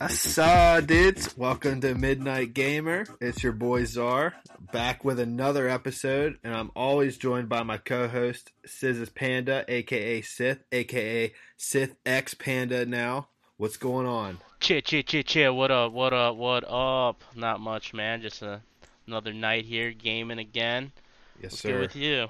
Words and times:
Asa 0.00 0.82
dudes, 0.84 1.36
welcome 1.36 1.80
to 1.80 1.94
Midnight 1.94 2.54
Gamer. 2.54 3.06
It's 3.20 3.44
your 3.44 3.52
boy 3.52 3.84
Czar, 3.84 4.34
back 4.72 5.04
with 5.04 5.20
another 5.20 5.68
episode, 5.68 6.38
and 6.42 6.54
I'm 6.54 6.72
always 6.74 7.18
joined 7.18 7.48
by 7.48 7.62
my 7.62 7.76
co-host 7.76 8.50
Scissors 8.66 9.10
Panda, 9.10 9.64
aka 9.68 10.22
Sith, 10.22 10.64
aka 10.72 11.32
Sith 11.56 11.94
X 12.04 12.34
Panda. 12.34 12.84
Now, 12.84 13.28
what's 13.58 13.76
going 13.76 14.06
on? 14.06 14.38
Chit 14.60 14.84
chit 14.86 15.06
chit 15.06 15.26
chit. 15.26 15.54
What 15.54 15.70
up? 15.70 15.92
What 15.92 16.12
up? 16.12 16.36
What 16.36 16.64
up? 16.68 17.22
Not 17.34 17.60
much, 17.60 17.94
man. 17.94 18.20
Just 18.20 18.42
a, 18.42 18.60
another 19.06 19.32
night 19.32 19.64
here 19.64 19.92
gaming 19.92 20.38
again. 20.38 20.92
Yes, 21.40 21.52
What's 21.52 21.60
sir. 21.60 21.68
good 21.68 21.80
with 21.80 21.96
you? 21.96 22.26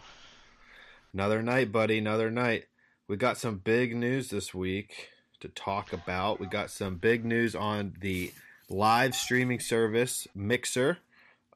Another 1.15 1.43
night, 1.43 1.73
buddy. 1.73 1.99
Another 1.99 2.31
night. 2.31 2.65
We 3.09 3.17
got 3.17 3.39
some 3.39 3.57
big 3.59 3.97
news 3.97 4.29
this 4.29 4.53
week 4.55 5.09
to 5.41 5.49
talk 5.49 5.93
about. 5.93 6.39
We 6.39 6.47
got 6.47 6.71
some 6.71 6.97
big 6.97 7.25
news 7.25 7.55
on 7.57 7.95
the 8.01 8.33
live 8.69 9.15
streaming 9.15 9.61
service 9.61 10.29
Mixer, 10.35 10.99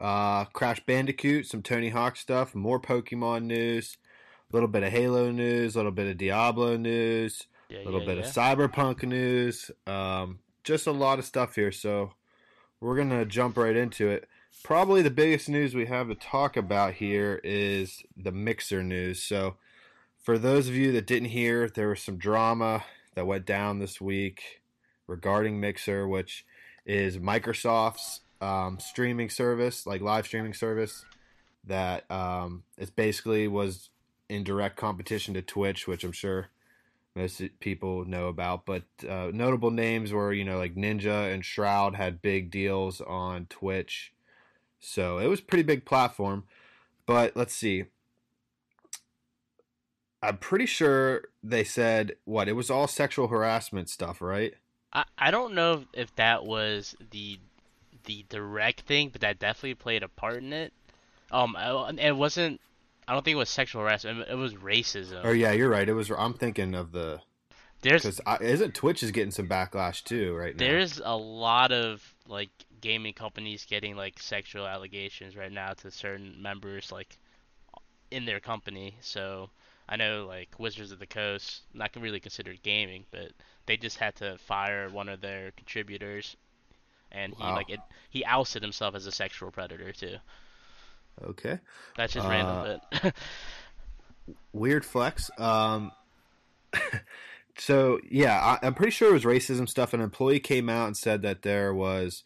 uh, 0.00 0.46
Crash 0.46 0.80
Bandicoot, 0.86 1.46
some 1.46 1.62
Tony 1.62 1.90
Hawk 1.90 2.16
stuff, 2.16 2.54
more 2.54 2.80
Pokemon 2.80 3.44
news, 3.44 3.98
a 4.50 4.56
little 4.56 4.68
bit 4.68 4.82
of 4.82 4.90
Halo 4.90 5.30
news, 5.30 5.74
a 5.74 5.78
little 5.78 5.92
bit 5.92 6.06
of 6.06 6.16
Diablo 6.16 6.78
news, 6.78 7.46
Yeah, 7.68 7.82
a 7.82 7.84
little 7.84 8.00
yeah, 8.00 8.06
bit 8.06 8.18
yeah. 8.18 8.24
of 8.24 8.32
Cyberpunk 8.32 9.02
news. 9.02 9.70
Um, 9.86 10.38
just 10.64 10.86
a 10.86 10.92
lot 10.92 11.18
of 11.18 11.24
stuff 11.24 11.54
here. 11.54 11.72
So 11.72 12.12
we're 12.80 12.96
gonna 12.96 13.24
jump 13.24 13.56
right 13.56 13.76
into 13.76 14.08
it. 14.08 14.28
Probably 14.64 15.02
the 15.02 15.10
biggest 15.10 15.48
news 15.48 15.74
we 15.74 15.86
have 15.86 16.08
to 16.08 16.14
talk 16.14 16.56
about 16.56 16.94
here 16.94 17.40
is 17.42 18.02
the 18.16 18.32
Mixer 18.32 18.82
news. 18.82 19.22
So, 19.22 19.56
for 20.20 20.38
those 20.38 20.68
of 20.68 20.74
you 20.76 20.92
that 20.92 21.06
didn't 21.06 21.30
hear, 21.30 21.68
there 21.68 21.88
was 21.88 22.02
some 22.02 22.16
drama 22.16 22.84
that 23.14 23.26
went 23.26 23.44
down 23.44 23.78
this 23.78 24.00
week 24.00 24.62
regarding 25.06 25.58
Mixer, 25.58 26.06
which 26.06 26.44
is 26.86 27.18
Microsoft's 27.18 28.20
um, 28.40 28.78
streaming 28.78 29.30
service, 29.30 29.86
like 29.86 30.00
live 30.00 30.26
streaming 30.26 30.54
service, 30.54 31.04
that 31.64 32.08
um, 32.10 32.64
it 32.78 32.94
basically 32.94 33.48
was 33.48 33.90
in 34.28 34.44
direct 34.44 34.76
competition 34.76 35.34
to 35.34 35.42
Twitch, 35.42 35.86
which 35.86 36.04
I'm 36.04 36.12
sure 36.12 36.48
most 37.14 37.42
people 37.60 38.04
know 38.04 38.28
about. 38.28 38.66
But 38.66 38.84
uh, 39.08 39.30
notable 39.32 39.70
names 39.70 40.12
were, 40.12 40.32
you 40.32 40.44
know, 40.44 40.58
like 40.58 40.74
Ninja 40.74 41.32
and 41.32 41.44
Shroud 41.44 41.94
had 41.94 42.22
big 42.22 42.50
deals 42.50 43.00
on 43.00 43.46
Twitch. 43.46 44.12
So 44.80 45.18
it 45.18 45.26
was 45.26 45.40
pretty 45.40 45.62
big 45.62 45.84
platform. 45.84 46.44
But 47.06 47.36
let's 47.36 47.54
see. 47.54 47.84
I'm 50.22 50.38
pretty 50.38 50.66
sure 50.66 51.22
they 51.42 51.64
said 51.64 52.16
what 52.24 52.48
it 52.48 52.52
was 52.52 52.70
all 52.70 52.86
sexual 52.86 53.28
harassment 53.28 53.90
stuff, 53.90 54.22
right? 54.22 54.54
I 54.92 55.04
I 55.18 55.30
don't 55.30 55.54
know 55.54 55.84
if 55.92 56.14
that 56.16 56.44
was 56.44 56.94
the 57.10 57.38
the 58.04 58.24
direct 58.28 58.82
thing, 58.82 59.08
but 59.10 59.20
that 59.20 59.38
definitely 59.38 59.74
played 59.74 60.02
a 60.02 60.08
part 60.08 60.42
in 60.42 60.52
it. 60.52 60.72
Um, 61.30 61.56
it 61.98 62.16
wasn't. 62.16 62.60
I 63.12 63.14
don't 63.14 63.24
think 63.26 63.34
it 63.34 63.38
was 63.38 63.50
sexual 63.50 63.82
harassment. 63.82 64.26
It 64.26 64.36
was 64.36 64.54
racism. 64.54 65.20
Oh 65.22 65.32
yeah, 65.32 65.52
you're 65.52 65.68
right. 65.68 65.86
It 65.86 65.92
was. 65.92 66.10
I'm 66.10 66.32
thinking 66.32 66.74
of 66.74 66.92
the 66.92 67.20
There's 67.82 68.04
because 68.06 68.40
isn't 68.40 68.74
Twitch 68.74 69.02
is 69.02 69.10
getting 69.10 69.30
some 69.30 69.46
backlash 69.46 70.02
too 70.02 70.34
right 70.34 70.56
now. 70.56 70.58
there's 70.64 70.98
a 71.04 71.14
lot 71.14 71.72
of 71.72 72.02
like 72.26 72.48
gaming 72.80 73.12
companies 73.12 73.66
getting 73.68 73.96
like 73.96 74.18
sexual 74.18 74.66
allegations 74.66 75.36
right 75.36 75.52
now 75.52 75.74
to 75.74 75.90
certain 75.90 76.40
members 76.40 76.90
like 76.90 77.18
in 78.10 78.24
their 78.24 78.40
company. 78.40 78.94
So 79.02 79.50
I 79.86 79.96
know 79.96 80.24
like 80.26 80.48
Wizards 80.58 80.90
of 80.90 80.98
the 80.98 81.06
Coast, 81.06 81.64
not 81.74 81.90
really 81.94 82.18
considered 82.18 82.62
gaming, 82.62 83.04
but 83.10 83.32
they 83.66 83.76
just 83.76 83.98
had 83.98 84.16
to 84.16 84.38
fire 84.38 84.88
one 84.88 85.10
of 85.10 85.20
their 85.20 85.50
contributors, 85.50 86.34
and 87.10 87.34
he 87.34 87.42
Wow. 87.42 87.56
like 87.56 87.68
it 87.68 87.80
he 88.08 88.24
ousted 88.24 88.62
himself 88.62 88.94
as 88.94 89.04
a 89.04 89.12
sexual 89.12 89.50
predator 89.50 89.92
too. 89.92 90.16
Okay. 91.30 91.58
That's 91.96 92.12
just 92.12 92.26
Uh, 92.26 92.30
random, 92.30 92.80
but 93.02 93.14
weird 94.52 94.84
flex. 94.84 95.30
Um, 95.38 95.92
so 97.58 98.00
yeah, 98.10 98.38
I, 98.62 98.66
I'm 98.66 98.74
pretty 98.74 98.92
sure 98.92 99.10
it 99.10 99.14
was 99.14 99.24
racism 99.24 99.68
stuff. 99.68 99.94
An 99.94 100.00
employee 100.00 100.40
came 100.40 100.68
out 100.68 100.86
and 100.86 100.96
said 100.96 101.22
that 101.22 101.42
there 101.42 101.74
was, 101.74 102.24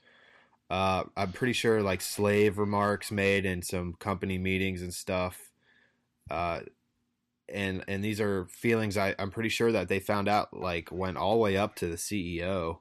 uh, 0.71 1.05
I'm 1.17 1.33
pretty 1.33 1.53
sure 1.53 1.83
like 1.83 2.01
slave 2.01 2.59
remarks 2.59 3.11
made 3.11 3.47
in 3.47 3.63
some 3.63 3.95
company 3.95 4.39
meetings 4.39 4.83
and 4.83 4.93
stuff. 4.93 5.51
Uh, 6.31 6.61
and 7.49 7.85
and 7.87 8.05
these 8.05 8.21
are 8.21 8.47
feelings 8.47 8.97
I, 8.97 9.15
I'm 9.19 9.31
pretty 9.31 9.49
sure 9.51 9.71
that 9.73 9.89
they 9.89 10.01
found 10.01 10.29
out 10.29 10.57
like 10.59 10.91
went 10.91 11.17
all 11.17 11.35
the 11.35 11.41
way 11.41 11.57
up 11.57 11.77
to 11.77 11.87
the 11.87 11.97
CEO. 11.97 12.79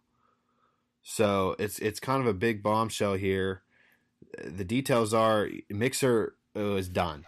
So 1.04 1.56
it's 1.60 1.78
it's 1.80 2.00
kind 2.00 2.22
of 2.22 2.28
a 2.28 2.34
big 2.34 2.64
bombshell 2.64 3.14
here. 3.14 3.62
The 4.44 4.64
details 4.66 5.14
are 5.14 5.50
Mixer 5.70 6.36
was 6.54 6.90
done. 6.90 7.26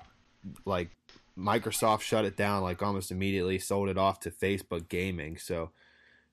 Like 0.65 0.91
Microsoft 1.37 2.01
shut 2.01 2.25
it 2.25 2.35
down 2.37 2.63
like 2.63 2.81
almost 2.81 3.11
immediately, 3.11 3.59
sold 3.59 3.89
it 3.89 3.97
off 3.97 4.19
to 4.21 4.31
Facebook 4.31 4.89
Gaming. 4.89 5.37
So 5.37 5.71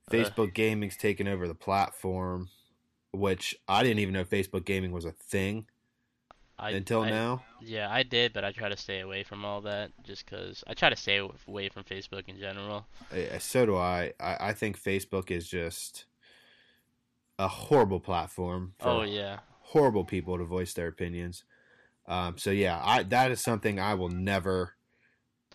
Uh. 0.09 0.13
Facebook 0.13 0.55
Gaming's 0.55 0.97
taken 0.97 1.27
over 1.29 1.47
the 1.49 1.55
platform, 1.55 2.51
which 3.13 3.55
I 3.69 3.83
didn't 3.83 3.99
even 4.01 4.15
know 4.15 4.25
Facebook 4.25 4.65
Gaming 4.65 4.93
was 4.93 5.05
a 5.05 5.13
thing 5.13 5.67
I, 6.59 6.71
until 6.71 7.03
I- 7.03 7.11
now. 7.11 7.45
Yeah, 7.61 7.91
I 7.91 8.03
did, 8.03 8.33
but 8.33 8.45
I 8.45 8.53
try 8.53 8.69
to 8.69 8.77
stay 8.77 9.01
away 9.01 9.23
from 9.25 9.45
all 9.45 9.61
that 9.63 9.91
just 10.05 10.25
because 10.27 10.63
I 10.67 10.75
try 10.75 10.91
to 10.91 10.97
stay 10.97 11.17
away 11.47 11.69
from 11.71 11.85
Facebook 11.85 12.29
in 12.29 12.39
general. 12.39 12.87
Uh, 13.11 13.39
So 13.39 13.65
do 13.67 13.77
I. 13.77 14.13
I. 14.21 14.49
I 14.49 14.53
think 14.53 14.81
Facebook 14.81 15.31
is 15.31 15.49
just 15.49 16.05
a 17.39 17.49
horrible 17.49 18.01
platform 18.01 18.75
for 18.79 18.89
Oh 18.89 19.03
yeah. 19.03 19.41
Horrible 19.75 20.05
people 20.05 20.39
to 20.39 20.45
voice 20.45 20.73
their 20.73 20.87
opinions. 20.87 21.43
Um, 22.07 22.39
so 22.39 22.51
yeah, 22.51 22.81
I 22.83 23.03
that 23.03 23.33
is 23.33 23.41
something 23.41 23.81
I 23.81 23.95
will 23.95 24.09
never, 24.09 24.75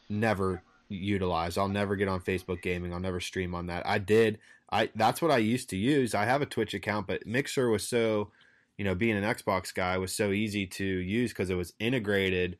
never 0.09 0.62
utilize. 0.90 1.57
I'll 1.57 1.69
never 1.69 1.96
get 1.96 2.09
on 2.09 2.19
Facebook 2.19 2.62
Gaming. 2.62 2.94
I'll 2.94 3.00
never 3.00 3.22
stream 3.22 3.56
on 3.56 3.68
that. 3.68 3.88
I 3.88 3.97
did. 3.97 4.40
I 4.69 4.90
that's 4.94 5.22
what 5.22 5.31
I 5.31 5.38
used 5.38 5.69
to 5.69 5.78
use. 5.78 6.13
I 6.13 6.25
have 6.25 6.41
a 6.41 6.46
Twitch 6.46 6.74
account, 6.74 7.07
but 7.07 7.25
Mixer 7.25 7.69
was 7.69 7.88
so, 7.88 8.31
you 8.78 8.84
know, 8.84 8.94
being 8.94 9.16
an 9.16 9.24
Xbox 9.24 9.74
guy 9.74 9.97
was 9.97 10.13
so 10.13 10.31
easy 10.31 10.68
to 10.68 10.86
use 10.86 11.31
because 11.31 11.50
it 11.50 11.56
was 11.56 11.74
integrated 11.80 12.57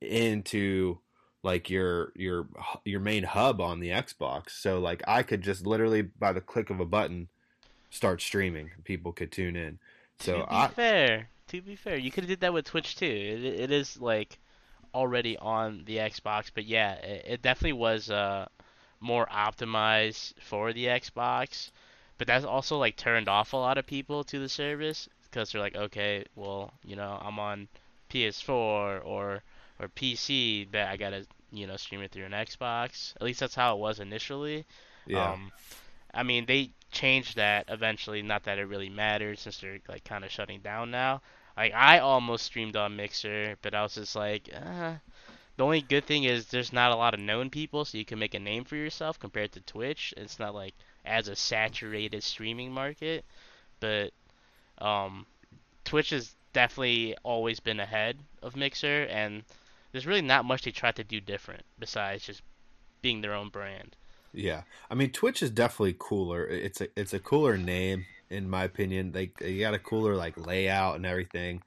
into 0.00 0.98
like 1.42 1.68
your 1.68 2.12
your 2.16 2.48
your 2.86 3.00
main 3.00 3.24
hub 3.24 3.60
on 3.60 3.80
the 3.80 3.90
Xbox. 3.90 4.50
So 4.52 4.80
like 4.80 5.02
I 5.06 5.22
could 5.22 5.42
just 5.42 5.66
literally 5.66 6.00
by 6.00 6.32
the 6.32 6.40
click 6.40 6.70
of 6.70 6.80
a 6.80 6.86
button 6.86 7.28
start 7.90 8.22
streaming. 8.22 8.70
People 8.84 9.12
could 9.12 9.30
tune 9.30 9.54
in. 9.54 9.78
So 10.20 10.40
to 10.40 10.46
be 10.46 10.46
I 10.50 10.68
fair, 10.68 11.28
to 11.48 11.62
be 11.62 11.76
fair, 11.76 11.96
you 11.96 12.10
could 12.10 12.24
have 12.24 12.28
did 12.28 12.40
that 12.40 12.52
with 12.52 12.66
Twitch 12.66 12.96
too. 12.96 13.06
It, 13.06 13.44
it 13.44 13.70
is 13.70 14.00
like 14.00 14.38
already 14.94 15.36
on 15.38 15.84
the 15.84 15.96
Xbox, 15.98 16.50
but 16.54 16.64
yeah, 16.64 16.94
it, 16.94 17.24
it 17.26 17.42
definitely 17.42 17.74
was 17.74 18.10
uh 18.10 18.46
more 19.00 19.26
optimized 19.26 20.34
for 20.40 20.72
the 20.72 20.86
Xbox. 20.86 21.70
But 22.16 22.28
that's 22.28 22.44
also 22.44 22.78
like 22.78 22.96
turned 22.96 23.28
off 23.28 23.52
a 23.52 23.56
lot 23.56 23.76
of 23.76 23.86
people 23.86 24.24
to 24.24 24.38
the 24.38 24.48
service 24.48 25.08
because 25.24 25.50
they're 25.50 25.60
like, 25.60 25.76
okay, 25.76 26.24
well, 26.36 26.72
you 26.84 26.94
know, 26.96 27.18
I'm 27.20 27.38
on 27.38 27.68
PS4 28.10 29.04
or 29.04 29.42
or 29.80 29.88
PC, 29.88 30.68
but 30.70 30.82
I 30.82 30.96
gotta 30.96 31.26
you 31.50 31.66
know 31.66 31.76
stream 31.76 32.02
it 32.02 32.12
through 32.12 32.24
an 32.24 32.32
Xbox. 32.32 33.14
At 33.16 33.22
least 33.22 33.40
that's 33.40 33.54
how 33.54 33.76
it 33.76 33.80
was 33.80 34.00
initially. 34.00 34.64
yeah. 35.06 35.32
Um, 35.32 35.52
I 36.12 36.22
mean, 36.22 36.46
they 36.46 36.70
changed 36.94 37.36
that 37.36 37.66
eventually. 37.68 38.22
Not 38.22 38.44
that 38.44 38.58
it 38.58 38.64
really 38.68 38.88
matters 38.88 39.40
since 39.40 39.58
they're 39.58 39.80
like 39.88 40.04
kind 40.04 40.24
of 40.24 40.30
shutting 40.30 40.60
down 40.60 40.90
now. 40.90 41.20
Like 41.56 41.74
I 41.74 41.98
almost 41.98 42.46
streamed 42.46 42.76
on 42.76 42.96
Mixer, 42.96 43.56
but 43.62 43.74
I 43.74 43.82
was 43.82 43.94
just 43.94 44.16
like, 44.16 44.48
uh, 44.54 44.94
the 45.56 45.64
only 45.64 45.82
good 45.82 46.04
thing 46.04 46.24
is 46.24 46.46
there's 46.46 46.72
not 46.72 46.90
a 46.90 46.96
lot 46.96 47.14
of 47.14 47.20
known 47.20 47.50
people, 47.50 47.84
so 47.84 47.98
you 47.98 48.04
can 48.04 48.18
make 48.18 48.34
a 48.34 48.40
name 48.40 48.64
for 48.64 48.76
yourself 48.76 49.18
compared 49.18 49.52
to 49.52 49.60
Twitch. 49.60 50.14
It's 50.16 50.38
not 50.38 50.54
like 50.54 50.74
as 51.04 51.28
a 51.28 51.36
saturated 51.36 52.22
streaming 52.24 52.72
market, 52.72 53.24
but 53.78 54.12
um, 54.78 55.26
Twitch 55.84 56.10
has 56.10 56.34
definitely 56.52 57.16
always 57.22 57.60
been 57.60 57.80
ahead 57.80 58.18
of 58.42 58.56
Mixer, 58.56 59.04
and 59.04 59.44
there's 59.92 60.06
really 60.06 60.22
not 60.22 60.44
much 60.44 60.62
they 60.62 60.72
try 60.72 60.90
to 60.92 61.04
do 61.04 61.20
different 61.20 61.64
besides 61.78 62.26
just 62.26 62.42
being 63.00 63.20
their 63.20 63.34
own 63.34 63.48
brand. 63.48 63.94
Yeah, 64.34 64.62
I 64.90 64.94
mean 64.94 65.10
Twitch 65.10 65.42
is 65.42 65.50
definitely 65.50 65.96
cooler. 65.98 66.46
It's 66.46 66.80
a 66.80 66.88
it's 66.96 67.14
a 67.14 67.18
cooler 67.18 67.56
name 67.56 68.06
in 68.30 68.50
my 68.50 68.64
opinion. 68.64 69.12
Like 69.14 69.40
you 69.40 69.60
got 69.60 69.74
a 69.74 69.78
cooler 69.78 70.16
like 70.16 70.36
layout 70.46 70.96
and 70.96 71.06
everything. 71.06 71.62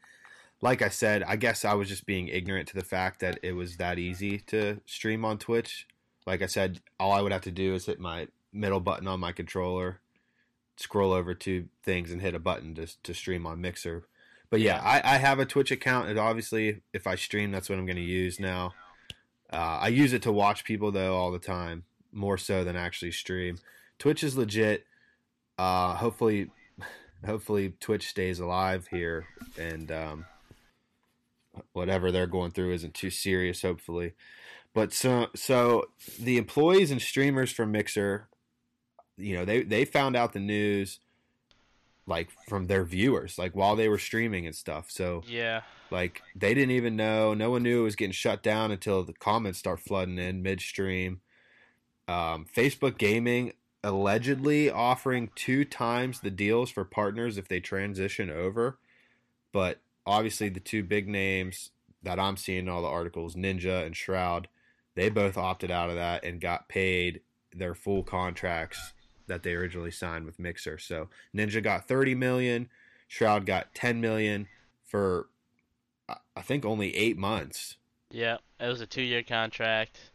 Like 0.62 0.82
I 0.82 0.90
said, 0.90 1.24
I 1.24 1.36
guess 1.36 1.64
I 1.64 1.76
was 1.76 1.88
just 1.88 2.06
being 2.06 2.28
ignorant 2.30 2.68
to 2.70 2.76
the 2.76 2.84
fact 2.84 3.20
that 3.22 3.40
it 3.44 3.54
was 3.54 3.78
that 3.78 4.00
easy 4.00 4.40
to 4.48 4.82
stream 4.86 5.24
on 5.24 5.38
Twitch. 5.38 5.88
Like 6.26 6.42
I 6.42 6.48
said, 6.48 6.82
all 7.00 7.12
I 7.12 7.22
would 7.22 7.32
have 7.32 7.44
to 7.44 7.52
do 7.52 7.76
is 7.76 7.86
hit 7.86 8.00
my 8.00 8.28
middle 8.52 8.80
button 8.80 9.08
on 9.08 9.20
my 9.20 9.32
controller, 9.32 10.02
scroll 10.76 11.14
over 11.14 11.34
to 11.36 11.68
things 11.84 12.12
and 12.12 12.22
hit 12.22 12.36
a 12.36 12.40
button 12.40 12.76
to 12.76 12.88
to 13.04 13.14
stream 13.14 13.46
on 13.46 13.62
Mixer. 13.62 14.08
But 14.50 14.62
yeah, 14.62 14.78
Yeah. 14.78 14.82
I, 14.84 15.16
I 15.16 15.18
have 15.18 15.40
a 15.40 15.46
Twitch 15.46 15.72
account. 15.72 16.10
And 16.10 16.18
obviously, 16.20 16.82
if 16.94 17.06
I 17.08 17.16
stream, 17.16 17.52
that's 17.52 17.70
what 17.70 17.78
I'm 17.78 17.86
going 17.86 17.98
to 17.98 18.02
use 18.02 18.40
now. 18.40 18.74
Uh, 19.52 19.80
I 19.82 19.88
use 19.90 20.14
it 20.14 20.22
to 20.24 20.32
watch 20.32 20.64
people 20.66 20.92
though 20.92 21.16
all 21.16 21.32
the 21.32 21.40
time, 21.40 21.84
more 22.18 22.38
so 22.38 22.64
than 22.64 22.76
actually 22.76 23.12
stream. 23.12 23.58
Twitch 24.00 24.24
is 24.24 24.36
legit. 24.38 24.86
Uh, 25.58 25.96
hopefully, 25.96 26.50
hopefully 27.26 27.74
Twitch 27.80 28.08
stays 28.10 28.40
alive 28.40 28.88
here, 28.92 29.26
and 29.58 29.92
um, 29.92 30.26
whatever 31.74 32.12
they're 32.12 32.28
going 32.28 32.52
through 32.52 32.74
isn't 32.74 32.94
too 32.94 33.10
serious. 33.10 33.62
Hopefully, 33.62 34.14
but 34.74 34.94
so 34.94 35.28
so 35.36 35.86
the 36.20 36.38
employees 36.38 36.92
and 36.92 37.02
streamers 37.02 37.52
from 37.52 37.72
Mixer, 37.72 38.28
you 39.18 39.36
know, 39.36 39.46
they 39.46 39.64
they 39.64 39.86
found 39.86 40.16
out 40.16 40.34
the 40.34 40.40
news 40.40 41.00
like 42.06 42.30
from 42.48 42.68
their 42.68 42.86
viewers, 42.86 43.38
like 43.38 43.56
while 43.56 43.76
they 43.76 43.90
were 43.90 43.98
streaming 43.98 44.46
and 44.46 44.56
stuff. 44.56 44.90
So 44.90 45.24
Yeah. 45.28 45.62
like 45.92 46.22
they 46.36 46.54
didn't 46.54 46.72
even 46.72 46.96
know. 46.96 47.34
No 47.34 47.52
one 47.52 47.64
knew 47.64 47.82
it 47.82 47.84
was 47.84 47.98
getting 47.98 48.14
shut 48.14 48.42
down 48.42 48.72
until 48.72 49.04
the 49.04 49.14
comments 49.14 49.60
start 49.60 49.82
flooding 49.82 50.18
in 50.18 50.42
midstream. 50.42 51.20
Um, 52.08 52.46
Facebook 52.46 52.98
Gaming 52.98 53.54
allegedly 53.84 54.70
offering 54.70 55.30
two 55.36 55.66
times 55.66 56.22
the 56.22 56.32
deals 56.32 56.70
for 56.70 56.84
partners 56.84 57.38
if 57.38 57.48
they 57.48 57.60
transition 57.60 58.30
over, 58.30 58.78
but 59.52 59.80
obviously 60.06 60.50
the 60.50 60.60
two 60.60 60.84
big 60.84 61.08
names 61.08 61.72
that 62.04 62.20
I'm 62.20 62.38
seeing 62.38 62.60
in 62.60 62.70
all 62.70 62.82
the 62.82 62.88
articles, 62.88 63.36
Ninja 63.36 63.86
and 63.86 63.96
Shroud, 63.96 64.48
they 64.96 65.10
both 65.10 65.38
opted 65.38 65.70
out 65.72 65.90
of 65.90 65.96
that 65.96 66.24
and 66.24 66.40
got 66.42 66.70
paid 66.70 67.22
their 67.54 67.76
full 67.76 68.04
contracts 68.04 68.94
that 69.28 69.44
they 69.44 69.54
originally 69.54 69.92
signed 69.92 70.26
with 70.26 70.40
Mixer. 70.40 70.78
So 70.78 71.10
Ninja 71.36 71.62
got 71.62 71.88
30 71.88 72.16
million, 72.16 72.70
Shroud 73.08 73.46
got 73.46 73.74
10 73.76 74.00
million 74.00 74.48
for 74.86 75.28
I- 76.08 76.42
think 76.42 76.64
only 76.64 76.96
8 76.96 77.18
months 77.18 77.76
Yeah. 78.10 78.38
It 78.60 78.68
was 78.68 78.80
a 78.80 78.88
two-year 78.88 79.24
contract. 79.24 80.12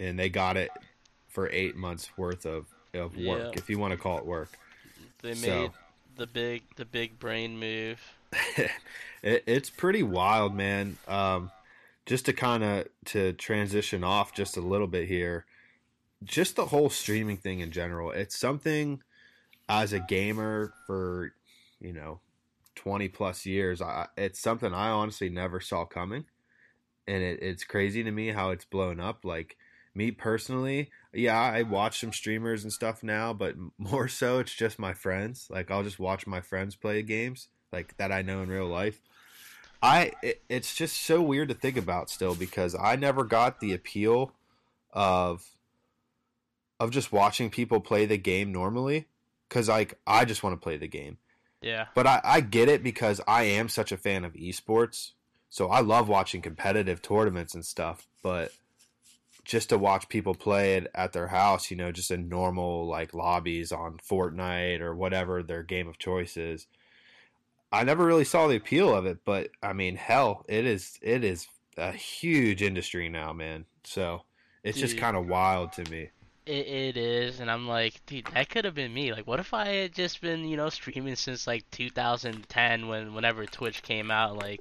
And 0.00 0.18
they 0.18 0.28
got 0.28 0.56
it 0.56 0.70
for 1.28 1.48
8 1.48 1.76
months 1.76 2.10
worth 2.16 2.44
of 2.46 2.66
of 2.92 3.16
work 3.16 3.52
Yeah. 3.54 3.60
if 3.60 3.70
you 3.70 3.78
want 3.78 3.92
to 3.92 3.96
call 3.96 4.18
it 4.18 4.26
work. 4.26 4.48
They 5.22 5.34
So- 5.34 5.46
made 5.62 5.70
the 6.16 6.26
big 6.26 6.62
the 6.74 6.84
big 6.84 7.18
brain 7.20 7.58
move. 7.58 8.00
it, 9.22 9.44
it's 9.46 9.70
pretty 9.70 10.02
wild, 10.02 10.54
man. 10.54 10.96
Um, 11.06 11.50
just 12.06 12.26
to 12.26 12.32
kind 12.32 12.64
of 12.64 12.88
to 13.06 13.32
transition 13.34 14.02
off 14.02 14.34
just 14.34 14.56
a 14.56 14.60
little 14.60 14.86
bit 14.88 15.06
here, 15.08 15.44
just 16.24 16.56
the 16.56 16.66
whole 16.66 16.90
streaming 16.90 17.36
thing 17.36 17.60
in 17.60 17.70
general. 17.70 18.10
It's 18.10 18.36
something 18.36 19.02
as 19.68 19.92
a 19.92 20.00
gamer 20.00 20.72
for 20.86 21.32
you 21.80 21.92
know 21.92 22.20
twenty 22.74 23.08
plus 23.08 23.46
years. 23.46 23.80
I, 23.80 24.08
it's 24.16 24.40
something 24.40 24.74
I 24.74 24.88
honestly 24.90 25.28
never 25.28 25.60
saw 25.60 25.84
coming, 25.84 26.24
and 27.06 27.22
it, 27.22 27.40
it's 27.42 27.62
crazy 27.64 28.02
to 28.02 28.10
me 28.10 28.28
how 28.28 28.50
it's 28.50 28.64
blown 28.64 28.98
up. 29.00 29.24
Like 29.24 29.56
me 30.00 30.10
personally, 30.10 30.90
yeah, 31.12 31.38
I 31.38 31.62
watch 31.62 32.00
some 32.00 32.12
streamers 32.12 32.64
and 32.64 32.72
stuff 32.72 33.02
now, 33.02 33.34
but 33.34 33.54
more 33.78 34.08
so 34.08 34.38
it's 34.38 34.54
just 34.54 34.78
my 34.78 34.94
friends. 34.94 35.46
Like 35.50 35.70
I'll 35.70 35.82
just 35.82 35.98
watch 35.98 36.26
my 36.26 36.40
friends 36.40 36.74
play 36.74 37.02
games 37.02 37.48
like 37.70 37.96
that 37.98 38.10
I 38.10 38.22
know 38.22 38.42
in 38.42 38.48
real 38.48 38.66
life. 38.66 39.00
I 39.82 40.12
it, 40.22 40.42
it's 40.48 40.74
just 40.74 41.02
so 41.02 41.20
weird 41.20 41.48
to 41.48 41.54
think 41.54 41.76
about 41.76 42.10
still 42.10 42.34
because 42.34 42.74
I 42.74 42.96
never 42.96 43.24
got 43.24 43.60
the 43.60 43.74
appeal 43.74 44.32
of 44.92 45.46
of 46.78 46.90
just 46.90 47.12
watching 47.12 47.50
people 47.50 47.80
play 47.80 48.06
the 48.06 48.16
game 48.16 48.52
normally 48.52 49.06
cuz 49.50 49.68
like 49.68 49.98
I 50.06 50.24
just 50.24 50.42
want 50.42 50.54
to 50.54 50.62
play 50.62 50.78
the 50.78 50.88
game. 50.88 51.18
Yeah. 51.60 51.86
But 51.94 52.06
I, 52.06 52.20
I 52.24 52.40
get 52.40 52.70
it 52.70 52.82
because 52.82 53.20
I 53.28 53.42
am 53.42 53.68
such 53.68 53.92
a 53.92 53.98
fan 53.98 54.24
of 54.24 54.32
esports. 54.32 55.12
So 55.50 55.68
I 55.68 55.80
love 55.80 56.08
watching 56.08 56.40
competitive 56.40 57.02
tournaments 57.02 57.54
and 57.54 57.66
stuff, 57.66 58.06
but 58.22 58.52
just 59.50 59.70
to 59.70 59.76
watch 59.76 60.08
people 60.08 60.32
play 60.32 60.76
it 60.76 60.86
at 60.94 61.12
their 61.12 61.26
house, 61.26 61.72
you 61.72 61.76
know, 61.76 61.90
just 61.90 62.12
in 62.12 62.28
normal 62.28 62.86
like 62.86 63.12
lobbies 63.12 63.72
on 63.72 63.98
Fortnite 63.98 64.80
or 64.80 64.94
whatever 64.94 65.42
their 65.42 65.64
game 65.64 65.88
of 65.88 65.98
choice 65.98 66.36
is. 66.36 66.68
I 67.72 67.82
never 67.82 68.06
really 68.06 68.24
saw 68.24 68.46
the 68.46 68.54
appeal 68.54 68.94
of 68.94 69.06
it, 69.06 69.18
but 69.24 69.50
I 69.60 69.72
mean, 69.72 69.96
hell, 69.96 70.44
it 70.48 70.66
is 70.66 71.00
it 71.02 71.24
is 71.24 71.48
a 71.76 71.90
huge 71.90 72.62
industry 72.62 73.08
now, 73.08 73.32
man. 73.32 73.64
So 73.82 74.22
it's 74.62 74.78
just 74.78 74.98
kind 74.98 75.16
of 75.16 75.26
wild 75.26 75.72
to 75.72 75.90
me. 75.90 76.10
It, 76.46 76.66
it 76.68 76.96
is, 76.96 77.40
and 77.40 77.50
I'm 77.50 77.66
like, 77.66 78.06
dude, 78.06 78.26
that 78.26 78.50
could 78.50 78.64
have 78.64 78.76
been 78.76 78.94
me. 78.94 79.12
Like, 79.12 79.26
what 79.26 79.40
if 79.40 79.52
I 79.52 79.66
had 79.66 79.94
just 79.94 80.20
been, 80.20 80.46
you 80.46 80.56
know, 80.56 80.68
streaming 80.68 81.16
since 81.16 81.48
like 81.48 81.68
2010 81.72 82.86
when 82.86 83.14
whenever 83.14 83.46
Twitch 83.46 83.82
came 83.82 84.12
out? 84.12 84.36
Like, 84.36 84.60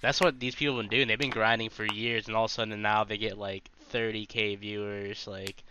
that's 0.00 0.20
what 0.20 0.38
these 0.38 0.54
people 0.54 0.76
have 0.76 0.88
been 0.88 0.98
doing. 0.98 1.08
They've 1.08 1.18
been 1.18 1.30
grinding 1.30 1.70
for 1.70 1.84
years, 1.84 2.28
and 2.28 2.36
all 2.36 2.44
of 2.44 2.52
a 2.52 2.54
sudden 2.54 2.80
now 2.80 3.02
they 3.02 3.18
get 3.18 3.36
like 3.36 3.68
30k 3.90 4.56
viewers. 4.56 5.26
Like, 5.26 5.62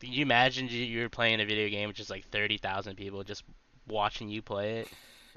can 0.00 0.12
you 0.12 0.22
imagine 0.22 0.68
you 0.68 1.00
were 1.02 1.08
playing 1.08 1.40
a 1.40 1.44
video 1.46 1.68
game 1.68 1.88
with 1.88 1.96
just 1.96 2.10
like 2.10 2.28
30,000 2.30 2.96
people 2.96 3.22
just 3.24 3.44
watching 3.88 4.28
you 4.28 4.42
play 4.42 4.78
it? 4.80 4.88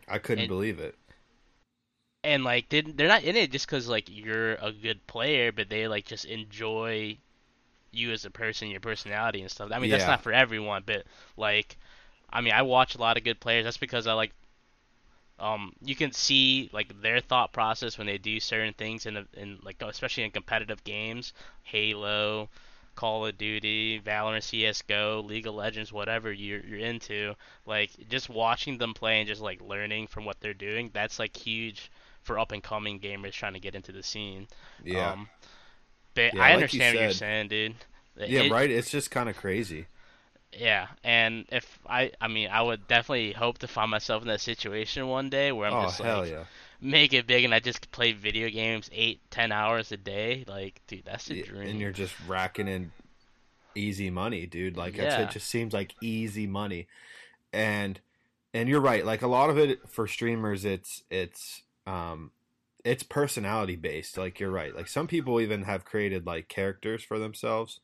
I 0.07 0.19
couldn't 0.19 0.43
And- 0.43 0.49
believe 0.49 0.79
it. 0.79 0.95
and 2.23 2.43
like 2.43 2.67
they 2.69 2.81
they're 2.81 3.07
not 3.07 3.23
in 3.23 3.35
it 3.35 3.51
just 3.51 3.65
because 3.67 3.87
like 3.87 4.05
you're 4.09 4.55
a 4.55 4.71
good 4.71 5.05
player, 5.07 5.51
but 5.51 5.69
they 5.69 5.87
like 5.87 6.05
just 6.05 6.25
enjoy 6.25 7.17
you 7.91 8.11
as 8.11 8.25
a 8.25 8.29
person, 8.31 8.69
your 8.69 8.79
personality 8.79 9.41
and 9.41 9.49
stuff. 9.51 9.71
I 9.73 9.79
mean, 9.79 9.89
that's 9.89 10.05
not 10.05 10.21
for 10.23 10.33
everyone, 10.33 10.83
but 10.85 11.05
like, 11.37 11.77
I 12.29 12.41
mean, 12.41 12.53
I 12.53 12.61
watch 12.63 12.95
a 12.95 12.97
lot 12.99 13.17
of 13.17 13.23
good 13.23 13.39
players. 13.39 13.63
That's 13.63 13.77
because 13.77 14.07
I 14.07 14.13
like. 14.13 14.31
Um, 15.39 15.73
you 15.83 15.95
can 15.95 16.11
see 16.11 16.69
like 16.73 16.99
their 17.01 17.19
thought 17.19 17.53
process 17.53 17.97
when 17.97 18.07
they 18.07 18.17
do 18.17 18.39
certain 18.39 18.73
things 18.73 19.05
in, 19.05 19.17
a, 19.17 19.25
in 19.35 19.59
like 19.63 19.81
especially 19.81 20.23
in 20.23 20.31
competitive 20.31 20.83
games, 20.83 21.33
Halo, 21.63 22.49
Call 22.95 23.27
of 23.27 23.37
Duty, 23.37 23.99
Valorant, 24.01 24.41
CS:GO, 24.43 25.21
League 25.21 25.45
of 25.45 25.53
Legends, 25.53 25.93
whatever 25.93 26.31
you're 26.31 26.61
you're 26.65 26.79
into. 26.79 27.35
Like 27.67 27.91
just 28.09 28.29
watching 28.29 28.79
them 28.79 28.93
play 28.95 29.19
and 29.19 29.27
just 29.27 29.41
like 29.41 29.61
learning 29.61 30.07
from 30.07 30.25
what 30.25 30.39
they're 30.39 30.55
doing. 30.55 30.89
That's 30.93 31.19
like 31.19 31.37
huge 31.37 31.91
for 32.23 32.39
up 32.39 32.51
and 32.51 32.63
coming 32.63 32.99
gamers 32.99 33.31
trying 33.33 33.53
to 33.53 33.59
get 33.59 33.75
into 33.75 33.91
the 33.91 34.03
scene. 34.03 34.47
Yeah. 34.83 35.11
Um, 35.11 35.29
but 36.15 36.33
Yeah, 36.33 36.41
I 36.41 36.55
like 36.55 36.73
you 36.73 36.81
understand 36.81 36.95
what 36.95 37.01
you're 37.03 37.11
saying, 37.11 37.47
dude. 37.49 37.75
yeah, 38.17 38.41
It- 38.41 38.51
right. 38.51 38.69
It's 38.71 38.89
just 38.89 39.11
kind 39.11 39.29
of 39.29 39.37
crazy. 39.37 39.85
Yeah, 40.51 40.87
and 41.05 41.45
if 41.49 41.79
I, 41.85 42.11
I 42.19 42.27
mean, 42.27 42.49
I 42.49 42.61
would 42.61 42.85
definitely 42.87 43.31
hope 43.31 43.59
to 43.59 43.67
find 43.67 43.89
myself 43.91 44.21
in 44.23 44.27
that 44.27 44.41
situation 44.41 45.07
one 45.07 45.29
day 45.29 45.51
where 45.53 45.67
I'm 45.67 45.77
oh 45.77 45.77
just 45.77 45.99
hell 46.01 46.25
like 46.25 46.25
yeah! 46.25 46.45
make 46.81 47.13
it 47.13 47.27
big 47.27 47.45
and 47.45 47.53
I 47.53 47.59
just 47.59 47.91
play 47.91 48.11
video 48.13 48.49
games 48.49 48.89
eight, 48.91 49.21
ten 49.31 49.51
hours 49.53 49.91
a 49.93 49.97
day. 49.97 50.43
Like, 50.47 50.81
dude, 50.87 51.05
that's 51.05 51.29
a 51.29 51.35
Yeah, 51.35 51.43
dream. 51.43 51.71
and 51.71 51.79
you're 51.81 51.91
just 51.91 52.15
racking 52.19 52.67
in 52.67 52.91
easy 53.75 54.09
money, 54.09 54.45
dude. 54.47 54.77
Like 54.77 54.97
Yeah. 54.97 55.17
it 55.17 55.29
just 55.29 55.49
seems 55.49 55.73
like 55.73 55.95
easy 56.01 56.47
money, 56.47 56.87
and 57.53 57.99
and 58.53 58.69
you're 58.69 58.81
right. 58.81 59.05
Like 59.05 59.23
a 59.23 59.27
lot 59.27 59.49
of 59.49 59.57
it 59.59 59.89
for 59.89 60.07
streamers, 60.07 60.65
it's 60.65 61.03
it's 61.11 61.63
um 61.87 62.31
it's 62.85 63.03
personality 63.03 63.75
based. 63.77 64.17
Like 64.17 64.39
you're 64.39 64.51
right. 64.51 64.75
Like 64.75 64.87
some 64.89 65.07
people 65.07 65.41
even 65.41 65.63
have 65.63 65.85
created 65.85 66.25
like 66.27 66.49
characters 66.49 67.03
for 67.03 67.19
themselves. 67.19 67.81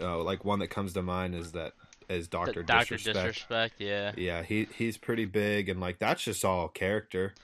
Uh, 0.00 0.22
like 0.22 0.44
one 0.44 0.60
that 0.60 0.68
comes 0.70 0.94
to 0.94 1.02
mind 1.02 1.34
is 1.34 1.52
that 1.52 1.72
is 2.12 2.28
The 2.28 2.36
Doctor 2.38 2.62
Doctor 2.62 2.96
Disrespect. 2.96 3.14
Disrespect, 3.26 3.74
yeah. 3.78 4.12
Yeah, 4.16 4.42
he 4.42 4.68
he's 4.76 4.96
pretty 4.96 5.24
big, 5.24 5.68
and 5.68 5.80
like 5.80 5.98
that's 5.98 6.22
just 6.22 6.44
all 6.44 6.68
character. 6.68 7.34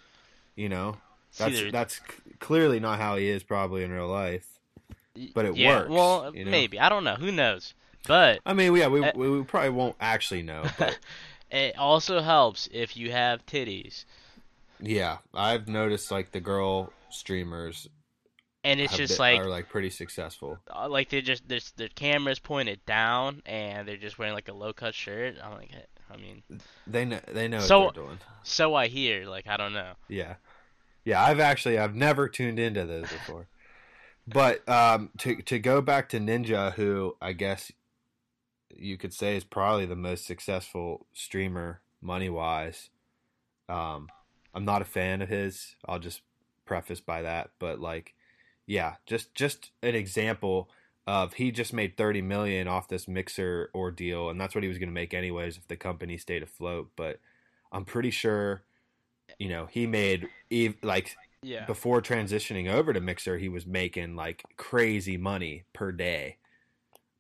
You 0.56 0.68
know, 0.68 0.96
that's 1.36 1.54
either- 1.58 1.70
that's 1.70 1.96
c- 1.96 2.02
clearly 2.40 2.80
not 2.80 2.98
how 2.98 3.16
he 3.16 3.28
is 3.28 3.42
probably 3.42 3.84
in 3.84 3.90
real 3.92 4.08
life. 4.08 4.46
but 5.34 5.44
it 5.46 5.56
yeah, 5.56 5.78
works, 5.80 5.90
Well, 5.90 6.36
you 6.36 6.44
know? 6.44 6.50
maybe 6.50 6.78
I 6.80 6.88
don't 6.88 7.04
know. 7.04 7.14
Who 7.16 7.32
knows? 7.32 7.74
But 8.06 8.40
I 8.46 8.54
mean, 8.54 8.74
yeah, 8.76 8.88
we, 8.88 9.04
Uh, 9.04 9.12
we, 9.14 9.28
we 9.30 9.44
probably 9.44 9.70
won't 9.70 9.96
actually 10.00 10.42
know, 10.42 10.64
but 10.78 10.98
it 11.50 11.76
also 11.78 12.20
helps 12.20 12.68
if 12.72 12.96
you 12.96 13.10
have 13.12 13.44
titties, 13.46 14.04
yeah, 14.80 15.18
I've 15.34 15.68
noticed 15.68 16.10
like 16.10 16.30
the 16.32 16.40
girl 16.40 16.92
streamers 17.10 17.88
and 18.64 18.80
it's 18.80 18.96
just 18.96 19.14
been- 19.14 19.18
like 19.18 19.40
are 19.40 19.48
like 19.48 19.68
pretty 19.68 19.90
successful. 19.90 20.58
uh, 20.74 20.88
like 20.88 21.08
they 21.10 21.20
just 21.22 21.48
there's 21.48 21.70
their 21.72 21.88
cameras 21.88 22.38
pointed 22.38 22.84
down 22.86 23.42
and 23.46 23.86
they're 23.86 23.96
just 23.96 24.18
wearing 24.18 24.34
like 24.34 24.48
a 24.48 24.52
low 24.54 24.72
cut 24.72 24.94
shirt. 24.94 25.36
I'm 25.42 25.52
like, 25.52 25.70
I 26.10 26.16
mean, 26.16 26.42
They 26.86 27.04
know 27.04 27.20
they 27.28 27.48
know 27.48 27.60
So- 27.60 27.84
what 27.86 27.94
they're 27.94 28.04
doing. 28.04 28.18
so 28.42 28.74
I 28.74 28.88
hear. 28.88 29.26
Like 29.26 29.46
I 29.46 29.56
don't 29.56 29.72
know. 29.72 29.92
Yeah, 30.08 30.34
yeah. 31.04 31.22
I've 31.22 31.40
actually 31.40 31.78
I've 31.78 31.94
never 31.94 32.28
tuned 32.28 32.58
into 32.58 32.84
those 32.86 33.08
before, 33.10 33.46
but 34.26 34.66
um, 34.68 35.10
to 35.18 35.36
to 35.42 35.58
go 35.58 35.80
back 35.80 36.08
to 36.10 36.18
Ninja, 36.18 36.72
who 36.74 37.16
I 37.22 37.32
guess 37.32 37.70
you 38.76 38.96
could 38.96 39.12
say 39.14 39.36
is 39.36 39.44
probably 39.44 39.86
the 39.86 39.96
most 39.96 40.24
successful 40.26 41.06
streamer 41.12 41.80
money 42.00 42.28
wise. 42.30 42.90
Um, 43.68 44.08
I'm 44.54 44.64
not 44.64 44.82
a 44.82 44.86
fan 44.86 45.20
of 45.22 45.28
his. 45.28 45.74
I'll 45.86 45.98
just 45.98 46.22
preface 46.64 47.00
by 47.00 47.22
that, 47.22 47.50
but 47.58 47.80
like, 47.80 48.14
yeah, 48.68 48.94
just 49.06 49.34
just 49.34 49.70
an 49.82 49.96
example 49.96 50.68
of 51.06 51.32
he 51.32 51.50
just 51.50 51.72
made 51.72 51.96
30 51.96 52.22
million 52.22 52.68
off 52.68 52.86
this 52.86 53.08
mixer 53.08 53.70
ordeal, 53.74 54.28
and 54.28 54.40
that's 54.40 54.54
what 54.54 54.62
he 54.62 54.68
was 54.68 54.78
going 54.78 54.90
to 54.90 54.94
make 54.94 55.14
anyways 55.14 55.56
if 55.56 55.66
the 55.66 55.76
company 55.76 56.18
stayed 56.18 56.42
afloat. 56.42 56.90
But 56.94 57.18
I'm 57.72 57.84
pretty 57.84 58.10
sure 58.10 58.62
you 59.38 59.48
know, 59.48 59.66
he 59.66 59.86
made 59.86 60.28
like 60.82 61.16
Yeah. 61.42 61.64
before 61.66 62.00
transitioning 62.02 62.70
over 62.70 62.92
to 62.92 63.00
Mixer, 63.00 63.38
he 63.38 63.48
was 63.48 63.66
making 63.66 64.16
like 64.16 64.42
crazy 64.56 65.16
money 65.16 65.64
per 65.72 65.92
day, 65.92 66.36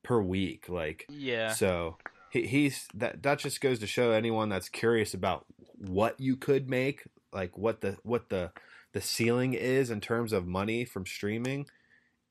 per 0.02 0.20
week. 0.20 0.68
Like, 0.68 1.06
Yeah. 1.08 1.52
so 1.52 1.96
he, 2.30 2.46
he's 2.46 2.88
that 2.94 3.22
that 3.22 3.38
just 3.38 3.60
goes 3.60 3.78
to 3.80 3.86
show 3.86 4.10
anyone 4.10 4.48
that's 4.48 4.68
curious 4.68 5.14
about 5.14 5.46
what 5.78 6.18
you 6.18 6.36
could 6.36 6.68
make, 6.68 7.04
like 7.32 7.56
what 7.56 7.80
the 7.80 7.96
what 8.02 8.28
the 8.28 8.50
the 8.92 9.00
ceiling 9.00 9.54
is 9.54 9.90
in 9.90 10.00
terms 10.00 10.32
of 10.32 10.46
money 10.46 10.84
from 10.84 11.06
streaming. 11.06 11.66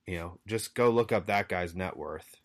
You 0.08 0.18
know, 0.20 0.40
just 0.48 0.76
go 0.76 0.90
look 0.92 1.12
up 1.12 1.28
that 1.28 1.50
guy's 1.50 1.76
net 1.76 1.98
worth. 1.98 2.38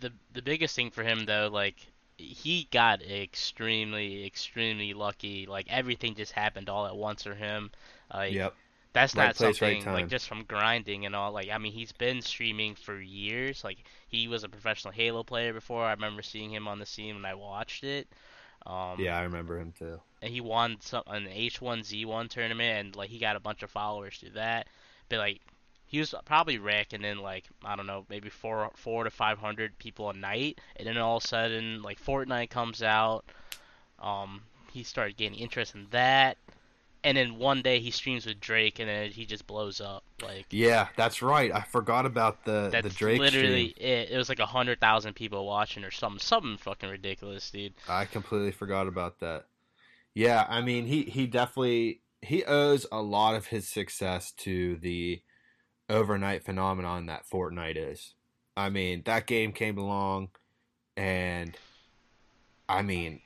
the 0.00 0.12
the 0.32 0.42
biggest 0.42 0.74
thing 0.76 0.90
for 0.90 1.02
him 1.02 1.24
though, 1.26 1.48
like 1.52 1.86
he 2.16 2.68
got 2.70 3.02
extremely 3.02 4.24
extremely 4.26 4.92
lucky. 4.94 5.46
Like 5.46 5.66
everything 5.70 6.14
just 6.14 6.32
happened 6.32 6.68
all 6.68 6.86
at 6.86 6.96
once 6.96 7.22
for 7.22 7.34
him. 7.34 7.70
Like 8.12 8.40
Yep. 8.40 8.56
that's 8.92 9.14
Right 9.14 9.16
not 9.16 9.36
place, 9.36 9.60
something 9.60 9.78
time. 9.78 9.88
like 9.90 10.08
just 10.08 10.26
from 10.28 10.44
grinding 10.44 11.06
and 11.06 11.14
all. 11.16 11.32
Like 11.32 11.50
I 11.50 11.58
mean, 11.58 11.72
he's 11.72 11.92
been 11.92 12.22
streaming 12.22 12.74
for 12.74 13.00
years. 13.00 13.64
Like 13.64 13.78
he 14.08 14.28
was 14.28 14.44
a 14.44 14.48
professional 14.48 14.92
Halo 14.92 15.22
player 15.24 15.52
before. 15.52 15.84
I 15.84 15.92
remember 15.92 16.22
seeing 16.22 16.50
him 16.50 16.66
on 16.68 16.78
the 16.78 16.86
scene 16.86 17.14
when 17.16 17.24
I 17.24 17.34
watched 17.34 17.84
it. 17.84 18.08
Um, 18.66 18.96
Yeah, 18.98 19.18
I 19.18 19.22
remember 19.22 19.58
him 19.58 19.72
too. 19.78 20.00
and 20.22 20.32
he 20.32 20.40
won 20.40 20.76
some 20.80 21.02
an 21.06 21.26
H1Z1 21.26 22.28
tournament, 22.28 22.78
and 22.86 22.96
like 22.96 23.10
he 23.10 23.18
got 23.18 23.36
a 23.36 23.40
bunch 23.40 23.62
of 23.62 23.70
followers 23.70 24.18
through 24.18 24.30
that. 24.30 24.66
But 25.08 25.18
like 25.18 25.40
he 25.86 25.98
was 25.98 26.14
probably 26.24 26.58
raking 26.58 27.02
in 27.04 27.18
like 27.18 27.44
I 27.64 27.74
don't 27.76 27.86
know, 27.86 28.04
maybe 28.08 28.28
four 28.28 28.70
four 28.76 29.04
to 29.04 29.10
five 29.10 29.38
hundred 29.38 29.78
people 29.78 30.10
a 30.10 30.14
night, 30.14 30.60
and 30.76 30.86
then 30.86 30.98
all 30.98 31.16
of 31.16 31.24
a 31.24 31.26
sudden 31.26 31.82
like 31.82 32.00
Fortnite 32.02 32.50
comes 32.50 32.82
out, 32.82 33.24
um, 33.98 34.42
he 34.72 34.82
started 34.84 35.16
gaining 35.16 35.40
interest 35.40 35.74
in 35.74 35.86
that, 35.90 36.36
and 37.02 37.16
then 37.16 37.38
one 37.38 37.62
day 37.62 37.80
he 37.80 37.90
streams 37.90 38.26
with 38.26 38.40
Drake, 38.40 38.78
and 38.78 38.88
then 38.88 39.10
he 39.10 39.26
just 39.26 39.46
blows 39.46 39.80
up. 39.80 40.04
Like 40.22 40.46
Yeah, 40.50 40.88
that's 40.96 41.22
right. 41.22 41.52
I 41.52 41.62
forgot 41.62 42.06
about 42.06 42.44
the 42.44 42.68
that's 42.70 42.88
the 42.88 42.94
Drake 42.94 43.20
literally 43.20 43.70
stream. 43.70 43.88
it. 43.88 44.10
It 44.10 44.16
was 44.16 44.28
like 44.28 44.38
a 44.38 44.46
hundred 44.46 44.80
thousand 44.80 45.14
people 45.14 45.46
watching 45.46 45.84
or 45.84 45.90
something, 45.90 46.18
something 46.18 46.56
fucking 46.56 46.88
ridiculous, 46.88 47.50
dude. 47.50 47.74
I 47.88 48.04
completely 48.04 48.52
forgot 48.52 48.86
about 48.86 49.20
that. 49.20 49.46
Yeah, 50.14 50.46
I 50.48 50.60
mean 50.60 50.86
he 50.86 51.02
he 51.04 51.26
definitely 51.26 52.00
he 52.22 52.44
owes 52.44 52.86
a 52.92 53.00
lot 53.00 53.34
of 53.34 53.46
his 53.46 53.68
success 53.68 54.32
to 54.32 54.76
the 54.76 55.22
overnight 55.88 56.44
phenomenon 56.44 57.06
that 57.06 57.24
Fortnite 57.30 57.76
is. 57.76 58.14
I 58.56 58.68
mean, 58.68 59.02
that 59.06 59.26
game 59.26 59.52
came 59.52 59.78
along 59.78 60.28
and 60.96 61.56
I 62.68 62.82
mean, 62.82 63.20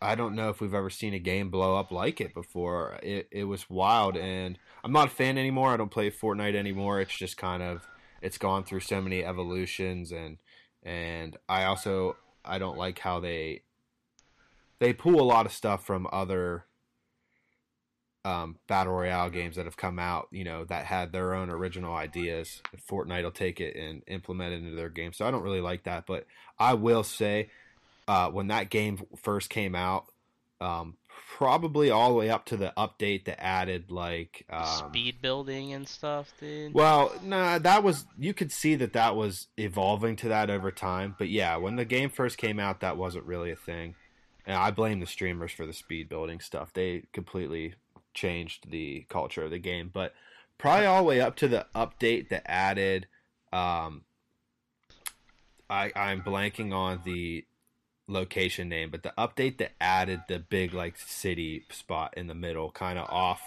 I 0.00 0.14
don't 0.14 0.34
know 0.34 0.50
if 0.50 0.60
we've 0.60 0.74
ever 0.74 0.90
seen 0.90 1.14
a 1.14 1.18
game 1.18 1.50
blow 1.50 1.76
up 1.76 1.90
like 1.90 2.20
it 2.20 2.34
before. 2.34 2.98
It 3.02 3.28
it 3.30 3.44
was 3.44 3.70
wild 3.70 4.16
and 4.16 4.58
I'm 4.84 4.92
not 4.92 5.08
a 5.08 5.10
fan 5.10 5.38
anymore. 5.38 5.72
I 5.72 5.76
don't 5.76 5.90
play 5.90 6.10
Fortnite 6.10 6.54
anymore. 6.54 7.00
It's 7.00 7.16
just 7.16 7.36
kind 7.36 7.62
of 7.62 7.86
it's 8.20 8.38
gone 8.38 8.64
through 8.64 8.80
so 8.80 9.00
many 9.00 9.24
evolutions 9.24 10.12
and 10.12 10.38
and 10.82 11.36
I 11.48 11.64
also 11.64 12.16
I 12.44 12.58
don't 12.58 12.78
like 12.78 12.98
how 12.98 13.20
they 13.20 13.62
they 14.78 14.92
pull 14.92 15.20
a 15.20 15.24
lot 15.24 15.46
of 15.46 15.52
stuff 15.52 15.86
from 15.86 16.06
other 16.12 16.66
um, 18.26 18.56
battle 18.66 18.92
royale 18.92 19.30
games 19.30 19.54
that 19.54 19.66
have 19.66 19.76
come 19.76 20.00
out, 20.00 20.26
you 20.32 20.42
know, 20.42 20.64
that 20.64 20.84
had 20.84 21.12
their 21.12 21.32
own 21.32 21.48
original 21.48 21.94
ideas. 21.94 22.60
Fortnite 22.90 23.22
will 23.22 23.30
take 23.30 23.60
it 23.60 23.76
and 23.76 24.02
implement 24.08 24.52
it 24.52 24.64
into 24.64 24.74
their 24.74 24.88
game. 24.90 25.12
So 25.12 25.24
I 25.24 25.30
don't 25.30 25.44
really 25.44 25.60
like 25.60 25.84
that. 25.84 26.06
But 26.06 26.26
I 26.58 26.74
will 26.74 27.04
say, 27.04 27.50
uh, 28.08 28.30
when 28.30 28.48
that 28.48 28.70
game 28.70 29.00
first 29.16 29.50
came 29.50 29.74
out, 29.74 30.06
um, 30.60 30.96
probably 31.36 31.90
all 31.90 32.10
the 32.10 32.14
way 32.16 32.30
up 32.30 32.44
to 32.46 32.56
the 32.56 32.72
update 32.76 33.24
that 33.24 33.42
added 33.42 33.90
like 33.90 34.46
um, 34.50 34.90
Speed 34.90 35.20
building 35.20 35.72
and 35.72 35.86
stuff, 35.86 36.32
dude. 36.40 36.72
well, 36.72 37.12
nah, 37.22 37.58
that 37.58 37.82
was 37.82 38.06
you 38.18 38.32
could 38.32 38.52
see 38.52 38.74
that 38.76 38.92
that 38.92 39.16
was 39.16 39.48
evolving 39.56 40.16
to 40.16 40.28
that 40.28 40.50
over 40.50 40.70
time. 40.70 41.14
But 41.18 41.28
yeah, 41.28 41.56
when 41.56 41.76
the 41.76 41.84
game 41.84 42.10
first 42.10 42.38
came 42.38 42.58
out, 42.58 42.80
that 42.80 42.96
wasn't 42.96 43.26
really 43.26 43.50
a 43.50 43.56
thing. 43.56 43.94
And 44.46 44.56
I 44.56 44.70
blame 44.70 45.00
the 45.00 45.06
streamers 45.06 45.52
for 45.52 45.66
the 45.66 45.72
speed 45.72 46.08
building 46.08 46.40
stuff. 46.40 46.72
They 46.72 47.04
completely 47.12 47.74
changed 48.14 48.70
the 48.70 49.04
culture 49.08 49.42
of 49.42 49.50
the 49.50 49.58
game. 49.58 49.90
But 49.92 50.14
probably 50.58 50.86
all 50.86 51.02
the 51.02 51.08
way 51.08 51.20
up 51.20 51.36
to 51.36 51.48
the 51.48 51.66
update 51.74 52.28
that 52.30 52.48
added. 52.50 53.08
Um, 53.52 54.02
I 55.68 55.92
I'm 55.96 56.22
blanking 56.22 56.72
on 56.72 57.00
the 57.04 57.44
location 58.08 58.68
name, 58.68 58.90
but 58.90 59.02
the 59.02 59.12
update 59.18 59.58
that 59.58 59.72
added 59.80 60.22
the 60.28 60.38
big 60.38 60.72
like 60.72 60.98
city 60.98 61.64
spot 61.70 62.14
in 62.16 62.26
the 62.26 62.34
middle, 62.34 62.70
kind 62.70 62.98
of 62.98 63.08
off, 63.10 63.42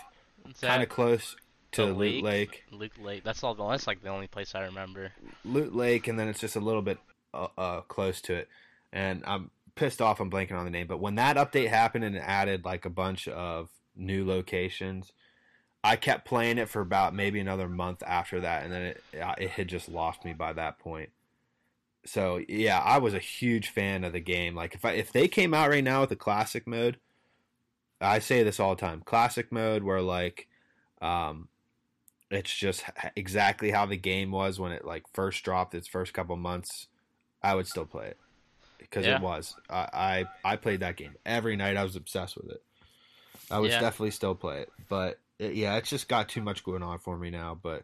kind 0.62 0.84
of 0.84 0.89
close 0.89 1.36
to 1.72 1.86
the 1.86 1.94
Loot 1.94 2.24
Lake. 2.24 2.63
Loot 2.72 3.01
Lake. 3.01 3.24
That's 3.24 3.44
all. 3.44 3.54
That's 3.56 3.88
like 3.88 4.01
the 4.01 4.10
only 4.10 4.28
place 4.28 4.56
I 4.56 4.62
remember. 4.66 5.12
Loot 5.46 5.75
Lake, 5.75 6.08
and 6.08 6.20
then 6.20 6.28
it's 6.28 6.39
just 6.39 6.56
a 6.56 6.62
little 6.62 6.82
bit 6.82 6.98
uh, 7.34 7.48
uh, 7.58 7.82
close 7.82 8.22
to 8.22 8.36
it. 8.36 8.48
And 8.92 9.24
I'm 9.25 9.51
pissed 9.75 10.01
off. 10.01 10.20
I'm 10.20 10.32
blanking 10.32 10.58
on 10.58 10.66
the 10.66 10.72
name, 10.72 10.88
but 10.88 11.00
when 11.00 11.16
that 11.16 11.38
update 11.38 11.70
happened 11.70 12.04
and 12.04 12.16
it 12.16 12.24
added 12.25 12.66
like 12.66 12.86
a 12.86 12.89
bunch 12.89 13.28
of 13.28 13.70
new 13.96 14.25
locations, 14.25 15.13
I 15.84 15.96
kept 15.96 16.25
playing 16.25 16.58
it 16.58 16.70
for 16.70 16.82
about 16.82 17.13
maybe 17.13 17.39
another 17.39 17.70
month 17.70 18.04
after 18.06 18.42
that, 18.42 18.63
and 18.63 18.74
then 18.74 18.82
it 18.82 19.04
uh, 19.22 19.36
it 19.38 19.51
had 19.51 19.68
just 19.68 19.89
lost 19.89 20.25
me 20.25 20.34
by 20.34 20.54
that 20.54 20.80
point. 20.80 21.10
So 22.10 22.42
yeah, 22.50 22.80
I 22.80 22.98
was 22.98 23.13
a 23.13 23.20
huge 23.20 23.70
fan 23.70 24.04
of 24.04 24.13
the 24.13 24.20
game. 24.20 24.56
Like 24.56 24.74
if 24.74 24.84
I 24.84 24.94
if 24.94 25.12
they 25.12 25.28
came 25.28 25.54
out 25.54 25.70
right 25.70 25.84
now 25.84 26.01
with 26.01 26.12
a 26.12 26.16
classic 26.16 26.66
mode, 26.66 26.98
I 28.01 28.18
say 28.18 28.42
this 28.42 28.60
all 28.60 28.74
the 28.74 28.82
time. 28.82 29.01
Classic 29.06 29.51
mode 29.51 29.84
where 29.84 30.01
like 30.01 30.48
um 31.04 31.50
it's 32.32 32.56
just 32.56 32.84
exactly 33.16 33.70
how 33.70 33.86
the 33.86 33.96
game 33.96 34.32
was 34.32 34.60
when 34.60 34.72
it 34.72 34.86
like 34.86 35.04
first 35.13 35.44
dropped 35.44 35.75
its 35.75 35.88
first 35.88 36.12
couple 36.12 36.36
months. 36.36 36.88
I 37.44 37.54
would 37.54 37.68
still 37.68 37.86
play 37.86 38.08
it 38.08 38.18
because 38.80 39.06
Yeah. 39.06 39.18
it 39.18 39.22
was. 39.22 39.56
I, 39.70 40.25
I 40.44 40.54
I 40.54 40.56
played 40.56 40.80
that 40.80 40.96
game 40.98 41.16
every 41.28 41.56
night. 41.56 41.78
I 41.78 41.84
was 41.84 41.96
obsessed 41.96 42.38
with 42.38 42.50
it. 42.50 42.63
I 43.51 43.60
would 43.60 43.70
Yeah. 43.70 43.82
definitely 43.82 44.12
still 44.12 44.34
play 44.34 44.62
it, 44.62 44.74
but 44.89 45.20
it, 45.38 45.54
yeah, 45.54 45.78
it's 45.78 45.92
just 45.92 46.10
got 46.10 46.28
too 46.28 46.42
much 46.42 46.63
going 46.63 46.82
on 46.82 46.98
for 46.98 47.20
me 47.20 47.30
now. 47.30 47.56
But 47.62 47.84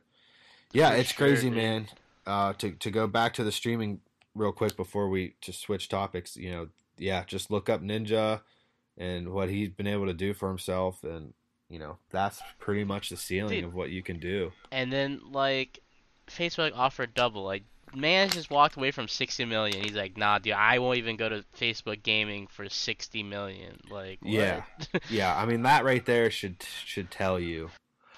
yeah, 0.74 0.94
it's 0.94 1.14
crazy, 1.14 1.52
man. 1.52 1.88
Uh, 2.26 2.54
to 2.54 2.72
to 2.72 2.90
go 2.90 3.06
back 3.06 3.36
to 3.36 3.44
the 3.44 3.52
streaming 3.52 4.00
real 4.36 4.52
quick 4.52 4.76
before 4.76 5.10
we 5.10 5.36
just 5.42 5.62
switch 5.62 5.90
topics. 5.90 6.36
You 6.36 6.52
know, 6.52 6.68
yeah, 6.98 7.24
just 7.26 7.50
look 7.50 7.70
up 7.70 7.82
Ninja 7.82 8.42
and 8.98 9.30
what 9.30 9.50
he's 9.50 9.70
been 9.70 9.88
able 9.88 10.06
to 10.06 10.14
do 10.14 10.34
for 10.34 10.50
himself, 10.50 11.04
and 11.04 11.34
you 11.70 11.80
know 11.80 11.98
that's 12.12 12.42
pretty 12.60 12.84
much 12.84 13.10
the 13.10 13.18
ceiling 13.18 13.62
Dude. 13.62 13.64
of 13.66 13.74
what 13.74 13.90
you 13.90 14.04
can 14.04 14.20
do. 14.20 14.52
And 14.72 14.92
then 14.92 15.22
like 15.32 15.80
Facebook 16.28 16.72
offered 16.76 17.14
double. 17.14 17.44
Like 17.44 17.64
man 17.96 18.30
just 18.30 18.50
walked 18.50 18.76
away 18.76 18.92
from 18.92 19.08
60 19.08 19.46
million. 19.46 19.84
He's 19.84 19.96
like, 19.96 20.18
nah, 20.18 20.40
dude, 20.40 20.54
I 20.54 20.80
won't 20.80 20.98
even 20.98 21.16
go 21.16 21.30
to 21.30 21.46
Facebook 21.58 22.04
Gaming 22.04 22.48
for 22.48 22.68
60 22.68 23.24
million. 23.24 23.80
Like, 23.90 24.20
what? 24.22 24.32
Yeah. 24.32 24.64
Yeah, 25.10 25.36
I 25.36 25.46
mean 25.46 25.64
that 25.64 25.84
right 25.84 26.06
there 26.06 26.32
should 26.32 26.64
should 26.86 27.12
tell 27.12 27.40
you. 27.40 27.70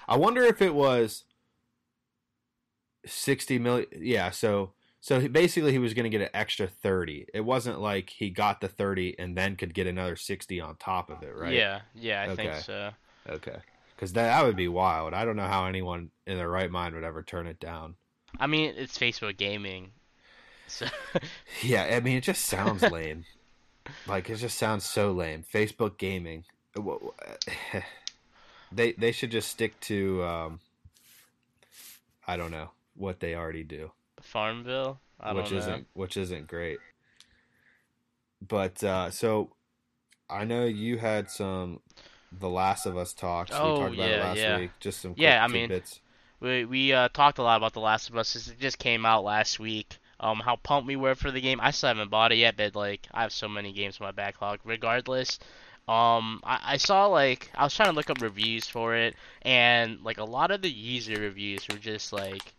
I 0.06 0.16
wonder 0.16 0.42
if 0.42 0.62
it 0.62 0.74
was 0.74 1.24
sixty 3.04 3.58
million. 3.58 3.88
Yeah, 3.98 4.30
so 4.30 4.72
so 5.00 5.20
he, 5.20 5.28
basically 5.28 5.72
he 5.72 5.78
was 5.78 5.94
going 5.94 6.04
to 6.04 6.10
get 6.10 6.22
an 6.22 6.30
extra 6.34 6.66
thirty. 6.66 7.26
It 7.32 7.40
wasn't 7.42 7.80
like 7.80 8.10
he 8.10 8.30
got 8.30 8.60
the 8.60 8.68
thirty 8.68 9.18
and 9.18 9.36
then 9.36 9.56
could 9.56 9.74
get 9.74 9.86
another 9.86 10.16
sixty 10.16 10.60
on 10.60 10.76
top 10.76 11.10
of 11.10 11.22
it, 11.22 11.36
right? 11.36 11.52
Yeah, 11.52 11.80
yeah, 11.94 12.26
I 12.28 12.34
think 12.34 12.54
so. 12.54 12.90
Okay. 13.28 13.56
Because 13.94 14.12
that 14.12 14.24
that 14.24 14.44
would 14.44 14.56
be 14.56 14.68
wild. 14.68 15.14
I 15.14 15.24
don't 15.24 15.36
know 15.36 15.46
how 15.46 15.66
anyone 15.66 16.10
in 16.26 16.36
their 16.36 16.48
right 16.48 16.70
mind 16.70 16.94
would 16.94 17.04
ever 17.04 17.22
turn 17.22 17.46
it 17.46 17.58
down. 17.60 17.96
I 18.38 18.46
mean, 18.46 18.74
it's 18.76 18.96
Facebook 18.98 19.36
Gaming. 19.36 19.92
So 20.68 20.86
Yeah, 21.62 21.84
I 21.84 22.00
mean 22.00 22.16
it 22.18 22.22
just 22.24 22.44
sounds 22.44 22.82
lame. 22.92 23.24
Like 24.06 24.28
it 24.30 24.36
just 24.36 24.58
sounds 24.58 24.84
so 24.84 25.12
lame. 25.12 25.44
Facebook 25.52 25.98
gaming. 25.98 26.44
Wha- 26.76 26.98
They 28.70 28.92
they 28.92 29.12
should 29.12 29.30
just 29.30 29.48
stick 29.48 29.80
to 29.80 30.22
um 30.24 30.60
I 32.26 32.36
don't 32.36 32.50
know 32.50 32.70
what 32.94 33.20
they 33.20 33.34
already 33.34 33.64
do, 33.64 33.92
Farmville, 34.22 35.00
I 35.20 35.32
which 35.32 35.50
don't 35.50 35.54
know. 35.54 35.58
isn't 35.58 35.86
which 35.94 36.16
isn't 36.16 36.46
great. 36.48 36.80
But 38.46 38.82
uh 38.82 39.10
so 39.10 39.50
I 40.30 40.44
know 40.44 40.64
you 40.64 40.98
had 40.98 41.30
some 41.30 41.80
The 42.32 42.48
Last 42.50 42.86
of 42.86 42.96
Us 42.96 43.14
talks. 43.14 43.52
Oh, 43.52 43.64
we 43.64 43.72
talked 43.72 43.94
about 43.94 44.12
it 44.12 44.16
yeah, 44.16 44.22
last 44.22 44.46
yeah. 44.46 44.56
week. 44.56 44.72
Just 44.80 45.00
some 45.00 45.16
Yeah, 45.16 45.38
quick 45.38 45.42
I 45.42 45.46
mean, 45.48 45.68
tidbits. 45.68 46.00
We 46.40 46.64
we 46.64 46.92
uh, 46.92 47.08
talked 47.08 47.38
a 47.38 47.42
lot 47.42 47.56
about 47.56 47.74
The 47.74 47.80
Last 47.80 48.10
of 48.10 48.16
Us. 48.16 48.36
It 48.48 48.58
just 48.60 48.78
came 48.78 49.06
out 49.06 49.24
last 49.24 49.58
week. 49.60 49.98
Um, 50.20 50.40
how 50.40 50.56
pumped 50.56 50.86
we 50.88 50.96
were 50.96 51.14
for 51.14 51.30
the 51.30 51.40
game. 51.40 51.60
I 51.62 51.70
still 51.70 51.88
haven't 51.88 52.10
bought 52.10 52.32
it 52.32 52.36
yet, 52.38 52.56
but 52.56 52.74
like 52.76 53.06
I 53.12 53.22
have 53.22 53.32
so 53.32 53.48
many 53.48 53.72
games 53.72 53.98
in 54.00 54.04
my 54.04 54.12
backlog. 54.12 54.60
Regardless, 54.64 55.38
um, 55.88 56.40
I, 56.44 56.60
I 56.74 56.76
saw 56.78 57.06
like 57.06 57.50
I 57.54 57.64
was 57.64 57.74
trying 57.74 57.90
to 57.90 57.94
look 57.96 58.10
up 58.10 58.20
reviews 58.20 58.66
for 58.68 58.94
it, 58.96 59.16
and 59.42 60.00
like 60.02 60.18
a 60.18 60.24
lot 60.24 60.50
of 60.50 60.62
the 60.62 60.70
user 60.70 61.20
reviews 61.20 61.66
were 61.68 61.78
just 61.78 62.12
like 62.12 62.54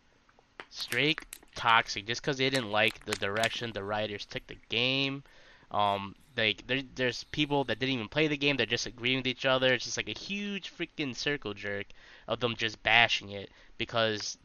straight 0.69 1.25
toxic, 1.55 2.05
just 2.05 2.21
because 2.21 2.37
they 2.37 2.49
didn't 2.49 2.71
like 2.71 3.05
the 3.05 3.13
direction 3.13 3.71
the 3.71 3.83
writers 3.83 4.25
took 4.25 4.45
the 4.47 4.57
game. 4.69 5.23
Um, 5.71 6.15
like 6.35 6.65
there, 6.67 6.81
there's 6.95 7.25
people 7.25 7.63
that 7.65 7.79
didn't 7.79 7.95
even 7.95 8.07
play 8.07 8.27
the 8.27 8.37
game. 8.37 8.57
They're 8.57 8.65
just 8.65 8.85
agreeing 8.85 9.17
with 9.17 9.27
each 9.27 9.45
other. 9.45 9.73
It's 9.73 9.85
just 9.85 9.97
like 9.97 10.09
a 10.09 10.17
huge 10.17 10.71
freaking 10.75 11.15
circle 11.15 11.53
jerk 11.53 11.87
of 12.27 12.39
them 12.39 12.55
just 12.55 12.81
bashing 12.81 13.29
it 13.29 13.49
because 13.77 14.37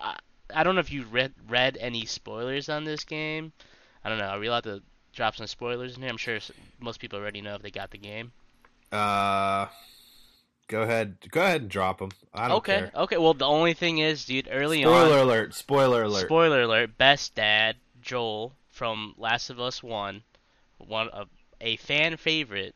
I, 0.00 0.18
I 0.54 0.64
don't 0.64 0.74
know 0.74 0.80
if 0.80 0.92
you 0.92 1.04
read 1.04 1.32
read 1.48 1.78
any 1.80 2.04
spoilers 2.06 2.68
on 2.68 2.84
this 2.84 3.04
game. 3.04 3.52
I 4.04 4.08
don't 4.08 4.18
know. 4.18 4.26
Are 4.26 4.38
we 4.38 4.48
allowed 4.48 4.64
to 4.64 4.82
drop 5.14 5.36
some 5.36 5.46
spoilers 5.46 5.96
in 5.96 6.02
here? 6.02 6.10
I'm 6.10 6.16
sure 6.16 6.38
most 6.80 7.00
people 7.00 7.18
already 7.18 7.40
know 7.40 7.54
if 7.54 7.62
they 7.62 7.70
got 7.70 7.90
the 7.90 7.98
game. 7.98 8.32
Uh, 8.92 9.66
go 10.68 10.82
ahead. 10.82 11.16
Go 11.30 11.42
ahead 11.42 11.62
and 11.62 11.70
drop 11.70 11.98
them. 11.98 12.10
I 12.32 12.48
don't 12.48 12.58
okay. 12.58 12.78
care. 12.78 12.90
Okay. 12.94 13.16
Well, 13.18 13.34
the 13.34 13.46
only 13.46 13.74
thing 13.74 13.98
is, 13.98 14.24
dude, 14.24 14.48
early 14.50 14.82
Spoiler 14.82 15.18
on. 15.18 15.26
alert! 15.26 15.54
Spoiler 15.54 16.02
alert! 16.02 16.26
Spoiler 16.26 16.62
alert! 16.62 16.96
Best 16.98 17.34
dad 17.34 17.76
Joel 18.02 18.52
from 18.70 19.14
Last 19.16 19.50
of 19.50 19.60
Us 19.60 19.82
One, 19.82 20.22
one 20.78 21.08
of 21.08 21.28
a 21.60 21.76
fan 21.76 22.16
favorite. 22.16 22.74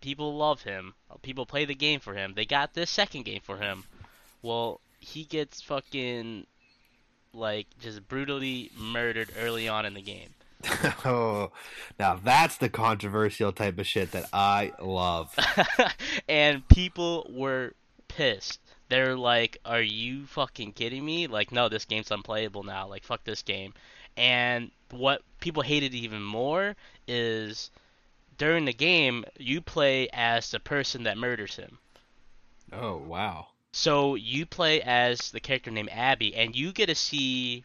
People 0.00 0.36
love 0.36 0.62
him. 0.62 0.94
People 1.22 1.46
play 1.46 1.64
the 1.64 1.74
game 1.74 2.00
for 2.00 2.14
him. 2.14 2.34
They 2.34 2.44
got 2.44 2.74
this 2.74 2.90
second 2.90 3.24
game 3.24 3.40
for 3.42 3.56
him. 3.56 3.84
Well, 4.42 4.80
he 5.00 5.24
gets 5.24 5.60
fucking 5.62 6.46
like 7.32 7.66
just 7.80 8.06
brutally 8.08 8.70
murdered 8.76 9.30
early 9.38 9.68
on 9.68 9.84
in 9.84 9.94
the 9.94 10.02
game. 10.02 10.30
oh, 11.04 11.50
now 11.98 12.18
that's 12.22 12.56
the 12.56 12.68
controversial 12.68 13.52
type 13.52 13.78
of 13.78 13.86
shit 13.86 14.12
that 14.12 14.28
I 14.32 14.72
love. 14.80 15.34
and 16.28 16.66
people 16.68 17.30
were 17.32 17.74
pissed. 18.08 18.60
They're 18.88 19.16
like, 19.16 19.58
"Are 19.64 19.82
you 19.82 20.26
fucking 20.26 20.72
kidding 20.72 21.04
me? 21.04 21.26
Like, 21.26 21.52
no, 21.52 21.68
this 21.68 21.84
game's 21.84 22.10
unplayable 22.10 22.62
now. 22.62 22.86
Like, 22.86 23.04
fuck 23.04 23.24
this 23.24 23.42
game." 23.42 23.74
And 24.16 24.70
what 24.90 25.22
people 25.40 25.62
hated 25.62 25.94
even 25.94 26.22
more 26.22 26.74
is 27.06 27.70
during 28.38 28.64
the 28.64 28.72
game, 28.72 29.24
you 29.38 29.60
play 29.60 30.08
as 30.12 30.50
the 30.50 30.60
person 30.60 31.02
that 31.04 31.18
murders 31.18 31.56
him. 31.56 31.78
Oh 32.72 32.96
wow! 32.96 33.48
So 33.72 34.14
you 34.14 34.46
play 34.46 34.80
as 34.82 35.30
the 35.30 35.40
character 35.40 35.70
named 35.70 35.90
Abby, 35.92 36.34
and 36.34 36.56
you 36.56 36.72
get 36.72 36.86
to 36.86 36.94
see 36.94 37.64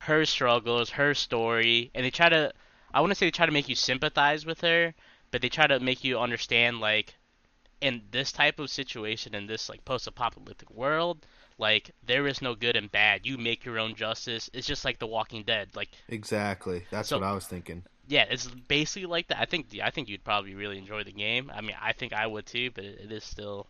her 0.00 0.24
struggles, 0.24 0.90
her 0.90 1.14
story, 1.14 1.90
and 1.94 2.04
they 2.04 2.10
try 2.10 2.28
to. 2.28 2.52
I 2.92 3.00
want 3.00 3.10
to 3.10 3.14
say 3.14 3.26
they 3.26 3.30
try 3.30 3.46
to 3.46 3.52
make 3.52 3.68
you 3.68 3.74
sympathize 3.74 4.46
with 4.46 4.60
her, 4.62 4.94
but 5.30 5.42
they 5.42 5.48
try 5.48 5.66
to 5.66 5.80
make 5.80 6.04
you 6.04 6.18
understand 6.18 6.80
like 6.80 7.14
in 7.80 8.02
this 8.10 8.32
type 8.32 8.58
of 8.58 8.70
situation 8.70 9.34
in 9.34 9.46
this 9.46 9.68
like 9.68 9.84
post-apocalyptic 9.84 10.68
world 10.70 11.24
like 11.58 11.92
there 12.04 12.26
is 12.26 12.42
no 12.42 12.52
good 12.56 12.74
and 12.74 12.90
bad 12.90 13.24
you 13.24 13.38
make 13.38 13.64
your 13.64 13.78
own 13.78 13.94
justice 13.94 14.50
it's 14.52 14.66
just 14.66 14.84
like 14.84 14.98
the 14.98 15.06
walking 15.06 15.44
dead 15.44 15.68
like 15.76 15.88
Exactly. 16.08 16.84
That's 16.90 17.08
So- 17.08 17.18
what 17.20 17.26
I 17.28 17.32
was 17.32 17.46
thinking. 17.46 17.84
yeah 18.08 18.24
it's 18.28 18.48
basically 18.48 19.06
like 19.06 19.28
that 19.28 19.38
i 19.38 19.44
think 19.44 19.66
i 19.80 19.90
think 19.90 20.08
you'd 20.08 20.24
probably 20.24 20.56
really 20.56 20.76
enjoy 20.76 21.04
the 21.04 21.12
game 21.12 21.52
i 21.54 21.60
mean 21.60 21.76
i 21.80 21.92
think 21.92 22.12
i 22.12 22.26
would 22.26 22.46
too 22.46 22.72
but 22.74 22.82
it, 22.84 23.12
is 23.12 23.22
still 23.22 23.68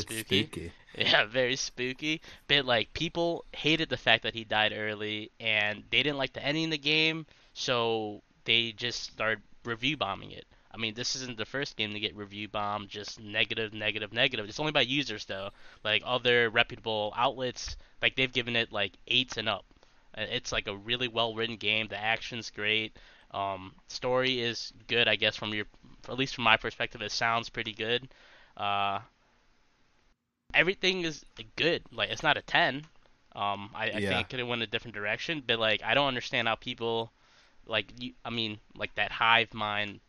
spooky. 0.00 0.44
spooky. 0.44 0.72
yeah 0.98 1.24
very 1.26 1.56
spooky. 1.56 2.20
But 2.48 2.64
like 2.64 2.92
people 2.92 3.44
hated 3.52 3.88
the 3.88 3.96
fact 3.96 4.22
that 4.22 4.34
he 4.34 4.44
died 4.44 4.72
early 4.76 5.30
and 5.40 5.82
they 5.90 6.02
didn't 6.02 6.18
like 6.18 6.32
the 6.32 6.44
ending 6.44 6.66
of 6.66 6.70
the 6.72 6.78
game 6.78 7.26
so 7.52 8.22
they 8.44 8.72
just 8.72 9.04
started 9.12 9.42
review 9.64 9.96
bombing 9.96 10.32
it. 10.32 10.46
I 10.72 10.76
mean 10.76 10.94
this 10.94 11.14
isn't 11.16 11.36
the 11.36 11.44
first 11.44 11.76
game 11.76 11.92
to 11.92 12.00
get 12.00 12.16
review 12.16 12.48
bombed 12.48 12.88
just 12.88 13.20
negative 13.20 13.72
negative 13.72 14.12
negative. 14.12 14.48
It's 14.48 14.60
only 14.60 14.72
by 14.72 14.82
users 14.82 15.24
though. 15.24 15.50
Like 15.84 16.02
other 16.04 16.50
reputable 16.50 17.12
outlets 17.16 17.76
like 18.02 18.16
they've 18.16 18.32
given 18.32 18.56
it 18.56 18.72
like 18.72 18.92
eights 19.08 19.36
and 19.36 19.48
up. 19.48 19.64
Uh, 20.16 20.26
it's 20.28 20.52
like 20.52 20.68
a 20.68 20.76
really 20.76 21.08
well 21.08 21.34
written 21.34 21.56
game. 21.56 21.88
The 21.88 22.02
action's 22.02 22.50
great. 22.50 22.96
Um, 23.30 23.72
story 23.88 24.40
is 24.40 24.72
good 24.86 25.08
i 25.08 25.16
guess 25.16 25.34
from 25.34 25.52
your 25.52 25.64
at 26.08 26.16
least 26.16 26.36
from 26.36 26.44
my 26.44 26.56
perspective 26.56 27.02
it 27.02 27.12
sounds 27.12 27.48
pretty 27.48 27.72
good. 27.72 28.08
Uh, 28.56 29.00
everything 30.54 31.04
is 31.04 31.24
good. 31.56 31.82
Like 31.92 32.10
it's 32.10 32.22
not 32.22 32.36
a 32.36 32.42
ten. 32.42 32.86
Um, 33.34 33.70
I, 33.74 33.86
I 33.90 34.00
Yeah. 34.00 34.00
think 34.00 34.20
it 34.20 34.28
could 34.30 34.38
have 34.38 34.48
went 34.48 34.62
a 34.62 34.66
different 34.66 34.94
direction, 34.94 35.42
but 35.46 35.58
like 35.58 35.82
I 35.82 35.94
don't 35.94 36.08
understand 36.08 36.48
how 36.48 36.54
people, 36.56 37.12
like 37.66 37.92
you, 38.00 38.12
I 38.24 38.30
mean, 38.30 38.58
like 38.76 38.94
that 38.96 39.12
hive 39.12 39.54
mind 39.54 40.00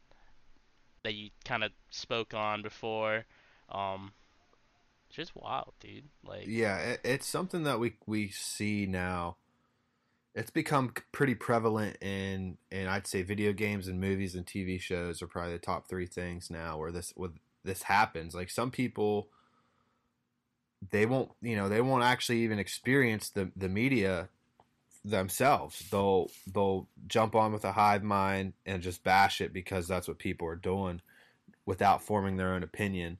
that 1.03 1.13
you 1.13 1.29
kind 1.45 1.63
of 1.63 1.71
spoke 1.89 2.33
on 2.33 2.61
before. 2.61 3.25
Um, 3.69 4.13
it's 5.07 5.17
just 5.17 5.35
wild, 5.35 5.73
dude. 5.79 6.05
Like 6.23 6.51
Yeah, 6.51 6.77
it, 6.77 7.01
it's 7.03 7.27
something 7.27 7.63
that 7.63 7.79
we 7.79 7.95
we 8.05 8.29
see 8.29 8.85
now. 8.85 9.37
It's 10.35 10.51
become 10.51 10.93
pretty 11.13 11.35
prevalent 11.35 11.97
in, 12.01 12.57
in 12.69 12.87
I'd 12.87 13.07
say 13.07 13.21
video 13.23 13.53
games 13.53 13.87
and 13.87 14.01
movies 14.01 14.35
and 14.35 14.45
TV 14.45 14.77
shows 14.77 15.21
are 15.21 15.27
probably 15.27 15.53
the 15.53 15.59
top 15.59 15.87
three 15.89 16.07
things 16.07 16.49
now 16.49 16.77
where 16.77 16.91
this 16.91 17.13
with 17.15 17.37
this 17.63 17.83
happens. 17.83 18.35
Like 18.35 18.49
some 18.49 18.69
people, 18.71 19.29
they 20.91 21.05
won't 21.05 21.31
you 21.41 21.55
know 21.55 21.69
they 21.69 21.81
won't 21.81 22.03
actually 22.03 22.39
even 22.39 22.59
experience 22.59 23.29
the 23.29 23.51
the 23.55 23.69
media 23.69 24.29
themselves. 25.03 25.87
They'll 25.91 26.29
they'll 26.53 26.87
jump 27.07 27.35
on 27.35 27.53
with 27.53 27.65
a 27.65 27.71
hive 27.71 28.03
mind 28.03 28.53
and 28.65 28.81
just 28.81 29.03
bash 29.03 29.41
it 29.41 29.53
because 29.53 29.87
that's 29.87 30.07
what 30.07 30.19
people 30.19 30.47
are 30.47 30.55
doing, 30.55 31.01
without 31.65 32.01
forming 32.01 32.37
their 32.37 32.53
own 32.53 32.63
opinion 32.63 33.19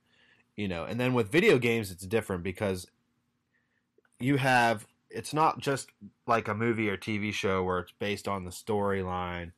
you 0.56 0.68
know 0.68 0.86
and 0.86 1.00
then 1.00 1.14
with 1.14 1.32
video 1.32 1.58
games 1.58 1.92
it's 1.92 2.06
different 2.06 2.44
because 2.44 2.88
you 4.20 4.38
have 4.38 4.88
it's 5.10 5.34
not 5.34 5.60
just 5.60 5.90
like 6.28 6.48
a 6.48 6.54
movie 6.54 6.90
or 6.90 6.98
tv 6.98 7.34
show 7.34 7.64
where 7.64 7.80
it's 7.80 7.94
based 8.00 8.28
on 8.28 8.46
the 8.46 8.52
storyline 8.52 9.52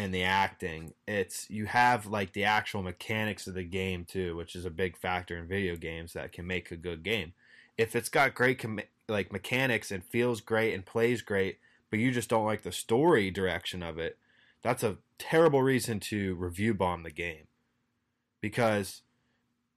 and 0.00 0.14
the 0.14 0.22
acting 0.22 0.94
it's 1.06 1.48
you 1.50 1.66
have 1.66 2.06
like 2.06 2.32
the 2.32 2.42
actual 2.42 2.82
mechanics 2.82 3.46
of 3.46 3.52
the 3.52 3.62
game 3.62 4.02
too 4.02 4.34
which 4.34 4.56
is 4.56 4.64
a 4.64 4.70
big 4.70 4.96
factor 4.96 5.36
in 5.36 5.46
video 5.46 5.76
games 5.76 6.14
that 6.14 6.32
can 6.32 6.46
make 6.46 6.70
a 6.70 6.76
good 6.76 7.02
game 7.02 7.34
if 7.76 7.94
it's 7.94 8.08
got 8.08 8.34
great 8.34 8.58
com- 8.58 8.80
like 9.08 9.30
mechanics 9.30 9.90
and 9.90 10.02
feels 10.02 10.40
great 10.40 10.72
and 10.72 10.86
plays 10.86 11.20
great 11.20 11.58
but 11.90 11.98
you 11.98 12.10
just 12.10 12.30
don't 12.30 12.46
like 12.46 12.62
the 12.62 12.72
story 12.72 13.30
direction 13.30 13.82
of 13.82 13.98
it 13.98 14.16
that's 14.62 14.82
a 14.82 14.96
terrible 15.18 15.60
reason 15.60 16.00
to 16.00 16.34
review 16.36 16.72
bomb 16.72 17.02
the 17.02 17.10
game 17.10 17.44
because 18.40 19.02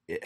it, 0.08 0.24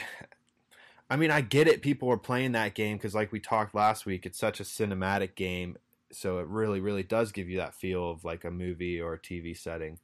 I 1.10 1.15
mean, 1.15 1.31
I 1.31 1.41
get 1.41 1.67
it. 1.67 1.81
People 1.81 2.12
are 2.12 2.17
playing 2.17 2.51
that 2.51 2.73
game 2.73 2.97
because, 2.97 3.15
like 3.15 3.31
we 3.31 3.39
talked 3.39 3.73
last 3.73 4.05
week, 4.05 4.25
it's 4.25 4.38
such 4.38 4.60
a 4.60 4.63
cinematic 4.63 5.36
game. 5.36 5.77
So 6.11 6.39
it 6.39 6.47
really, 6.47 6.79
really 6.79 7.03
does 7.03 7.31
give 7.31 7.49
you 7.49 7.57
that 7.57 7.73
feel 7.75 8.09
of 8.11 8.23
like 8.23 8.45
a 8.45 8.51
movie 8.51 8.99
or 9.01 9.13
a 9.13 9.19
TV 9.19 9.53
setting. 9.53 9.99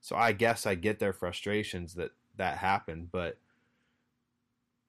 So 0.00 0.16
I 0.16 0.32
guess 0.32 0.66
I 0.66 0.74
get 0.76 0.98
their 0.98 1.12
frustrations 1.12 1.94
that 1.94 2.12
that 2.36 2.58
happened, 2.58 3.10
but 3.12 3.38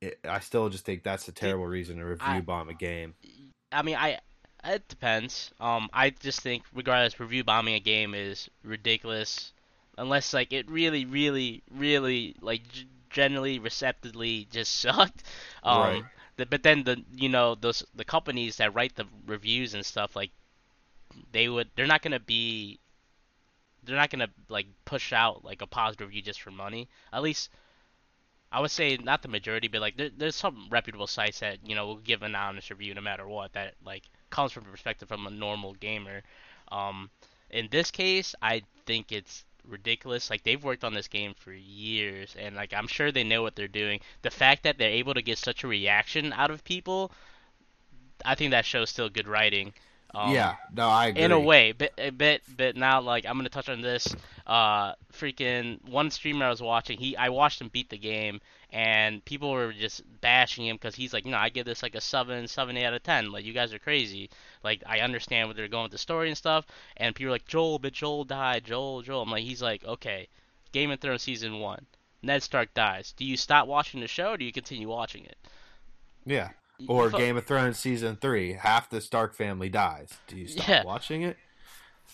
it, 0.02 0.19
I 0.28 0.39
still 0.39 0.69
just 0.69 0.86
think 0.86 1.04
that's 1.04 1.28
a 1.28 1.32
terrible 1.32 1.65
reason 1.67 1.97
to 1.97 2.04
review 2.06 2.21
I- 2.26 2.41
bomb 2.41 2.69
a 2.69 2.74
game. 2.74 3.13
I 3.71 3.82
mean, 3.82 3.95
I 3.95 4.19
it 4.63 4.88
depends. 4.88 5.52
Um, 5.60 5.89
I 5.93 6.10
just 6.12 6.41
think 6.41 6.63
regardless, 6.74 7.19
review 7.19 7.43
bombing 7.43 7.76
a 7.76 7.80
game 7.80 8.13
is 8.13 8.50
ridiculous, 8.63 9.54
unless 9.97 10.34
like 10.34 10.54
it 10.54 10.69
really, 10.69 11.06
really, 11.06 11.63
really 11.71 12.36
like 12.41 12.67
g- 12.71 12.88
generally 13.10 13.60
receptively 13.60 14.47
just 14.52 14.76
sucked. 14.82 15.24
Um, 15.63 15.80
Right. 15.82 16.06
the, 16.38 16.45
but 16.45 16.63
then 16.63 16.84
the 16.84 17.04
you 17.15 17.30
know 17.30 17.56
those 17.56 17.84
the 17.95 18.06
companies 18.06 18.58
that 18.58 18.74
write 18.76 18.95
the 18.95 19.06
reviews 19.26 19.74
and 19.74 19.86
stuff 19.86 20.15
like 20.15 20.32
they 21.32 21.50
would 21.50 21.69
they're 21.76 21.88
not 21.88 22.02
gonna 22.02 22.19
be 22.19 22.80
they're 23.84 23.95
not 23.95 24.10
gonna 24.10 24.30
like 24.50 24.67
push 24.86 25.13
out 25.13 25.43
like 25.43 25.62
a 25.62 25.67
positive 25.67 26.08
review 26.08 26.21
just 26.21 26.41
for 26.41 26.52
money. 26.52 26.88
At 27.13 27.24
least 27.24 27.50
I 28.52 28.60
would 28.62 28.71
say 28.71 28.97
not 28.97 29.21
the 29.21 29.28
majority, 29.28 29.67
but 29.67 29.82
like 29.82 29.97
there, 29.97 30.10
there's 30.10 30.36
some 30.36 30.67
reputable 30.69 31.08
sites 31.08 31.39
that 31.39 31.60
you 31.67 31.76
know 31.76 31.86
will 31.88 31.95
give 31.97 32.21
an 32.24 32.36
honest 32.36 32.69
review 32.69 32.93
no 32.93 33.02
matter 33.02 33.28
what. 33.28 33.54
That 33.54 33.76
like 33.84 34.04
comes 34.30 34.52
from 34.52 34.65
a 34.65 34.71
perspective 34.71 35.08
from 35.08 35.28
a 35.28 35.32
normal 35.32 35.74
gamer. 35.74 36.21
Um, 36.71 37.10
in 37.50 37.67
this 37.71 37.91
case, 37.91 38.36
I 38.41 38.63
think 38.86 39.12
it's 39.12 39.45
ridiculous. 39.65 40.30
Like 40.30 40.43
they've 40.43 40.63
worked 40.63 40.84
on 40.84 40.93
this 40.93 41.08
game 41.08 41.34
for 41.34 41.52
years, 41.54 42.36
and 42.38 42.56
like 42.56 42.74
I'm 42.74 42.88
sure 42.88 43.12
they 43.12 43.24
know 43.24 43.41
what 43.41 43.56
they're 43.56 43.67
doing. 43.67 44.00
The 44.21 44.32
fact 44.32 44.63
that 44.63 44.78
they're 44.78 44.89
able 44.89 45.13
to 45.13 45.21
get 45.21 45.38
such 45.38 45.63
a 45.63 45.67
reaction 45.67 46.34
out 46.34 46.52
of 46.52 46.63
people, 46.63 47.12
I 48.26 48.36
think 48.36 48.52
that 48.52 48.65
shows 48.65 48.89
still 48.89 49.10
good 49.10 49.28
writing. 49.28 49.74
Um, 50.13 50.34
yeah, 50.34 50.56
no, 50.76 50.88
I 50.89 51.08
agree. 51.08 51.24
in 51.24 51.32
a 51.32 51.39
way, 51.39 51.71
but 51.71 51.93
but 52.17 52.41
but 52.58 52.76
now 52.76 53.00
like 53.00 53.26
I'm 53.26 53.38
gonna 53.38 53.50
touch 53.50 53.69
on 53.69 53.82
this. 53.82 54.13
Uh, 54.45 54.93
freaking 55.13 55.82
one 55.88 56.12
streamer 56.12 56.45
I 56.45 56.50
was 56.50 56.62
watching, 56.62 56.97
he 56.97 57.15
I 57.15 57.30
watched 57.30 57.62
him 57.62 57.69
beat 57.69 57.89
the 57.89 57.97
game, 57.97 58.41
and 58.71 59.24
people 59.24 59.52
were 59.52 59.71
just 59.71 60.02
bashing 60.19 60.65
him 60.65 60.76
because 60.76 60.95
he's 60.95 61.13
like, 61.13 61.26
no, 61.26 61.38
I 61.38 61.47
give 61.47 61.65
this 61.65 61.82
like 61.82 61.95
a 61.95 62.02
seven, 62.02 62.47
seven, 62.47 62.76
eight 62.76 62.86
out 62.86 62.93
of 62.93 63.04
ten. 63.04 63.32
Like 63.32 63.45
you 63.45 63.54
guys 63.54 63.74
are 63.74 63.80
crazy. 63.80 64.30
Like 64.63 64.84
I 64.86 65.00
understand 65.00 65.47
what 65.47 65.56
they're 65.56 65.69
going 65.69 65.84
with 65.84 65.93
the 65.93 65.97
story 65.97 66.28
and 66.28 66.38
stuff, 66.38 66.65
and 66.97 67.15
people 67.15 67.30
are 67.30 67.36
like, 67.36 67.47
Joel, 67.47 67.80
but 67.80 67.93
Joel 67.93 68.26
died, 68.26 68.65
Joel, 68.65 69.04
Joel. 69.04 69.21
I'm 69.21 69.32
like, 69.32 69.43
he's 69.43 69.62
like, 69.62 69.86
okay, 69.86 70.28
Game 70.74 70.91
of 70.91 71.00
Thrones 71.00 71.21
season 71.21 71.60
one, 71.60 71.86
Ned 72.21 72.43
Stark 72.43 72.74
dies. 72.74 73.13
Do 73.13 73.24
you 73.24 73.38
stop 73.38 73.67
watching 73.67 74.02
the 74.02 74.08
show, 74.08 74.32
or 74.32 74.38
do 74.38 74.43
you 74.43 74.52
continue 74.52 74.89
watching 74.89 75.24
it? 75.24 75.38
Yeah, 76.26 76.50
or 76.88 77.06
you 77.06 77.10
fu- 77.12 77.17
Game 77.17 77.38
of 77.38 77.46
Thrones 77.46 77.78
season 77.78 78.15
three, 78.15 78.54
half 78.54 78.89
the 78.89 79.02
Stark 79.02 79.34
family 79.36 79.70
dies. 79.70 80.10
Do 80.28 80.38
you 80.38 80.48
stop 80.48 80.67
Yeah. 80.67 80.84
watching 80.84 81.22
it? 81.24 81.38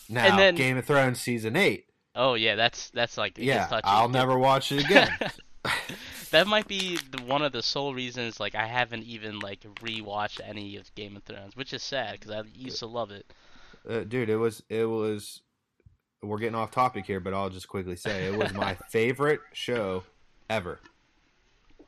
Now, 0.10 0.36
then- 0.38 0.56
Game 0.56 0.78
of 0.78 0.86
Thrones 0.86 1.20
season 1.22 1.56
eight. 1.56 1.86
Oh 2.16 2.34
yeah, 2.34 2.56
that's 2.56 2.90
that's 2.92 3.18
like 3.18 3.38
Yeah. 3.38 3.68
I'll 3.84 4.10
never 4.10 4.38
watch 4.38 4.72
it 4.72 4.86
again. 4.86 5.10
that 6.32 6.48
might 6.48 6.68
be 6.68 6.98
the, 7.12 7.22
one 7.24 7.42
of 7.42 7.52
the 7.52 7.62
sole 7.62 7.94
reasons 7.94 8.40
like 8.40 8.56
I 8.56 8.66
haven't 8.66 9.04
even 9.04 9.40
like 9.40 9.62
rewatched 9.82 10.40
any 10.44 10.78
of 10.78 10.94
Game 10.96 11.16
of 11.16 11.24
Thrones, 11.24 11.56
which 11.56 11.74
is 11.74 11.84
sad 11.84 12.20
because 12.20 12.32
I 12.32 12.42
used 12.56 12.80
to 12.80 12.88
love 12.88 13.12
it. 13.12 13.32
uh, 13.88 14.00
dude, 14.00 14.30
it 14.30 14.38
was 14.38 14.64
it 14.70 14.86
was. 14.86 15.42
We're 16.24 16.40
getting 16.40 16.56
off 16.56 16.72
topic 16.72 17.06
here, 17.06 17.20
but 17.20 17.36
I'll 17.36 17.52
just 17.52 17.68
quickly 17.68 17.96
say 17.96 18.26
it 18.26 18.36
was 18.36 18.52
my 18.54 18.74
favorite 18.90 19.40
show 19.54 20.04
ever. 20.50 20.80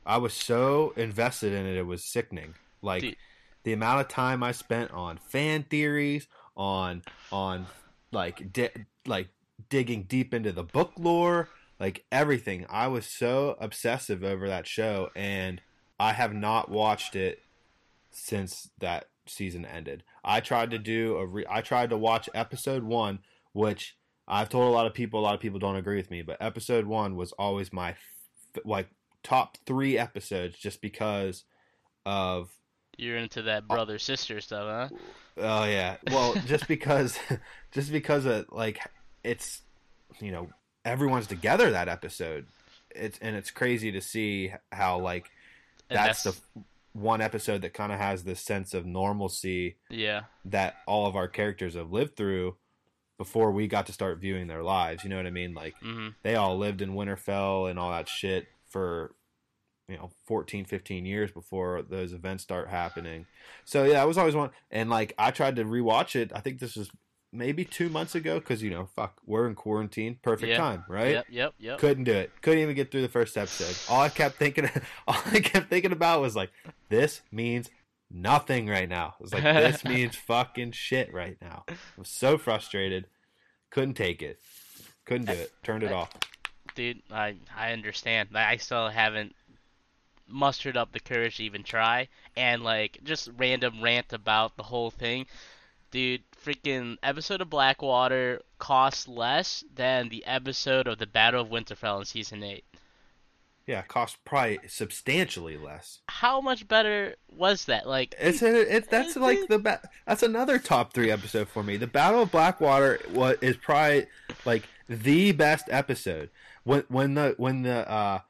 I 0.06 0.18
was 0.18 0.32
so 0.32 0.92
invested 0.96 1.52
in 1.52 1.66
it; 1.66 1.76
it 1.76 1.86
was 1.86 2.04
sickening. 2.04 2.54
Like 2.82 3.02
Dude. 3.02 3.16
the 3.64 3.72
amount 3.72 4.00
of 4.00 4.08
time 4.08 4.42
I 4.42 4.52
spent 4.52 4.90
on 4.90 5.18
fan 5.28 5.64
theories, 5.64 6.26
on 6.56 7.02
on 7.32 7.66
like 8.12 8.52
di- 8.52 8.86
like 9.06 9.28
digging 9.68 10.04
deep 10.04 10.34
into 10.34 10.52
the 10.52 10.62
book 10.64 10.92
lore, 10.98 11.48
like 11.78 12.04
everything. 12.10 12.66
I 12.68 12.88
was 12.88 13.06
so 13.06 13.56
obsessive 13.60 14.22
over 14.24 14.48
that 14.48 14.66
show, 14.66 15.10
and 15.14 15.60
I 15.98 16.12
have 16.12 16.34
not 16.34 16.70
watched 16.70 17.14
it 17.16 17.42
since 18.10 18.70
that 18.78 19.08
season 19.26 19.64
ended. 19.64 20.02
I 20.24 20.40
tried 20.40 20.70
to 20.72 20.78
do 20.78 21.16
a 21.16 21.26
re- 21.26 21.46
I 21.48 21.60
tried 21.60 21.90
to 21.90 21.96
watch 21.96 22.28
episode 22.34 22.82
1, 22.82 23.20
which 23.52 23.96
I've 24.26 24.48
told 24.48 24.68
a 24.68 24.70
lot 24.74 24.86
of 24.86 24.94
people 24.94 25.20
a 25.20 25.22
lot 25.22 25.34
of 25.34 25.40
people 25.40 25.58
don't 25.58 25.76
agree 25.76 25.96
with 25.96 26.10
me, 26.10 26.22
but 26.22 26.36
episode 26.40 26.86
1 26.86 27.16
was 27.16 27.32
always 27.32 27.72
my 27.72 27.90
f- 27.90 28.62
like 28.64 28.88
top 29.22 29.56
3 29.66 29.98
episodes 29.98 30.58
just 30.58 30.80
because 30.80 31.44
of 32.06 32.50
You're 33.00 33.16
into 33.16 33.42
that 33.42 33.66
brother 33.66 33.98
sister 33.98 34.40
stuff, 34.42 34.90
huh? 34.92 34.96
Oh 35.38 35.64
yeah. 35.64 35.96
Well, 36.10 36.34
just 36.46 36.68
because, 36.68 37.18
just 37.72 37.90
because 37.90 38.26
of 38.26 38.46
like 38.50 38.78
it's, 39.24 39.62
you 40.20 40.30
know, 40.32 40.50
everyone's 40.84 41.26
together 41.26 41.70
that 41.70 41.88
episode. 41.88 42.46
It's 42.90 43.18
and 43.20 43.34
it's 43.36 43.50
crazy 43.50 43.92
to 43.92 44.00
see 44.02 44.52
how 44.70 44.98
like 44.98 45.30
And 45.88 45.98
that's, 45.98 46.24
the 46.24 46.36
one 46.92 47.20
episode 47.22 47.62
that 47.62 47.72
kind 47.72 47.90
of 47.90 47.98
has 47.98 48.24
this 48.24 48.40
sense 48.40 48.74
of 48.74 48.84
normalcy 48.84 49.76
yeah. 49.88 50.22
that 50.44 50.76
all 50.86 51.06
of 51.06 51.16
our 51.16 51.28
characters 51.28 51.74
have 51.74 51.92
lived 51.92 52.16
through 52.16 52.56
before 53.16 53.52
we 53.52 53.66
got 53.68 53.86
to 53.86 53.92
start 53.92 54.18
viewing 54.18 54.46
their 54.46 54.62
lives. 54.62 55.04
You 55.04 55.10
know 55.10 55.16
what 55.16 55.26
I 55.26 55.30
mean? 55.30 55.54
Like 55.54 55.74
hmm 55.80 56.08
they 56.22 56.34
all 56.34 56.58
lived 56.58 56.82
in 56.82 56.94
Winterfell 56.94 57.70
and 57.70 57.78
all 57.78 57.92
that 57.92 58.08
shit 58.08 58.46
for 58.68 59.14
you 59.90 59.96
know 59.96 60.10
14 60.26 60.64
15 60.64 61.04
years 61.04 61.30
before 61.32 61.82
those 61.82 62.12
events 62.12 62.42
start 62.44 62.68
happening 62.68 63.26
so 63.64 63.84
yeah 63.84 64.00
i 64.00 64.04
was 64.04 64.16
always 64.16 64.34
one 64.36 64.50
and 64.70 64.88
like 64.88 65.12
i 65.18 65.30
tried 65.30 65.56
to 65.56 65.64
rewatch 65.64 66.14
it 66.16 66.30
i 66.34 66.40
think 66.40 66.60
this 66.60 66.76
was 66.76 66.90
maybe 67.32 67.64
two 67.64 67.88
months 67.88 68.14
ago 68.14 68.38
because 68.38 68.62
you 68.62 68.70
know 68.70 68.86
fuck 68.94 69.20
we're 69.26 69.46
in 69.46 69.54
quarantine 69.54 70.18
perfect 70.22 70.50
Yeah. 70.50 70.56
time 70.58 70.84
right 70.88 71.12
Yep. 71.12 71.26
Yep. 71.30 71.54
Yep. 71.58 71.78
couldn't 71.78 72.04
do 72.04 72.12
it 72.12 72.30
couldn't 72.42 72.60
even 72.60 72.74
get 72.74 72.90
through 72.90 73.02
the 73.02 73.08
first 73.08 73.36
episode 73.36 73.76
all 73.92 74.00
i 74.02 74.08
kept 74.08 74.36
thinking 74.36 74.68
all 75.08 75.16
i 75.26 75.40
kept 75.40 75.68
thinking 75.70 75.92
about 75.92 76.20
was 76.20 76.34
like 76.36 76.50
this 76.88 77.20
means 77.32 77.68
nothing 78.10 78.66
right 78.68 78.88
now 78.88 79.14
it 79.18 79.22
was 79.22 79.32
like 79.32 79.44
this 79.44 79.84
means 79.84 80.16
fucking 80.16 80.72
shit 80.72 81.12
right 81.12 81.36
now 81.40 81.64
i 81.68 81.74
was 81.96 82.08
so 82.08 82.36
frustrated 82.38 83.06
couldn't 83.70 83.94
take 83.94 84.22
it 84.22 84.40
couldn't 85.04 85.26
do 85.26 85.32
it 85.32 85.52
turned 85.62 85.82
it 85.82 85.92
off 85.92 86.10
Dude, 86.76 87.02
I 87.10 87.34
I 87.56 87.72
understand. 87.72 88.28
I 88.32 88.52
I 88.52 88.56
still 88.56 88.88
haven't 88.88 89.34
mustered 90.30 90.76
up 90.76 90.92
the 90.92 91.00
courage 91.00 91.36
to 91.36 91.44
even 91.44 91.62
try 91.62 92.08
and 92.36 92.62
like 92.62 92.98
just 93.04 93.28
random 93.36 93.82
rant 93.82 94.12
about 94.12 94.56
the 94.56 94.62
whole 94.64 94.90
thing. 94.90 95.26
Dude, 95.90 96.22
freaking 96.44 96.96
episode 97.02 97.40
of 97.40 97.50
Blackwater 97.50 98.42
costs 98.58 99.08
less 99.08 99.64
than 99.74 100.08
the 100.08 100.24
episode 100.24 100.86
of 100.86 100.98
the 100.98 101.06
Battle 101.06 101.42
of 101.42 101.48
Winterfell 101.48 101.98
in 101.98 102.04
season 102.04 102.44
8. 102.44 102.64
Yeah, 103.66 103.82
cost 103.82 104.18
probably 104.24 104.58
substantially 104.66 105.56
less. 105.56 106.00
How 106.08 106.40
much 106.40 106.66
better 106.66 107.14
was 107.36 107.66
that? 107.66 107.86
Like 107.86 108.14
It's 108.18 108.42
a, 108.42 108.76
it, 108.76 108.90
that's 108.90 109.16
like 109.16 109.46
the 109.48 109.58
ba- 109.58 109.88
that's 110.06 110.22
another 110.22 110.58
top 110.58 110.92
three 110.92 111.10
episode 111.10 111.48
for 111.48 111.62
me. 111.62 111.76
The 111.76 111.86
Battle 111.86 112.22
of 112.22 112.32
Blackwater 112.32 113.00
was 113.12 113.36
is 113.40 113.56
probably 113.56 114.06
like 114.44 114.64
the 114.88 115.30
best 115.32 115.66
episode. 115.70 116.30
When 116.64 116.82
when 116.88 117.14
the 117.14 117.34
when 117.36 117.62
the 117.62 117.88
uh 117.88 118.20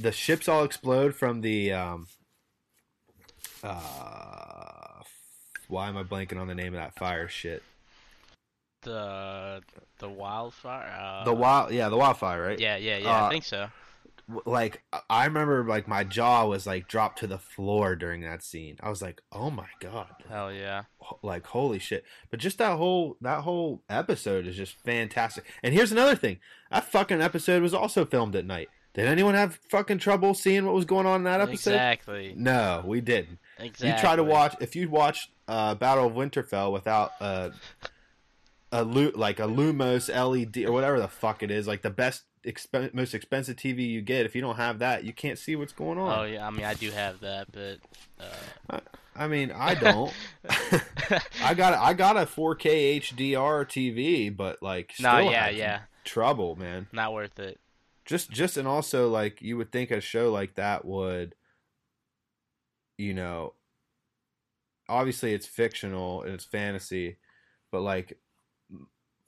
the 0.00 0.12
ships 0.12 0.48
all 0.48 0.64
explode 0.64 1.14
from 1.14 1.40
the 1.40 1.72
um 1.72 2.06
uh 3.62 5.02
why 5.68 5.88
am 5.88 5.96
I 5.96 6.02
blanking 6.02 6.40
on 6.40 6.46
the 6.46 6.54
name 6.54 6.74
of 6.74 6.80
that 6.80 6.94
fire 6.98 7.28
shit? 7.28 7.62
the 8.82 9.60
the 9.98 10.08
wildfire 10.08 10.88
uh, 10.88 11.24
The 11.24 11.34
wild 11.34 11.72
yeah 11.72 11.88
the 11.88 11.96
wildfire 11.96 12.42
right? 12.42 12.58
Yeah, 12.60 12.76
yeah, 12.76 12.98
yeah, 12.98 13.24
uh, 13.24 13.26
I 13.26 13.30
think 13.30 13.44
so. 13.44 13.68
like 14.46 14.82
I 15.10 15.24
remember 15.24 15.64
like 15.64 15.88
my 15.88 16.04
jaw 16.04 16.46
was 16.46 16.64
like 16.66 16.86
dropped 16.86 17.18
to 17.18 17.26
the 17.26 17.38
floor 17.38 17.96
during 17.96 18.20
that 18.22 18.42
scene. 18.44 18.76
I 18.80 18.88
was 18.88 19.02
like, 19.02 19.20
"Oh 19.32 19.50
my 19.50 19.66
god." 19.80 20.08
Hell 20.28 20.52
yeah. 20.52 20.84
Like 21.22 21.46
holy 21.46 21.80
shit. 21.80 22.04
But 22.30 22.38
just 22.38 22.58
that 22.58 22.76
whole 22.76 23.16
that 23.20 23.40
whole 23.40 23.82
episode 23.88 24.46
is 24.46 24.56
just 24.56 24.76
fantastic. 24.84 25.44
And 25.62 25.74
here's 25.74 25.92
another 25.92 26.14
thing. 26.14 26.38
That 26.70 26.84
fucking 26.84 27.20
episode 27.20 27.62
was 27.62 27.74
also 27.74 28.04
filmed 28.04 28.36
at 28.36 28.46
night. 28.46 28.68
Did 28.98 29.06
anyone 29.06 29.34
have 29.34 29.60
fucking 29.68 29.98
trouble 29.98 30.34
seeing 30.34 30.66
what 30.66 30.74
was 30.74 30.84
going 30.84 31.06
on 31.06 31.20
in 31.20 31.24
that 31.24 31.40
episode? 31.40 31.70
Exactly. 31.70 32.34
No, 32.36 32.82
we 32.84 33.00
didn't. 33.00 33.38
Exactly. 33.60 33.90
You 33.90 33.96
try 33.96 34.16
to 34.16 34.24
watch 34.24 34.56
if 34.60 34.74
you 34.74 34.90
watch 34.90 35.30
uh, 35.46 35.76
Battle 35.76 36.08
of 36.08 36.14
Winterfell 36.14 36.72
without 36.72 37.12
uh, 37.20 37.50
a 38.72 38.82
like 38.82 39.38
a 39.38 39.44
Lumos 39.44 40.08
LED 40.08 40.66
or 40.66 40.72
whatever 40.72 40.98
the 40.98 41.06
fuck 41.06 41.44
it 41.44 41.52
is, 41.52 41.68
like 41.68 41.82
the 41.82 41.90
best 41.90 42.24
expen- 42.44 42.92
most 42.92 43.14
expensive 43.14 43.54
TV 43.54 43.88
you 43.88 44.02
get. 44.02 44.26
If 44.26 44.34
you 44.34 44.40
don't 44.40 44.56
have 44.56 44.80
that, 44.80 45.04
you 45.04 45.12
can't 45.12 45.38
see 45.38 45.54
what's 45.54 45.72
going 45.72 45.96
on. 45.96 46.18
Oh 46.18 46.24
yeah, 46.24 46.44
I 46.44 46.50
mean 46.50 46.64
I 46.64 46.74
do 46.74 46.90
have 46.90 47.20
that, 47.20 47.46
but 47.52 47.78
uh, 48.18 48.80
I 49.14 49.28
mean, 49.28 49.52
I 49.52 49.76
don't. 49.76 50.12
I 51.40 51.54
got 51.54 51.74
I 51.74 51.92
got 51.92 52.16
a 52.16 52.26
4K 52.26 53.00
HDR 53.00 53.64
TV, 53.64 54.36
but 54.36 54.60
like 54.60 54.90
still 54.94 55.12
no, 55.12 55.30
yeah, 55.30 55.50
yeah, 55.50 55.80
trouble, 56.02 56.56
man. 56.56 56.88
not 56.90 57.12
worth 57.12 57.38
it. 57.38 57.60
Just 58.08 58.30
just 58.30 58.56
and 58.56 58.66
also 58.66 59.08
like 59.08 59.42
you 59.42 59.58
would 59.58 59.70
think 59.70 59.90
a 59.90 60.00
show 60.00 60.32
like 60.32 60.54
that 60.54 60.86
would 60.86 61.34
you 62.96 63.12
know 63.12 63.52
obviously 64.88 65.34
it's 65.34 65.46
fictional 65.46 66.22
and 66.22 66.32
it's 66.32 66.46
fantasy, 66.46 67.18
but 67.70 67.82
like 67.82 68.18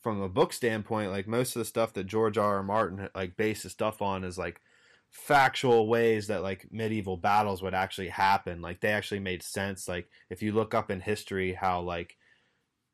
from 0.01 0.23
a 0.23 0.31
book 0.31 0.55
standpoint, 0.55 1.11
like 1.11 1.29
most 1.29 1.55
of 1.55 1.61
the 1.61 1.67
stuff 1.67 1.93
that 1.93 2.07
George 2.07 2.39
R. 2.39 2.57
R. 2.57 2.63
Martin 2.63 3.11
like 3.15 3.37
based 3.37 3.65
his 3.65 3.73
stuff 3.73 4.01
on 4.01 4.25
is 4.25 4.39
like 4.39 4.63
factual 5.11 5.87
ways 5.87 6.29
that 6.29 6.43
like 6.43 6.69
medieval 6.73 7.19
battles 7.19 7.63
would 7.63 7.75
actually 7.75 8.09
happen. 8.09 8.63
Like 8.63 8.81
they 8.81 8.93
actually 8.93 9.21
made 9.21 9.43
sense. 9.43 9.89
Like 9.89 10.09
if 10.31 10.43
you 10.43 10.53
look 10.53 10.73
up 10.73 10.91
in 10.91 11.01
history 11.01 11.53
how 11.53 11.83
like 11.83 12.17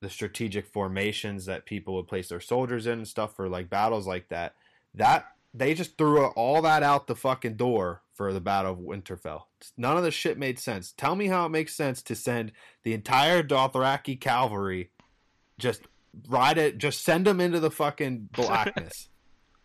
the 0.02 0.10
strategic 0.10 0.66
formations 0.66 1.46
that 1.46 1.64
people 1.64 1.94
would 1.94 2.08
place 2.08 2.28
their 2.28 2.40
soldiers 2.40 2.86
in 2.86 2.94
and 2.94 3.08
stuff 3.08 3.36
for 3.36 3.48
like 3.48 3.70
battles 3.70 4.08
like 4.08 4.28
that, 4.30 4.56
that 4.94 5.35
they 5.56 5.74
just 5.74 5.96
threw 5.96 6.26
all 6.26 6.62
that 6.62 6.82
out 6.82 7.06
the 7.06 7.16
fucking 7.16 7.54
door 7.54 8.02
for 8.14 8.32
the 8.32 8.40
Battle 8.40 8.72
of 8.72 8.78
Winterfell. 8.78 9.44
None 9.76 9.96
of 9.96 10.02
the 10.02 10.10
shit 10.10 10.38
made 10.38 10.58
sense. 10.58 10.92
Tell 10.92 11.16
me 11.16 11.26
how 11.26 11.46
it 11.46 11.50
makes 11.50 11.74
sense 11.74 12.02
to 12.02 12.14
send 12.14 12.52
the 12.82 12.94
entire 12.94 13.42
Dothraki 13.42 14.20
cavalry 14.20 14.90
just 15.58 15.82
ride 16.28 16.58
it, 16.58 16.78
just 16.78 17.04
send 17.04 17.26
them 17.26 17.40
into 17.40 17.60
the 17.60 17.70
fucking 17.70 18.28
blackness. 18.32 19.08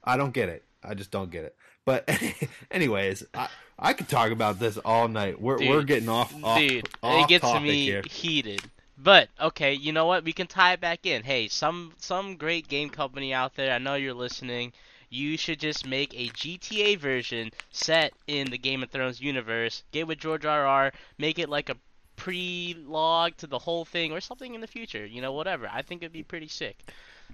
I 0.03 0.17
don't 0.17 0.33
get 0.33 0.49
it. 0.49 0.63
I 0.83 0.93
just 0.93 1.11
don't 1.11 1.29
get 1.31 1.45
it. 1.45 1.55
But 1.85 2.09
anyways, 2.71 3.23
I 3.33 3.49
I 3.77 3.93
could 3.93 4.07
talk 4.07 4.31
about 4.31 4.59
this 4.59 4.77
all 4.77 5.07
night. 5.07 5.41
We're 5.41 5.57
Dude, 5.57 5.69
we're 5.69 5.83
getting 5.83 6.09
off 6.09 6.33
off, 6.43 6.59
Dude, 6.59 6.87
off 7.01 7.23
it 7.23 7.29
gets 7.29 7.53
me 7.61 7.85
here. 7.85 8.03
heated. 8.09 8.61
But 8.97 9.29
okay, 9.39 9.73
you 9.73 9.91
know 9.91 10.05
what? 10.05 10.23
We 10.23 10.33
can 10.33 10.47
tie 10.47 10.73
it 10.73 10.81
back 10.81 11.05
in. 11.05 11.23
Hey, 11.23 11.47
some 11.47 11.93
some 11.97 12.35
great 12.35 12.67
game 12.67 12.89
company 12.89 13.33
out 13.33 13.55
there. 13.55 13.73
I 13.73 13.79
know 13.79 13.95
you're 13.95 14.13
listening. 14.13 14.73
You 15.11 15.37
should 15.37 15.59
just 15.59 15.85
make 15.85 16.13
a 16.15 16.29
GTA 16.29 16.97
version 16.97 17.51
set 17.69 18.13
in 18.27 18.49
the 18.49 18.57
Game 18.57 18.81
of 18.81 18.89
Thrones 18.89 19.19
universe. 19.21 19.83
Get 19.91 20.07
with 20.07 20.17
George 20.19 20.45
R. 20.45 20.65
R. 20.65 20.93
Make 21.19 21.37
it 21.37 21.49
like 21.49 21.69
a 21.69 21.75
pre-log 22.15 23.35
to 23.37 23.47
the 23.47 23.59
whole 23.59 23.83
thing 23.85 24.11
or 24.11 24.21
something 24.21 24.55
in 24.55 24.61
the 24.61 24.67
future. 24.67 25.05
You 25.05 25.21
know, 25.21 25.33
whatever. 25.33 25.69
I 25.71 25.81
think 25.81 26.01
it'd 26.01 26.13
be 26.13 26.23
pretty 26.23 26.47
sick. 26.47 26.77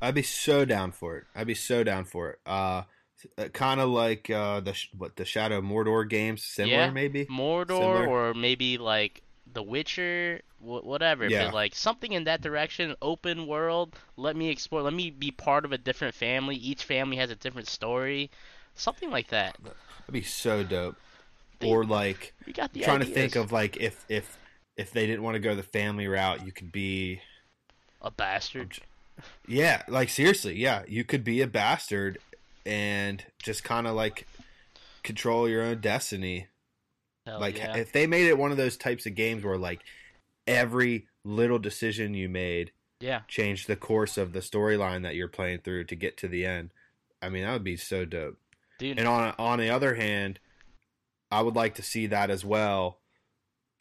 I'd 0.02 0.16
be 0.16 0.24
so 0.24 0.66
down 0.66 0.92
for 0.92 1.18
it. 1.18 1.26
I'd 1.36 1.48
be 1.48 1.56
so 1.56 1.84
down 1.84 2.06
for 2.06 2.32
it. 2.32 2.40
Uh, 2.46 2.84
kind 3.54 3.80
of 3.80 3.90
like 3.90 4.30
uh, 4.30 4.60
the 4.60 4.76
what 4.98 5.16
the 5.16 5.26
Shadow 5.26 5.60
of 5.60 5.64
Mordor 5.64 6.08
games, 6.10 6.44
similar 6.44 6.76
Yeah. 6.76 6.90
maybe. 6.92 7.26
Mordor 7.26 7.68
Similar. 7.80 8.08
or 8.08 8.34
maybe 8.34 8.78
like 8.78 9.22
The 9.58 9.64
Witcher, 9.64 10.42
wh- 10.60 10.86
whatever. 10.86 11.28
Yeah. 11.28 11.46
But 11.46 11.56
like 11.56 11.74
something 11.74 12.12
in 12.12 12.26
that 12.26 12.42
direction, 12.42 12.94
open 13.02 13.48
world. 13.48 13.96
Let 14.16 14.36
me 14.36 14.50
explore. 14.52 14.84
Let 14.84 14.94
me 14.94 15.10
be 15.10 15.32
part 15.32 15.66
of 15.66 15.72
a 15.72 15.80
different 15.80 16.14
family. 16.14 16.56
Each 16.56 16.84
family 16.84 17.18
has 17.18 17.32
a 17.32 17.36
different 17.36 17.68
story. 17.68 18.30
Something 18.76 19.10
like 19.10 19.30
that. 19.30 19.58
That'd 19.64 20.14
be 20.14 20.22
so 20.22 20.64
dope. 20.64 20.96
They- 21.58 21.72
Or 21.72 21.84
like 21.84 22.36
We 22.46 22.54
got 22.54 22.72
the 22.72 22.82
trying 22.82 23.00
to 23.00 23.06
think 23.08 23.36
of 23.36 23.52
like 23.52 23.78
if 23.78 24.06
if 24.08 24.38
if 24.76 24.92
they 24.92 25.08
didn't 25.08 25.24
want 25.24 25.34
to 25.34 25.40
go 25.40 25.56
the 25.56 25.64
family 25.64 26.08
route, 26.08 26.46
you 26.46 26.52
could 26.52 26.72
be 26.72 27.22
a 28.04 28.12
bastard. 28.12 28.78
Yeah, 29.48 29.82
like 29.88 30.10
seriously, 30.10 30.56
yeah, 30.56 30.84
you 30.88 31.04
could 31.04 31.24
be 31.24 31.42
a 31.42 31.48
bastard 31.48 32.20
and 32.64 33.26
just 33.42 33.64
kind 33.64 33.88
of 33.88 33.96
like 33.96 34.28
control 35.02 35.50
your 35.50 35.64
own 35.64 35.82
destiny. 35.82 36.46
Hell 37.28 37.42
like 37.42 37.58
yeah. 37.58 37.76
if 37.76 37.92
they 37.92 38.08
made 38.08 38.28
it 38.28 38.38
one 38.38 38.52
of 38.52 38.58
those 38.58 38.78
types 38.78 39.06
of 39.06 39.14
games 39.14 39.44
where 39.44 39.58
like 39.58 39.82
every 40.48 41.08
little 41.26 41.60
decision 41.60 42.14
you 42.14 42.30
made 42.30 42.72
yeah. 43.02 43.22
changed 43.28 43.68
the 43.68 43.76
course 43.76 44.18
of 44.18 44.32
the 44.32 44.40
storyline 44.40 45.04
that 45.04 45.16
you're 45.16 45.28
playing 45.28 45.60
through 45.60 45.84
to 45.84 45.96
get 45.96 46.16
to 46.18 46.30
the 46.30 46.46
end. 46.46 46.72
I 47.22 47.28
mean, 47.28 47.44
that 47.44 47.52
would 47.52 47.66
be 47.66 47.76
so 47.76 48.06
dope. 48.06 48.38
Dude, 48.80 48.98
And 48.98 49.08
on 49.08 49.36
on 49.38 49.60
the 49.60 49.70
other 49.70 49.96
hand, 49.96 50.40
I 51.30 51.42
would 51.42 51.56
like 51.56 51.76
to 51.76 51.82
see 51.82 52.08
that 52.08 52.30
as 52.30 52.46
well, 52.46 53.00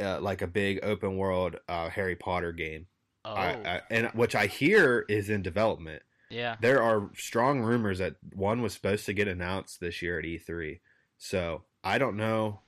uh, 0.01 0.21
like 0.21 0.43
a 0.43 0.49
big 0.49 0.81
open 0.83 1.17
world 1.17 1.57
uh, 1.69 1.89
Harry 1.91 2.17
Potter 2.17 2.51
game. 2.53 2.87
oh, 3.25 3.33
I, 3.33 3.51
I, 3.65 3.81
and 3.91 4.09
which 4.09 4.35
I 4.35 4.47
hear 4.47 5.05
is 5.09 5.31
in 5.31 5.43
development. 5.43 6.03
yeah. 6.31 6.57
There 6.61 6.83
are 6.83 7.11
strong 7.15 7.61
rumors 7.61 7.99
that 7.99 8.17
one 8.35 8.61
was 8.61 8.73
supposed 8.73 9.07
to 9.07 9.13
get 9.13 9.29
announced 9.29 9.79
this 9.79 10.03
year 10.03 10.19
at 10.19 10.25
E3. 10.25 10.81
So 11.19 11.63
I 11.85 11.99
don't 11.99 12.17
know 12.17 12.61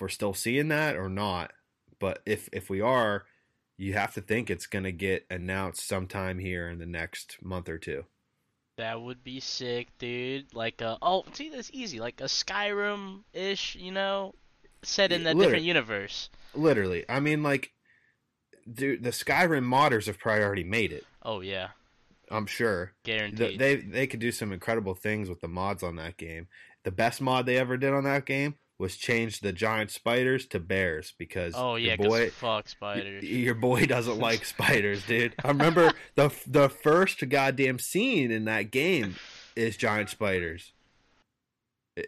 we're 0.00 0.08
still 0.08 0.34
seeing 0.34 0.68
that 0.68 0.96
or 0.96 1.08
not. 1.08 1.52
But 1.98 2.20
if 2.24 2.48
if 2.52 2.70
we 2.70 2.80
are, 2.80 3.24
you 3.76 3.94
have 3.94 4.14
to 4.14 4.20
think 4.20 4.50
it's 4.50 4.66
going 4.66 4.84
to 4.84 4.92
get 4.92 5.26
announced 5.30 5.86
sometime 5.86 6.38
here 6.38 6.68
in 6.68 6.78
the 6.78 6.86
next 6.86 7.38
month 7.42 7.68
or 7.68 7.78
two. 7.78 8.04
That 8.76 9.00
would 9.02 9.22
be 9.22 9.40
sick, 9.40 9.88
dude. 9.98 10.54
Like, 10.54 10.80
uh, 10.80 10.96
oh, 11.02 11.24
see, 11.32 11.50
that's 11.50 11.70
easy. 11.72 12.00
Like 12.00 12.20
a 12.20 12.24
Skyrim 12.24 13.20
ish, 13.32 13.76
you 13.76 13.92
know, 13.92 14.34
set 14.82 15.12
in 15.12 15.26
a 15.26 15.34
different 15.34 15.64
universe. 15.64 16.30
Literally, 16.54 17.04
I 17.08 17.20
mean, 17.20 17.42
like, 17.42 17.72
dude, 18.72 19.02
the 19.02 19.10
Skyrim 19.10 19.64
modders 19.64 20.06
have 20.06 20.18
probably 20.18 20.44
already 20.44 20.64
made 20.64 20.92
it. 20.92 21.04
Oh 21.22 21.40
yeah, 21.40 21.68
I'm 22.30 22.46
sure. 22.46 22.92
Guaranteed. 23.02 23.58
they 23.58 23.76
they 23.76 24.06
could 24.06 24.20
do 24.20 24.32
some 24.32 24.52
incredible 24.52 24.94
things 24.94 25.28
with 25.28 25.40
the 25.40 25.48
mods 25.48 25.82
on 25.82 25.96
that 25.96 26.16
game. 26.16 26.48
The 26.84 26.90
best 26.90 27.20
mod 27.20 27.44
they 27.44 27.58
ever 27.58 27.76
did 27.76 27.92
on 27.92 28.04
that 28.04 28.24
game 28.24 28.56
was 28.80 28.96
change 28.96 29.40
the 29.40 29.52
giant 29.52 29.90
spiders 29.90 30.46
to 30.46 30.58
bears 30.58 31.12
because 31.18 31.52
oh 31.56 31.76
yeah, 31.76 31.96
your 31.98 32.08
boy 32.08 32.30
fuck 32.30 32.66
spiders. 32.66 33.22
your 33.22 33.54
boy 33.54 33.84
doesn't 33.84 34.18
like 34.28 34.44
spiders, 34.44 35.04
dude. 35.06 35.34
I 35.44 35.48
remember 35.48 35.92
the 36.16 36.32
the 36.46 36.68
first 36.68 37.28
goddamn 37.28 37.78
scene 37.78 38.30
in 38.30 38.46
that 38.46 38.70
game 38.70 39.16
is 39.54 39.76
giant 39.76 40.08
spiders. 40.08 40.72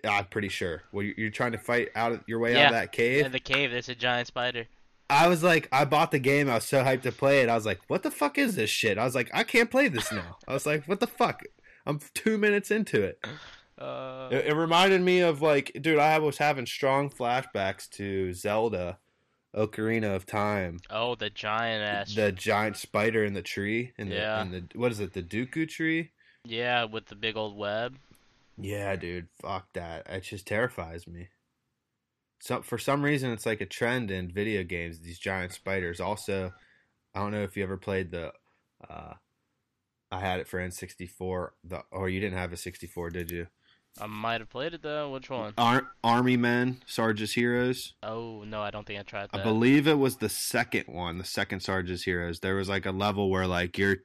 I'm 0.08 0.24
pretty 0.26 0.48
sure. 0.48 0.82
Well, 0.92 1.04
you're 1.04 1.30
trying 1.30 1.52
to 1.52 1.58
fight 1.58 1.90
out 1.94 2.12
of 2.12 2.24
your 2.26 2.38
way 2.38 2.56
out 2.56 2.66
of 2.66 2.72
that 2.72 2.92
cave. 2.92 3.26
In 3.26 3.32
the 3.32 3.40
cave, 3.40 3.70
there's 3.70 3.90
a 3.90 3.94
giant 3.94 4.28
spider. 4.28 4.66
I 5.11 5.28
was 5.28 5.42
like, 5.42 5.68
I 5.70 5.85
bought 5.85 6.11
the 6.11 6.18
game. 6.18 6.48
I 6.48 6.54
was 6.54 6.64
so 6.64 6.82
hyped 6.82 7.02
to 7.02 7.12
play 7.12 7.42
it. 7.42 7.50
I 7.50 7.54
was 7.54 7.66
like, 7.66 7.80
what 7.88 8.02
the 8.02 8.11
fuck 8.11 8.38
is 8.38 8.56
this 8.56 8.70
shit? 8.70 8.96
I 8.96 9.04
was 9.04 9.14
like, 9.14 9.30
I 9.35 9.44
can't 9.44 9.70
play 9.70 9.88
this 9.88 10.11
now. 10.11 10.38
I 10.48 10.54
was 10.54 10.64
like, 10.64 10.88
what 10.88 11.00
the 11.00 11.06
fuck? 11.06 11.42
I'm 11.85 12.00
two 12.14 12.38
minutes 12.38 12.70
into 12.70 13.02
it. 13.02 13.22
Uh, 13.82 14.28
It, 14.30 14.46
it 14.46 14.54
reminded 14.54 15.00
me 15.02 15.20
of 15.20 15.42
like, 15.42 15.72
dude, 15.80 15.98
I 15.98 16.18
was 16.18 16.38
having 16.38 16.66
strong 16.66 17.10
flashbacks 17.10 17.88
to 17.90 18.32
Zelda, 18.32 18.98
Ocarina 19.54 20.14
of 20.14 20.24
Time, 20.26 20.78
oh, 20.90 21.14
the 21.14 21.30
giant 21.30 21.82
ass. 21.84 22.14
the 22.14 22.32
giant 22.32 22.76
spider 22.76 23.24
in 23.24 23.34
the 23.34 23.42
tree, 23.42 23.92
in 23.98 24.08
the, 24.08 24.14
Yeah. 24.16 24.42
in 24.42 24.50
the 24.50 24.64
what 24.78 24.92
is 24.92 25.00
it, 25.00 25.12
the 25.12 25.22
Deku 25.22 25.68
tree? 25.68 26.12
Yeah, 26.44 26.84
with 26.84 27.06
the 27.06 27.14
big 27.14 27.36
old 27.36 27.56
web. 27.56 27.96
Yeah, 28.56 28.96
dude, 28.96 29.28
fuck 29.40 29.72
that. 29.74 30.06
It 30.08 30.22
just 30.22 30.46
terrifies 30.46 31.06
me. 31.06 31.28
So 32.40 32.60
for 32.62 32.76
some 32.78 33.02
reason, 33.02 33.30
it's 33.30 33.46
like 33.46 33.60
a 33.60 33.66
trend 33.66 34.10
in 34.10 34.32
video 34.32 34.64
games. 34.64 34.98
These 35.00 35.18
giant 35.18 35.52
spiders. 35.52 36.00
Also, 36.00 36.52
I 37.14 37.20
don't 37.20 37.30
know 37.30 37.42
if 37.44 37.56
you 37.56 37.62
ever 37.62 37.76
played 37.76 38.10
the. 38.10 38.32
Uh, 38.88 39.14
I 40.10 40.20
had 40.20 40.40
it 40.40 40.48
for 40.48 40.58
N64. 40.58 41.50
The 41.64 41.84
or 41.92 42.08
you 42.08 42.20
didn't 42.20 42.38
have 42.38 42.52
a 42.52 42.56
64, 42.56 43.10
did 43.10 43.30
you? 43.30 43.46
I 44.00 44.07
might 44.07 44.40
have 44.40 44.48
played 44.48 44.72
it 44.74 44.83
though. 44.83 45.11
Which 45.11 45.28
one? 45.28 45.52
Ar- 45.59 45.88
Army 46.02 46.37
Men, 46.37 46.78
Sarge's 46.87 47.33
Heroes. 47.35 47.92
Oh 48.02 48.42
no, 48.44 48.62
I 48.62 48.70
don't 48.70 48.87
think 48.87 48.98
I 48.98 49.02
tried 49.02 49.31
that. 49.33 49.40
I 49.40 49.44
believe 49.44 49.87
it 49.87 49.98
was 49.98 50.16
the 50.16 50.28
second 50.28 50.85
one, 50.87 51.18
the 51.18 51.24
second 51.24 51.61
Sarge's 51.61 52.05
Heroes. 52.05 52.40
There 52.40 52.55
was 52.55 52.68
like 52.68 52.87
a 52.87 52.90
level 52.90 53.28
where 53.31 53.46
like 53.46 53.76
your, 53.76 53.98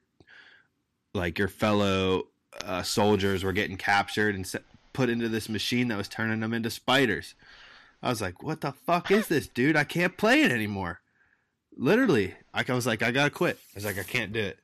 like 1.14 1.38
your 1.38 1.48
fellow 1.48 2.24
uh, 2.64 2.82
soldiers 2.82 3.42
were 3.44 3.52
getting 3.52 3.76
captured 3.78 4.34
and 4.34 4.46
se- 4.46 4.60
put 4.92 5.08
into 5.08 5.28
this 5.28 5.48
machine 5.48 5.88
that 5.88 5.96
was 5.96 6.08
turning 6.08 6.40
them 6.40 6.52
into 6.52 6.70
spiders. 6.70 7.34
I 8.02 8.10
was 8.10 8.20
like, 8.20 8.42
"What 8.42 8.60
the 8.60 8.72
fuck 8.72 9.10
is 9.10 9.28
this, 9.28 9.48
dude? 9.48 9.74
I 9.76 9.84
can't 9.84 10.16
play 10.16 10.42
it 10.42 10.52
anymore." 10.52 11.00
Literally, 11.76 12.34
like 12.54 12.68
I 12.68 12.74
was 12.74 12.86
like, 12.86 13.02
"I 13.02 13.10
gotta 13.10 13.30
quit." 13.30 13.56
I 13.56 13.76
was 13.76 13.84
like, 13.86 13.98
"I 13.98 14.02
can't 14.02 14.32
do 14.32 14.40
it." 14.40 14.58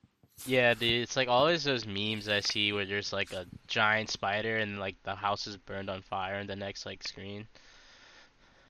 Yeah, 0.47 0.75
dude, 0.75 1.03
it's 1.03 1.17
like 1.17 1.29
always 1.29 1.65
those 1.65 1.87
memes 1.87 2.29
I 2.29 2.41
see 2.41 2.73
where 2.73 2.85
there's 2.85 3.13
like 3.13 3.33
a 3.33 3.47
giant 3.67 4.11
spider 4.11 4.59
and 4.59 4.79
like 4.79 4.97
the 5.05 5.15
house 5.15 5.47
is 5.47 5.57
burned 5.57 5.89
on 5.89 6.03
fire 6.03 6.39
in 6.39 6.47
the 6.47 6.57
next 6.57 6.85
like 6.85 7.03
screen. 7.03 7.47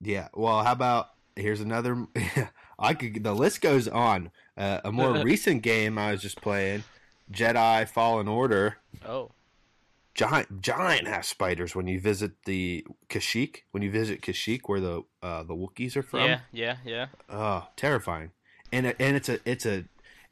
Yeah. 0.00 0.28
Well, 0.34 0.62
how 0.62 0.72
about 0.72 1.10
here's 1.36 1.60
another? 1.60 2.06
I 2.78 2.94
could. 2.94 3.22
The 3.24 3.34
list 3.34 3.60
goes 3.60 3.88
on. 3.88 4.30
Uh, 4.56 4.80
a 4.84 4.92
more 4.92 5.12
recent 5.24 5.62
game 5.62 5.98
I 5.98 6.12
was 6.12 6.22
just 6.22 6.40
playing, 6.40 6.84
Jedi 7.32 7.88
Fallen 7.88 8.28
Order. 8.28 8.78
Oh, 9.06 9.30
giant 10.14 10.60
giant 10.60 11.08
ass 11.08 11.28
spiders 11.28 11.74
when 11.74 11.86
you 11.86 12.00
visit 12.00 12.32
the 12.44 12.86
Kashyyyk. 13.08 13.62
When 13.72 13.82
you 13.82 13.90
visit 13.90 14.20
Kashyyyk, 14.22 14.62
where 14.66 14.80
the 14.80 15.02
uh, 15.22 15.42
the 15.42 15.54
Wookiees 15.54 15.96
are 15.96 16.02
from. 16.02 16.20
yeah, 16.28 16.40
yeah, 16.52 16.76
yeah. 16.84 17.06
Oh, 17.28 17.68
terrifying! 17.76 18.30
And 18.70 18.94
and 18.98 19.16
it's 19.16 19.28
a 19.28 19.38
it's 19.48 19.66
a 19.66 19.84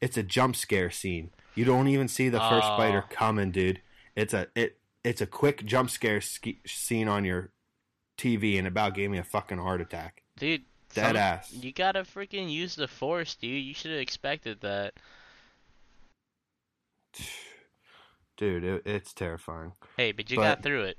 it's 0.03 0.19
a 0.19 0.23
jump 0.23 0.57
scare 0.57 0.91
scene. 0.91 1.31
You 1.55 1.65
don't 1.65 1.89
even 1.89 2.09
see 2.09 2.29
the 2.29 2.41
first 2.41 2.67
Oh. 2.69 2.77
spider 2.77 3.05
coming, 3.09 3.51
dude. 3.51 3.81
It's 4.15 4.35
a 4.35 4.49
it 4.55 4.79
it's 5.05 5.21
a 5.23 5.27
quick 5.27 5.65
jump 5.65 5.89
scare 5.91 6.21
ski, 6.21 6.61
scene 6.67 7.09
on 7.09 7.25
your 7.25 7.51
TV, 8.19 8.59
and 8.59 8.67
about 8.69 8.95
gave 8.95 9.11
me 9.11 9.19
a 9.19 9.25
fucking 9.25 9.59
heart 9.59 9.81
attack. 9.81 10.23
Dude, 10.37 10.63
Dead 10.95 11.09
some- 11.09 11.17
ass. 11.17 11.53
You 11.53 11.73
gotta 11.73 12.01
freaking 12.03 12.51
use 12.51 12.75
the 12.75 12.89
force, 12.89 13.35
dude. 13.35 13.65
You 13.65 13.73
should 13.75 13.91
have 13.93 14.01
expected 14.01 14.61
that. 14.61 14.95
Dude, 18.37 18.65
it, 18.65 18.83
it's 18.87 19.13
terrifying. 19.13 19.73
Hey, 19.97 20.13
but 20.13 20.31
you 20.31 20.37
But- 20.37 20.43
got 20.43 20.63
through 20.63 20.85
it. 20.85 20.99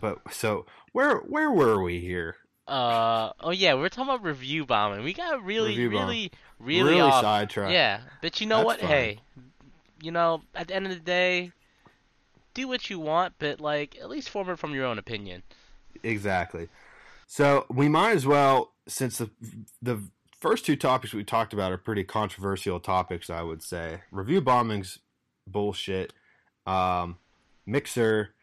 But 0.00 0.34
so 0.34 0.66
where 0.92 1.18
where 1.18 1.50
were 1.50 1.82
we 1.82 2.00
here? 2.00 2.36
Uh 2.68 3.32
oh 3.40 3.50
yeah, 3.50 3.74
we're 3.74 3.88
talking 3.88 4.12
about 4.12 4.22
review 4.22 4.66
bombing. 4.66 5.02
We 5.02 5.14
got 5.14 5.42
really, 5.42 5.70
Review 5.70 5.90
bomb. 5.92 6.08
really, 6.08 6.32
really, 6.60 7.00
off. 7.00 7.22
sidetracked. 7.22 7.72
Yeah, 7.72 8.00
but 8.20 8.40
you 8.40 8.46
know 8.46 8.58
That's 8.58 8.66
what? 8.66 8.80
fine. 8.80 8.88
Hey, 8.90 9.20
you 10.02 10.10
know, 10.10 10.42
at 10.54 10.68
the 10.68 10.74
end 10.76 10.86
of 10.86 10.92
the 10.92 11.00
day, 11.00 11.52
do 12.52 12.68
what 12.68 12.90
you 12.90 12.98
want, 12.98 13.34
but 13.38 13.58
like 13.60 13.96
at 14.00 14.10
least 14.10 14.28
form 14.28 14.50
it 14.50 14.58
from 14.58 14.74
your 14.74 14.84
own 14.84 14.98
opinion. 14.98 15.42
Exactly. 16.02 16.68
So 17.26 17.64
we 17.70 17.88
might 17.88 18.12
as 18.12 18.26
well, 18.26 18.72
since 18.86 19.16
the 19.18 19.30
the 19.80 20.02
first 20.38 20.66
two 20.66 20.76
topics 20.76 21.14
we 21.14 21.24
talked 21.24 21.54
about 21.54 21.72
are 21.72 21.78
pretty 21.78 22.04
controversial 22.04 22.80
topics, 22.80 23.30
I 23.30 23.42
would 23.42 23.62
say. 23.62 24.02
Review 24.10 24.40
bombing's 24.42 24.98
bullshit. 25.46 26.12
Um, 26.66 27.16
Mixer, 27.66 28.34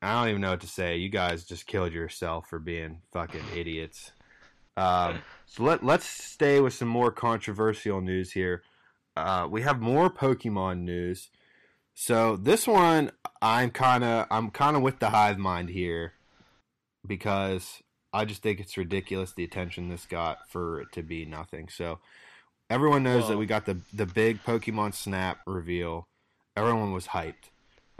I 0.00 0.20
don't 0.20 0.28
even 0.30 0.40
know 0.40 0.50
what 0.50 0.60
to 0.60 0.68
say. 0.68 0.96
You 0.96 1.08
guys 1.08 1.44
just 1.44 1.66
killed 1.66 1.92
yourself 1.92 2.48
for 2.48 2.58
being 2.58 3.00
fucking 3.12 3.44
idiots. 3.56 4.12
Um, 4.76 5.22
so 5.46 5.64
let 5.64 5.82
let's 5.82 6.06
stay 6.06 6.60
with 6.60 6.72
some 6.72 6.88
more 6.88 7.10
controversial 7.10 8.00
news 8.00 8.30
here. 8.32 8.62
Uh, 9.16 9.48
we 9.50 9.62
have 9.62 9.80
more 9.80 10.08
Pokemon 10.08 10.82
news. 10.82 11.30
So 11.94 12.36
this 12.36 12.68
one, 12.68 13.10
I'm 13.42 13.70
kind 13.70 14.04
of 14.04 14.26
I'm 14.30 14.50
kind 14.50 14.76
of 14.76 14.82
with 14.82 15.00
the 15.00 15.10
hive 15.10 15.38
mind 15.38 15.70
here 15.70 16.12
because 17.04 17.82
I 18.12 18.24
just 18.24 18.40
think 18.40 18.60
it's 18.60 18.76
ridiculous 18.76 19.32
the 19.32 19.42
attention 19.42 19.88
this 19.88 20.06
got 20.06 20.48
for 20.48 20.80
it 20.80 20.92
to 20.92 21.02
be 21.02 21.24
nothing. 21.24 21.68
So 21.68 21.98
everyone 22.70 23.02
knows 23.02 23.28
that 23.28 23.36
we 23.36 23.46
got 23.46 23.66
the 23.66 23.78
the 23.92 24.06
big 24.06 24.44
Pokemon 24.44 24.94
Snap 24.94 25.40
reveal. 25.44 26.06
Everyone 26.56 26.92
was 26.92 27.08
hyped, 27.08 27.50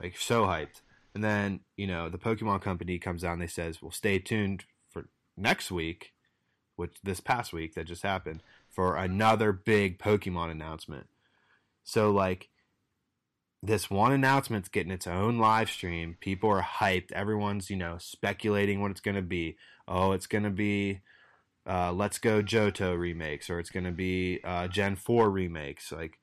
like 0.00 0.16
so 0.16 0.44
hyped. 0.44 0.82
And 1.18 1.24
then 1.24 1.60
you 1.76 1.88
know 1.88 2.08
the 2.08 2.16
Pokemon 2.16 2.62
Company 2.62 2.96
comes 3.00 3.24
out 3.24 3.32
and 3.32 3.42
they 3.42 3.48
says, 3.48 3.82
"Well, 3.82 3.90
stay 3.90 4.20
tuned 4.20 4.66
for 4.88 5.08
next 5.36 5.68
week, 5.68 6.12
which 6.76 6.94
this 7.02 7.18
past 7.18 7.52
week 7.52 7.74
that 7.74 7.86
just 7.88 8.04
happened 8.04 8.40
for 8.70 8.94
another 8.94 9.50
big 9.50 9.98
Pokemon 9.98 10.52
announcement." 10.52 11.08
So 11.82 12.12
like 12.12 12.50
this 13.60 13.90
one 13.90 14.12
announcement's 14.12 14.68
getting 14.68 14.92
its 14.92 15.08
own 15.08 15.38
live 15.38 15.68
stream. 15.68 16.16
People 16.20 16.50
are 16.50 16.62
hyped. 16.62 17.10
Everyone's, 17.10 17.68
you 17.68 17.76
know, 17.76 17.96
speculating 17.98 18.80
what 18.80 18.92
it's 18.92 19.00
going 19.00 19.16
to 19.16 19.20
be. 19.20 19.56
Oh, 19.88 20.12
it's 20.12 20.28
going 20.28 20.44
to 20.44 20.50
be 20.50 21.00
uh, 21.66 21.90
Let's 21.90 22.18
Go 22.18 22.44
Johto 22.44 22.96
remakes, 22.96 23.50
or 23.50 23.58
it's 23.58 23.70
going 23.70 23.86
to 23.86 23.90
be 23.90 24.38
uh, 24.44 24.68
Gen 24.68 24.94
4 24.94 25.28
remakes, 25.28 25.90
like, 25.90 26.20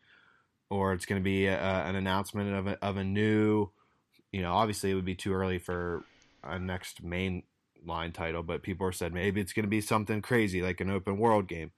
or 0.70 0.94
it's 0.94 1.06
going 1.06 1.20
to 1.20 1.24
be 1.24 1.48
a, 1.48 1.60
an 1.60 1.98
announcement 1.98 2.56
of 2.56 2.68
a, 2.68 2.82
of 2.82 2.96
a 2.96 3.04
new, 3.04 3.72
you 4.36 4.42
know, 4.42 4.52
obviously 4.52 4.92
it 4.92 4.96
would 4.96 5.06
be 5.06 5.16
too 5.16 5.34
early 5.34 5.60
for 5.60 6.04
a 6.44 6.60
next 6.60 7.02
main 7.02 7.44
line 7.86 8.12
title, 8.12 8.44
but 8.44 8.64
people 8.64 8.86
are 8.86 8.92
said 8.92 9.14
maybe 9.14 9.40
it's 9.40 9.54
going 9.54 9.64
to 9.64 9.70
be 9.70 9.80
something 9.80 10.22
crazy 10.22 10.62
like 10.62 10.82
an 10.82 10.90
open 10.90 11.18
world 11.18 11.48
game. 11.48 11.72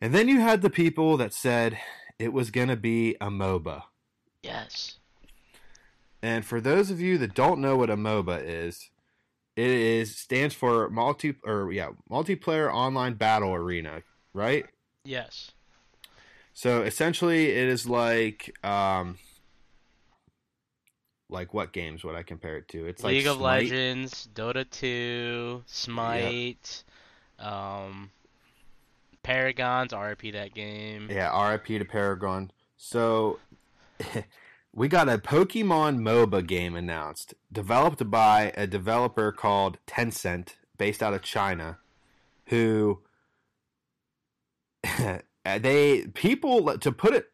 And 0.00 0.14
then 0.14 0.28
you 0.28 0.40
had 0.40 0.62
the 0.62 0.70
people 0.70 1.18
that 1.18 1.34
said 1.34 1.78
it 2.18 2.32
was 2.32 2.50
going 2.50 2.68
to 2.68 2.76
be 2.76 3.16
a 3.20 3.28
MOBA 3.28 3.82
Yes. 4.42 4.96
And 6.22 6.44
for 6.44 6.58
those 6.58 6.90
of 6.90 7.00
you 7.00 7.18
that 7.18 7.34
don't 7.34 7.60
know 7.60 7.76
what 7.76 7.90
a 7.90 7.96
MOBA 7.96 8.42
is, 8.42 8.90
it 9.56 9.68
is 9.68 10.16
stands 10.16 10.54
for 10.54 10.88
multi 10.88 11.34
or 11.44 11.70
yeah 11.70 11.90
multiplayer 12.10 12.72
online 12.72 13.14
battle 13.14 13.52
arena, 13.54 14.02
right? 14.32 14.64
Yes. 15.04 15.50
So 16.54 16.82
essentially, 16.82 17.50
it 17.50 17.68
is 17.68 17.86
like 17.86 18.56
um, 18.64 19.18
like 21.28 21.52
what 21.52 21.72
games 21.72 22.04
would 22.04 22.14
I 22.14 22.22
compare 22.22 22.56
it 22.56 22.68
to? 22.68 22.86
It's 22.86 23.02
like 23.02 23.12
League 23.12 23.26
of 23.26 23.36
Smite. 23.38 23.62
Legends, 23.62 24.28
Dota 24.34 24.68
2, 24.68 25.62
Smite, 25.66 26.84
um, 27.38 28.10
Paragons, 29.24 29.90
RP 29.90 30.32
that 30.32 30.54
game. 30.54 31.08
Yeah, 31.10 31.50
RIP 31.50 31.66
to 31.66 31.84
Paragon. 31.84 32.50
So 32.76 33.38
we 34.72 34.88
got 34.88 35.08
a 35.08 35.18
Pokemon 35.18 35.98
MOBA 35.98 36.46
game 36.46 36.76
announced, 36.76 37.34
developed 37.52 38.08
by 38.10 38.52
a 38.56 38.66
developer 38.66 39.32
called 39.32 39.78
Tencent, 39.86 40.54
based 40.78 41.02
out 41.02 41.14
of 41.14 41.22
China, 41.22 41.78
who 42.46 43.00
they 45.44 46.06
people 46.14 46.78
to 46.78 46.92
put 46.92 47.14
it 47.14 47.26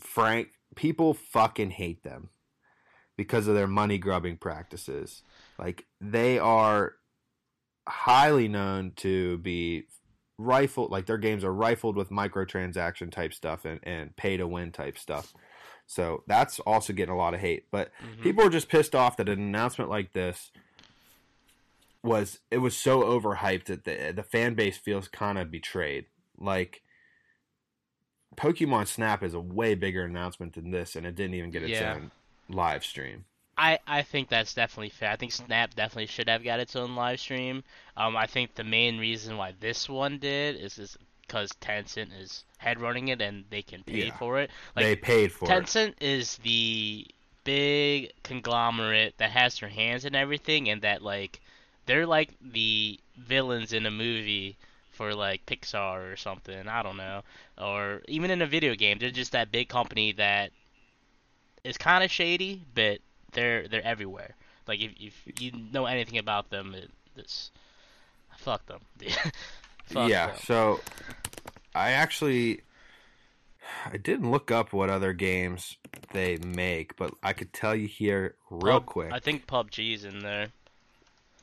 frank, 0.00 0.48
people 0.76 1.12
fucking 1.12 1.70
hate 1.70 2.02
them 2.02 2.30
because 3.16 3.46
of 3.48 3.54
their 3.54 3.66
money 3.66 3.98
grubbing 3.98 4.36
practices. 4.36 5.22
Like 5.58 5.86
they 6.00 6.38
are 6.38 6.94
highly 7.88 8.48
known 8.48 8.92
to 8.96 9.38
be 9.38 9.84
rifled 10.36 10.90
like 10.90 11.06
their 11.06 11.18
games 11.18 11.44
are 11.44 11.52
rifled 11.54 11.96
with 11.96 12.10
microtransaction 12.10 13.10
type 13.12 13.32
stuff 13.32 13.64
and, 13.64 13.78
and 13.84 14.16
pay 14.16 14.36
to 14.36 14.46
win 14.48 14.72
type 14.72 14.98
stuff. 14.98 15.32
So 15.86 16.24
that's 16.26 16.58
also 16.60 16.92
getting 16.92 17.14
a 17.14 17.16
lot 17.16 17.34
of 17.34 17.40
hate. 17.40 17.66
But 17.70 17.92
Mhm. 18.02 18.22
people 18.22 18.44
are 18.44 18.50
just 18.50 18.68
pissed 18.68 18.94
off 18.94 19.16
that 19.18 19.28
an 19.28 19.38
announcement 19.38 19.90
like 19.90 20.12
this 20.12 20.50
was 22.02 22.40
it 22.50 22.58
was 22.58 22.76
so 22.76 23.02
overhyped 23.02 23.64
that 23.66 23.84
the 23.84 24.12
the 24.14 24.22
fan 24.22 24.54
base 24.54 24.76
feels 24.76 25.08
kind 25.08 25.38
of 25.38 25.50
betrayed. 25.50 26.06
Like 26.36 26.82
Pokemon 28.36 28.88
Snap 28.88 29.22
is 29.22 29.34
a 29.34 29.40
way 29.40 29.74
bigger 29.74 30.04
announcement 30.04 30.54
than 30.54 30.70
this, 30.72 30.96
and 30.96 31.06
it 31.06 31.14
didn't 31.14 31.34
even 31.34 31.50
get 31.50 31.62
its 31.62 31.80
Yeah. 31.80 31.94
own 31.94 32.10
live 32.48 32.84
stream. 32.84 33.24
I, 33.56 33.78
I 33.86 34.02
think 34.02 34.28
that's 34.28 34.54
definitely 34.54 34.90
fair. 34.90 35.10
I 35.10 35.16
think 35.16 35.32
Snap 35.32 35.74
definitely 35.74 36.06
should 36.06 36.28
have 36.28 36.42
got 36.44 36.60
its 36.60 36.74
own 36.76 36.96
live 36.96 37.20
stream. 37.20 37.62
Um, 37.96 38.16
I 38.16 38.26
think 38.26 38.54
the 38.54 38.64
main 38.64 38.98
reason 38.98 39.36
why 39.36 39.54
this 39.60 39.88
one 39.88 40.18
did 40.18 40.56
is 40.56 40.78
is 40.78 40.96
because 41.22 41.50
Tencent 41.60 42.10
is 42.20 42.44
head 42.58 42.80
running 42.80 43.08
it 43.08 43.20
and 43.22 43.44
they 43.50 43.62
can 43.62 43.82
pay 43.84 44.06
Yeah. 44.06 44.16
for 44.18 44.40
it. 44.40 44.50
Like 44.76 44.84
they 44.84 44.96
paid 44.96 45.32
for 45.32 45.46
it. 45.46 45.66
Tencent 45.66 45.94
is 46.00 46.38
the 46.38 47.06
big 47.44 48.12
conglomerate 48.22 49.16
that 49.18 49.30
has 49.30 49.58
their 49.60 49.68
hands 49.68 50.04
in 50.04 50.14
everything, 50.14 50.68
and 50.68 50.82
that 50.82 51.02
like 51.02 51.40
they're 51.86 52.06
like 52.06 52.30
the 52.40 52.98
villains 53.16 53.72
in 53.72 53.86
a 53.86 53.90
movie 53.90 54.56
for 54.90 55.14
like 55.14 55.46
Pixar 55.46 56.12
or 56.12 56.16
something. 56.16 56.66
I 56.68 56.82
don't 56.82 56.96
know, 56.96 57.22
or 57.58 58.02
even 58.08 58.30
in 58.30 58.42
a 58.42 58.46
video 58.46 58.74
game, 58.74 58.98
they're 58.98 59.10
just 59.10 59.32
that 59.32 59.52
big 59.52 59.68
company 59.68 60.12
that 60.12 60.50
is 61.64 61.76
kind 61.78 62.04
of 62.04 62.10
shady, 62.10 62.62
but 62.74 62.98
they're 63.32 63.66
they're 63.68 63.84
everywhere. 63.84 64.34
Like 64.66 64.80
if, 64.80 64.92
if 64.98 65.40
you 65.40 65.52
know 65.72 65.86
anything 65.86 66.18
about 66.18 66.50
them, 66.50 66.74
it, 66.74 66.90
this 67.14 67.50
fuck 68.36 68.64
them. 68.66 68.80
Fuck 69.86 70.08
yeah, 70.08 70.28
them. 70.28 70.36
so 70.42 70.80
I 71.74 71.90
actually 71.90 72.62
I 73.92 73.96
didn't 73.98 74.30
look 74.30 74.50
up 74.50 74.72
what 74.72 74.88
other 74.88 75.12
games 75.12 75.76
they 76.12 76.38
make, 76.38 76.96
but 76.96 77.12
I 77.22 77.32
could 77.34 77.52
tell 77.52 77.74
you 77.74 77.86
here 77.86 78.34
real 78.50 78.80
Pub- 78.80 78.86
quick. 78.86 79.12
I 79.12 79.18
think 79.18 79.46
PUBG's 79.46 80.04
in 80.04 80.20
there. 80.20 80.48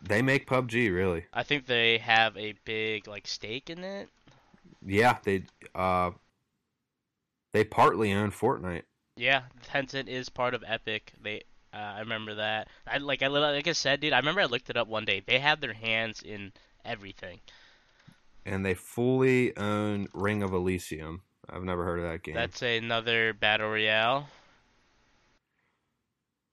They 0.02 0.24
make 0.24 0.48
PUBG, 0.48 0.92
really. 0.92 1.26
I 1.32 1.44
think 1.44 1.68
they 1.68 2.00
have 2.00 2.36
a 2.36 2.56
big 2.66 3.08
like 3.08 3.28
stake 3.28 3.70
in 3.70 3.84
it. 3.84 4.10
Yeah, 4.84 5.18
they 5.24 5.44
uh 5.76 6.12
they 7.52 7.64
partly 7.64 8.12
own 8.12 8.32
Fortnite. 8.32 8.84
Yeah, 9.16 9.44
Tencent 9.72 10.08
is 10.08 10.30
part 10.30 10.54
of 10.54 10.64
Epic. 10.66 11.14
They, 11.22 11.44
uh, 11.74 11.78
I 11.78 12.00
remember 12.00 12.36
that. 12.36 12.68
I 12.88 12.98
like 12.98 13.22
I 13.22 13.28
like 13.28 13.68
I 13.68 13.74
said, 13.74 14.00
dude. 14.00 14.14
I 14.14 14.18
remember 14.18 14.42
I 14.42 14.46
looked 14.46 14.70
it 14.70 14.78
up 14.78 14.88
one 14.88 15.06
day. 15.06 15.22
They 15.26 15.40
have 15.40 15.62
their 15.62 15.74
hands 15.74 16.22
in 16.22 16.54
everything. 16.86 17.40
And 18.46 18.66
they 18.66 18.74
fully 18.74 19.56
own 19.58 20.08
Ring 20.14 20.42
of 20.44 20.54
Elysium. 20.54 21.22
I've 21.50 21.64
never 21.64 21.84
heard 21.84 22.00
of 22.00 22.06
that 22.06 22.24
game. 22.24 22.36
That's 22.36 22.62
another 22.62 23.34
battle 23.34 23.70
royale. 23.70 24.30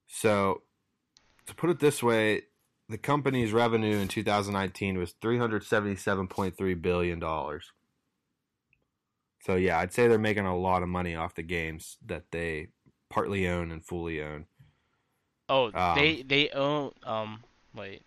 So, 0.07 0.62
to 1.47 1.55
put 1.55 1.71
it 1.71 1.79
this 1.79 2.03
way, 2.03 2.42
the 2.88 2.99
company's 2.99 3.53
revenue 3.53 3.99
in 3.99 4.09
2019 4.09 4.99
was 4.99 5.14
377.3 5.23 6.83
billion 6.83 7.18
dollars. 7.18 7.73
So 9.48 9.56
yeah, 9.56 9.78
I'd 9.78 9.94
say 9.94 10.08
they're 10.08 10.18
making 10.18 10.44
a 10.44 10.54
lot 10.54 10.82
of 10.82 10.90
money 10.90 11.16
off 11.16 11.34
the 11.34 11.42
games 11.42 11.96
that 12.04 12.32
they 12.32 12.68
partly 13.08 13.48
own 13.48 13.72
and 13.72 13.82
fully 13.82 14.22
own. 14.22 14.44
Oh, 15.48 15.72
Um, 15.72 15.94
they 15.94 16.22
they 16.22 16.50
own 16.50 16.92
um 17.04 17.42
wait 17.74 18.02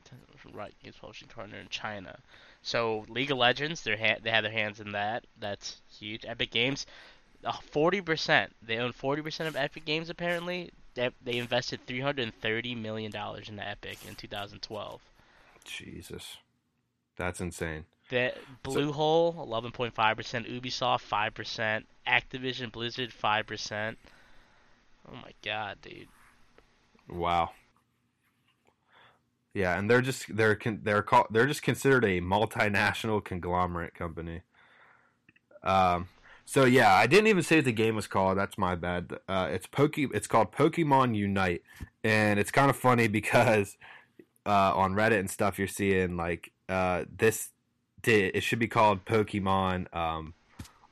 right 0.54 0.76
games 0.84 0.98
publishing 1.02 1.28
partner 1.30 1.58
in 1.58 1.68
China. 1.70 2.20
So 2.62 3.06
League 3.10 3.32
of 3.32 3.40
Legends, 3.40 3.82
they 3.82 3.98
ha- 3.98 4.20
they 4.22 4.30
have 4.30 4.44
their 4.44 4.52
hands 4.52 4.80
in 4.80 4.92
that. 4.92 5.26
That's 5.40 5.82
huge. 5.90 6.26
Epic 6.28 6.52
Games, 6.52 6.86
forty 7.64 8.02
percent. 8.02 8.56
They 8.62 8.78
own 8.78 8.92
forty 8.92 9.24
percent 9.24 9.50
of 9.50 9.56
Epic 9.56 9.86
Games 9.86 10.12
apparently. 10.12 10.72
They, 10.94 11.10
they 11.24 11.38
invested 11.38 11.88
three 11.88 12.02
hundred 12.02 12.24
and 12.26 12.36
thirty 12.36 12.76
million 12.76 13.12
dollars 13.12 13.50
into 13.50 13.68
Epic 13.68 14.06
in 14.06 14.16
two 14.16 14.28
thousand 14.28 14.62
twelve. 14.62 15.02
Jesus. 15.66 16.38
That's 17.18 17.42
insane. 17.42 17.86
The 18.12 18.34
Bluehole, 18.64 19.36
eleven 19.38 19.72
point 19.72 19.96
five 19.96 20.18
percent. 20.18 20.46
Ubisoft, 20.48 21.02
five 21.02 21.34
percent. 21.34 21.88
Activision 22.08 22.72
Blizzard, 22.72 23.12
five 23.12 23.48
percent. 23.48 23.98
Oh 25.10 25.16
my 25.16 25.32
god, 25.44 25.78
dude. 25.82 26.08
Wow. 27.10 27.52
Yeah, 29.54 29.78
and 29.78 29.90
they're 29.90 30.02
just 30.02 30.36
they're 30.36 30.60
they're 30.84 31.02
called 31.02 31.28
they're 31.32 31.48
just 31.48 31.64
considered 31.64 32.06
a 32.06 32.22
multinational 32.22 33.24
conglomerate 33.24 33.96
company. 33.96 34.42
Um 35.64 36.08
so 36.46 36.66
yeah, 36.66 36.94
I 36.94 37.08
didn't 37.08 37.28
even 37.28 37.44
say 37.44 37.58
what 37.58 37.66
the 37.66 37.72
game 37.72 37.96
was 37.96 38.08
called. 38.08 38.38
That's 38.38 38.58
my 38.58 38.76
bad. 38.76 39.14
Uh, 39.26 39.48
it's 39.52 39.68
Poke. 39.68 39.98
It's 39.98 40.28
called 40.28 40.52
Pokemon 40.52 41.16
Unite, 41.16 41.64
and 42.04 42.40
it's 42.40 42.52
kind 42.52 42.70
of 42.70 42.76
funny 42.76 43.08
because 43.22 43.78
uh, 44.46 44.76
on 44.76 44.94
Reddit 44.94 45.20
and 45.20 45.30
stuff, 45.30 45.58
you're 45.58 45.70
seeing 45.70 46.18
like 46.18 46.52
uh, 46.68 47.06
this. 47.10 47.52
Did, 48.02 48.36
it 48.36 48.42
should 48.42 48.60
be 48.60 48.68
called 48.68 49.06
Pokemon. 49.06 49.94
Um, 49.96 50.34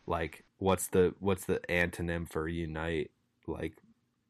like 0.05 0.43
what's 0.57 0.87
the 0.87 1.13
what's 1.19 1.45
the 1.45 1.59
antonym 1.69 2.29
for 2.29 2.47
unite? 2.47 3.11
Like 3.47 3.73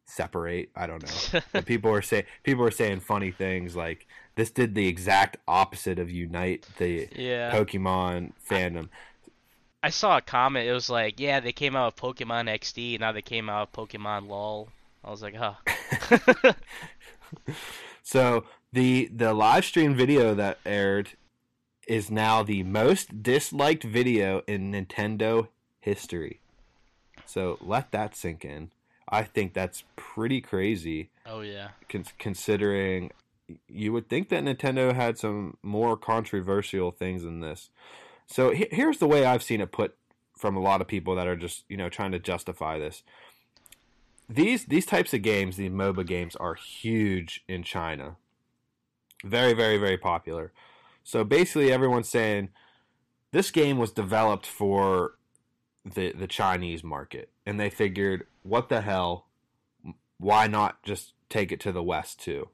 separate. 0.06 0.70
I 0.76 0.88
don't 0.88 1.04
know. 1.04 1.62
People 1.66 1.92
are 1.92 2.02
saying 2.02 2.26
people 2.44 2.64
are 2.64 2.72
saying 2.72 3.02
funny 3.02 3.32
things 3.32 3.76
like 3.76 4.08
this 4.36 4.52
did 4.52 4.76
the 4.76 4.88
exact 4.88 5.38
opposite 5.48 6.00
of 6.00 6.10
unite 6.10 6.66
the 6.78 7.08
yeah. 7.16 7.52
Pokemon 7.52 8.34
fandom. 8.50 8.90
I 9.82 9.90
saw 9.90 10.18
a 10.18 10.22
comment. 10.22 10.68
It 10.68 10.74
was 10.74 10.90
like, 10.90 11.20
yeah, 11.22 11.40
they 11.40 11.54
came 11.54 11.76
out 11.76 11.94
with 11.94 12.18
Pokemon 12.18 12.54
XD. 12.54 13.00
Now 13.00 13.14
they 13.14 13.22
came 13.22 13.50
out 13.50 13.70
with 13.70 13.90
Pokemon 13.90 14.28
LOL. 14.28 14.68
I 15.06 15.10
was 15.10 15.22
like, 15.22 15.36
huh. 15.36 15.54
So 18.10 18.46
the 18.74 19.08
the 19.16 19.36
live 19.36 19.64
stream 19.66 19.94
video 19.94 20.34
that 20.34 20.58
aired 20.66 21.12
is 21.90 22.12
now 22.12 22.44
the 22.44 22.62
most 22.62 23.24
disliked 23.24 23.84
video 23.84 24.44
in 24.48 24.72
Nintendo 24.72 25.48
history. 25.82 26.40
So 27.26 27.58
let 27.62 27.92
that 27.92 28.16
sink 28.16 28.46
in. 28.46 28.70
I 29.10 29.24
think 29.24 29.54
that's 29.54 29.84
pretty 29.96 30.40
crazy 30.40 31.10
oh 31.26 31.42
yeah. 31.42 31.70
con- 31.90 32.06
considering 32.20 33.12
you 33.68 33.92
would 33.92 34.08
think 34.08 34.30
that 34.30 34.44
Nintendo 34.44 34.94
had 34.94 35.18
some 35.18 35.58
more 35.64 35.98
controversial 35.98 36.92
things 36.92 37.24
than 37.24 37.40
this. 37.40 37.72
So 38.28 38.52
he- 38.52 38.68
here's 38.70 39.00
the 39.00 39.08
way 39.08 39.26
I've 39.26 39.42
seen 39.42 39.60
it 39.60 39.72
put 39.72 39.96
from 40.38 40.56
a 40.56 40.62
lot 40.62 40.82
of 40.82 40.88
people 40.88 41.16
that 41.16 41.28
are 41.28 41.36
just 41.36 41.64
you 41.68 41.76
know 41.76 41.90
trying 41.90 42.12
to 42.12 42.20
justify 42.20 42.78
this. 42.78 43.02
These 44.30 44.66
these 44.66 44.86
types 44.86 45.12
of 45.12 45.24
games, 45.24 45.58
these 45.58 45.72
MOBA 45.72 46.06
games, 46.06 46.36
are 46.36 46.54
huge 46.54 47.44
in 47.48 47.64
China. 47.64 48.18
Very 49.24 49.54
very 49.54 49.78
very 49.78 49.98
popular. 49.98 50.52
So 51.04 51.24
basically, 51.24 51.72
everyone's 51.72 52.10
saying 52.10 52.50
this 53.32 53.52
game 53.52 53.78
was 53.78 53.92
developed 53.92 54.46
for 54.46 55.16
the 55.86 56.12
the 56.12 56.28
Chinese 56.28 56.84
market, 56.84 57.30
and 57.46 57.60
they 57.60 57.70
figured, 57.70 58.28
what 58.44 58.70
the 58.70 58.82
hell, 58.82 59.26
why 60.18 60.48
not 60.48 60.84
just 60.84 61.14
take 61.30 61.52
it 61.52 61.60
to 61.62 61.72
the 61.72 61.84
West 61.84 62.20
too? 62.20 62.50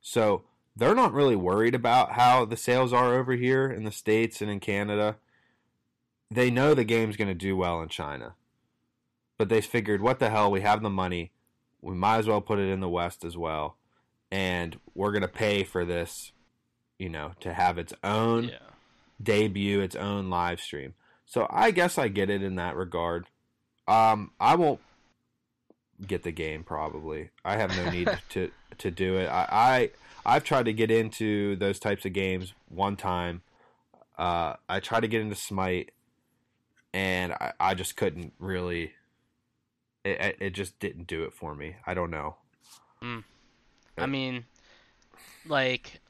So 0.00 0.44
they're 0.74 0.94
not 0.94 1.12
really 1.12 1.36
worried 1.36 1.74
about 1.74 2.12
how 2.12 2.44
the 2.44 2.56
sales 2.56 2.92
are 2.92 3.14
over 3.14 3.34
here 3.34 3.70
in 3.70 3.84
the 3.84 3.92
States 3.92 4.40
and 4.40 4.50
in 4.50 4.58
Canada. 4.58 5.16
They 6.30 6.50
know 6.50 6.72
the 6.72 6.82
game's 6.84 7.16
going 7.18 7.28
to 7.28 7.34
do 7.34 7.56
well 7.56 7.82
in 7.82 7.88
China. 7.90 8.34
But 9.36 9.50
they 9.50 9.60
figured, 9.60 10.00
what 10.00 10.18
the 10.18 10.30
hell, 10.30 10.50
we 10.50 10.62
have 10.62 10.82
the 10.82 10.88
money. 10.90 11.32
we 11.82 11.94
might 11.94 12.18
as 12.18 12.28
well 12.28 12.40
put 12.40 12.60
it 12.60 12.70
in 12.70 12.80
the 12.80 12.88
West 12.88 13.24
as 13.24 13.36
well. 13.36 13.76
And 14.30 14.78
we're 14.94 15.12
gonna 15.12 15.28
pay 15.28 15.64
for 15.64 15.84
this, 15.84 16.32
you 17.02 17.08
know, 17.08 17.32
to 17.40 17.52
have 17.52 17.78
its 17.78 17.92
own 18.04 18.44
Yeah. 18.44 18.58
debut, 19.20 19.80
its 19.80 19.96
own 19.96 20.30
live 20.30 20.60
stream. 20.60 20.94
So 21.26 21.48
I 21.50 21.72
guess 21.72 21.98
I 21.98 22.06
get 22.06 22.30
it 22.30 22.42
in 22.44 22.54
that 22.56 22.76
regard. 22.76 23.26
Um, 23.88 24.30
I 24.38 24.54
won't 24.54 24.78
get 26.06 26.22
the 26.22 26.30
game 26.30 26.62
probably. 26.62 27.30
I 27.44 27.56
have 27.56 27.76
no 27.76 27.90
need 27.90 28.08
to 28.30 28.52
to 28.78 28.90
do 28.92 29.16
it. 29.16 29.26
I, 29.26 29.48
I 29.50 29.90
I've 30.24 30.44
tried 30.44 30.66
to 30.66 30.72
get 30.72 30.90
into 30.92 31.56
those 31.56 31.80
types 31.80 32.04
of 32.04 32.12
games 32.12 32.54
one 32.68 32.94
time. 32.96 33.42
Uh, 34.16 34.54
I 34.68 34.78
tried 34.78 35.00
to 35.00 35.08
get 35.08 35.20
into 35.22 35.34
Smite, 35.34 35.90
and 36.94 37.32
I, 37.32 37.52
I 37.58 37.74
just 37.74 37.96
couldn't 37.96 38.32
really. 38.38 38.92
It, 40.04 40.20
it 40.20 40.36
it 40.38 40.50
just 40.50 40.78
didn't 40.78 41.08
do 41.08 41.24
it 41.24 41.32
for 41.34 41.54
me. 41.54 41.74
I 41.84 41.94
don't 41.94 42.10
know. 42.12 42.36
I 43.98 44.06
mean, 44.06 44.44
like, 45.44 46.00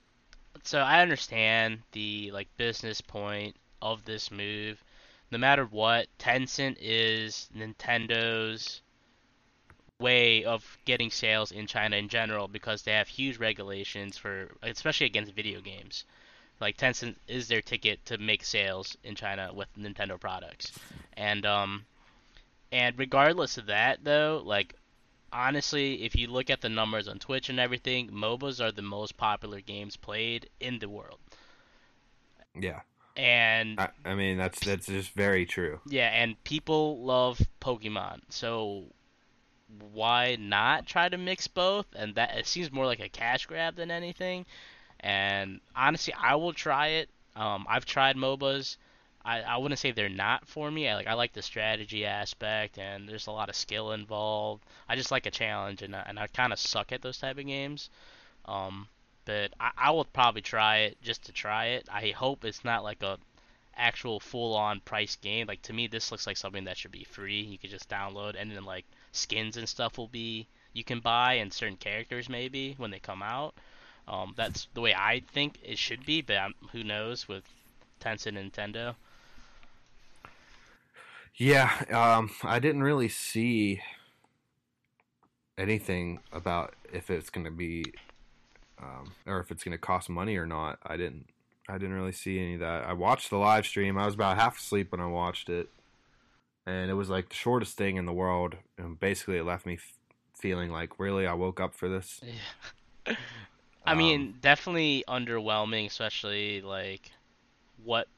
so 0.63 0.81
I 0.81 1.03
understand 1.03 1.83
the 1.93 2.31
like 2.33 2.49
business 2.57 3.01
point 3.01 3.57
of 3.81 4.05
this 4.05 4.31
move. 4.31 4.83
No 5.31 5.39
matter 5.39 5.65
what, 5.65 6.07
Tencent 6.19 6.77
is 6.81 7.49
Nintendo's 7.57 8.83
way 9.99 10.45
of 10.45 10.79
getting 10.85 11.11
sales 11.11 11.53
in 11.53 11.67
China 11.67 11.97
in 11.97 12.09
general 12.09 12.49
because 12.49 12.83
they 12.83 12.93
have 12.93 13.09
huge 13.09 13.39
regulations 13.39 14.19
for, 14.19 14.51
especially 14.63 15.07
against 15.07 15.33
video 15.33 15.61
games. 15.61 16.05
Like 16.61 16.77
Tencent 16.77 17.17
is 17.27 17.49
their 17.49 17.63
ticket 17.63 18.05
to 18.07 18.19
make 18.19 18.45
sales 18.45 18.97
in 19.03 19.15
China 19.15 19.53
with 19.55 19.69
Nintendo 19.77 20.21
products, 20.21 20.73
and 21.17 21.45
um, 21.45 21.87
and 22.71 22.97
regardless 22.99 23.59
of 23.59 23.67
that 23.67 24.05
though, 24.05 24.43
like 24.45 24.75
honestly, 25.33 26.05
if 26.05 26.15
you 26.17 26.27
look 26.29 26.51
at 26.51 26.61
the 26.61 26.69
numbers 26.69 27.09
on 27.09 27.19
Twitch 27.19 27.49
and 27.49 27.59
everything, 27.61 28.11
MOBAs 28.11 28.61
are 28.61 28.73
the 28.73 28.83
most 28.83 29.17
popular 29.17 29.61
games 29.61 29.97
played 29.97 30.51
in 30.61 30.79
the 30.79 30.89
world. 30.89 31.21
Yeah, 32.55 32.81
And 33.17 33.79
I, 33.79 33.91
I 34.05 34.15
mean 34.15 34.39
that's 34.39 34.61
that's 34.61 34.87
just 34.87 35.13
very 35.13 35.47
true. 35.47 35.81
yeah, 35.85 36.09
and 36.09 36.43
people 36.45 37.03
love 37.05 37.41
Pokemon. 37.61 38.21
So 38.29 38.87
why 39.93 40.37
not 40.39 40.87
try 40.87 41.09
to 41.09 41.19
mix 41.19 41.49
both? 41.49 41.87
And 41.95 42.15
that 42.17 42.37
it 42.37 42.47
seems 42.47 42.73
more 42.73 42.87
like 42.87 43.01
a 43.01 43.09
cash 43.09 43.47
grab 43.47 43.77
than 43.77 43.91
anything. 43.91 44.47
And 45.01 45.61
honestly, 45.77 46.15
I 46.15 46.37
will 46.37 46.53
try 46.55 46.89
it. 46.89 47.11
Um, 47.37 47.67
I've 47.69 47.85
tried 47.87 48.17
MOBAs. 48.17 48.77
I, 49.25 49.43
I 49.43 49.57
wouldn't 49.57 49.79
say 49.79 49.93
they're 49.93 50.09
not 50.09 50.49
for 50.49 50.71
me. 50.71 50.89
I 50.89 50.95
like 50.95 51.07
I 51.07 51.15
like 51.15 51.33
the 51.33 51.43
strategy 51.43 52.05
aspect, 52.05 52.79
and 52.79 53.09
there's 53.09 53.29
a 53.29 53.33
lot 53.33 53.49
of 53.49 53.55
skill 53.55 53.93
involved. 53.93 54.65
I 54.89 54.97
just 54.97 55.13
like 55.13 55.27
a 55.27 55.31
challenge, 55.31 55.83
and 55.83 55.95
I, 55.95 56.05
and 56.07 56.19
I 56.19 56.27
kind 56.27 56.53
of 56.53 56.59
suck 56.59 56.93
at 56.93 57.03
those 57.03 57.19
type 57.19 57.39
of 57.39 57.47
games. 57.47 57.89
Um, 58.47 58.89
but 59.25 59.53
I, 59.61 59.71
I 59.77 59.91
will 59.93 60.05
probably 60.05 60.43
try 60.43 60.79
it 60.79 61.03
just 61.03 61.25
to 61.27 61.33
try 61.33 61.67
it. 61.67 61.89
I 61.91 62.11
hope 62.11 62.45
it's 62.45 62.65
not 62.65 62.83
like 62.83 63.03
a 63.03 63.19
actual 63.77 64.19
full-on 64.19 64.81
price 64.81 65.17
game. 65.17 65.47
Like 65.47 65.63
to 65.63 65.73
me, 65.73 65.87
this 65.87 66.11
looks 66.11 66.27
like 66.27 66.37
something 66.37 66.65
that 66.65 66.77
should 66.77 66.93
be 66.93 67.05
free. 67.05 67.43
You 67.43 67.59
could 67.59 67.71
just 67.71 67.89
download, 67.89 68.35
and 68.37 68.51
then 68.51 68.65
like 68.65 68.85
skins 69.13 69.57
and 69.57 69.69
stuff 69.69 69.99
will 69.99 70.09
be 70.09 70.49
you 70.73 70.83
can 70.83 70.99
buy, 70.99 71.35
and 71.35 71.53
certain 71.53 71.77
characters 71.77 72.29
maybe 72.29 72.75
when 72.77 72.91
they 72.91 72.99
come 72.99 73.23
out. 73.23 73.55
Um, 74.09 74.35
that's 74.37 74.67
the 74.75 74.81
way 74.81 74.95
I 74.95 75.23
think 75.33 75.59
it 75.63 75.79
should 75.79 76.05
be, 76.05 76.23
but 76.23 76.37
um, 76.39 76.55
who 76.73 76.83
knows 76.83 77.29
with 77.29 77.45
Tencent 78.01 78.37
and 78.37 78.53
Nintendo. 78.53 78.97
Yeah, 81.37 81.71
um, 81.91 82.31
I 82.43 82.59
didn't 82.59 82.83
really 82.83 83.09
see 83.09 83.81
anything 85.59 86.21
about 86.33 86.75
if 86.93 87.11
it's 87.11 87.31
going 87.31 87.45
to 87.45 87.51
be 87.51 87.85
um, 88.83 89.13
or 89.27 89.41
if 89.41 89.51
it's 89.51 89.65
going 89.65 89.73
to 89.73 89.79
cost 89.79 90.11
money 90.11 90.37
or 90.37 90.47
not. 90.47 90.79
I 90.85 90.97
didn't. 90.97 91.27
I 91.69 91.75
didn't 91.79 91.95
really 91.95 92.13
see 92.13 92.39
any 92.41 92.55
of 92.55 92.61
that. 92.61 92.85
I 92.87 92.93
watched 92.95 93.31
the 93.31 93.39
live 93.39 93.67
stream. 93.67 93.99
I 93.99 94.07
was 94.07 94.15
about 94.17 94.37
half 94.39 94.59
asleep 94.59 94.93
when 94.93 95.01
I 95.01 95.07
watched 95.07 95.49
it, 95.49 95.69
and 96.67 96.91
it 96.91 96.95
was 96.95 97.11
like 97.11 97.31
the 97.31 97.37
shortest 97.37 97.77
thing 97.77 97.97
in 97.97 98.07
the 98.07 98.13
world. 98.13 98.57
And 98.79 99.01
basically, 99.01 99.39
it 99.39 99.45
left 99.45 99.67
me 99.67 99.75
f- 99.75 99.95
feeling 100.39 100.71
like, 100.71 100.99
really, 101.01 101.27
I 101.27 101.35
woke 101.35 101.61
up 101.61 101.75
for 101.75 101.89
this. 101.89 102.23
I 103.87 103.95
Um, 103.95 103.95
mean, 103.95 104.39
definitely 104.41 105.05
underwhelming, 105.09 105.87
especially 105.87 106.61
like 106.63 107.13
what 107.77 108.09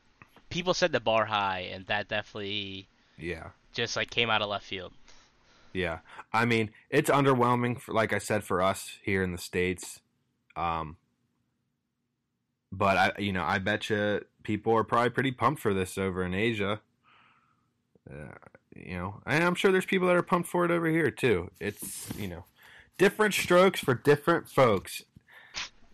people 0.51 0.75
set 0.75 0.93
the 0.93 1.01
bar 1.01 1.27
high, 1.27 1.61
and 1.73 1.87
that 1.87 2.09
definitely 2.09 2.89
yeah. 3.19 3.49
just 3.73 3.97
like 3.97 4.11
came 4.11 4.31
out 4.31 4.43
of 4.43 4.49
left 4.49 4.67
field. 4.67 4.93
Yeah, 5.73 5.99
I 6.33 6.45
mean 6.45 6.71
it's 6.91 7.11
underwhelming. 7.11 7.81
For, 7.81 7.93
like 7.93 8.13
I 8.13 8.19
said, 8.19 8.45
for 8.45 8.63
us 8.63 8.99
here 9.03 9.23
in 9.23 9.33
the 9.33 9.39
states, 9.39 10.01
um, 10.57 10.97
but 12.71 12.97
I, 12.97 13.13
you 13.19 13.33
know, 13.33 13.45
I 13.45 13.59
bet 13.59 13.91
you 13.91 14.25
people 14.45 14.73
are 14.75 14.85
probably 14.85 15.11
pretty 15.11 15.33
pumped 15.33 15.61
for 15.61 15.75
this 15.75 15.99
over 15.99 16.23
in 16.25 16.35
Asia. 16.35 16.81
Uh, 18.09 18.35
you 18.77 18.97
know, 18.97 19.21
and 19.27 19.43
I'm 19.43 19.55
sure 19.55 19.73
there's 19.73 19.87
people 19.87 20.07
that 20.09 20.17
are 20.17 20.23
pumped 20.23 20.49
for 20.49 20.65
it 20.65 20.71
over 20.71 20.87
here 20.87 21.11
too. 21.11 21.51
It's 21.61 22.09
you 22.17 22.29
know, 22.29 22.45
different 22.99 23.35
strokes 23.35 23.81
for 23.81 23.95
different 23.95 24.49
folks. 24.49 25.03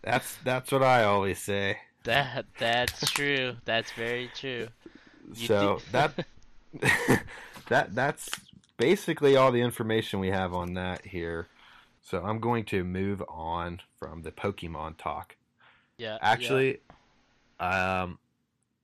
That's 0.03 0.37
that's 0.43 0.71
what 0.71 0.83
I 0.83 1.03
always 1.03 1.39
say. 1.39 1.77
That 2.03 2.45
that's 2.59 3.09
true. 3.11 3.55
That's 3.65 3.91
very 3.91 4.29
true. 4.35 4.67
You 5.33 5.47
so 5.47 5.81
that 5.91 6.25
that 7.69 7.93
that's 7.93 8.29
basically 8.77 9.35
all 9.35 9.51
the 9.51 9.61
information 9.61 10.19
we 10.19 10.29
have 10.29 10.53
on 10.53 10.73
that 10.75 11.05
here. 11.05 11.47
So 12.01 12.21
I'm 12.23 12.39
going 12.39 12.65
to 12.65 12.83
move 12.83 13.21
on 13.29 13.79
from 13.99 14.23
the 14.23 14.31
Pokemon 14.31 14.97
talk. 14.97 15.35
yeah. 15.97 16.17
Actually, 16.21 16.79
um, 17.59 18.17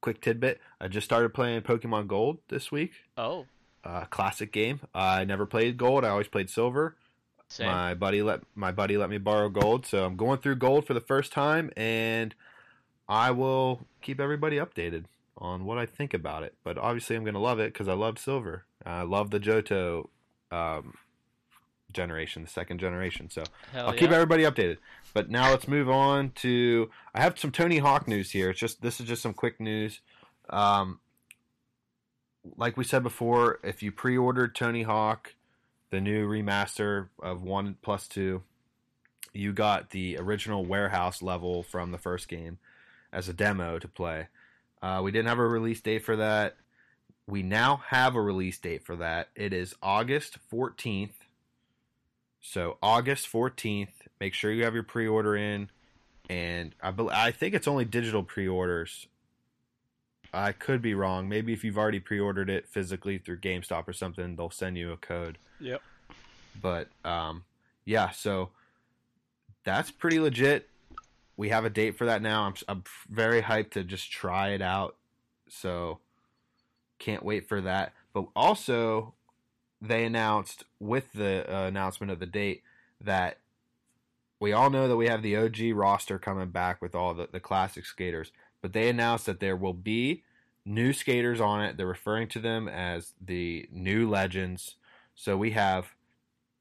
quick 0.01 0.21
tidbit: 0.21 0.61
I 0.79 0.88
just 0.88 1.05
started 1.05 1.33
playing 1.33 1.61
Pokemon 1.61 2.07
Gold 2.07 2.39
this 2.49 2.71
week. 2.71 2.91
oh, 3.17 3.45
Uh, 3.83 4.05
classic 4.05 4.51
game. 4.51 4.81
I 4.93 5.23
never 5.25 5.45
played 5.45 5.77
Gold. 5.77 6.03
I 6.05 6.09
always 6.09 6.27
played 6.27 6.49
Silver. 6.49 6.95
same. 7.49 7.67
My 7.67 7.93
buddy 7.95 8.21
let 8.21 8.41
my 8.55 8.71
buddy 8.71 8.97
let 8.97 9.09
me 9.09 9.17
borrow 9.17 9.49
Gold, 9.49 9.85
so 9.85 10.05
I'm 10.05 10.15
going 10.15 10.39
through 10.39 10.55
Gold 10.57 10.85
for 10.85 10.93
the 10.93 11.01
first 11.01 11.31
time, 11.31 11.71
and 11.75 12.35
I 13.09 13.31
will 13.31 13.88
keep 14.01 14.19
everybody 14.19 14.57
updated 14.57 15.05
on 15.38 15.65
what 15.65 15.77
I 15.77 15.85
think 15.85 16.13
about 16.13 16.43
it. 16.43 16.55
But 16.63 16.77
obviously, 16.77 17.15
I'm 17.15 17.23
going 17.23 17.33
to 17.33 17.39
love 17.39 17.59
it 17.59 17.73
because 17.73 17.88
I 17.88 17.93
loved 17.93 18.19
Silver. 18.19 18.65
I 18.85 19.03
love 19.03 19.31
the 19.31 19.39
Johto 19.39 20.09
um, 20.51 20.95
generation, 21.91 22.43
the 22.43 22.49
second 22.49 22.79
generation. 22.79 23.29
So 23.29 23.43
Hell 23.71 23.88
I'll 23.88 23.93
yeah. 23.93 23.99
keep 23.99 24.11
everybody 24.11 24.43
updated. 24.43 24.77
But 25.13 25.29
now 25.29 25.49
let's 25.49 25.67
move 25.67 25.89
on 25.89 26.31
to. 26.35 26.89
I 27.13 27.21
have 27.21 27.39
some 27.39 27.51
Tony 27.51 27.79
Hawk 27.79 28.07
news 28.07 28.31
here. 28.31 28.49
It's 28.49 28.59
just 28.59 28.81
this 28.81 28.99
is 28.99 29.07
just 29.07 29.21
some 29.21 29.33
quick 29.33 29.59
news. 29.59 30.01
Um, 30.49 30.99
like 32.55 32.77
we 32.77 32.83
said 32.83 33.03
before, 33.03 33.59
if 33.63 33.83
you 33.83 33.91
pre-ordered 33.91 34.55
Tony 34.55 34.83
Hawk, 34.83 35.35
the 35.89 35.99
new 35.99 36.27
remaster 36.27 37.09
of 37.21 37.43
one 37.43 37.77
plus 37.81 38.07
two, 38.07 38.43
you 39.33 39.53
got 39.53 39.89
the 39.89 40.17
original 40.17 40.65
warehouse 40.65 41.21
level 41.21 41.63
from 41.63 41.91
the 41.91 41.97
first 41.97 42.27
game 42.27 42.59
as 43.11 43.27
a 43.27 43.33
demo 43.33 43.79
to 43.79 43.88
play. 43.88 44.27
Uh, 44.82 45.01
we 45.03 45.11
didn't 45.11 45.28
have 45.28 45.39
a 45.39 45.47
release 45.47 45.82
date 45.82 46.03
for 46.03 46.17
that. 46.17 46.55
We 47.28 47.43
now 47.43 47.82
have 47.88 48.15
a 48.15 48.21
release 48.21 48.57
date 48.57 48.86
for 48.86 48.95
that. 48.97 49.30
It 49.36 49.53
is 49.53 49.75
August 49.82 50.38
14th. 50.51 51.11
So 52.41 52.78
August 52.82 53.32
14th. 53.32 53.89
Make 54.19 54.34
sure 54.34 54.51
you 54.51 54.63
have 54.63 54.73
your 54.73 54.84
pre-order 54.84 55.36
in, 55.36 55.69
and 56.30 56.73
I 56.82 56.91
bel 56.91 57.09
I 57.11 57.32
think 57.32 57.53
it's 57.53 57.67
only 57.67 57.86
digital 57.86 58.23
pre-orders. 58.23 59.07
I 60.34 60.53
could 60.53 60.82
be 60.82 60.93
wrong. 60.93 61.30
Maybe 61.30 61.53
if 61.53 61.63
you've 61.63 61.78
already 61.78 61.99
pre-ordered 61.99 62.49
it 62.49 62.67
physically 62.67 63.17
through 63.17 63.39
GameStop 63.39 63.88
or 63.88 63.93
something, 63.93 64.36
they'll 64.36 64.49
send 64.49 64.78
you 64.78 64.91
a 64.91 64.97
code. 64.97 65.38
Yep. 65.59 65.82
But 66.61 66.88
um, 67.05 67.43
yeah, 67.86 68.09
so 68.09 68.49
that's 69.63 69.91
pretty 69.91 70.19
legit. 70.19 70.67
We 71.38 71.49
have 71.49 71.65
a 71.65 71.69
date 71.69 71.97
for 71.97 72.05
that 72.05 72.21
now. 72.21 72.43
I'm 72.43 72.55
I'm 72.67 72.83
very 73.09 73.41
hyped 73.41 73.71
to 73.71 73.83
just 73.83 74.11
try 74.11 74.49
it 74.49 74.61
out. 74.61 74.95
So 75.47 75.99
can't 76.99 77.23
wait 77.23 77.47
for 77.47 77.61
that. 77.61 77.93
But 78.13 78.25
also, 78.35 79.13
they 79.81 80.03
announced 80.03 80.65
with 80.79 81.11
the 81.13 81.45
uh, 81.47 81.67
announcement 81.67 82.11
of 82.11 82.19
the 82.19 82.25
date 82.25 82.63
that 83.01 83.38
we 84.39 84.51
all 84.51 84.69
know 84.69 84.88
that 84.88 84.97
we 84.97 85.07
have 85.07 85.21
the 85.21 85.38
OG 85.38 85.57
roster 85.73 86.19
coming 86.19 86.49
back 86.49 86.81
with 86.81 86.95
all 86.95 87.13
the, 87.13 87.27
the 87.31 87.39
classic 87.39 87.85
skaters. 87.85 88.31
But 88.61 88.73
they 88.73 88.89
announced 88.89 89.25
that 89.27 89.39
there 89.39 89.55
will 89.55 89.73
be 89.73 90.23
new 90.65 90.93
skaters 90.93 91.39
on 91.39 91.61
it. 91.61 91.77
They're 91.77 91.88
referring 91.88 92.27
to 92.29 92.39
them 92.39 92.67
as 92.67 93.13
the 93.23 93.67
new 93.71 94.09
legends. 94.09 94.75
So 95.15 95.38
we 95.38 95.51
have 95.51 95.93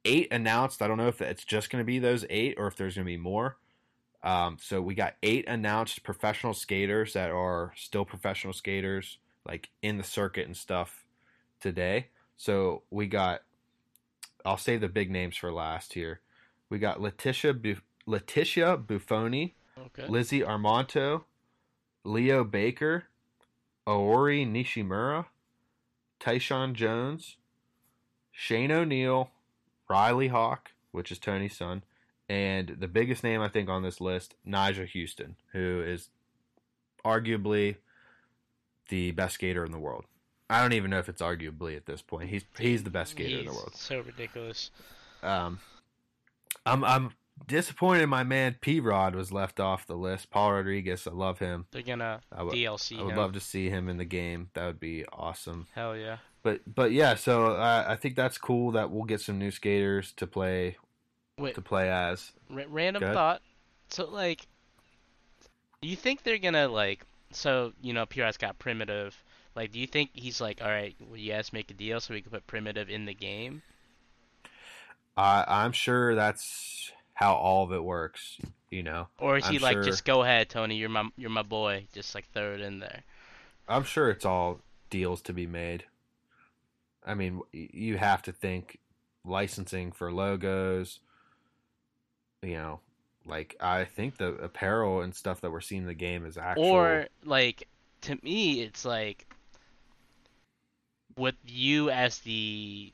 eight 0.04 0.28
announced. 0.30 0.80
I 0.80 0.88
don't 0.88 0.96
know 0.98 1.08
if 1.08 1.20
it's 1.20 1.44
just 1.44 1.70
going 1.70 1.80
to 1.80 1.86
be 1.86 1.98
those 1.98 2.24
eight 2.30 2.54
or 2.58 2.66
if 2.66 2.76
there's 2.76 2.94
going 2.94 3.04
to 3.04 3.12
be 3.12 3.16
more. 3.16 3.56
Um, 4.22 4.58
so 4.60 4.80
we 4.82 4.94
got 4.94 5.14
eight 5.22 5.46
announced 5.48 6.02
professional 6.02 6.54
skaters 6.54 7.12
that 7.12 7.30
are 7.30 7.72
still 7.76 8.04
professional 8.04 8.52
skaters, 8.52 9.18
like 9.46 9.70
in 9.82 9.98
the 9.98 10.04
circuit 10.04 10.46
and 10.46 10.56
stuff 10.56 11.04
today. 11.60 12.08
So 12.36 12.82
we 12.90 13.06
got 13.06 13.42
I'll 14.44 14.56
save 14.56 14.80
the 14.80 14.88
big 14.88 15.10
names 15.10 15.36
for 15.36 15.52
last 15.52 15.94
here. 15.94 16.20
We 16.70 16.78
got 16.78 16.98
Leticia 17.00 17.52
Bu- 17.60 17.80
Leticia 18.06 18.76
Bufoni, 18.84 19.52
Okay. 19.78 20.06
Lizzie 20.08 20.40
Armanto, 20.40 21.24
Leo 22.04 22.44
Baker, 22.44 23.04
Aori 23.86 24.46
Nishimura, 24.50 25.26
Tyshawn 26.20 26.72
Jones, 26.74 27.36
Shane 28.32 28.70
O'Neill, 28.72 29.30
Riley 29.88 30.28
Hawk, 30.28 30.72
which 30.92 31.12
is 31.12 31.18
Tony's 31.18 31.56
son, 31.56 31.82
and 32.28 32.76
the 32.80 32.88
biggest 32.88 33.22
name 33.22 33.40
I 33.40 33.48
think 33.48 33.68
on 33.68 33.82
this 33.82 34.00
list, 34.00 34.34
Nyjah 34.46 34.88
Huston, 34.92 35.36
who 35.52 35.82
is 35.86 36.08
arguably 37.04 37.76
the 38.88 39.12
best 39.12 39.34
skater 39.34 39.64
in 39.64 39.72
the 39.72 39.78
world. 39.78 40.04
I 40.48 40.60
don't 40.60 40.72
even 40.72 40.90
know 40.90 40.98
if 40.98 41.08
it's 41.08 41.22
arguably 41.22 41.76
at 41.76 41.86
this 41.86 42.02
point. 42.02 42.30
He's 42.30 42.44
he's 42.58 42.84
the 42.84 42.90
best 42.90 43.12
skater 43.12 43.38
in 43.38 43.46
the 43.46 43.52
world. 43.52 43.72
So 43.74 44.00
ridiculous. 44.00 44.70
Um, 45.22 45.58
I'm 46.64 46.84
I'm 46.84 47.10
disappointed 47.46 48.06
my 48.06 48.22
man 48.22 48.56
P 48.60 48.80
Rod 48.80 49.14
was 49.14 49.32
left 49.32 49.58
off 49.58 49.86
the 49.86 49.96
list. 49.96 50.30
Paul 50.30 50.52
Rodriguez, 50.52 51.06
I 51.06 51.10
love 51.10 51.38
him. 51.40 51.66
They're 51.72 51.82
gonna 51.82 52.20
I 52.32 52.44
would, 52.44 52.54
DLC 52.54 52.98
I 52.98 53.02
would 53.02 53.12
him. 53.12 53.18
love 53.18 53.32
to 53.32 53.40
see 53.40 53.68
him 53.70 53.88
in 53.88 53.96
the 53.96 54.04
game. 54.04 54.50
That 54.54 54.66
would 54.66 54.80
be 54.80 55.04
awesome. 55.12 55.66
Hell 55.74 55.96
yeah. 55.96 56.18
But 56.42 56.60
but 56.72 56.92
yeah, 56.92 57.16
so 57.16 57.46
uh, 57.56 57.84
I 57.88 57.96
think 57.96 58.14
that's 58.14 58.38
cool 58.38 58.70
that 58.72 58.90
we'll 58.92 59.04
get 59.04 59.20
some 59.20 59.38
new 59.38 59.50
skaters 59.50 60.12
to 60.12 60.28
play 60.28 60.76
Wait, 61.38 61.54
to 61.54 61.60
play 61.60 61.90
as. 61.90 62.32
ra- 62.50 62.64
random 62.68 63.02
thought. 63.02 63.42
So 63.88 64.08
like, 64.08 64.46
do 65.82 65.88
you 65.88 65.96
think 65.96 66.22
they're 66.22 66.38
gonna 66.38 66.68
like? 66.68 67.04
So 67.32 67.72
you 67.82 67.92
know, 67.92 68.06
PR's 68.06 68.36
got 68.36 68.58
primitive. 68.58 69.14
Like, 69.54 69.72
do 69.72 69.78
you 69.78 69.86
think 69.86 70.10
he's 70.14 70.40
like, 70.40 70.60
all 70.62 70.68
right, 70.68 70.94
will 71.08 71.16
you 71.16 71.32
guys 71.32 71.52
make 71.52 71.70
a 71.70 71.74
deal 71.74 71.98
so 72.00 72.12
we 72.14 72.20
can 72.22 72.30
put 72.30 72.46
primitive 72.46 72.88
in 72.90 73.04
the 73.06 73.14
game? 73.14 73.62
I 75.16 75.44
I'm 75.46 75.72
sure 75.72 76.14
that's 76.14 76.90
how 77.14 77.34
all 77.34 77.64
of 77.64 77.72
it 77.72 77.82
works. 77.84 78.38
You 78.70 78.82
know, 78.82 79.06
Or 79.18 79.36
is 79.36 79.46
he 79.46 79.56
I'm 79.56 79.62
like, 79.62 79.74
sure- 79.74 79.84
just 79.84 80.04
go 80.04 80.22
ahead, 80.22 80.48
Tony, 80.48 80.76
you're 80.76 80.88
my 80.88 81.08
you're 81.16 81.30
my 81.30 81.42
boy, 81.42 81.86
just 81.92 82.14
like 82.14 82.26
throw 82.32 82.54
it 82.54 82.60
in 82.60 82.78
there. 82.80 83.02
I'm 83.68 83.84
sure 83.84 84.10
it's 84.10 84.24
all 84.24 84.60
deals 84.90 85.20
to 85.22 85.32
be 85.32 85.46
made. 85.46 85.84
I 87.04 87.14
mean, 87.14 87.40
you 87.52 87.98
have 87.98 88.22
to 88.22 88.32
think 88.32 88.78
licensing 89.24 89.92
for 89.92 90.12
logos. 90.12 90.98
You 92.42 92.54
know, 92.54 92.80
like 93.26 93.56
I 93.60 93.84
think 93.84 94.18
the 94.18 94.34
apparel 94.34 95.02
and 95.02 95.14
stuff 95.14 95.40
that 95.40 95.50
we're 95.50 95.60
seeing 95.60 95.82
in 95.82 95.88
the 95.88 95.94
game 95.94 96.24
is 96.24 96.36
actual. 96.36 96.64
Or 96.64 97.06
like, 97.24 97.68
to 98.02 98.18
me, 98.22 98.62
it's 98.62 98.84
like, 98.84 99.26
with 101.16 101.34
you 101.46 101.90
as 101.90 102.18
the 102.20 102.92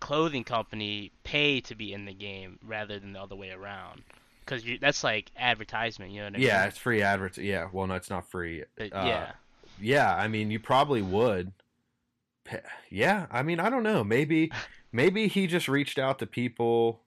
clothing 0.00 0.44
company 0.44 1.10
pay 1.24 1.60
to 1.60 1.74
be 1.74 1.92
in 1.92 2.04
the 2.04 2.14
game 2.14 2.58
rather 2.64 2.98
than 2.98 3.12
the 3.12 3.20
other 3.20 3.36
way 3.36 3.50
around, 3.50 4.02
because 4.44 4.62
that's 4.80 5.02
like 5.02 5.30
advertisement. 5.36 6.12
You 6.12 6.18
know 6.18 6.26
what 6.26 6.34
I 6.34 6.38
mean? 6.38 6.46
yeah, 6.46 6.64
it's 6.64 6.78
free 6.78 7.02
advert. 7.02 7.36
Yeah, 7.38 7.68
well, 7.72 7.86
no, 7.86 7.94
it's 7.94 8.10
not 8.10 8.28
free. 8.30 8.64
But, 8.76 8.92
uh, 8.94 9.04
yeah. 9.04 9.32
Yeah, 9.80 10.14
I 10.14 10.28
mean, 10.28 10.50
you 10.50 10.58
probably 10.58 11.02
would. 11.02 11.52
Yeah, 12.90 13.26
I 13.30 13.42
mean, 13.42 13.60
I 13.60 13.68
don't 13.68 13.82
know. 13.82 14.04
Maybe, 14.04 14.52
maybe 14.92 15.28
he 15.28 15.46
just 15.46 15.68
reached 15.68 15.98
out 15.98 16.18
to 16.20 16.26
people. 16.26 17.00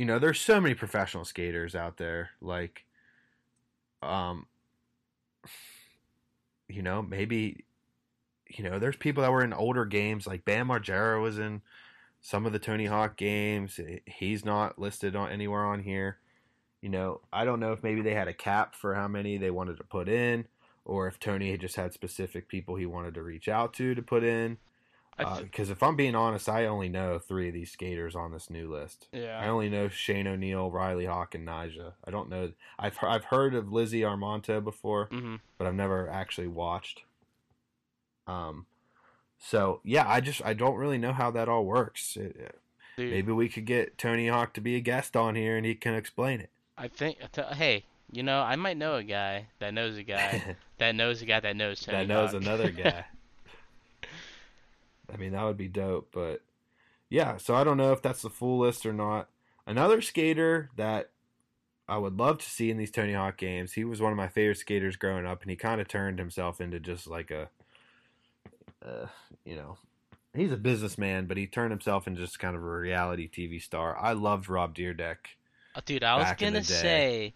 You 0.00 0.06
know, 0.06 0.18
there's 0.18 0.40
so 0.40 0.62
many 0.62 0.74
professional 0.74 1.26
skaters 1.26 1.74
out 1.74 1.98
there. 1.98 2.30
Like, 2.40 2.86
um, 4.02 4.46
you 6.70 6.80
know, 6.80 7.02
maybe, 7.02 7.66
you 8.48 8.64
know, 8.64 8.78
there's 8.78 8.96
people 8.96 9.22
that 9.22 9.30
were 9.30 9.44
in 9.44 9.52
older 9.52 9.84
games. 9.84 10.26
Like 10.26 10.46
Bam 10.46 10.68
Margera 10.68 11.20
was 11.20 11.38
in 11.38 11.60
some 12.22 12.46
of 12.46 12.54
the 12.54 12.58
Tony 12.58 12.86
Hawk 12.86 13.18
games. 13.18 13.78
He's 14.06 14.42
not 14.42 14.78
listed 14.78 15.14
on 15.14 15.30
anywhere 15.30 15.66
on 15.66 15.82
here. 15.82 16.16
You 16.80 16.88
know, 16.88 17.20
I 17.30 17.44
don't 17.44 17.60
know 17.60 17.72
if 17.72 17.82
maybe 17.82 18.00
they 18.00 18.14
had 18.14 18.26
a 18.26 18.32
cap 18.32 18.74
for 18.74 18.94
how 18.94 19.06
many 19.06 19.36
they 19.36 19.50
wanted 19.50 19.76
to 19.76 19.84
put 19.84 20.08
in 20.08 20.46
or 20.86 21.08
if 21.08 21.20
Tony 21.20 21.50
had 21.50 21.60
just 21.60 21.76
had 21.76 21.92
specific 21.92 22.48
people 22.48 22.76
he 22.76 22.86
wanted 22.86 23.12
to 23.12 23.22
reach 23.22 23.50
out 23.50 23.74
to 23.74 23.94
to 23.94 24.00
put 24.00 24.24
in. 24.24 24.56
Because 25.42 25.70
if 25.70 25.82
I'm 25.82 25.96
being 25.96 26.14
honest, 26.14 26.48
I 26.48 26.66
only 26.66 26.88
know 26.88 27.18
three 27.18 27.48
of 27.48 27.54
these 27.54 27.70
skaters 27.70 28.14
on 28.16 28.32
this 28.32 28.50
new 28.50 28.70
list. 28.70 29.08
Yeah, 29.12 29.38
I 29.40 29.48
only 29.48 29.68
know 29.68 29.88
Shane 29.88 30.26
O'Neill, 30.26 30.70
Riley 30.70 31.06
Hawk, 31.06 31.34
and 31.34 31.46
Nyjah. 31.46 31.92
I 32.04 32.10
don't 32.10 32.28
know. 32.28 32.52
I've 32.78 32.96
I've 33.02 33.24
heard 33.24 33.54
of 33.54 33.72
Lizzie 33.72 34.00
Armanto 34.02 34.62
before, 34.62 35.06
hmm 35.06 35.36
but 35.58 35.66
I've 35.66 35.74
never 35.74 36.08
actually 36.08 36.48
watched. 36.48 37.02
Um, 38.26 38.66
so 39.38 39.80
yeah, 39.84 40.08
I 40.08 40.20
just 40.20 40.42
I 40.44 40.54
don't 40.54 40.76
really 40.76 40.98
know 40.98 41.12
how 41.12 41.30
that 41.32 41.48
all 41.48 41.64
works. 41.64 42.16
It- 42.16 42.56
maybe 42.98 43.32
we 43.32 43.48
could 43.48 43.64
get 43.64 43.96
Tony 43.96 44.28
Hawk 44.28 44.52
to 44.52 44.60
be 44.60 44.76
a 44.76 44.80
guest 44.80 45.16
on 45.16 45.34
here 45.34 45.56
and 45.56 45.64
he 45.64 45.74
can 45.74 45.94
explain 45.94 46.38
it. 46.40 46.50
I 46.76 46.88
think. 46.88 47.16
Hey, 47.54 47.84
you 48.12 48.22
know, 48.22 48.40
I 48.40 48.56
might 48.56 48.76
know 48.76 48.96
a 48.96 49.02
guy 49.02 49.46
that 49.58 49.72
knows 49.72 49.96
a 49.96 50.02
guy 50.02 50.56
that 50.78 50.94
knows 50.94 51.22
a 51.22 51.24
guy 51.26 51.40
that 51.40 51.56
knows 51.56 51.80
Tony 51.80 51.96
that 51.98 52.08
knows 52.08 52.32
Hawk. 52.32 52.42
another 52.42 52.70
guy. 52.70 53.06
I 55.12 55.16
mean, 55.16 55.32
that 55.32 55.44
would 55.44 55.56
be 55.56 55.68
dope, 55.68 56.08
but 56.12 56.42
yeah, 57.08 57.36
so 57.36 57.54
I 57.54 57.64
don't 57.64 57.76
know 57.76 57.92
if 57.92 58.02
that's 58.02 58.22
the 58.22 58.30
full 58.30 58.58
list 58.58 58.86
or 58.86 58.92
not. 58.92 59.28
Another 59.66 60.00
skater 60.00 60.70
that 60.76 61.10
I 61.88 61.98
would 61.98 62.18
love 62.18 62.38
to 62.38 62.48
see 62.48 62.70
in 62.70 62.76
these 62.76 62.92
Tony 62.92 63.14
Hawk 63.14 63.36
games. 63.36 63.72
He 63.72 63.84
was 63.84 64.00
one 64.00 64.12
of 64.12 64.16
my 64.16 64.28
favorite 64.28 64.58
skaters 64.58 64.96
growing 64.96 65.26
up, 65.26 65.42
and 65.42 65.50
he 65.50 65.56
kind 65.56 65.80
of 65.80 65.88
turned 65.88 66.18
himself 66.20 66.60
into 66.60 66.78
just 66.78 67.08
like 67.08 67.32
a, 67.32 67.48
uh, 68.84 69.06
you 69.44 69.56
know, 69.56 69.76
he's 70.34 70.52
a 70.52 70.56
businessman, 70.56 71.26
but 71.26 71.36
he 71.36 71.46
turned 71.48 71.72
himself 71.72 72.06
into 72.06 72.20
just 72.20 72.38
kind 72.38 72.56
of 72.56 72.62
a 72.62 72.66
reality 72.66 73.28
TV 73.28 73.60
star. 73.60 73.98
I 73.98 74.12
loved 74.12 74.48
Rob 74.48 74.74
Dyrdek. 74.74 75.16
Oh, 75.74 75.80
dude, 75.84 76.04
I 76.04 76.16
was 76.16 76.24
back 76.24 76.42
in 76.42 76.52
the 76.52 76.60
gonna 76.60 76.64
say, 76.64 77.34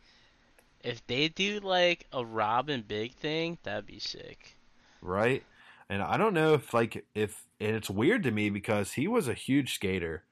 if 0.83 1.05
they 1.09 1.29
do 1.29 1.61
like 1.61 2.07
a 2.13 2.25
Rob 2.25 2.71
& 2.79 2.89
Big 2.89 3.15
thing, 3.15 3.59
that'd 3.65 3.87
be 3.87 3.99
sick. 3.99 4.57
right? 5.03 5.43
And 5.89 6.03
I 6.03 6.17
don't 6.17 6.35
know 6.35 6.55
if 6.55 6.73
like 6.73 7.05
if 7.15 7.45
and 7.61 7.77
it's 7.77 7.91
weird 7.91 8.23
to 8.25 8.31
me 8.31 8.51
because 8.51 8.93
he 8.93 9.07
was 9.07 9.29
a 9.29 9.35
huge 9.35 9.75
skater. 9.75 10.25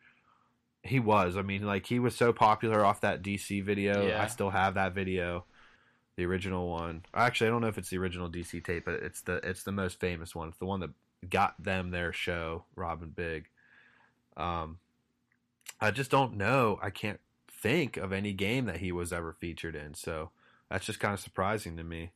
He 0.83 0.99
was. 0.99 1.37
I 1.37 1.43
mean, 1.43 1.65
like 1.65 1.87
he 1.87 1.99
was 1.99 2.17
so 2.17 2.33
popular 2.33 2.85
off 2.85 3.01
that 3.03 3.23
DC 3.23 3.63
video. 3.63 4.07
Yeah. 4.07 4.23
I 4.23 4.27
still 4.27 4.51
have 4.51 4.75
that 4.75 4.95
video, 4.95 5.45
the 6.17 6.25
original 6.25 6.69
one. 6.69 7.05
Actually, 7.15 7.49
I 7.49 7.51
don't 7.51 7.61
know 7.61 7.69
if 7.69 7.79
it's 7.79 7.91
the 7.91 7.99
original 7.99 8.29
DC 8.29 8.65
tape, 8.65 8.85
but 8.85 8.95
it's 8.95 9.21
the 9.21 9.37
it's 9.45 9.63
the 9.63 9.73
most 9.73 10.01
famous 10.01 10.35
one. 10.35 10.49
It's 10.49 10.59
the 10.59 10.67
one 10.67 10.81
that 10.81 10.91
got 11.29 11.63
them 11.63 11.91
their 11.91 12.13
show, 12.13 12.65
Rob 12.75 13.15
& 13.15 13.15
Big. 13.15 13.49
Um, 14.37 14.79
I 15.81 15.91
just 15.91 16.11
don't 16.11 16.37
know. 16.37 16.79
I 16.83 16.91
can't 16.91 17.21
think 17.49 17.97
of 17.97 18.13
any 18.13 18.33
game 18.33 18.67
that 18.67 18.79
he 18.79 18.93
was 18.93 19.13
ever 19.13 19.33
featured 19.33 19.77
in. 19.77 19.95
So 19.95 20.31
that's 20.71 20.87
just 20.87 21.01
kind 21.01 21.15
of 21.15 21.21
surprising 21.21 21.77
to 21.77 21.85
me. 21.85 22.13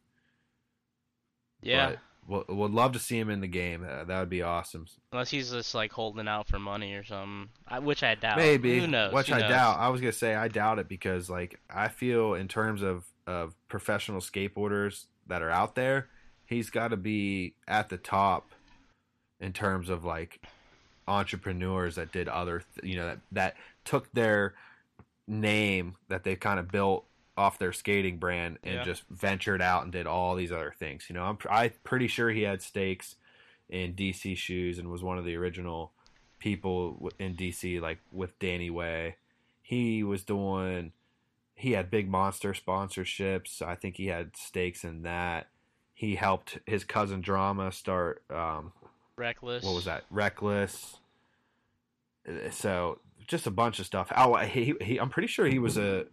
Yeah, 1.62 1.90
But 1.90 1.98
would, 2.26 2.48
would 2.48 2.72
love 2.72 2.92
to 2.92 2.98
see 2.98 3.18
him 3.18 3.30
in 3.30 3.40
the 3.40 3.46
game. 3.46 3.86
Uh, 3.88 4.04
that 4.04 4.20
would 4.20 4.30
be 4.30 4.42
awesome. 4.42 4.86
unless 5.12 5.30
he's 5.30 5.50
just 5.50 5.74
like 5.74 5.92
holding 5.92 6.28
out 6.28 6.48
for 6.48 6.58
money 6.58 6.94
or 6.94 7.04
something, 7.04 7.48
I, 7.66 7.78
which 7.78 8.02
I 8.02 8.14
doubt. 8.14 8.36
Maybe. 8.38 8.80
Who 8.80 8.86
knows? 8.86 9.12
Which 9.12 9.28
Who 9.28 9.34
I 9.34 9.40
knows? 9.40 9.50
doubt. 9.50 9.78
I 9.78 9.88
was 9.88 10.00
gonna 10.00 10.12
say 10.12 10.34
I 10.34 10.48
doubt 10.48 10.78
it 10.78 10.88
because 10.88 11.28
like 11.30 11.60
I 11.70 11.88
feel 11.88 12.34
in 12.34 12.48
terms 12.48 12.82
of 12.82 13.04
of 13.26 13.54
professional 13.68 14.20
skateboarders 14.20 15.06
that 15.26 15.42
are 15.42 15.50
out 15.50 15.74
there, 15.74 16.08
he's 16.44 16.70
got 16.70 16.88
to 16.88 16.96
be 16.96 17.54
at 17.66 17.88
the 17.88 17.96
top 17.96 18.50
in 19.40 19.52
terms 19.52 19.88
of 19.90 20.04
like 20.04 20.40
entrepreneurs 21.08 21.94
that 21.96 22.12
did 22.12 22.28
other 22.28 22.62
th- 22.74 22.90
you 22.90 22.98
know 22.98 23.06
that 23.06 23.18
that 23.32 23.54
took 23.84 24.10
their 24.12 24.54
name 25.28 25.94
that 26.08 26.24
they 26.24 26.34
kind 26.36 26.58
of 26.58 26.68
built 26.70 27.04
off 27.36 27.58
their 27.58 27.72
skating 27.72 28.18
brand 28.18 28.58
and 28.62 28.76
Yeah. 28.76 28.84
just 28.84 29.04
ventured 29.10 29.60
out 29.62 29.82
and 29.84 29.92
did 29.92 30.06
all 30.06 30.34
these 30.34 30.52
other 30.52 30.74
things. 30.78 31.06
You 31.08 31.14
know, 31.14 31.24
I'm 31.24 31.38
I'm 31.50 31.72
pretty 31.84 32.06
sure 32.08 32.30
he 32.30 32.42
had 32.42 32.62
stakes 32.62 33.16
in 33.68 33.94
DC 33.94 34.36
shoes 34.36 34.78
and 34.78 34.90
was 34.90 35.02
one 35.02 35.18
of 35.18 35.24
the 35.24 35.36
original 35.36 35.92
people 36.38 37.10
in 37.18 37.34
DC 37.36 37.80
like 37.80 37.98
with 38.12 38.38
Danny 38.38 38.70
Way. 38.70 39.16
He 39.62 40.02
was 40.02 40.22
doing 40.24 40.92
he 41.54 41.72
had 41.72 41.90
big 41.90 42.08
monster 42.08 42.52
sponsorships. 42.52 43.62
I 43.62 43.74
think 43.74 43.96
he 43.96 44.06
had 44.08 44.36
stakes 44.36 44.84
in 44.84 45.02
that. 45.02 45.48
He 45.94 46.14
helped 46.16 46.58
his 46.66 46.84
cousin 46.84 47.22
Drama 47.22 47.72
start 47.72 48.22
um, 48.30 48.72
Reckless. 49.16 49.64
what 49.64 49.74
was 49.74 49.86
that? 49.86 50.04
Reckless. 50.10 50.98
Uh, 52.28 52.50
So 52.50 53.00
just 53.26 53.46
a 53.46 53.50
bunch 53.50 53.78
of 53.78 53.86
stuff. 53.86 54.12
Oh, 54.16 54.36
he, 54.36 54.74
he 54.80 54.98
I'm 54.98 55.08
pretty 55.10 55.28
sure 55.28 55.46
he 55.46 55.58
was 55.58 55.76
a. 55.78 56.06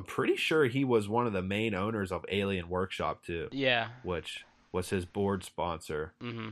I'm 0.00 0.06
pretty 0.06 0.36
sure 0.36 0.64
he 0.64 0.82
was 0.82 1.10
one 1.10 1.26
of 1.26 1.34
the 1.34 1.42
main 1.42 1.74
owners 1.74 2.10
of 2.10 2.24
Alien 2.30 2.70
Workshop 2.70 3.22
too, 3.22 3.48
Yeah. 3.52 3.88
which 4.02 4.46
was 4.72 4.88
his 4.88 5.04
board 5.04 5.44
sponsor. 5.44 6.14
Mm-hmm. 6.22 6.48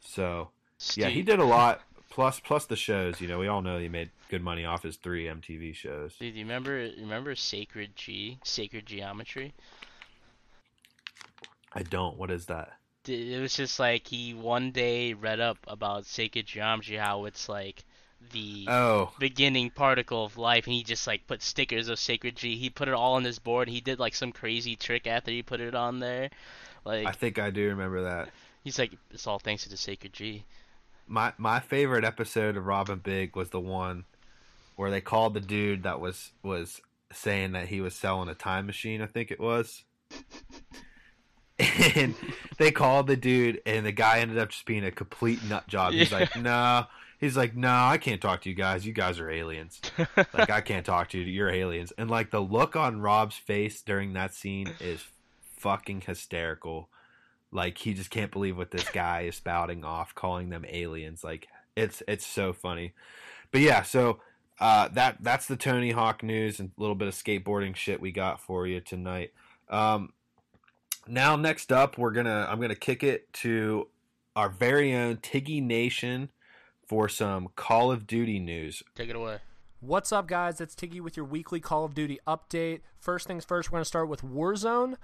So 0.00 0.48
yeah, 0.96 1.08
he 1.10 1.22
did 1.22 1.38
a 1.38 1.44
lot. 1.44 1.80
Plus, 2.10 2.40
plus 2.40 2.66
the 2.66 2.74
shows. 2.74 3.20
You 3.20 3.28
know, 3.28 3.38
we 3.38 3.46
all 3.46 3.62
know 3.62 3.78
he 3.78 3.88
made 3.88 4.10
good 4.28 4.42
money 4.42 4.64
off 4.64 4.82
his 4.82 4.96
three 4.96 5.26
MTV 5.26 5.76
shows. 5.76 6.16
Dude, 6.18 6.34
you 6.34 6.42
remember? 6.42 6.90
Remember 6.98 7.36
Sacred 7.36 7.94
G? 7.94 8.38
Sacred 8.42 8.84
Geometry? 8.84 9.54
I 11.72 11.84
don't. 11.84 12.16
What 12.18 12.32
is 12.32 12.46
that? 12.46 12.72
It 13.06 13.40
was 13.40 13.54
just 13.54 13.78
like 13.78 14.08
he 14.08 14.34
one 14.34 14.72
day 14.72 15.12
read 15.14 15.38
up 15.38 15.58
about 15.68 16.04
sacred 16.04 16.46
geometry, 16.46 16.96
how 16.96 17.26
it's 17.26 17.48
like 17.48 17.84
the 18.30 18.66
Oh, 18.68 19.12
beginning 19.18 19.70
particle 19.70 20.24
of 20.24 20.38
life, 20.38 20.66
and 20.66 20.74
he 20.74 20.82
just 20.82 21.06
like 21.06 21.26
put 21.26 21.42
stickers 21.42 21.88
of 21.88 21.98
Sacred 21.98 22.36
G. 22.36 22.56
He 22.56 22.70
put 22.70 22.88
it 22.88 22.94
all 22.94 23.14
on 23.14 23.24
his 23.24 23.38
board. 23.38 23.68
He 23.68 23.80
did 23.80 23.98
like 23.98 24.14
some 24.14 24.32
crazy 24.32 24.76
trick 24.76 25.06
after 25.06 25.30
he 25.30 25.42
put 25.42 25.60
it 25.60 25.74
on 25.74 25.98
there. 25.98 26.30
Like 26.84 27.06
I 27.06 27.12
think 27.12 27.38
I 27.38 27.50
do 27.50 27.68
remember 27.68 28.02
that. 28.02 28.30
he's 28.64 28.78
like, 28.78 28.92
it's 29.10 29.26
all 29.26 29.38
thanks 29.38 29.64
to 29.64 29.68
the 29.68 29.76
Sacred 29.76 30.12
G. 30.12 30.44
My 31.06 31.32
my 31.38 31.60
favorite 31.60 32.04
episode 32.04 32.56
of 32.56 32.66
Rob 32.66 33.02
& 33.02 33.04
Big 33.04 33.36
was 33.36 33.50
the 33.50 33.60
one 33.60 34.04
where 34.76 34.90
they 34.90 35.00
called 35.00 35.34
the 35.34 35.40
dude 35.40 35.82
that 35.82 36.00
was 36.00 36.30
was 36.42 36.80
saying 37.12 37.52
that 37.52 37.68
he 37.68 37.80
was 37.80 37.94
selling 37.94 38.28
a 38.28 38.34
time 38.34 38.66
machine. 38.66 39.02
I 39.02 39.06
think 39.06 39.30
it 39.30 39.38
was. 39.40 39.82
and 41.94 42.14
they 42.58 42.70
called 42.70 43.06
the 43.06 43.16
dude, 43.16 43.60
and 43.66 43.84
the 43.86 43.92
guy 43.92 44.18
ended 44.20 44.38
up 44.38 44.48
just 44.50 44.64
being 44.66 44.84
a 44.84 44.90
complete 44.90 45.42
nut 45.44 45.66
job. 45.68 45.92
He's 45.92 46.10
Yeah. 46.10 46.18
like, 46.20 46.36
"No," 46.36 46.86
he's 47.22 47.36
like, 47.36 47.56
"No, 47.56 47.72
I 47.72 47.96
can't 47.96 48.20
talk 48.20 48.42
to 48.42 48.50
you 48.50 48.54
guys. 48.54 48.84
You 48.84 48.92
guys 48.92 49.18
are 49.18 49.30
aliens. 49.30 49.80
Like, 50.34 50.50
I 50.50 50.60
can't 50.60 50.84
talk 50.84 51.08
to 51.10 51.18
you. 51.18 51.24
You're 51.24 51.48
aliens." 51.48 51.92
And 51.96 52.10
like 52.10 52.30
the 52.30 52.40
look 52.40 52.76
on 52.76 53.00
Rob's 53.00 53.36
face 53.36 53.80
during 53.80 54.12
that 54.12 54.34
scene 54.34 54.72
is 54.80 55.04
fucking 55.56 56.02
hysterical. 56.02 56.90
Like 57.50 57.78
he 57.78 57.94
just 57.94 58.10
can't 58.10 58.32
believe 58.32 58.58
what 58.58 58.72
this 58.72 58.88
guy 58.90 59.22
is 59.22 59.36
spouting 59.36 59.84
off, 59.84 60.14
calling 60.14 60.50
them 60.50 60.66
aliens. 60.68 61.22
Like 61.22 61.48
it's 61.76 62.02
it's 62.08 62.26
so 62.26 62.52
funny. 62.52 62.92
But 63.52 63.60
yeah, 63.60 63.82
so 63.82 64.20
uh, 64.58 64.88
that 64.88 65.18
that's 65.20 65.46
the 65.46 65.56
Tony 65.56 65.92
Hawk 65.92 66.22
news 66.22 66.58
and 66.58 66.72
a 66.76 66.80
little 66.80 66.96
bit 66.96 67.08
of 67.08 67.14
skateboarding 67.14 67.76
shit 67.76 68.00
we 68.00 68.10
got 68.10 68.40
for 68.40 68.66
you 68.66 68.80
tonight. 68.80 69.32
Um, 69.68 70.12
now 71.06 71.36
next 71.36 71.70
up, 71.70 71.96
we're 71.98 72.12
gonna 72.12 72.46
I'm 72.50 72.60
gonna 72.60 72.74
kick 72.74 73.02
it 73.02 73.32
to 73.34 73.88
our 74.34 74.48
very 74.48 74.94
own 74.94 75.18
Tiggy 75.18 75.60
Nation 75.60 76.30
for 76.86 77.08
some 77.08 77.48
Call 77.56 77.90
of 77.90 78.06
Duty 78.06 78.38
news. 78.38 78.82
Take 78.94 79.08
it 79.08 79.16
away. 79.16 79.38
What's 79.80 80.12
up, 80.12 80.28
guys? 80.28 80.60
It's 80.60 80.74
Tiggy 80.74 81.00
with 81.00 81.16
your 81.16 81.26
weekly 81.26 81.58
Call 81.58 81.84
of 81.84 81.94
Duty 81.94 82.20
update. 82.26 82.80
First 82.98 83.26
things 83.26 83.44
first, 83.44 83.70
we're 83.70 83.76
going 83.76 83.82
to 83.82 83.88
start 83.88 84.08
with 84.08 84.22
Warzone. 84.22 84.96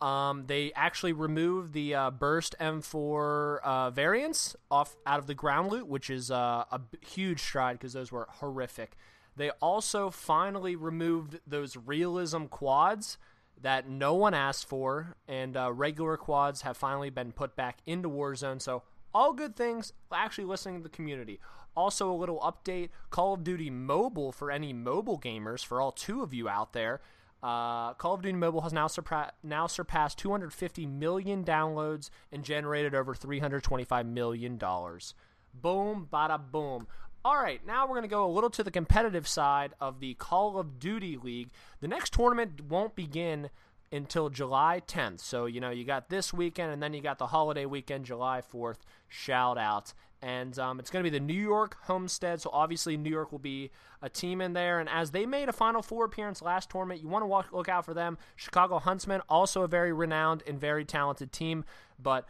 Um, 0.00 0.44
they 0.46 0.72
actually 0.74 1.12
removed 1.12 1.72
the 1.72 1.94
uh, 1.94 2.10
Burst 2.10 2.54
M4 2.60 3.58
uh, 3.62 3.90
variants 3.90 4.56
off 4.70 4.96
out 5.06 5.18
of 5.18 5.26
the 5.26 5.34
ground 5.34 5.70
loot, 5.70 5.86
which 5.86 6.10
is 6.10 6.30
uh, 6.30 6.64
a 6.70 6.78
b- 6.78 6.98
huge 7.00 7.40
stride 7.40 7.78
because 7.78 7.92
those 7.92 8.10
were 8.10 8.26
horrific. 8.30 8.96
They 9.36 9.50
also 9.62 10.10
finally 10.10 10.76
removed 10.76 11.40
those 11.46 11.76
realism 11.76 12.44
quads 12.44 13.18
that 13.60 13.88
no 13.88 14.14
one 14.14 14.34
asked 14.34 14.66
for, 14.66 15.16
and 15.28 15.56
uh, 15.56 15.72
regular 15.72 16.16
quads 16.16 16.62
have 16.62 16.76
finally 16.76 17.10
been 17.10 17.32
put 17.32 17.56
back 17.56 17.78
into 17.86 18.08
Warzone. 18.08 18.60
So 18.60 18.82
all 19.14 19.32
good 19.32 19.56
things. 19.56 19.92
Actually, 20.12 20.44
listening 20.44 20.78
to 20.78 20.82
the 20.82 20.94
community. 20.94 21.40
Also, 21.76 22.10
a 22.10 22.14
little 22.14 22.40
update: 22.40 22.90
Call 23.10 23.34
of 23.34 23.44
Duty 23.44 23.70
Mobile 23.70 24.32
for 24.32 24.50
any 24.50 24.72
mobile 24.72 25.18
gamers. 25.18 25.64
For 25.64 25.80
all 25.80 25.92
two 25.92 26.22
of 26.22 26.32
you 26.34 26.48
out 26.48 26.72
there, 26.72 27.00
uh, 27.42 27.94
Call 27.94 28.14
of 28.14 28.22
Duty 28.22 28.36
Mobile 28.36 28.62
has 28.62 28.72
now, 28.72 28.86
surpa- 28.86 29.30
now 29.42 29.66
surpassed 29.66 30.18
250 30.18 30.86
million 30.86 31.44
downloads 31.44 32.10
and 32.32 32.44
generated 32.44 32.94
over 32.94 33.14
325 33.14 34.06
million 34.06 34.56
dollars. 34.56 35.14
Boom, 35.52 36.08
bada 36.12 36.40
boom. 36.50 36.86
All 37.24 37.36
right, 37.36 37.64
now 37.66 37.84
we're 37.86 37.94
going 37.94 38.02
to 38.02 38.08
go 38.08 38.26
a 38.26 38.30
little 38.30 38.50
to 38.50 38.62
the 38.62 38.70
competitive 38.70 39.26
side 39.26 39.72
of 39.80 40.00
the 40.00 40.12
Call 40.14 40.58
of 40.58 40.78
Duty 40.78 41.16
League. 41.16 41.50
The 41.80 41.88
next 41.88 42.12
tournament 42.12 42.60
won't 42.68 42.94
begin 42.94 43.48
until 43.94 44.28
July 44.28 44.82
10th. 44.86 45.20
So, 45.20 45.46
you 45.46 45.60
know, 45.60 45.70
you 45.70 45.84
got 45.84 46.08
this 46.08 46.32
weekend 46.32 46.72
and 46.72 46.82
then 46.82 46.92
you 46.94 47.00
got 47.00 47.18
the 47.18 47.28
holiday 47.28 47.66
weekend, 47.66 48.04
July 48.04 48.42
4th. 48.42 48.78
Shout 49.08 49.56
out. 49.56 49.92
And 50.20 50.58
um, 50.58 50.80
it's 50.80 50.90
going 50.90 51.04
to 51.04 51.10
be 51.10 51.16
the 51.16 51.24
New 51.24 51.34
York 51.34 51.76
Homestead. 51.82 52.40
So, 52.40 52.50
obviously, 52.52 52.96
New 52.96 53.10
York 53.10 53.30
will 53.30 53.38
be 53.38 53.70
a 54.00 54.08
team 54.08 54.40
in 54.40 54.54
there. 54.54 54.80
And 54.80 54.88
as 54.88 55.10
they 55.10 55.26
made 55.26 55.48
a 55.48 55.52
Final 55.52 55.82
Four 55.82 56.06
appearance 56.06 56.40
last 56.40 56.70
tournament, 56.70 57.02
you 57.02 57.08
want 57.08 57.22
to 57.22 57.26
walk, 57.26 57.52
look 57.52 57.68
out 57.68 57.84
for 57.84 57.94
them. 57.94 58.16
Chicago 58.34 58.78
Huntsmen, 58.78 59.20
also 59.28 59.62
a 59.62 59.68
very 59.68 59.92
renowned 59.92 60.42
and 60.46 60.58
very 60.58 60.84
talented 60.84 61.30
team. 61.30 61.64
But 62.02 62.26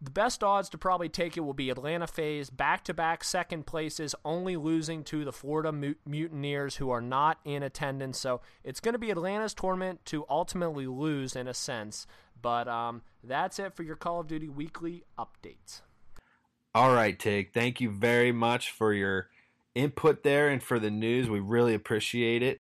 the 0.00 0.10
best 0.10 0.44
odds 0.44 0.68
to 0.70 0.78
probably 0.78 1.08
take 1.08 1.36
it 1.36 1.40
will 1.40 1.54
be 1.54 1.70
Atlanta 1.70 2.06
FaZe, 2.06 2.50
back 2.50 2.84
to 2.84 2.94
back 2.94 3.24
second 3.24 3.66
places, 3.66 4.14
only 4.24 4.56
losing 4.56 5.02
to 5.04 5.24
the 5.24 5.32
Florida 5.32 5.72
Mut- 5.72 5.96
Mutineers, 6.04 6.76
who 6.76 6.90
are 6.90 7.00
not 7.00 7.38
in 7.44 7.62
attendance. 7.62 8.18
So 8.18 8.42
it's 8.62 8.80
going 8.80 8.92
to 8.92 8.98
be 8.98 9.10
Atlanta's 9.10 9.54
tournament 9.54 10.04
to 10.06 10.26
ultimately 10.28 10.86
lose 10.86 11.34
in 11.34 11.48
a 11.48 11.54
sense. 11.54 12.06
But 12.40 12.68
um, 12.68 13.02
that's 13.24 13.58
it 13.58 13.74
for 13.74 13.82
your 13.82 13.96
Call 13.96 14.20
of 14.20 14.26
Duty 14.26 14.48
weekly 14.48 15.04
updates. 15.18 15.80
All 16.74 16.92
right, 16.92 17.18
Tig. 17.18 17.54
Thank 17.54 17.80
you 17.80 17.90
very 17.90 18.32
much 18.32 18.70
for 18.70 18.92
your 18.92 19.30
input 19.74 20.22
there 20.22 20.48
and 20.48 20.62
for 20.62 20.78
the 20.78 20.90
news. 20.90 21.30
We 21.30 21.40
really 21.40 21.72
appreciate 21.72 22.42
it. 22.42 22.60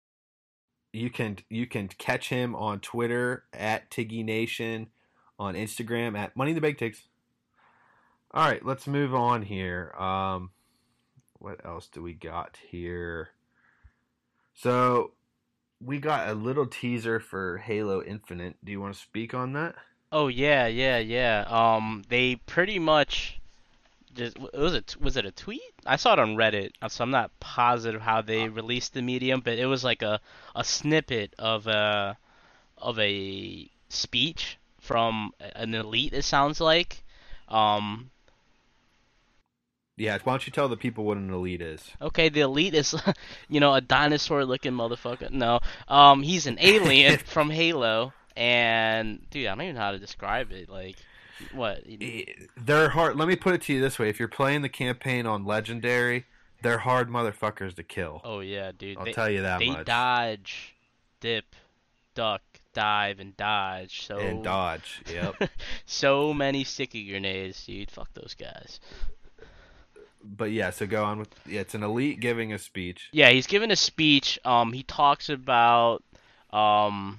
You 0.93 1.09
can 1.09 1.39
you 1.49 1.67
can 1.67 1.89
catch 1.89 2.29
him 2.29 2.55
on 2.55 2.81
Twitter 2.81 3.45
at 3.55 3.91
Tiggy 3.91 4.23
Nation, 4.23 4.89
on 5.39 5.55
Instagram 5.55 6.19
at 6.19 6.37
Money 6.37 6.51
in 6.51 6.55
the 6.55 6.61
Big 6.61 6.77
Tigs. 6.77 7.05
All 8.35 8.49
right, 8.49 8.65
let's 8.65 8.87
move 8.87 9.15
on 9.15 9.43
here. 9.43 9.93
Um, 9.99 10.51
what 11.39 11.65
else 11.67 11.89
do 11.89 12.03
we 12.03 12.15
got 12.15 12.57
here? 12.71 13.29
So 14.55 15.13
we 15.85 15.99
got 15.99 16.29
a 16.29 16.35
little 16.35 16.67
teaser 16.67 17.21
for 17.21 17.59
Halo 17.59 18.03
Infinite. 18.03 18.57
Do 18.65 18.73
you 18.73 18.81
want 18.81 18.95
to 18.95 19.01
speak 19.01 19.35
on 19.35 19.53
that? 19.53 19.75
Oh 20.11 20.29
yeah, 20.29 20.67
yeah, 20.67 20.99
yeah. 20.99 21.45
Um, 21.47 22.05
they 22.09 22.37
pretty 22.37 22.79
much 22.79 23.39
just 24.15 24.39
it 24.39 24.59
was 24.59 24.75
it 24.75 24.97
was 24.99 25.19
it 25.19 25.27
a 25.27 25.31
tweet? 25.31 25.61
I 25.85 25.97
saw 25.97 26.15
it 26.15 26.19
on 26.19 26.37
Reddit, 26.37 26.71
uh, 26.81 26.89
so 26.89 27.05
I'm 27.05 27.11
not 27.11 27.39
positive 27.39 28.01
how 28.01 28.23
they 28.23 28.49
released 28.49 28.95
the 28.95 29.03
medium, 29.03 29.41
but 29.41 29.59
it 29.59 29.67
was 29.67 29.85
like 29.85 30.01
a 30.01 30.21
a 30.57 30.65
snippet 30.65 31.35
of 31.39 31.67
a 31.67 32.17
of 32.79 32.99
a 32.99 33.71
speech 33.91 34.59
from 34.81 35.33
an 35.39 35.75
elite. 35.75 36.15
It 36.15 36.25
sounds 36.25 36.63
like. 36.63 37.05
Um, 37.49 38.11
Yeah, 40.03 40.19
why 40.25 40.33
don't 40.33 40.45
you 40.49 40.53
tell 40.53 40.69
the 40.69 40.77
people 40.77 41.05
what 41.05 41.17
an 41.17 41.33
elite 41.33 41.63
is? 41.63 41.81
Okay, 42.01 42.29
the 42.29 42.41
elite 42.41 42.75
is, 42.75 42.93
you 43.49 43.61
know, 43.61 43.73
a 43.73 43.81
dinosaur-looking 43.81 44.73
motherfucker. 44.73 45.31
No, 45.31 45.61
um, 45.87 46.25
he's 46.25 46.49
an 46.49 46.59
alien 46.61 47.19
from 47.25 47.51
Halo, 47.51 48.13
and 48.37 49.25
dude, 49.31 49.47
I 49.47 49.55
don't 49.55 49.63
even 49.63 49.77
know 49.77 49.81
how 49.81 49.93
to 49.93 50.01
describe 50.01 50.51
it. 50.51 50.69
Like, 50.69 50.97
what? 51.53 51.85
They're 52.57 52.89
hard. 52.89 53.15
Let 53.15 53.29
me 53.29 53.37
put 53.37 53.55
it 53.55 53.63
to 53.63 53.75
you 53.75 53.81
this 53.81 53.97
way: 53.97 54.09
if 54.09 54.19
you're 54.19 54.27
playing 54.27 54.63
the 54.63 54.69
campaign 54.69 55.25
on 55.25 55.45
Legendary, 55.45 56.27
they're 56.63 56.79
hard 56.79 57.09
motherfuckers 57.09 57.77
to 57.77 57.85
kill. 57.85 58.23
Oh 58.25 58.41
yeah, 58.41 58.73
dude. 58.77 58.99
I'll 58.99 59.05
they, 59.05 59.13
tell 59.13 59.31
you 59.31 59.43
that 59.43 59.61
they 59.61 59.71
much. 59.71 59.87
dodge, 59.87 60.75
dip, 61.21 61.55
duck, 62.17 62.43
dive, 62.75 63.21
and 63.21 63.37
dodge. 63.37 64.05
So 64.05 64.19
And 64.19 64.43
dodge. 64.43 65.01
Yep. 65.09 65.49
so 65.87 66.35
many 66.35 66.65
sticky 66.65 67.09
grenades, 67.09 67.65
dude. 67.65 67.89
Fuck 67.89 68.13
those 68.15 68.35
guys. 68.35 68.81
But 70.25 70.51
yeah, 70.53 70.71
so 70.71 70.87
go 70.87 71.05
on 71.05 71.19
with. 71.19 71.29
Yeah, 71.47 71.61
it's 71.61 71.75
an 71.75 71.83
elite 71.83 72.21
giving 72.21 72.53
a 72.53 72.59
speech. 72.59 73.09
Yeah, 73.13 73.31
he's 73.31 73.47
giving 73.47 73.71
a 73.71 73.77
speech. 73.77 74.39
Um, 74.45 74.73
he 74.73 74.83
talks 74.83 75.29
about, 75.29 76.03
um, 76.53 77.19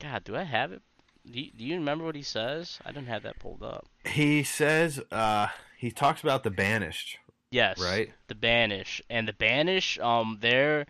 God, 0.00 0.24
do 0.24 0.36
I 0.36 0.42
have 0.42 0.72
it? 0.72 0.82
Do 1.30 1.40
you, 1.40 1.50
do 1.56 1.64
you 1.64 1.74
remember 1.76 2.04
what 2.04 2.16
he 2.16 2.22
says? 2.22 2.78
I 2.84 2.90
didn't 2.92 3.06
have 3.08 3.22
that 3.22 3.38
pulled 3.38 3.62
up. 3.62 3.86
He 4.04 4.42
says. 4.42 5.00
uh 5.10 5.48
He 5.78 5.90
talks 5.90 6.22
about 6.22 6.42
the 6.42 6.50
banished. 6.50 7.18
Yes. 7.50 7.78
Right. 7.80 8.12
The 8.28 8.34
banished 8.34 9.02
And 9.10 9.28
the 9.28 9.32
banished. 9.32 10.00
um, 10.00 10.38
they're 10.40 10.86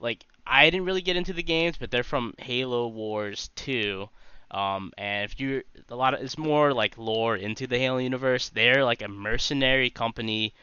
like 0.00 0.24
I 0.46 0.68
didn't 0.70 0.86
really 0.86 1.02
get 1.02 1.16
into 1.16 1.32
the 1.32 1.42
games, 1.42 1.76
but 1.78 1.90
they're 1.90 2.02
from 2.02 2.34
Halo 2.38 2.86
Wars 2.88 3.50
2. 3.56 4.08
Um, 4.50 4.92
and 4.96 5.24
if 5.30 5.40
you 5.40 5.62
a 5.88 5.96
lot 5.96 6.14
of 6.14 6.20
it's 6.20 6.38
more 6.38 6.72
like 6.72 6.96
lore 6.96 7.36
into 7.36 7.66
the 7.66 7.78
Halo 7.78 7.98
universe. 7.98 8.48
They're 8.50 8.84
like 8.84 9.02
a 9.02 9.08
mercenary 9.08 9.90
company 9.90 10.54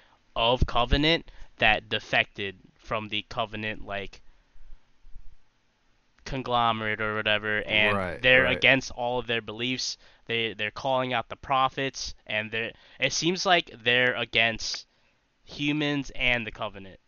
of 0.42 0.66
Covenant 0.66 1.30
that 1.58 1.88
defected 1.88 2.58
from 2.80 3.10
the 3.10 3.24
Covenant 3.30 3.86
like 3.86 4.22
conglomerate 6.26 7.02
or 7.02 7.16
whatever, 7.16 7.62
and 7.64 7.96
Right, 7.98 8.22
they're 8.22 8.44
right. 8.44 8.58
against 8.58 8.92
all 8.92 9.20
of 9.20 9.28
their 9.28 9.42
beliefs. 9.42 9.98
They 10.26 10.54
they're 10.54 10.72
calling 10.72 11.14
out 11.14 11.30
the 11.30 11.36
prophets, 11.36 12.16
and 12.26 12.52
they 12.52 12.74
it 13.00 13.14
seems 13.14 13.46
like 13.46 13.72
they're 13.84 14.16
against 14.16 14.88
humans 15.44 16.12
and 16.16 16.46
the 16.48 16.52
Covenant, 16.52 17.00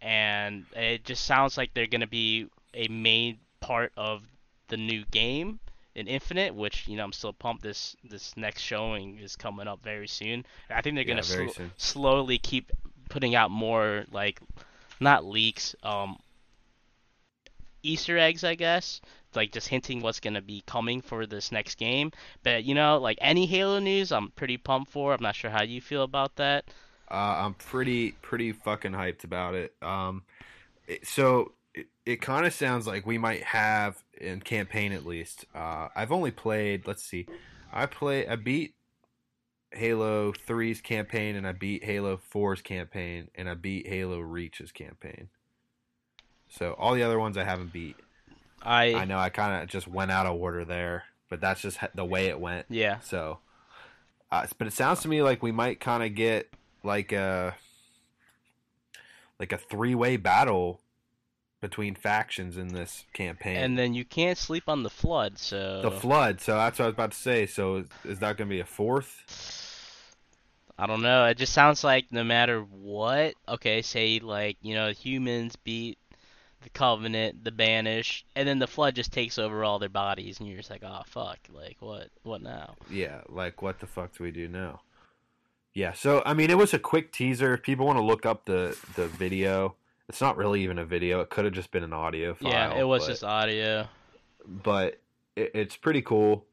and 0.00 0.66
it 0.74 1.04
just 1.04 1.24
sounds 1.24 1.56
like 1.56 1.72
they're 1.74 1.86
gonna 1.86 2.06
be 2.06 2.48
a 2.74 2.88
main 2.88 3.38
part 3.60 3.92
of 3.96 4.24
the 4.68 4.76
new 4.76 5.04
game 5.06 5.60
in 5.96 6.06
Infinite, 6.08 6.54
which 6.54 6.86
you 6.88 6.96
know 6.96 7.04
I'm 7.04 7.12
still 7.12 7.32
pumped. 7.32 7.64
This 7.64 7.96
this 8.04 8.36
next 8.36 8.62
showing 8.62 9.18
is 9.18 9.36
coming 9.36 9.68
up 9.68 9.82
very 9.82 10.08
soon. 10.08 10.46
I 10.70 10.82
think 10.82 10.96
they're 10.96 11.04
Yeah, 11.04 11.14
gonna 11.14 11.24
sl- 11.24 11.50
slowly 11.78 12.38
keep 12.38 12.70
putting 13.08 13.34
out 13.34 13.50
more 13.50 14.06
like 14.12 14.40
not 15.00 15.24
leaks, 15.24 15.74
um, 15.82 16.18
Easter 17.82 18.18
eggs, 18.18 18.44
I 18.44 18.54
guess, 18.54 19.00
like 19.34 19.50
just 19.52 19.68
hinting 19.68 20.02
what's 20.02 20.20
gonna 20.20 20.42
be 20.42 20.62
coming 20.66 21.00
for 21.00 21.24
this 21.26 21.50
next 21.50 21.76
game. 21.76 22.12
But 22.42 22.64
you 22.64 22.74
know, 22.74 22.98
like 22.98 23.16
any 23.22 23.46
Halo 23.46 23.78
news, 23.78 24.12
I'm 24.12 24.30
pretty 24.32 24.58
pumped 24.58 24.90
for. 24.92 25.14
I'm 25.14 25.22
not 25.22 25.36
sure 25.36 25.50
how 25.50 25.62
you 25.62 25.80
feel 25.80 26.02
about 26.02 26.36
that. 26.36 26.66
Uh, 27.10 27.14
I'm 27.44 27.54
pretty 27.54 28.12
pretty 28.22 28.52
fucking 28.52 28.92
hyped 28.92 29.24
about 29.24 29.54
it. 29.54 29.74
Um, 29.80 30.24
so 31.04 31.52
it, 32.06 32.22
kind 32.22 32.46
of 32.46 32.54
sounds 32.54 32.86
like 32.86 33.06
we 33.06 33.18
might 33.18 33.42
have 33.42 34.02
in 34.18 34.40
campaign 34.40 34.92
at 34.92 35.04
least. 35.04 35.44
Uh, 35.54 35.88
I've 35.94 36.12
only 36.12 36.30
played. 36.30 36.86
Let's 36.86 37.02
see. 37.02 37.26
I 37.72 37.86
play. 37.86 38.26
I 38.26 38.36
beat 38.36 38.74
Halo 39.72 40.32
3's 40.32 40.80
campaign, 40.80 41.36
and 41.36 41.46
I 41.46 41.52
beat 41.52 41.84
Halo 41.84 42.18
4's 42.32 42.62
campaign, 42.62 43.28
and 43.34 43.48
I 43.48 43.54
beat 43.54 43.88
Halo 43.88 44.20
Reach's 44.20 44.72
campaign. 44.72 45.28
So 46.48 46.74
all 46.78 46.94
the 46.94 47.02
other 47.02 47.18
ones 47.18 47.36
I 47.36 47.44
haven't 47.44 47.72
beat. 47.72 47.96
I 48.62 48.94
I 48.94 49.04
know 49.04 49.18
I 49.18 49.28
kind 49.28 49.62
of 49.62 49.68
just 49.68 49.86
went 49.86 50.10
out 50.10 50.26
of 50.26 50.40
order 50.40 50.64
there, 50.64 51.04
but 51.28 51.40
that's 51.40 51.60
just 51.60 51.78
the 51.94 52.04
way 52.04 52.26
it 52.26 52.40
went. 52.40 52.66
yeah. 52.68 53.00
So, 53.00 53.40
uh, 54.30 54.46
but 54.58 54.66
it 54.66 54.72
sounds 54.72 55.00
to 55.00 55.08
me 55.08 55.22
like 55.22 55.42
we 55.42 55.52
might 55.52 55.80
kind 55.80 56.02
of 56.02 56.14
get 56.14 56.52
like 56.82 57.12
a 57.12 57.56
like 59.38 59.52
a 59.52 59.58
three 59.58 59.94
way 59.94 60.16
battle 60.16 60.80
between 61.68 61.96
factions 61.96 62.56
in 62.56 62.68
this 62.68 63.04
campaign. 63.12 63.56
And 63.56 63.76
then 63.76 63.92
you 63.92 64.04
can't 64.04 64.38
sleep 64.38 64.64
on 64.68 64.84
the 64.84 64.90
flood, 64.90 65.36
so 65.36 65.82
the 65.82 65.90
flood. 65.90 66.40
So 66.40 66.54
that's 66.54 66.78
what 66.78 66.84
I 66.84 66.88
was 66.88 66.94
about 66.94 67.10
to 67.10 67.18
say. 67.18 67.46
So 67.46 67.76
is, 67.76 67.86
is 68.04 68.18
that 68.20 68.36
going 68.36 68.48
to 68.48 68.54
be 68.54 68.60
a 68.60 68.64
fourth? 68.64 69.24
I 70.78 70.86
don't 70.86 71.02
know. 71.02 71.24
It 71.24 71.38
just 71.38 71.52
sounds 71.52 71.82
like 71.82 72.12
no 72.12 72.22
matter 72.22 72.60
what, 72.60 73.34
okay, 73.48 73.82
say 73.82 74.20
like, 74.20 74.58
you 74.62 74.74
know, 74.74 74.90
humans 74.90 75.56
beat 75.56 75.98
the 76.62 76.70
Covenant, 76.70 77.42
the 77.42 77.50
Banished, 77.50 78.26
and 78.36 78.46
then 78.46 78.60
the 78.60 78.68
Flood 78.68 78.94
just 78.94 79.12
takes 79.12 79.38
over 79.38 79.64
all 79.64 79.80
their 79.80 79.88
bodies, 79.88 80.38
and 80.38 80.48
you're 80.48 80.58
just 80.58 80.70
like, 80.70 80.84
oh, 80.84 81.02
fuck. 81.06 81.38
Like, 81.52 81.78
what 81.80 82.10
What 82.22 82.42
now? 82.42 82.74
Yeah. 82.88 83.22
Like 83.28 83.60
what 83.60 83.80
the 83.80 83.86
fuck 83.86 84.16
do 84.16 84.22
we 84.22 84.30
do 84.30 84.46
now? 84.46 84.82
Yeah. 85.74 85.94
So 85.94 86.22
I 86.24 86.32
mean, 86.32 86.50
it 86.50 86.58
was 86.58 86.74
a 86.74 86.78
quick 86.78 87.10
teaser. 87.12 87.54
If 87.54 87.62
people 87.62 87.86
want 87.86 87.98
to 87.98 88.04
look 88.04 88.24
up 88.24 88.44
the 88.44 88.78
the 88.94 89.08
video, 89.08 89.74
it's 90.08 90.20
not 90.20 90.36
really 90.36 90.62
even 90.62 90.78
a 90.78 90.84
video. 90.84 91.20
It 91.20 91.30
could 91.30 91.44
have 91.44 91.54
just 91.54 91.70
been 91.70 91.82
an 91.82 91.92
audio 91.92 92.34
file. 92.34 92.50
yeah, 92.52 92.78
it 92.78 92.84
was 92.84 93.02
but- 93.04 93.08
just 93.10 93.24
audio. 93.24 93.88
but 94.46 95.00
it, 95.34 95.50
it's 95.54 95.76
pretty 95.76 96.02
cool. 96.02 96.44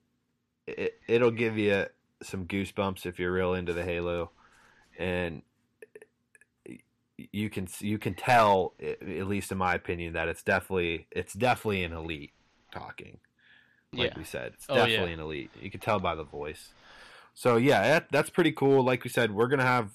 It, 0.68 1.00
it'll 1.08 1.32
give 1.32 1.58
you 1.58 1.86
some 2.22 2.46
goosebumps 2.46 3.06
if 3.06 3.20
you're 3.20 3.32
real 3.34 3.54
into 3.54 3.74
the 3.74 3.84
Halo, 3.84 4.32
and 4.98 5.42
you 7.32 7.50
can 7.50 7.68
you 7.80 7.98
can 8.00 8.14
tell, 8.16 8.74
at 8.82 9.28
least 9.28 9.52
in 9.52 9.58
my 9.58 9.76
opinion, 9.76 10.14
that 10.14 10.28
it's 10.28 10.44
definitely 10.44 11.08
it's 11.12 11.34
definitely 11.34 11.84
an 11.84 11.94
elite 11.94 12.32
talking. 12.72 13.20
Like 13.92 14.12
Yeah. 14.12 14.18
we 14.18 14.24
said, 14.24 14.54
it's 14.56 14.66
Oh, 14.70 14.76
yeah. 14.76 14.86
definitely 14.88 15.14
an 15.14 15.20
elite. 15.20 15.52
You 15.62 15.70
can 15.70 15.80
tell 15.80 16.00
by 16.00 16.16
the 16.16 16.24
voice. 16.24 16.70
So 17.36 17.58
yeah, 17.58 17.82
that, 17.84 18.08
that's 18.12 18.30
pretty 18.30 18.52
cool. 18.52 18.84
Like 18.84 19.04
we 19.04 19.10
said, 19.10 19.32
we're 19.32 19.48
gonna 19.48 19.64
have 19.64 19.92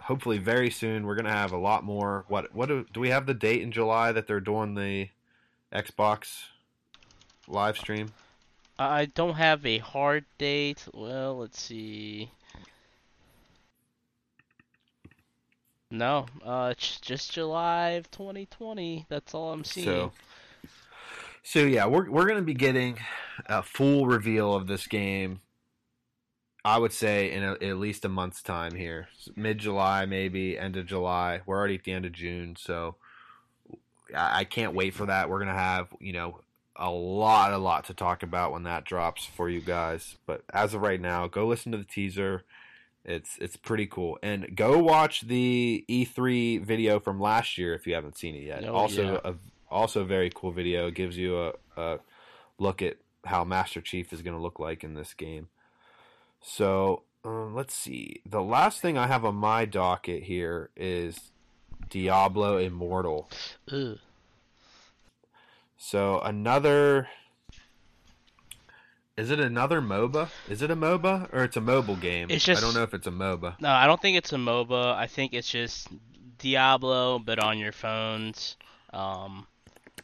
hopefully 0.00 0.38
very 0.38 0.70
soon. 0.70 1.06
We're 1.06 1.16
gonna 1.16 1.30
have 1.30 1.52
a 1.52 1.58
lot 1.58 1.84
more. 1.84 2.24
What 2.28 2.54
what 2.54 2.68
do, 2.68 2.86
do 2.92 3.00
we 3.00 3.10
have 3.10 3.26
the 3.26 3.34
date 3.34 3.62
in 3.62 3.72
July 3.72 4.12
that 4.12 4.26
they're 4.26 4.40
doing 4.40 4.74
the 4.74 5.08
Xbox 5.72 6.44
live 7.46 7.76
stream? 7.76 8.12
I 8.78 9.06
don't 9.06 9.34
have 9.34 9.66
a 9.66 9.78
hard 9.78 10.24
date. 10.38 10.86
Well, 10.94 11.38
let's 11.38 11.60
see. 11.60 12.30
No, 15.90 16.26
uh, 16.44 16.68
it's 16.72 17.00
just 17.00 17.32
July 17.32 17.90
of 17.90 18.10
2020. 18.10 19.06
That's 19.08 19.34
all 19.34 19.52
I'm 19.52 19.64
seeing. 19.64 19.86
So, 19.86 20.12
so 21.42 21.60
yeah, 21.60 21.86
we're 21.86 22.10
we're 22.10 22.26
gonna 22.26 22.42
be 22.42 22.54
getting 22.54 22.98
a 23.46 23.62
full 23.62 24.06
reveal 24.06 24.54
of 24.54 24.66
this 24.66 24.86
game. 24.86 25.40
I 26.68 26.76
would 26.76 26.92
say 26.92 27.32
in 27.32 27.42
a, 27.42 27.52
at 27.52 27.78
least 27.78 28.04
a 28.04 28.10
month's 28.10 28.42
time 28.42 28.74
here, 28.74 29.08
mid 29.34 29.56
July, 29.56 30.04
maybe 30.04 30.58
end 30.58 30.76
of 30.76 30.84
July. 30.84 31.40
We're 31.46 31.56
already 31.56 31.76
at 31.76 31.84
the 31.84 31.92
end 31.92 32.04
of 32.04 32.12
June, 32.12 32.56
so 32.58 32.96
I, 34.14 34.40
I 34.40 34.44
can't 34.44 34.74
wait 34.74 34.92
for 34.92 35.06
that. 35.06 35.30
We're 35.30 35.38
gonna 35.38 35.54
have 35.54 35.88
you 35.98 36.12
know 36.12 36.40
a 36.76 36.90
lot, 36.90 37.54
a 37.54 37.58
lot 37.58 37.84
to 37.86 37.94
talk 37.94 38.22
about 38.22 38.52
when 38.52 38.64
that 38.64 38.84
drops 38.84 39.24
for 39.24 39.48
you 39.48 39.62
guys. 39.62 40.16
But 40.26 40.42
as 40.52 40.74
of 40.74 40.82
right 40.82 41.00
now, 41.00 41.26
go 41.26 41.46
listen 41.46 41.72
to 41.72 41.78
the 41.78 41.84
teaser. 41.84 42.44
It's 43.02 43.38
it's 43.40 43.56
pretty 43.56 43.86
cool, 43.86 44.18
and 44.22 44.54
go 44.54 44.78
watch 44.78 45.22
the 45.22 45.86
E3 45.88 46.62
video 46.62 47.00
from 47.00 47.18
last 47.18 47.56
year 47.56 47.72
if 47.74 47.86
you 47.86 47.94
haven't 47.94 48.18
seen 48.18 48.34
it 48.34 48.42
yet. 48.42 48.64
Oh, 48.66 48.74
also, 48.74 49.14
yeah. 49.14 49.20
a 49.24 49.34
also 49.70 50.04
very 50.04 50.30
cool 50.34 50.52
video. 50.52 50.88
It 50.88 50.94
gives 50.94 51.16
you 51.16 51.40
a, 51.40 51.52
a 51.78 51.98
look 52.58 52.82
at 52.82 52.98
how 53.24 53.42
Master 53.44 53.80
Chief 53.80 54.12
is 54.12 54.20
going 54.20 54.36
to 54.36 54.42
look 54.42 54.60
like 54.60 54.84
in 54.84 54.92
this 54.92 55.14
game. 55.14 55.48
So 56.40 57.02
um, 57.24 57.54
let's 57.54 57.74
see. 57.74 58.20
The 58.28 58.42
last 58.42 58.80
thing 58.80 58.96
I 58.96 59.06
have 59.06 59.24
on 59.24 59.34
my 59.34 59.64
docket 59.64 60.24
here 60.24 60.70
is 60.76 61.30
Diablo 61.90 62.58
Immortal. 62.58 63.28
So 65.76 66.20
another. 66.20 67.08
Is 69.16 69.32
it 69.32 69.40
another 69.40 69.80
MOBA? 69.80 70.28
Is 70.48 70.62
it 70.62 70.70
a 70.70 70.76
MOBA 70.76 71.32
or 71.34 71.42
it's 71.42 71.56
a 71.56 71.60
mobile 71.60 71.96
game? 71.96 72.28
It's 72.30 72.44
just, 72.44 72.62
I 72.62 72.64
don't 72.64 72.74
know 72.74 72.84
if 72.84 72.94
it's 72.94 73.08
a 73.08 73.10
MOBA. 73.10 73.60
No, 73.60 73.68
I 73.68 73.86
don't 73.86 74.00
think 74.00 74.16
it's 74.16 74.32
a 74.32 74.36
MOBA. 74.36 74.94
I 74.94 75.08
think 75.08 75.34
it's 75.34 75.48
just 75.48 75.88
Diablo, 76.38 77.18
but 77.18 77.40
on 77.40 77.58
your 77.58 77.72
phones. 77.72 78.56
Um, 78.92 79.48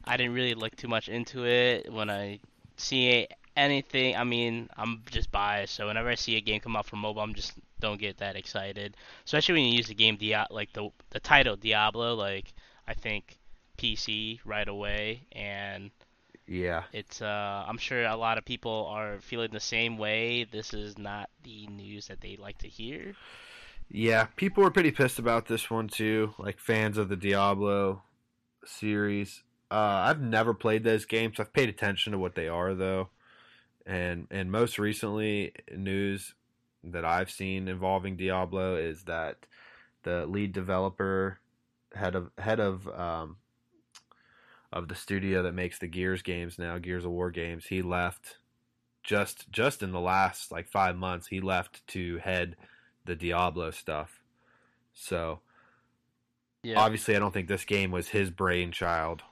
I 0.05 0.17
didn't 0.17 0.35
really 0.35 0.55
look 0.55 0.75
too 0.75 0.89
much 0.89 1.09
into 1.09 1.47
it. 1.47 1.93
When 1.93 2.11
I 2.11 2.41
see 2.77 3.29
anything, 3.57 4.17
I 4.17 4.25
mean, 4.25 4.69
I'm 4.77 5.03
just 5.11 5.31
biased. 5.31 5.75
So 5.75 5.87
whenever 5.87 6.09
I 6.09 6.15
see 6.17 6.37
a 6.37 6.41
game 6.41 6.61
come 6.61 6.77
out 6.77 6.87
for 6.87 6.97
mobile, 6.97 7.23
I'm 7.23 7.35
just 7.35 7.53
don't 7.81 8.01
get 8.01 8.19
that 8.19 8.37
excited. 8.37 8.97
Especially 9.25 9.55
when 9.55 9.65
you 9.65 9.77
use 9.77 9.89
the 9.89 9.95
game 9.95 10.17
Dia- 10.17 10.47
like 10.51 10.73
the 10.73 10.91
the 11.11 11.21
title 11.21 11.57
Diablo. 11.57 12.15
Like 12.15 12.53
I 12.89 12.95
think 12.95 13.39
PC 13.79 14.41
right 14.45 14.69
away, 14.69 15.27
and 15.33 15.91
Yeah. 16.47 16.85
it's 16.93 17.23
uh, 17.23 17.65
I'm 17.69 17.79
sure 17.79 18.05
a 18.05 18.17
lot 18.17 18.39
of 18.39 18.45
people 18.45 18.87
are 18.91 19.21
feeling 19.21 19.51
the 19.53 19.61
same 19.61 19.99
way. 19.99 20.45
This 20.45 20.75
is 20.75 20.99
not 20.99 21.31
the 21.43 21.67
news 21.69 22.07
that 22.09 22.21
they 22.21 22.37
like 22.37 22.59
to 22.59 22.69
hear. 22.69 23.17
Yeah, 23.91 24.27
people 24.37 24.63
were 24.63 24.71
pretty 24.71 24.91
pissed 24.91 25.19
about 25.19 25.47
this 25.47 25.71
one 25.71 25.89
too, 25.89 26.35
like 26.39 26.59
fans 26.59 26.99
of 26.99 27.09
the 27.09 27.17
Diablo 27.17 28.03
series. 28.65 29.43
Uh, 29.71 29.75
I've 30.09 30.21
never 30.21 30.55
played 30.55 30.85
those 30.85 31.05
games. 31.05 31.39
I've 31.41 31.53
paid 31.53 31.69
attention 31.69 32.13
to 32.13 32.19
what 32.19 32.35
they 32.35 32.49
are 32.49 32.75
though, 32.75 33.11
and 33.87 34.27
and 34.31 34.51
most 34.51 34.79
recently 34.79 35.53
news 35.75 36.35
that 36.83 37.05
I've 37.05 37.31
seen 37.31 37.69
involving 37.69 38.17
Diablo 38.17 38.77
is 38.77 39.05
that 39.05 39.47
the 40.03 40.27
lead 40.27 40.53
developer, 40.53 41.41
head 41.95 42.15
of 42.15 42.31
head 42.39 42.61
of 42.61 42.89
um, 42.89 43.37
of 44.73 44.89
the 44.89 44.95
studio 44.95 45.43
that 45.43 45.53
makes 45.53 45.79
the 45.79 45.87
Gears 45.87 46.23
games 46.23 46.59
now, 46.59 46.79
Gears 46.79 47.05
of 47.05 47.11
War 47.11 47.31
games, 47.31 47.67
he 47.67 47.83
left 47.83 48.39
just 49.03 49.51
just 49.51 49.83
in 49.83 49.93
the 49.93 50.01
last 50.01 50.51
like 50.51 50.69
five 50.69 50.97
months. 50.97 51.29
He 51.29 51.41
left 51.41 51.87
to 51.89 52.19
head 52.19 52.57
the 53.05 53.15
Diablo 53.15 53.71
stuff. 53.71 54.23
So 54.95 55.41
Yeah. 56.63 56.81
obviously, 56.81 57.15
I 57.15 57.19
don't 57.19 57.33
think 57.33 57.49
this 57.49 57.65
game 57.65 57.91
was 57.91 58.09
his 58.09 58.31
brainchild. 58.31 59.23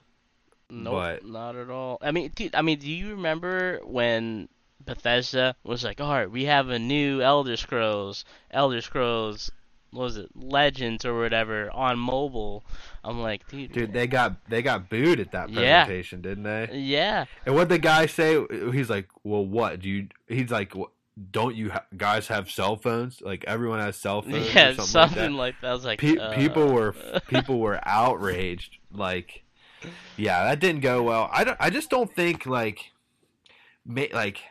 Nope, 0.72 1.20
not 1.24 1.56
at 1.56 1.70
all. 1.70 1.98
I 2.00 2.10
mean, 2.12 2.30
dude, 2.34 2.54
I 2.54 2.62
mean, 2.62 2.78
do 2.78 2.90
you 2.90 3.10
remember 3.10 3.80
when 3.84 4.48
Bethesda 4.84 5.54
was 5.64 5.84
like, 5.84 6.00
"All 6.00 6.12
right, 6.12 6.30
we 6.30 6.44
have 6.46 6.68
a 6.68 6.78
new 6.78 7.20
Elder 7.22 7.56
Scrolls, 7.56 8.24
Elder 8.50 8.80
Scrolls, 8.80 9.50
what 9.90 10.02
was 10.04 10.16
it, 10.16 10.30
Legends 10.34 11.04
or 11.04 11.18
whatever 11.18 11.70
on 11.72 11.98
mobile?" 11.98 12.64
I'm 13.04 13.20
like, 13.20 13.46
dude, 13.48 13.72
Dude, 13.72 13.92
they 13.92 14.06
got 14.06 14.48
they 14.48 14.62
got 14.62 14.88
booed 14.88 15.20
at 15.20 15.32
that 15.32 15.50
Yeah. 15.50 15.84
presentation, 15.84 16.20
didn't 16.22 16.44
they? 16.44 16.68
yeah, 16.72 17.26
And 17.46 17.54
what 17.54 17.68
the 17.68 17.78
guy 17.78 18.06
say? 18.06 18.44
He's 18.72 18.90
like, 18.90 19.08
"Well, 19.24 19.44
what 19.46 19.80
do 19.80 19.88
you?" 19.88 20.08
He's 20.28 20.50
like, 20.50 20.74
"What- 20.74 20.90
"Don't 21.30 21.54
you 21.54 21.70
ha- 21.70 21.84
guys 21.96 22.28
have 22.28 22.50
cell 22.50 22.76
phones? 22.76 23.20
Like 23.20 23.44
everyone 23.46 23.78
has 23.80 23.96
cell 23.96 24.22
phones." 24.22 24.36
or 24.36 24.38
yeah, 24.50 24.68
something, 24.68 24.84
something 24.86 25.32
like 25.34 25.54
like 25.54 25.60
that. 25.60 25.70
I 25.70 25.72
was 25.74 25.84
like, 25.84 25.98
Pe- 26.00 26.16
uh, 26.16 26.34
people 26.34 26.72
were 26.72 26.92
people 27.28 27.58
were 27.60 27.78
outraged. 27.86 28.78
Like, 28.90 29.42
yeah, 30.16 30.44
that 30.44 30.60
didn't 30.60 30.80
go 30.80 31.02
well. 31.02 31.28
I 31.32 31.44
don't. 31.44 31.56
I 31.60 31.70
just 31.70 31.90
don't 31.90 32.14
think 32.14 32.46
like, 32.46 32.92
ma- 33.84 34.04
like, 34.12 34.42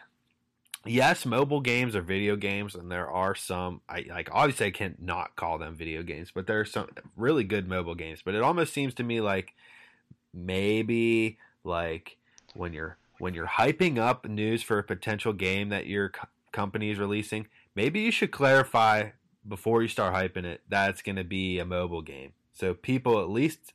yes, 0.86 1.26
mobile 1.26 1.62
games 1.62 1.96
are 1.96 2.02
video 2.02 2.36
games, 2.36 2.76
and 2.76 2.92
there 2.92 3.10
are 3.10 3.36
some. 3.36 3.82
I 3.88 4.06
like 4.10 4.30
obviously 4.32 4.68
I 4.68 4.72
can't 4.72 5.02
not 5.02 5.36
call 5.36 5.58
them 5.58 5.76
video 5.76 6.04
games, 6.04 6.32
but 6.34 6.48
there 6.48 6.60
are 6.60 6.66
some 6.66 6.88
really 7.16 7.44
good 7.44 7.68
mobile 7.68 7.96
games. 7.96 8.22
But 8.24 8.36
it 8.36 8.42
almost 8.42 8.74
seems 8.74 8.94
to 8.96 9.04
me 9.04 9.22
like 9.22 9.54
maybe 10.34 11.38
like 11.64 12.18
when 12.54 12.74
you're 12.74 12.98
when 13.20 13.34
you're 13.34 13.48
hyping 13.48 13.98
up 13.98 14.28
news 14.28 14.64
for 14.64 14.80
a 14.80 14.84
potential 14.84 15.34
game 15.34 15.70
that 15.70 15.86
your 15.86 16.10
co- 16.10 16.28
company 16.52 16.90
is 16.90 16.98
releasing, 16.98 17.48
maybe 17.76 18.02
you 18.02 18.12
should 18.12 18.32
clarify 18.32 19.10
before 19.48 19.82
you 19.82 19.88
start 19.88 20.14
hyping 20.14 20.46
it 20.46 20.62
that 20.70 20.90
it's 20.90 21.02
going 21.02 21.16
to 21.16 21.24
be 21.24 21.60
a 21.60 21.66
mobile 21.66 22.02
game. 22.02 22.34
So 22.54 22.74
people 22.74 23.22
at 23.22 23.30
least 23.30 23.74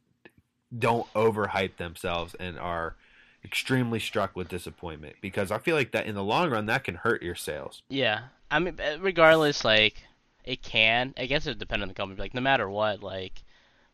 don't 0.76 1.10
overhype 1.14 1.76
themselves 1.76 2.34
and 2.38 2.58
are 2.58 2.96
extremely 3.44 4.00
struck 4.00 4.34
with 4.34 4.48
disappointment 4.48 5.16
because 5.20 5.50
I 5.50 5.58
feel 5.58 5.76
like 5.76 5.92
that 5.92 6.06
in 6.06 6.14
the 6.14 6.22
long 6.22 6.50
run 6.50 6.66
that 6.66 6.84
can 6.84 6.96
hurt 6.96 7.22
your 7.22 7.34
sales. 7.36 7.82
Yeah, 7.88 8.22
I 8.50 8.58
mean, 8.58 8.78
uh, 8.80 8.98
regardless, 9.00 9.64
like 9.64 10.02
it 10.44 10.62
can. 10.62 11.14
I 11.16 11.26
guess 11.26 11.46
it 11.46 11.58
depends 11.58 11.82
on 11.82 11.88
the 11.88 11.94
company. 11.94 12.20
Like 12.20 12.34
no 12.34 12.40
matter 12.40 12.68
what, 12.68 13.02
like 13.02 13.42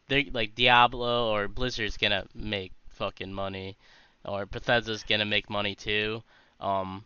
they 0.09 0.25
like 0.33 0.55
Diablo 0.55 1.31
or 1.31 1.49
Blizzard's 1.49 1.97
gonna 1.97 2.27
make 2.35 2.73
fucking 2.89 3.33
money, 3.33 3.77
or 4.25 4.47
Bethesda's 4.47 5.03
gonna 5.03 5.25
make 5.25 5.51
money 5.51 5.75
too. 5.75 6.23
Um, 6.61 7.05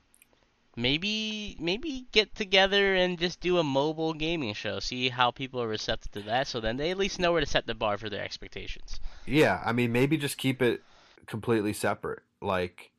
maybe 0.76 1.56
maybe 1.58 2.06
get 2.12 2.34
together 2.34 2.94
and 2.94 3.18
just 3.18 3.40
do 3.40 3.58
a 3.58 3.64
mobile 3.64 4.12
gaming 4.12 4.54
show. 4.54 4.78
See 4.78 5.08
how 5.08 5.30
people 5.30 5.60
are 5.62 5.68
receptive 5.68 6.12
to 6.12 6.22
that. 6.22 6.46
So 6.46 6.60
then 6.60 6.76
they 6.76 6.90
at 6.90 6.98
least 6.98 7.18
know 7.18 7.32
where 7.32 7.40
to 7.40 7.46
set 7.46 7.66
the 7.66 7.74
bar 7.74 7.98
for 7.98 8.10
their 8.10 8.22
expectations. 8.22 9.00
Yeah, 9.26 9.60
I 9.64 9.72
mean, 9.72 9.90
maybe 9.92 10.16
just 10.16 10.38
keep 10.38 10.62
it 10.62 10.82
completely 11.26 11.72
separate. 11.72 12.22
Like, 12.40 12.92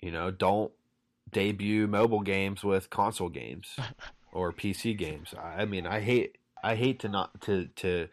you 0.00 0.10
know, 0.10 0.30
don't 0.30 0.72
debut 1.30 1.86
mobile 1.86 2.22
games 2.22 2.64
with 2.64 2.90
console 2.90 3.28
games 3.28 3.76
or 4.32 4.52
PC 4.52 4.96
games. 4.96 5.34
I 5.40 5.66
mean, 5.66 5.86
I 5.86 6.00
hate 6.00 6.38
I 6.64 6.74
hate 6.74 7.00
to 7.00 7.08
not 7.08 7.40
to 7.42 7.66
to 7.76 8.08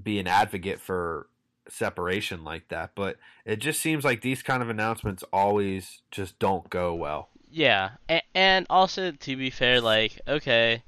be 0.00 0.18
an 0.18 0.26
advocate 0.26 0.80
for 0.80 1.28
separation 1.68 2.44
like 2.44 2.68
that, 2.68 2.92
but 2.94 3.16
it 3.44 3.56
just 3.56 3.80
seems 3.80 4.04
like 4.04 4.20
these 4.20 4.42
kind 4.42 4.62
of 4.62 4.68
announcements 4.68 5.24
always 5.32 6.02
just 6.10 6.38
don't 6.38 6.68
go 6.70 6.94
well. 6.94 7.28
Yeah, 7.50 7.90
and, 8.08 8.22
and 8.34 8.66
also 8.68 9.12
to 9.12 9.36
be 9.36 9.50
fair, 9.50 9.80
like 9.80 10.20
okay, 10.26 10.82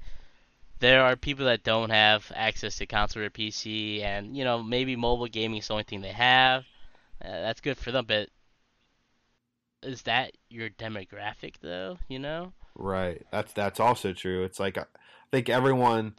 there 0.81 1.03
are 1.03 1.17
people 1.17 1.47
that 1.47 1.63
don't 1.63 1.91
have 1.91 2.31
access 2.35 2.77
to 2.77 2.87
console 2.87 3.23
or 3.23 3.31
PC, 3.31 4.03
and 4.03 4.37
you 4.37 4.45
know 4.45 4.63
maybe 4.63 4.97
mobile 4.97 5.27
gaming 5.27 5.59
is 5.59 5.69
the 5.69 5.75
only 5.75 5.85
thing 5.85 6.01
they 6.01 6.09
have. 6.09 6.65
Uh, 7.23 7.29
that's 7.29 7.61
good 7.61 7.77
for 7.77 7.93
them, 7.93 8.07
but 8.07 8.29
is 9.83 10.03
that 10.03 10.33
your 10.49 10.71
demographic 10.71 11.55
though? 11.61 11.99
You 12.09 12.19
know? 12.19 12.53
Right. 12.75 13.27
That's 13.31 13.53
that's 13.53 13.81
also 13.81 14.13
true. 14.13 14.45
It's 14.45 14.61
like 14.61 14.79
I 14.79 14.85
think 15.31 15.49
everyone 15.49 16.15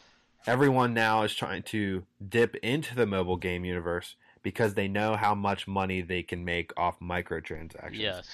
everyone 0.48 0.94
now 0.94 1.24
is 1.24 1.34
trying 1.34 1.64
to 1.64 2.04
dip 2.28 2.56
into 2.58 2.96
the 2.96 3.06
mobile 3.06 3.38
game 3.38 3.66
universe 3.66 4.16
because 4.44 4.74
they 4.74 4.88
know 4.88 5.16
how 5.16 5.36
much 5.36 5.68
money 5.68 6.02
they 6.02 6.24
can 6.24 6.44
make 6.44 6.72
off 6.78 7.00
microtransactions. 7.00 7.98
Yes. 7.98 8.28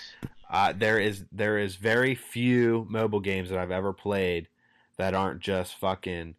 Uh, 0.50 0.74
there 0.76 1.00
is 1.00 1.26
there 1.32 1.58
is 1.58 1.76
very 1.76 2.16
few 2.16 2.86
mobile 2.90 3.20
games 3.20 3.50
that 3.50 3.60
I've 3.60 3.72
ever 3.72 3.94
played 3.94 4.48
that 4.98 5.14
aren't 5.14 5.42
just 5.42 5.76
fucking 5.76 6.36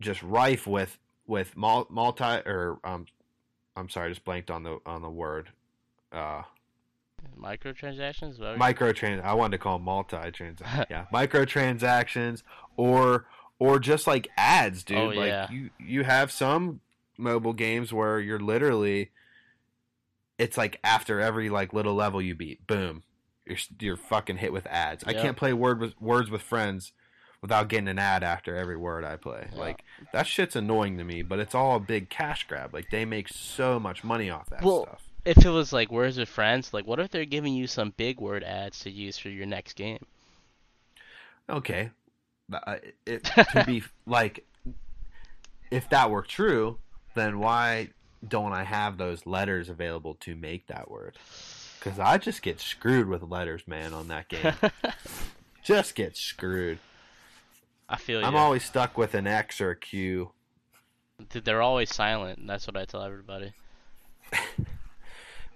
just 0.00 0.22
rife 0.22 0.66
with 0.66 0.98
with 1.26 1.56
multi 1.56 2.24
or 2.24 2.78
um 2.84 3.06
I'm 3.76 3.88
sorry, 3.88 4.06
I 4.06 4.10
just 4.10 4.24
blanked 4.24 4.50
on 4.50 4.62
the 4.62 4.78
on 4.86 5.02
the 5.02 5.10
word. 5.10 5.50
Uh 6.12 6.42
Microtransactions. 7.38 8.38
What 8.38 8.40
were 8.40 8.52
you- 8.52 8.74
microtrans 8.74 9.22
I 9.22 9.34
wanted 9.34 9.56
to 9.56 9.62
call 9.62 9.78
them 9.78 9.84
multi-transaction. 9.84 10.86
yeah, 10.90 11.06
microtransactions 11.12 12.42
or 12.76 13.26
or 13.58 13.80
just 13.80 14.06
like 14.06 14.28
ads, 14.36 14.84
dude. 14.84 14.98
Oh, 14.98 15.06
like 15.06 15.26
yeah. 15.26 15.50
you 15.50 15.70
you 15.78 16.04
have 16.04 16.30
some 16.30 16.80
mobile 17.18 17.52
games 17.52 17.92
where 17.92 18.18
you're 18.20 18.40
literally 18.40 19.10
it's 20.38 20.56
like 20.56 20.78
after 20.84 21.20
every 21.20 21.50
like 21.50 21.72
little 21.72 21.94
level 21.94 22.22
you 22.22 22.34
beat, 22.34 22.66
boom, 22.66 23.02
you're 23.44 23.58
you're 23.80 23.96
fucking 23.96 24.36
hit 24.38 24.52
with 24.52 24.66
ads. 24.68 25.04
I 25.04 25.12
can't 25.12 25.36
play 25.36 25.52
word 25.52 25.80
with 25.80 26.00
words 26.00 26.30
with 26.30 26.42
friends 26.42 26.92
without 27.42 27.68
getting 27.68 27.88
an 27.88 27.98
ad 27.98 28.22
after 28.22 28.56
every 28.56 28.76
word 28.76 29.04
I 29.04 29.16
play. 29.16 29.48
Yeah. 29.52 29.58
Like 29.58 29.84
that 30.12 30.26
shit's 30.26 30.56
annoying 30.56 30.98
to 30.98 31.04
me, 31.04 31.22
but 31.22 31.38
it's 31.38 31.54
all 31.54 31.76
a 31.76 31.80
big 31.80 32.08
cash 32.08 32.46
grab. 32.46 32.72
Like 32.72 32.90
they 32.90 33.04
make 33.04 33.28
so 33.28 33.78
much 33.80 34.04
money 34.04 34.30
off 34.30 34.48
that 34.50 34.62
Well, 34.62 34.84
stuff. 34.84 35.02
if 35.24 35.44
it 35.44 35.50
was 35.50 35.72
like 35.72 35.90
words 35.90 36.18
with 36.18 36.28
friends, 36.28 36.72
like 36.72 36.86
what 36.86 37.00
if 37.00 37.10
they're 37.10 37.24
giving 37.24 37.54
you 37.54 37.66
some 37.66 37.92
big 37.96 38.20
word 38.20 38.44
ads 38.44 38.80
to 38.80 38.90
use 38.90 39.18
for 39.18 39.28
your 39.28 39.46
next 39.46 39.74
game? 39.74 40.04
Okay. 41.48 41.90
Uh, 42.52 42.76
It, 43.06 43.24
to 43.52 43.64
be 43.66 43.82
like, 44.06 44.46
if 45.70 45.88
that 45.90 46.10
were 46.10 46.22
true, 46.22 46.78
then 47.18 47.38
why 47.38 47.88
don't 48.26 48.52
I 48.52 48.64
have 48.64 48.98
those 48.98 49.26
letters 49.26 49.68
available 49.68 50.14
to 50.20 50.34
make 50.34 50.66
that 50.68 50.90
word? 50.90 51.16
Because 51.78 51.98
I 51.98 52.18
just 52.18 52.42
get 52.42 52.60
screwed 52.60 53.08
with 53.08 53.22
letters, 53.22 53.62
man, 53.66 53.94
on 53.94 54.08
that 54.08 54.28
game. 54.28 54.52
just 55.62 55.94
get 55.94 56.16
screwed. 56.16 56.78
I 57.88 57.96
feel 57.96 58.20
you 58.20 58.26
I'm 58.26 58.34
you. 58.34 58.38
always 58.38 58.64
stuck 58.64 58.98
with 58.98 59.14
an 59.14 59.26
X 59.26 59.60
or 59.60 59.70
a 59.70 59.76
Q. 59.76 60.30
They're 61.32 61.62
always 61.62 61.92
silent. 61.94 62.38
and 62.38 62.48
That's 62.48 62.66
what 62.66 62.76
I 62.76 62.84
tell 62.84 63.02
everybody. 63.02 63.52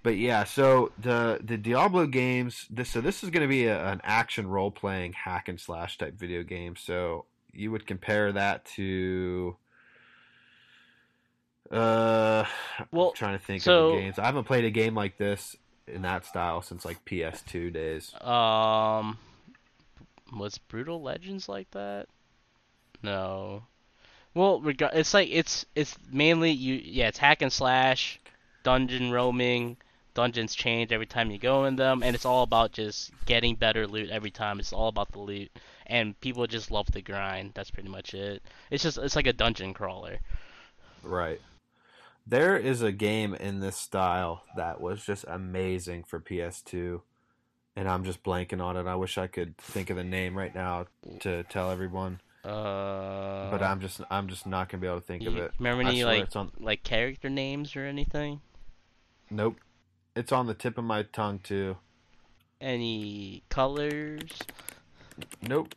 But 0.03 0.17
yeah, 0.17 0.45
so 0.45 0.91
the 0.99 1.39
the 1.43 1.57
Diablo 1.57 2.07
games. 2.07 2.67
This 2.69 2.91
so 2.91 3.01
this 3.01 3.23
is 3.23 3.31
going 3.31 3.43
to 3.43 3.49
be 3.49 3.67
a, 3.67 3.87
an 3.87 4.01
action 4.03 4.49
role 4.49 4.71
playing 4.71 5.13
hack 5.13 5.49
and 5.49 5.61
slash 5.61 5.97
type 5.99 6.19
video 6.19 6.43
game. 6.43 6.75
So 6.77 7.27
you 7.53 7.71
would 7.71 7.87
compare 7.87 8.33
that 8.33 8.65
to. 8.77 9.57
Uh, 11.73 12.45
Well, 12.91 13.09
I'm 13.09 13.15
trying 13.15 13.39
to 13.39 13.45
think 13.45 13.63
so- 13.63 13.89
of 13.89 13.93
the 13.97 14.01
games. 14.03 14.19
I 14.19 14.27
haven't 14.27 14.45
played 14.45 14.65
a 14.65 14.71
game 14.71 14.95
like 14.95 15.17
this 15.17 15.57
in 15.87 16.03
that 16.03 16.25
style 16.27 16.63
since 16.63 16.85
like 16.85 17.05
PS2 17.05 17.73
days. 17.73 18.15
Um, 18.23 19.19
was 20.37 20.59
Brutal 20.59 21.01
Legends 21.03 21.49
like 21.49 21.71
that? 21.73 22.07
No. 23.03 23.65
Well, 24.35 24.61
reg- 24.61 24.83
it's 24.95 25.13
like 25.13 25.29
it's 25.31 25.67
it's 25.75 25.97
mainly 26.11 26.51
you. 26.53 26.75
Yeah, 26.75 27.09
it's 27.09 27.19
hack 27.19 27.43
and 27.43 27.53
slash, 27.53 28.19
dungeon 28.63 29.11
roaming. 29.11 29.77
Dungeons 30.15 30.55
change 30.55 30.93
every 30.93 31.07
time 31.07 31.31
you 31.31 31.39
go 31.39 31.65
in 31.65 31.77
them, 31.77 32.03
and 32.03 32.15
it's 32.15 32.27
all 32.27 32.43
about 32.43 32.73
just 32.73 33.11
getting 33.25 33.55
better 33.57 33.87
loot 33.87 34.11
every 34.11 34.31
time. 34.31 34.61
It's 34.61 34.73
all 34.73 34.89
about 34.89 35.11
the 35.13 35.19
loot, 35.21 35.51
and 35.87 36.19
people 36.21 36.47
just 36.47 36.71
love 36.71 36.87
the 36.93 37.01
grind. 37.03 37.53
That's 37.55 37.71
pretty 37.71 37.89
much 37.89 38.13
it. 38.15 38.43
It's 38.71 38.83
just 38.83 38.99
it's 38.99 39.17
like 39.17 39.27
a 39.27 39.33
dungeon 39.33 39.73
crawler. 39.75 40.19
Right. 41.03 41.41
There 42.27 42.57
is 42.57 42.83
a 42.83 42.93
game 42.93 43.35
in 43.35 43.61
this 43.61 43.77
style 43.77 44.45
that 44.57 44.81
was 44.81 45.05
just 45.05 45.25
amazing 45.27 46.05
for 46.05 46.21
PS2, 46.21 47.01
and 47.77 47.89
I'm 47.89 48.05
just 48.05 48.23
blanking 48.23 48.63
on 48.63 48.77
it. 48.77 48.87
I 48.87 48.95
wish 48.95 49.19
I 49.19 49.27
could 49.27 49.57
think 49.59 49.91
of 49.91 49.97
the 49.97 50.05
name 50.05 50.37
right 50.39 50.55
now 50.55 50.87
to 51.21 51.43
tell 51.45 51.71
everyone, 51.71 52.21
Uh, 52.45 53.51
but 53.51 53.61
I'm 53.63 53.81
just 53.81 54.01
I'm 54.11 54.29
just 54.29 54.47
not 54.47 54.69
gonna 54.69 54.81
be 54.81 54.87
able 54.87 55.01
to 55.01 55.07
think 55.07 55.25
of 55.27 55.37
it. 55.37 55.53
remember 55.59 55.83
any 55.89 56.05
like 56.05 56.25
it's 56.25 56.37
on. 56.37 56.53
like 56.59 56.85
character 56.85 57.29
names 57.29 57.75
or 57.77 57.85
anything? 57.85 58.41
Nope. 59.31 59.57
It's 60.15 60.31
on 60.31 60.47
the 60.47 60.55
tip 60.55 60.79
of 60.79 60.85
my 60.85 61.03
tongue 61.03 61.39
too. 61.41 61.77
Any 62.61 63.43
colors? 63.49 64.31
Nope. 65.43 65.75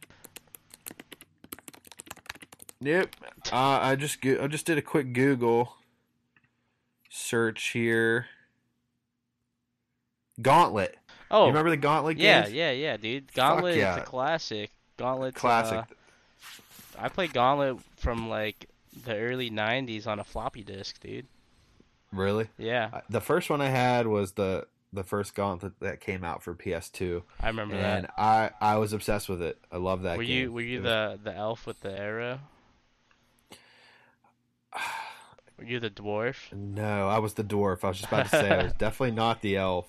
Nope. 2.81 3.09
Uh, 3.51 3.79
I 3.81 3.95
just 3.95 4.21
go- 4.21 4.39
I 4.43 4.47
just 4.47 4.65
did 4.65 4.77
a 4.77 4.81
quick 4.81 5.13
Google 5.13 5.75
search 7.15 7.69
here. 7.71 8.27
Gauntlet. 10.41 10.97
Oh, 11.31 11.43
You 11.43 11.47
remember 11.47 11.69
the 11.69 11.77
Gauntlet 11.77 12.17
yeah, 12.17 12.41
games? 12.43 12.53
yeah, 12.53 12.71
yeah, 12.71 12.97
dude. 12.97 13.31
Gauntlet 13.33 13.77
yeah. 13.77 13.95
is 13.95 14.01
a 14.01 14.05
classic. 14.05 14.71
Gauntlet 14.97 15.35
Classic. 15.35 15.83
I 16.97 17.09
played 17.09 17.33
Gauntlet 17.33 17.77
from 17.97 18.29
like 18.29 18.69
the 19.03 19.15
early 19.17 19.49
'90s 19.49 20.07
on 20.07 20.19
a 20.19 20.23
floppy 20.23 20.63
disk, 20.63 21.01
dude. 21.01 21.25
Really? 22.13 22.47
Yeah, 22.57 22.89
Uh, 22.93 23.01
The 23.09 23.19
first 23.19 23.49
one 23.49 23.59
I 23.61 23.67
had 23.69 24.07
was 24.07 24.33
the 24.33 24.67
the 24.93 25.03
first 25.03 25.35
Gauntlet 25.35 25.73
that 25.81 25.99
came 25.99 26.23
out 26.23 26.41
for 26.43 26.53
PS2, 26.55 27.23
I 27.41 27.47
remember 27.47 27.75
and 27.75 28.05
that. 28.05 28.13
I 28.17 28.51
I 28.61 28.77
was 28.77 28.93
obsessed 28.93 29.27
with 29.27 29.41
it. 29.41 29.57
I 29.69 29.77
love 29.77 30.03
that 30.03 30.17
Were 30.17 30.23
game. 30.23 30.43
you 30.43 30.51
were 30.53 30.61
you 30.61 30.77
It 30.79 30.83
was- 30.83 31.19
the 31.23 31.31
the 31.31 31.35
elf 31.35 31.65
with 31.65 31.81
the 31.81 31.97
arrow? 31.99 32.39
Were 35.57 35.63
you 35.65 35.79
the 35.79 35.89
dwarf? 35.89 36.51
No, 36.53 37.07
I 37.07 37.19
was 37.19 37.33
the 37.35 37.43
dwarf. 37.43 37.83
I 37.83 37.87
was 37.89 37.97
just 37.97 38.09
about 38.11 38.23
to 38.25 38.29
say 38.29 38.49
I 38.49 38.63
was 38.63 38.73
definitely 38.77 39.15
not 39.15 39.41
the 39.41 39.55
elf. 39.57 39.87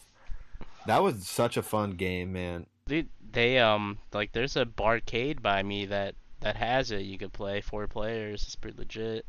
That 0.87 1.03
was 1.03 1.27
such 1.27 1.57
a 1.57 1.63
fun 1.63 1.93
game, 1.93 2.33
man. 2.33 2.67
Dude, 2.87 3.09
they 3.33 3.59
um 3.59 3.99
like 4.13 4.33
there's 4.33 4.57
a 4.57 4.65
barcade 4.65 5.43
by 5.43 5.63
me 5.63 5.87
that 5.87 6.15
that 6.41 6.57
has 6.57 6.91
it. 6.93 7.01
You 7.03 7.19
could 7.19 7.33
play 7.33 7.61
four 7.61 7.89
players. 7.89 8.43
It's 8.45 8.55
pretty 8.55 8.79
legit. 8.79 9.27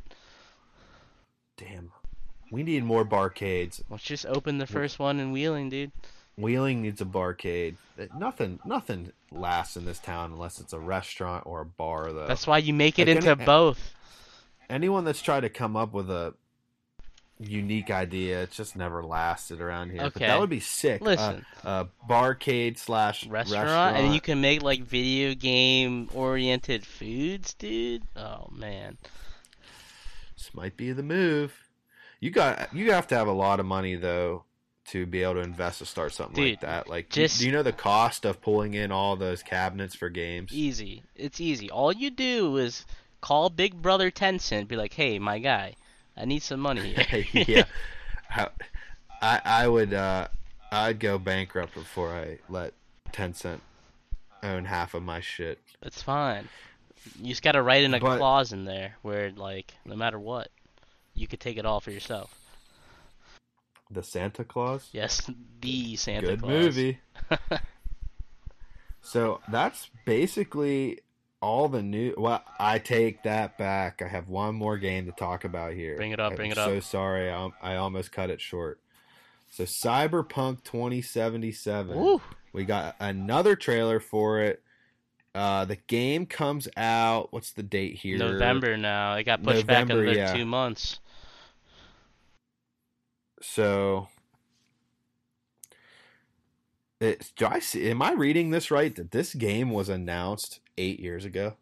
Damn. 1.56 1.90
We 2.50 2.62
need 2.62 2.84
more 2.84 3.04
barcades. 3.04 3.82
Let's 3.90 4.04
just 4.04 4.24
open 4.26 4.58
the 4.58 4.66
first 4.66 4.98
one 4.98 5.20
in 5.20 5.32
Wheeling, 5.32 5.68
dude. 5.68 5.92
Wheeling 6.36 6.82
needs 6.82 7.00
a 7.00 7.04
barcade. 7.04 7.74
Uh, 8.00 8.04
Nothing 8.16 8.60
nothing 8.64 9.12
lasts 9.32 9.76
in 9.76 9.84
this 9.84 9.98
town 9.98 10.32
unless 10.32 10.60
it's 10.60 10.72
a 10.72 10.78
restaurant 10.78 11.44
or 11.46 11.60
a 11.62 11.66
bar 11.66 12.12
though. 12.12 12.28
That's 12.28 12.46
why 12.46 12.58
you 12.58 12.72
make 12.72 12.98
it 12.98 13.08
Like 13.08 13.16
into 13.16 13.30
any- 13.32 13.44
both. 13.44 13.94
Anyone 14.70 15.04
that's 15.04 15.22
tried 15.22 15.40
to 15.40 15.48
come 15.48 15.76
up 15.76 15.92
with 15.92 16.10
a 16.10 16.34
unique 17.40 17.90
idea, 17.90 18.42
it's 18.42 18.56
just 18.56 18.76
never 18.76 19.02
lasted 19.02 19.60
around 19.60 19.90
here. 19.90 19.98
But 20.02 20.16
Okay. 20.16 20.26
that 20.26 20.40
would 20.40 20.50
be 20.50 20.60
sick. 20.60 21.00
Uh, 21.00 21.04
Listen. 21.04 21.46
uh, 21.64 21.84
barcade 22.08 22.78
slash 22.78 23.26
restaurant, 23.26 23.96
and 23.96 24.12
you 24.14 24.20
can 24.20 24.40
make 24.40 24.62
like 24.62 24.82
video 24.82 25.34
game 25.34 26.08
oriented 26.12 26.84
foods, 26.84 27.54
dude. 27.54 28.02
Oh 28.16 28.48
man. 28.52 28.98
This 30.36 30.52
might 30.54 30.76
be 30.76 30.92
the 30.92 31.02
move. 31.02 31.54
You 32.20 32.30
got 32.30 32.74
you 32.74 32.92
have 32.92 33.06
to 33.08 33.16
have 33.16 33.28
a 33.28 33.32
lot 33.32 33.60
of 33.60 33.66
money 33.66 33.94
though 33.94 34.44
to 34.86 35.04
be 35.06 35.22
able 35.22 35.34
to 35.34 35.40
invest 35.40 35.80
to 35.80 35.86
start 35.86 36.14
something 36.14 36.34
Dude, 36.42 36.52
like 36.52 36.60
that. 36.62 36.88
Like, 36.88 37.10
just- 37.10 37.38
do 37.40 37.46
you 37.46 37.52
know 37.52 37.62
the 37.62 37.72
cost 37.74 38.24
of 38.24 38.40
pulling 38.40 38.72
in 38.72 38.90
all 38.90 39.16
those 39.16 39.42
cabinets 39.42 39.94
for 39.94 40.08
games? 40.08 40.50
Easy. 40.52 41.02
It's 41.14 41.42
easy. 41.42 41.70
All 41.70 41.92
you 41.92 42.08
do 42.10 42.56
is 42.56 42.86
call 43.20 43.50
Big 43.50 43.80
Brother 43.80 44.10
Tencent, 44.10 44.68
be 44.68 44.76
like, 44.76 44.94
"Hey, 44.94 45.18
my 45.18 45.38
guy, 45.38 45.74
I 46.16 46.24
need 46.24 46.42
some 46.42 46.60
money 46.60 46.94
here." 46.94 47.44
yeah, 47.46 47.64
How, 48.28 48.50
I 49.22 49.40
I 49.44 49.68
would 49.68 49.94
uh, 49.94 50.28
I'd 50.72 50.98
go 51.00 51.18
bankrupt 51.18 51.74
before 51.74 52.12
I 52.14 52.38
let 52.48 52.74
Tencent 53.12 53.60
own 54.42 54.64
half 54.64 54.94
of 54.94 55.02
my 55.02 55.20
shit. 55.20 55.58
It's 55.82 56.02
fine. 56.02 56.48
You 57.20 57.28
just 57.28 57.42
gotta 57.42 57.62
write 57.62 57.84
in 57.84 57.94
a 57.94 58.00
But- 58.00 58.18
clause 58.18 58.52
in 58.52 58.64
there 58.64 58.96
where, 59.02 59.30
like, 59.30 59.74
no 59.84 59.96
matter 59.96 60.18
what, 60.18 60.48
you 61.14 61.26
could 61.26 61.40
take 61.40 61.56
it 61.56 61.64
all 61.64 61.80
for 61.80 61.90
yourself. 61.90 62.34
The 63.90 64.02
Santa 64.02 64.44
Claus. 64.44 64.88
Yes, 64.92 65.30
the 65.60 65.96
Santa 65.96 66.26
Good 66.26 66.40
Claus. 66.42 66.50
Good 66.52 66.62
movie. 66.62 66.98
So 69.00 69.40
that's 69.48 69.88
basically 70.04 71.00
all 71.40 71.68
the 71.68 71.82
new. 71.82 72.14
Well, 72.16 72.42
I 72.58 72.78
take 72.78 73.22
that 73.22 73.58
back. 73.58 74.02
I 74.02 74.08
have 74.08 74.28
one 74.28 74.54
more 74.54 74.76
game 74.78 75.06
to 75.06 75.12
talk 75.12 75.44
about 75.44 75.72
here. 75.72 75.96
Bring 75.96 76.12
it 76.12 76.20
up, 76.20 76.32
I'm 76.32 76.36
bring 76.36 76.50
it 76.50 76.56
so 76.56 76.62
up. 76.62 76.68
So 76.68 76.80
sorry. 76.80 77.30
I, 77.30 77.50
I 77.62 77.76
almost 77.76 78.12
cut 78.12 78.30
it 78.30 78.40
short. 78.40 78.80
So 79.48 79.64
Cyberpunk 79.64 80.64
2077. 80.64 81.96
Woo! 81.96 82.20
We 82.52 82.64
got 82.64 82.96
another 83.00 83.56
trailer 83.56 84.00
for 84.00 84.40
it. 84.40 84.62
Uh, 85.34 85.64
the 85.64 85.76
game 85.76 86.26
comes 86.26 86.68
out. 86.76 87.32
What's 87.32 87.52
the 87.52 87.62
date 87.62 87.96
here? 87.96 88.18
November 88.18 88.76
now. 88.76 89.14
It 89.14 89.24
got 89.24 89.42
pushed 89.42 89.66
back 89.66 89.88
November, 89.88 90.10
another 90.10 90.18
yeah. 90.18 90.34
two 90.34 90.44
months. 90.44 91.00
So, 93.40 94.08
it's, 97.00 97.30
do 97.32 97.46
I 97.46 97.60
see? 97.60 97.90
Am 97.90 98.02
I 98.02 98.12
reading 98.12 98.50
this 98.50 98.70
right? 98.70 98.94
That 98.94 99.10
this 99.10 99.34
game 99.34 99.70
was 99.70 99.88
announced 99.88 100.60
eight 100.76 101.00
years 101.00 101.24
ago. 101.24 101.54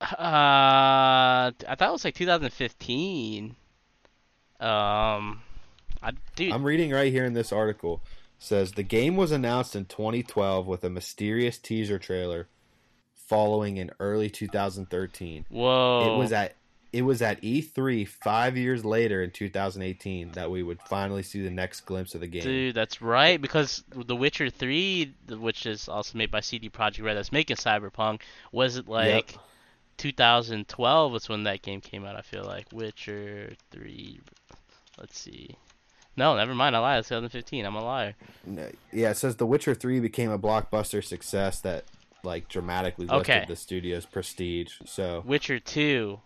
Uh, 0.00 0.06
I 0.18 1.74
thought 1.76 1.88
it 1.88 1.92
was 1.92 2.04
like 2.04 2.14
2015. 2.14 3.56
Um, 4.60 5.42
I 6.02 6.12
dude, 6.36 6.52
I'm 6.52 6.64
reading 6.64 6.90
right 6.90 7.12
here 7.12 7.24
in 7.24 7.32
this 7.32 7.52
article. 7.52 8.02
Says 8.38 8.72
the 8.72 8.84
game 8.84 9.16
was 9.16 9.32
announced 9.32 9.74
in 9.74 9.86
2012 9.86 10.66
with 10.66 10.84
a 10.84 10.90
mysterious 10.90 11.58
teaser 11.58 11.98
trailer, 11.98 12.46
following 13.14 13.76
in 13.76 13.90
early 13.98 14.30
2013. 14.30 15.46
whoa. 15.48 16.14
It 16.14 16.18
was 16.18 16.32
at 16.32 16.54
it 16.92 17.02
was 17.02 17.20
at 17.22 17.40
E3 17.42 18.08
five 18.08 18.56
years 18.56 18.84
later 18.84 19.22
in 19.22 19.30
2018 19.30 20.32
that 20.32 20.50
we 20.50 20.62
would 20.62 20.80
finally 20.82 21.22
see 21.22 21.42
the 21.42 21.50
next 21.50 21.82
glimpse 21.82 22.14
of 22.14 22.20
the 22.22 22.26
game. 22.26 22.42
Dude, 22.42 22.74
that's 22.74 23.02
right. 23.02 23.40
Because 23.40 23.84
The 23.94 24.16
Witcher 24.16 24.48
3, 24.50 25.14
which 25.38 25.66
is 25.66 25.88
also 25.88 26.16
made 26.16 26.30
by 26.30 26.40
CD 26.40 26.70
Projekt 26.70 27.04
Red, 27.04 27.16
that's 27.16 27.32
making 27.32 27.56
Cyberpunk, 27.56 28.20
was 28.52 28.76
it 28.76 28.88
like 28.88 29.36
2012 29.98 31.12
was 31.12 31.28
when 31.28 31.44
that 31.44 31.62
game 31.62 31.80
came 31.80 32.04
out? 32.04 32.16
I 32.16 32.22
feel 32.22 32.44
like 32.44 32.66
Witcher 32.72 33.52
3. 33.70 34.20
Let's 34.98 35.18
see. 35.18 35.56
No, 36.16 36.36
never 36.36 36.54
mind. 36.54 36.74
I 36.74 36.80
lied. 36.80 36.98
It's 37.00 37.08
2015. 37.08 37.64
I'm 37.64 37.76
a 37.76 37.84
liar. 37.84 38.14
Yeah, 38.92 39.10
it 39.10 39.16
says 39.16 39.36
The 39.36 39.46
Witcher 39.46 39.74
3 39.74 40.00
became 40.00 40.30
a 40.30 40.38
blockbuster 40.38 41.04
success 41.04 41.60
that 41.60 41.84
like 42.24 42.48
dramatically 42.48 43.06
lifted 43.06 43.20
Okay. 43.32 43.44
the 43.46 43.54
studio's 43.54 44.04
prestige. 44.06 44.72
So 44.84 45.22
Witcher 45.24 45.60
2. 45.60 46.20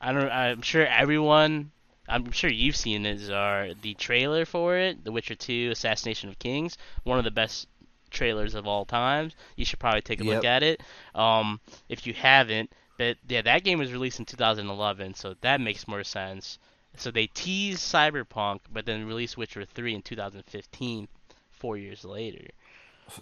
I 0.00 0.12
don't. 0.12 0.30
I'm 0.30 0.62
sure 0.62 0.86
everyone. 0.86 1.70
I'm 2.08 2.32
sure 2.32 2.50
you've 2.50 2.76
seen 2.76 3.06
it. 3.06 3.30
Are 3.30 3.74
the 3.74 3.94
trailer 3.94 4.44
for 4.44 4.76
it, 4.76 5.04
The 5.04 5.12
Witcher 5.12 5.34
2: 5.34 5.70
Assassination 5.70 6.28
of 6.28 6.38
Kings, 6.38 6.76
one 7.04 7.18
of 7.18 7.24
the 7.24 7.30
best 7.30 7.68
trailers 8.10 8.54
of 8.54 8.66
all 8.66 8.84
times. 8.84 9.34
You 9.56 9.64
should 9.64 9.78
probably 9.78 10.02
take 10.02 10.20
a 10.20 10.24
look 10.24 10.44
at 10.44 10.62
it. 10.62 10.82
Um, 11.14 11.60
if 11.88 12.06
you 12.06 12.12
haven't, 12.14 12.72
but 12.98 13.16
yeah, 13.28 13.42
that 13.42 13.62
game 13.64 13.78
was 13.78 13.92
released 13.92 14.18
in 14.18 14.24
2011, 14.24 15.14
so 15.14 15.34
that 15.42 15.60
makes 15.60 15.86
more 15.86 16.02
sense. 16.02 16.58
So 16.96 17.10
they 17.12 17.28
teased 17.28 17.80
Cyberpunk, 17.80 18.60
but 18.72 18.84
then 18.84 19.06
released 19.06 19.36
Witcher 19.36 19.64
3 19.64 19.94
in 19.94 20.02
2015, 20.02 21.06
four 21.50 21.76
years 21.76 22.04
later. 22.04 22.48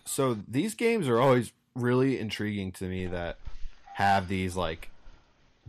so 0.04 0.38
these 0.48 0.74
games 0.74 1.06
are 1.08 1.20
always 1.20 1.52
really 1.74 2.18
intriguing 2.18 2.72
to 2.72 2.84
me 2.84 3.06
that 3.06 3.38
have 3.94 4.28
these 4.28 4.56
like 4.56 4.90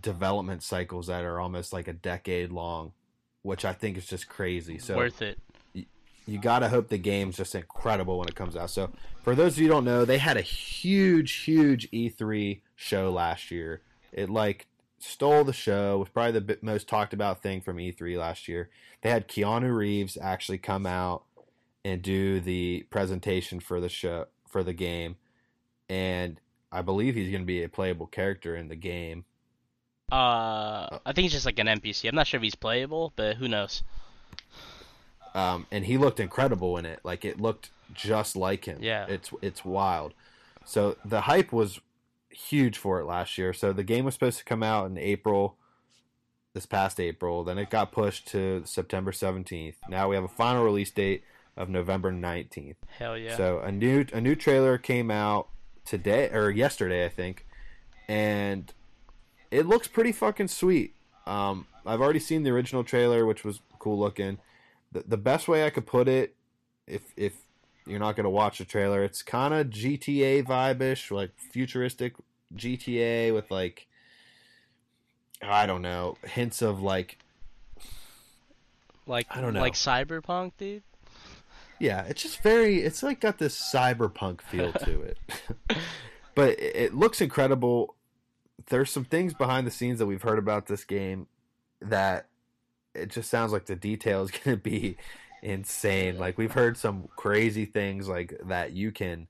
development 0.01 0.63
cycles 0.63 1.07
that 1.07 1.23
are 1.23 1.39
almost 1.39 1.73
like 1.73 1.87
a 1.87 1.93
decade 1.93 2.51
long, 2.51 2.93
which 3.41 3.65
I 3.65 3.73
think 3.73 3.97
is 3.97 4.05
just 4.05 4.29
crazy. 4.29 4.77
So 4.77 4.97
Worth 4.97 5.21
it. 5.21 5.39
you 6.25 6.39
gotta 6.39 6.69
hope 6.69 6.89
the 6.89 6.97
game's 6.97 7.37
just 7.37 7.55
incredible 7.55 8.19
when 8.19 8.27
it 8.27 8.35
comes 8.35 8.55
out. 8.55 8.69
So 8.69 8.91
for 9.23 9.35
those 9.35 9.53
of 9.53 9.59
you 9.59 9.67
who 9.67 9.73
don't 9.73 9.85
know, 9.85 10.05
they 10.05 10.17
had 10.17 10.37
a 10.37 10.41
huge, 10.41 11.33
huge 11.33 11.89
E3 11.91 12.61
show 12.75 13.11
last 13.11 13.51
year. 13.51 13.81
It 14.11 14.29
like 14.29 14.67
stole 14.99 15.43
the 15.43 15.53
show. 15.53 15.97
Was 15.99 16.09
probably 16.09 16.39
the 16.39 16.57
most 16.61 16.87
talked 16.87 17.13
about 17.13 17.41
thing 17.41 17.61
from 17.61 17.77
E3 17.77 18.17
last 18.17 18.47
year. 18.47 18.69
They 19.01 19.09
had 19.09 19.27
Keanu 19.27 19.75
Reeves 19.75 20.17
actually 20.21 20.57
come 20.57 20.85
out 20.85 21.23
and 21.85 22.01
do 22.01 22.39
the 22.39 22.85
presentation 22.89 23.59
for 23.59 23.79
the 23.79 23.89
show 23.89 24.25
for 24.47 24.63
the 24.63 24.73
game, 24.73 25.15
and 25.87 26.39
I 26.71 26.81
believe 26.81 27.15
he's 27.15 27.29
going 27.31 27.43
to 27.43 27.47
be 27.47 27.63
a 27.63 27.69
playable 27.69 28.07
character 28.07 28.55
in 28.55 28.67
the 28.67 28.75
game. 28.75 29.25
Uh, 30.11 30.99
I 31.05 31.13
think 31.13 31.23
he's 31.23 31.31
just 31.33 31.45
like 31.45 31.59
an 31.59 31.67
NPC. 31.67 32.09
I'm 32.09 32.15
not 32.15 32.27
sure 32.27 32.37
if 32.39 32.43
he's 32.43 32.55
playable, 32.55 33.13
but 33.15 33.35
who 33.37 33.47
knows? 33.47 33.83
um, 35.35 35.67
and 35.71 35.85
he 35.85 35.97
looked 35.97 36.19
incredible 36.19 36.77
in 36.77 36.85
it. 36.85 36.99
Like 37.03 37.25
it 37.25 37.39
looked 37.39 37.69
just 37.93 38.35
like 38.35 38.65
him. 38.65 38.79
Yeah. 38.81 39.05
it's 39.07 39.31
it's 39.41 39.63
wild. 39.63 40.13
So 40.65 40.97
the 41.05 41.21
hype 41.21 41.51
was 41.51 41.79
huge 42.29 42.77
for 42.77 42.99
it 42.99 43.05
last 43.05 43.37
year. 43.37 43.53
So 43.53 43.73
the 43.73 43.83
game 43.83 44.05
was 44.05 44.13
supposed 44.13 44.37
to 44.39 44.45
come 44.45 44.63
out 44.63 44.85
in 44.85 44.97
April, 44.97 45.57
this 46.53 46.65
past 46.65 46.99
April. 46.99 47.43
Then 47.43 47.57
it 47.57 47.69
got 47.69 47.91
pushed 47.91 48.27
to 48.29 48.63
September 48.65 49.11
seventeenth. 49.11 49.77
Now 49.87 50.09
we 50.09 50.15
have 50.15 50.23
a 50.23 50.29
final 50.29 50.63
release 50.63 50.91
date 50.91 51.23
of 51.55 51.69
November 51.69 52.11
nineteenth. 52.11 52.77
Hell 52.97 53.17
yeah. 53.17 53.37
So 53.37 53.59
a 53.59 53.71
new 53.71 54.05
a 54.13 54.21
new 54.21 54.35
trailer 54.35 54.77
came 54.77 55.11
out 55.11 55.49
today 55.85 56.29
or 56.29 56.49
yesterday, 56.49 57.05
I 57.05 57.09
think, 57.09 57.45
and 58.07 58.71
it 59.51 59.65
looks 59.67 59.87
pretty 59.87 60.11
fucking 60.11 60.47
sweet. 60.47 60.95
Um, 61.25 61.67
I've 61.85 62.01
already 62.01 62.19
seen 62.19 62.43
the 62.43 62.51
original 62.51 62.83
trailer, 62.83 63.25
which 63.25 63.43
was 63.43 63.61
cool 63.79 63.99
looking. 63.99 64.39
The, 64.91 65.03
the 65.07 65.17
best 65.17 65.47
way 65.47 65.65
I 65.65 65.69
could 65.69 65.85
put 65.85 66.07
it, 66.07 66.35
if 66.87 67.13
if 67.15 67.33
you're 67.85 67.99
not 67.99 68.15
gonna 68.15 68.29
watch 68.29 68.57
the 68.57 68.65
trailer, 68.65 69.03
it's 69.03 69.21
kind 69.21 69.53
of 69.53 69.67
GTA 69.67 70.45
vibe-ish, 70.45 71.11
like 71.11 71.31
futuristic 71.37 72.13
GTA 72.55 73.33
with 73.33 73.51
like 73.51 73.87
I 75.41 75.65
don't 75.65 75.81
know 75.81 76.17
hints 76.23 76.61
of 76.61 76.81
like 76.81 77.17
like 79.05 79.27
I 79.29 79.41
don't 79.41 79.53
know. 79.53 79.61
like 79.61 79.73
Cyberpunk, 79.73 80.53
dude. 80.57 80.83
Yeah, 81.79 82.03
it's 82.03 82.21
just 82.21 82.43
very. 82.43 82.81
It's 82.81 83.01
like 83.01 83.21
got 83.21 83.37
this 83.37 83.57
cyberpunk 83.57 84.41
feel 84.41 84.73
to 84.73 85.01
it, 85.01 85.17
but 86.35 86.59
it, 86.59 86.75
it 86.75 86.95
looks 86.95 87.21
incredible. 87.21 87.95
There's 88.67 88.91
some 88.91 89.05
things 89.05 89.33
behind 89.33 89.65
the 89.65 89.71
scenes 89.71 89.99
that 89.99 90.05
we've 90.05 90.21
heard 90.21 90.39
about 90.39 90.67
this 90.67 90.83
game 90.83 91.27
that 91.81 92.27
it 92.93 93.09
just 93.09 93.29
sounds 93.29 93.51
like 93.51 93.65
the 93.65 93.75
detail 93.75 94.23
is 94.23 94.31
going 94.43 94.57
to 94.57 94.61
be 94.61 94.97
insane. 95.41 96.17
Like 96.17 96.37
we've 96.37 96.51
heard 96.51 96.77
some 96.77 97.07
crazy 97.15 97.65
things 97.65 98.07
like 98.07 98.39
that 98.45 98.73
you 98.73 98.91
can 98.91 99.27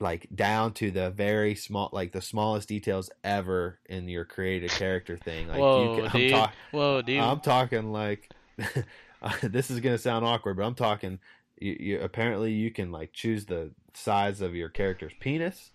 like 0.00 0.26
down 0.34 0.72
to 0.72 0.90
the 0.90 1.10
very 1.10 1.54
small 1.54 1.88
like 1.92 2.12
the 2.12 2.22
smallest 2.22 2.68
details 2.68 3.10
ever 3.22 3.78
in 3.86 4.08
your 4.08 4.24
created 4.24 4.70
character 4.70 5.16
thing 5.16 5.46
like 5.48 5.58
Whoa, 5.58 5.96
you 5.96 6.02
can, 6.08 6.20
dude. 6.20 6.32
I'm, 6.32 6.40
talk- 6.40 6.54
Whoa, 6.72 7.02
dude. 7.02 7.20
I'm 7.20 7.40
talking 7.40 7.92
like 7.92 8.30
this 9.42 9.70
is 9.70 9.80
gonna 9.80 9.98
sound 9.98 10.24
awkward, 10.24 10.56
but 10.56 10.64
I'm 10.64 10.74
talking. 10.74 11.18
You, 11.60 11.76
you 11.78 12.00
apparently 12.00 12.52
you 12.52 12.70
can 12.70 12.92
like 12.92 13.12
choose 13.12 13.46
the 13.46 13.70
size 13.94 14.40
of 14.40 14.54
your 14.54 14.68
character's 14.68 15.12
penis, 15.18 15.72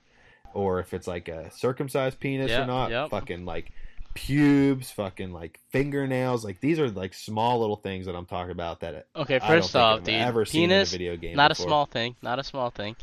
or 0.54 0.80
if 0.80 0.93
it's 0.93 1.08
like 1.08 1.28
a 1.28 1.51
circumcised 1.51 2.20
penis 2.20 2.51
or 2.51 2.66
not. 2.66 2.91
yep. 2.91 3.10
Fucking 3.10 3.45
like 3.45 3.72
pubes, 4.14 4.91
fucking 4.91 5.32
like 5.32 5.60
fingernails. 5.70 6.43
Like 6.45 6.60
these 6.60 6.80
are 6.80 6.89
like 6.89 7.14
small 7.14 7.60
little 7.60 7.76
things 7.76 8.06
that 8.06 8.16
I'm 8.16 8.26
talking 8.26 8.51
about 8.51 8.82
that 8.82 9.08
okay, 9.16 9.39
first 9.39 9.76
off, 9.76 10.04
dude, 10.04 10.16
ever 10.16 10.45
seen 10.45 10.66
in 10.66 10.72
a 10.72 10.74
penis, 10.74 10.91
video 10.91 11.18
game. 11.18 11.36
not 11.36 11.49
before. 11.49 11.66
a 11.66 11.68
small 11.68 11.86
thing. 11.86 12.16
Not 12.22 12.39
a 12.39 12.43
small 12.43 12.70
thing. 12.70 12.95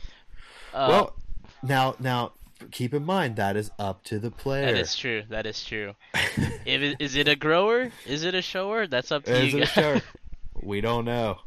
Uh, 0.73 0.87
Well, 0.89 1.17
now 1.63 1.95
now 1.99 2.33
keep 2.71 2.95
in 2.95 3.05
mind 3.05 3.37
that 3.37 3.57
is 3.57 3.71
up 3.79 4.05
to 4.05 4.19
the 4.19 4.31
player. 4.31 4.67
that 4.67 4.77
is 4.77 4.97
true. 4.97 5.23
That 5.29 5.47
is 5.47 5.65
true. 5.65 5.95
if 6.15 6.83
it, 6.83 6.97
is 7.01 7.17
it 7.17 7.29
a 7.29 7.37
grower? 7.37 7.91
Is 8.07 8.25
it 8.25 8.35
a 8.35 8.43
shower? 8.43 8.87
That's 8.87 9.13
up 9.13 9.25
to 9.25 9.35
Is 9.35 9.53
you 9.53 9.63
it 9.63 10.03
we 10.63 10.81
don't 10.81 11.05
know. 11.05 11.39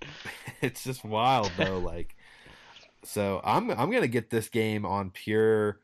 it's 0.60 0.84
just 0.84 1.04
wild 1.04 1.50
though. 1.56 1.78
Like, 1.78 2.16
so 3.06 3.40
I'm 3.44 3.70
I'm 3.70 3.90
gonna 3.90 4.06
get 4.08 4.30
this 4.30 4.48
game 4.48 4.84
on 4.84 5.10
pure 5.10 5.80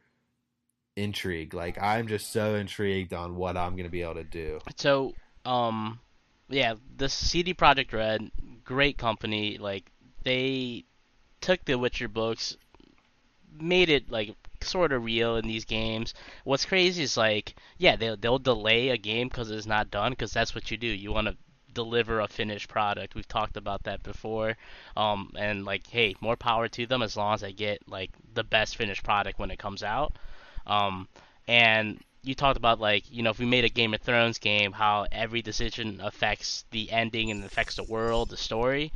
intrigue. 0.97 1.55
Like, 1.55 1.81
I'm 1.81 2.09
just 2.09 2.33
so 2.33 2.55
intrigued 2.55 3.13
on 3.15 3.37
what 3.37 3.57
I'm 3.57 3.77
gonna 3.77 3.89
be 3.89 4.03
able 4.03 4.15
to 4.15 4.25
do. 4.25 4.61
So, 4.77 5.15
um, 5.45 6.01
yeah, 6.49 6.75
the 6.97 7.09
CD 7.09 7.55
Projekt 7.55 7.93
Red, 7.93 8.31
great 8.65 8.99
company. 8.99 9.59
Like 9.59 9.91
they 10.25 10.85
took 11.41 11.65
the 11.65 11.79
Witcher 11.79 12.09
books, 12.09 12.57
made 13.59 13.89
it 13.89 14.11
like 14.11 14.35
sort 14.63 14.93
of 14.93 15.05
real 15.05 15.37
in 15.37 15.47
these 15.47 15.65
games. 15.65 16.15
What's 16.45 16.65
crazy 16.65 17.03
is 17.03 17.17
like, 17.17 17.55
yeah, 17.79 17.97
they'll 17.97 18.17
they'll 18.17 18.39
delay 18.39 18.91
a 18.91 18.97
game 18.97 19.29
because 19.29 19.51
it's 19.51 19.67
not 19.67 19.91
done 19.91 20.13
because 20.13 20.33
that's 20.33 20.55
what 20.55 20.71
you 20.71 20.77
do. 20.77 20.87
You 20.87 21.13
want 21.13 21.29
to 21.29 21.37
deliver 21.75 22.21
a 22.21 22.29
finished 22.29 22.69
product. 22.69 23.15
We've 23.15 23.29
talked 23.29 23.57
about 23.57 23.85
that 23.85 24.03
before. 24.03 24.57
Um, 24.97 25.33
and 25.37 25.65
like, 25.65 25.87
hey, 25.87 26.15
more 26.21 26.37
power 26.37 26.69
to 26.69 26.87
them 26.87 27.03
as 27.03 27.17
long 27.17 27.35
as 27.35 27.41
they 27.41 27.53
get 27.53 27.89
like 27.89 28.11
the 28.35 28.45
best 28.45 28.77
finished 28.77 29.03
product 29.03 29.39
when 29.39 29.51
it 29.51 29.59
comes 29.59 29.83
out. 29.83 30.17
Um, 30.67 31.09
and 31.49 32.01
you 32.23 32.35
talked 32.35 32.57
about 32.57 32.81
like, 32.81 33.05
you 33.11 33.23
know, 33.23 33.31
if 33.31 33.39
we 33.39 33.47
made 33.47 33.65
a 33.65 33.69
Game 33.69 33.95
of 33.95 34.01
Thrones 34.01 34.39
game, 34.39 34.73
how 34.73 35.07
every 35.11 35.43
decision 35.43 36.01
affects 36.03 36.65
the 36.71 36.91
ending 36.91 37.31
and 37.31 37.45
affects 37.45 37.77
the 37.77 37.85
world, 37.85 38.31
the 38.31 38.37
story. 38.37 38.93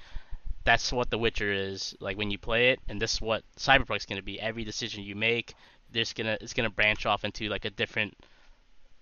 That's 0.65 0.93
what 0.93 1.11
The 1.11 1.19
Witcher 1.19 1.53
is 1.53 1.95
like 2.01 2.17
when 2.19 2.31
you 2.31 2.39
play 2.39 2.71
it, 2.71 2.81
and 2.89 3.01
this 3.01 3.15
is 3.15 3.21
what 3.21 3.45
Cyberpunk's 3.57 4.07
gonna 4.07 4.23
be. 4.23 4.41
Every 4.41 4.65
decision 4.65 5.05
you 5.05 5.15
make, 5.15 5.55
there's 5.93 6.13
gonna 6.13 6.39
it's 6.41 6.53
gonna 6.55 6.71
branch 6.71 7.07
off 7.07 7.25
into 7.25 7.49
like 7.49 7.65
a 7.65 7.71
different 7.71 8.17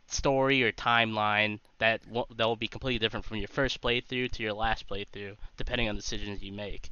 story 0.07 0.63
or 0.63 0.73
timeline 0.73 1.59
that 1.79 2.01
will, 2.09 2.27
that 2.37 2.47
will 2.47 2.57
be 2.57 2.69
completely 2.69 2.99
different 2.99 3.25
from 3.25 3.39
your 3.39 3.49
first 3.49 3.81
playthrough 3.81 4.31
to 4.33 4.43
your 4.43 4.53
last 4.53 4.89
playthrough, 4.89 5.37
depending 5.57 5.89
on 5.89 5.95
the 5.95 6.01
decisions 6.01 6.43
you 6.43 6.53
make. 6.53 6.91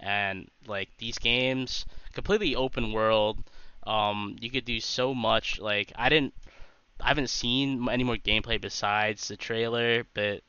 And 0.00 0.50
like 0.66 0.90
these 0.98 1.18
games, 1.18 1.84
completely 2.12 2.56
open 2.56 2.92
world. 2.92 3.38
Um, 3.84 4.36
you 4.40 4.50
could 4.50 4.64
do 4.64 4.80
so 4.80 5.14
much. 5.14 5.60
Like 5.60 5.92
I 5.96 6.08
didn't, 6.08 6.34
I 7.00 7.08
haven't 7.08 7.30
seen 7.30 7.88
any 7.88 8.04
more 8.04 8.16
gameplay 8.16 8.60
besides 8.60 9.28
the 9.28 9.36
trailer, 9.36 10.04
but 10.14 10.42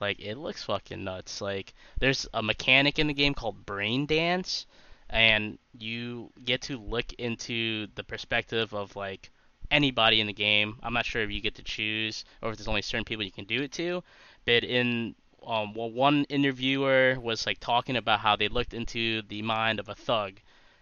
like 0.00 0.20
it 0.20 0.36
looks 0.36 0.64
fucking 0.64 1.02
nuts. 1.02 1.40
Like 1.40 1.74
there's 1.98 2.26
a 2.34 2.42
mechanic 2.42 2.98
in 2.98 3.06
the 3.06 3.14
game 3.14 3.34
called 3.34 3.66
Brain 3.66 4.06
Dance, 4.06 4.66
and 5.08 5.58
you 5.78 6.30
get 6.44 6.62
to 6.62 6.78
look 6.78 7.12
into 7.14 7.86
the 7.94 8.04
perspective 8.04 8.72
of 8.72 8.94
like 8.96 9.30
anybody 9.72 10.20
in 10.20 10.28
the 10.28 10.32
game. 10.32 10.78
I'm 10.82 10.92
not 10.92 11.06
sure 11.06 11.22
if 11.22 11.30
you 11.30 11.40
get 11.40 11.56
to 11.56 11.62
choose 11.62 12.24
or 12.42 12.50
if 12.50 12.58
there's 12.58 12.68
only 12.68 12.82
certain 12.82 13.04
people 13.04 13.24
you 13.24 13.32
can 13.32 13.46
do 13.46 13.62
it 13.62 13.72
to. 13.72 14.04
But 14.44 14.62
in 14.62 15.14
um, 15.46 15.74
well, 15.74 15.90
one 15.90 16.24
interviewer 16.24 17.18
was 17.20 17.46
like 17.46 17.58
talking 17.58 17.96
about 17.96 18.20
how 18.20 18.36
they 18.36 18.48
looked 18.48 18.74
into 18.74 19.22
the 19.22 19.42
mind 19.42 19.80
of 19.80 19.88
a 19.88 19.94
thug, 19.94 20.34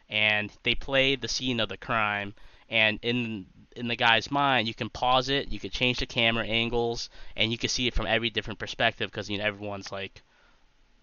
and 0.09 0.53
they 0.65 0.75
played 0.75 1.21
the 1.21 1.29
scene 1.29 1.61
of 1.61 1.69
the 1.69 1.77
crime. 1.77 2.35
And 2.69 2.99
in 3.03 3.47
in 3.77 3.89
the 3.89 3.97
guy's 3.97 4.31
mind, 4.31 4.69
you 4.69 4.75
can 4.75 4.91
pause 4.91 5.29
it, 5.29 5.51
you 5.51 5.61
can 5.61 5.71
change 5.71 5.99
the 5.99 6.07
camera 6.07 6.45
angles, 6.45 7.09
and 7.37 7.51
you 7.53 7.59
can 7.59 7.69
see 7.69 7.87
it 7.87 7.95
from 7.95 8.07
every 8.07 8.31
different 8.31 8.59
perspective 8.59 9.11
because 9.11 9.31
you 9.31 9.39
know 9.39 9.45
everyone's 9.45 9.93
like 9.93 10.23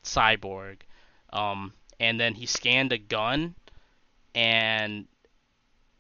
cyborg. 0.04 0.78
Um, 1.34 1.74
and 2.00 2.20
then 2.20 2.36
he 2.36 2.46
scanned 2.46 2.92
a 2.92 2.98
gun, 2.98 3.56
and 4.36 5.08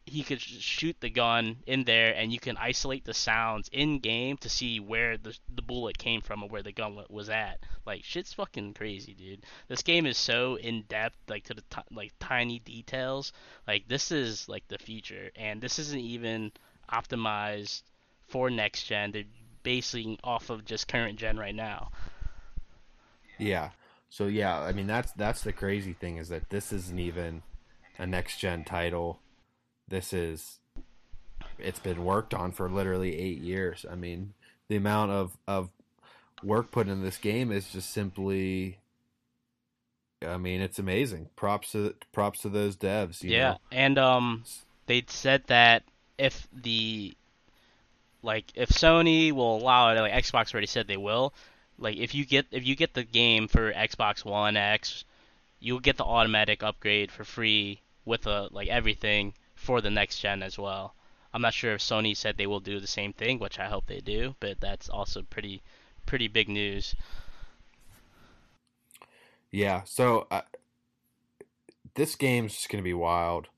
he 0.07 0.23
could 0.23 0.41
shoot 0.41 0.95
the 0.99 1.09
gun 1.09 1.57
in 1.65 1.83
there, 1.83 2.13
and 2.15 2.31
you 2.31 2.39
can 2.39 2.57
isolate 2.57 3.03
the 3.05 3.13
sounds 3.13 3.69
in 3.71 3.99
game 3.99 4.37
to 4.37 4.49
see 4.49 4.79
where 4.79 5.17
the 5.17 5.37
the 5.53 5.61
bullet 5.61 5.97
came 5.97 6.21
from 6.21 6.43
or 6.43 6.49
where 6.49 6.63
the 6.63 6.71
gun 6.71 7.03
was 7.09 7.29
at. 7.29 7.59
Like 7.85 8.03
shit's 8.03 8.33
fucking 8.33 8.73
crazy, 8.73 9.13
dude. 9.13 9.43
This 9.67 9.83
game 9.83 10.05
is 10.05 10.17
so 10.17 10.55
in 10.55 10.83
depth, 10.83 11.17
like 11.27 11.43
to 11.45 11.53
the 11.53 11.63
t- 11.69 11.81
like 11.91 12.13
tiny 12.19 12.59
details. 12.59 13.33
Like 13.67 13.87
this 13.87 14.11
is 14.11 14.47
like 14.47 14.67
the 14.67 14.77
future, 14.77 15.29
and 15.35 15.61
this 15.61 15.77
isn't 15.77 15.99
even 15.99 16.51
optimized 16.91 17.83
for 18.27 18.49
next 18.49 18.83
gen. 18.85 19.11
They're 19.11 19.23
basing 19.63 20.17
off 20.23 20.49
of 20.49 20.63
just 20.63 20.87
current 20.87 21.19
gen 21.19 21.37
right 21.37 21.55
now. 21.55 21.91
Yeah. 23.37 23.71
So 24.09 24.27
yeah, 24.27 24.57
I 24.59 24.71
mean 24.71 24.87
that's 24.87 25.11
that's 25.13 25.41
the 25.41 25.53
crazy 25.53 25.93
thing 25.93 26.17
is 26.17 26.29
that 26.29 26.49
this 26.49 26.71
isn't 26.71 26.99
even 26.99 27.43
a 27.99 28.07
next 28.07 28.39
gen 28.39 28.63
title 28.63 29.19
this 29.87 30.13
is 30.13 30.59
it's 31.59 31.79
been 31.79 32.03
worked 32.03 32.33
on 32.33 32.51
for 32.51 32.69
literally 32.69 33.17
eight 33.17 33.39
years. 33.39 33.85
I 33.89 33.95
mean, 33.95 34.33
the 34.67 34.75
amount 34.75 35.11
of 35.11 35.37
of 35.47 35.69
work 36.43 36.71
put 36.71 36.87
in 36.87 37.01
this 37.03 37.17
game 37.17 37.51
is 37.51 37.69
just 37.69 37.91
simply. 37.91 38.79
I 40.25 40.37
mean, 40.37 40.61
it's 40.61 40.79
amazing. 40.79 41.29
Props 41.35 41.73
to 41.73 41.93
props 42.11 42.41
to 42.41 42.49
those 42.49 42.75
devs. 42.75 43.23
yeah, 43.23 43.51
know? 43.51 43.57
and 43.71 43.97
um, 43.99 44.43
they 44.87 45.03
said 45.07 45.43
that 45.47 45.83
if 46.17 46.47
the 46.51 47.15
like 48.23 48.45
if 48.55 48.69
Sony 48.69 49.31
will 49.31 49.57
allow 49.57 49.89
it, 49.89 49.99
like 49.99 50.13
Xbox 50.13 50.53
already 50.53 50.67
said 50.67 50.87
they 50.87 50.97
will. 50.97 51.33
Like 51.77 51.97
if 51.97 52.15
you 52.15 52.25
get 52.25 52.47
if 52.51 52.65
you 52.65 52.75
get 52.75 52.93
the 52.93 53.03
game 53.03 53.47
for 53.47 53.71
Xbox 53.71 54.25
One 54.25 54.57
X, 54.57 55.05
you'll 55.59 55.79
get 55.79 55.97
the 55.97 56.03
automatic 56.03 56.63
upgrade 56.63 57.11
for 57.11 57.23
free 57.23 57.81
with 58.03 58.25
a 58.25 58.49
like 58.51 58.69
everything 58.69 59.33
for 59.67 59.81
the 59.81 59.91
next 59.91 60.19
gen 60.19 60.41
as 60.41 60.57
well. 60.57 60.95
I'm 61.33 61.41
not 61.41 61.53
sure 61.53 61.73
if 61.73 61.81
Sony 61.81 62.15
said 62.15 62.37
they 62.37 62.47
will 62.47 62.61
do 62.61 62.79
the 62.79 62.87
same 62.87 63.11
thing, 63.11 63.37
which 63.37 63.59
I 63.59 63.67
hope 63.67 63.85
they 63.85 63.99
do, 63.99 64.33
but 64.39 64.61
that's 64.61 64.87
also 64.87 65.23
pretty 65.23 65.61
pretty 66.05 66.29
big 66.29 66.47
news. 66.47 66.95
Yeah, 69.51 69.81
so 69.83 70.25
uh, 70.31 70.43
this 71.95 72.15
game's 72.15 72.53
just 72.53 72.69
going 72.69 72.81
to 72.81 72.87
be 72.87 72.93
wild. 72.93 73.49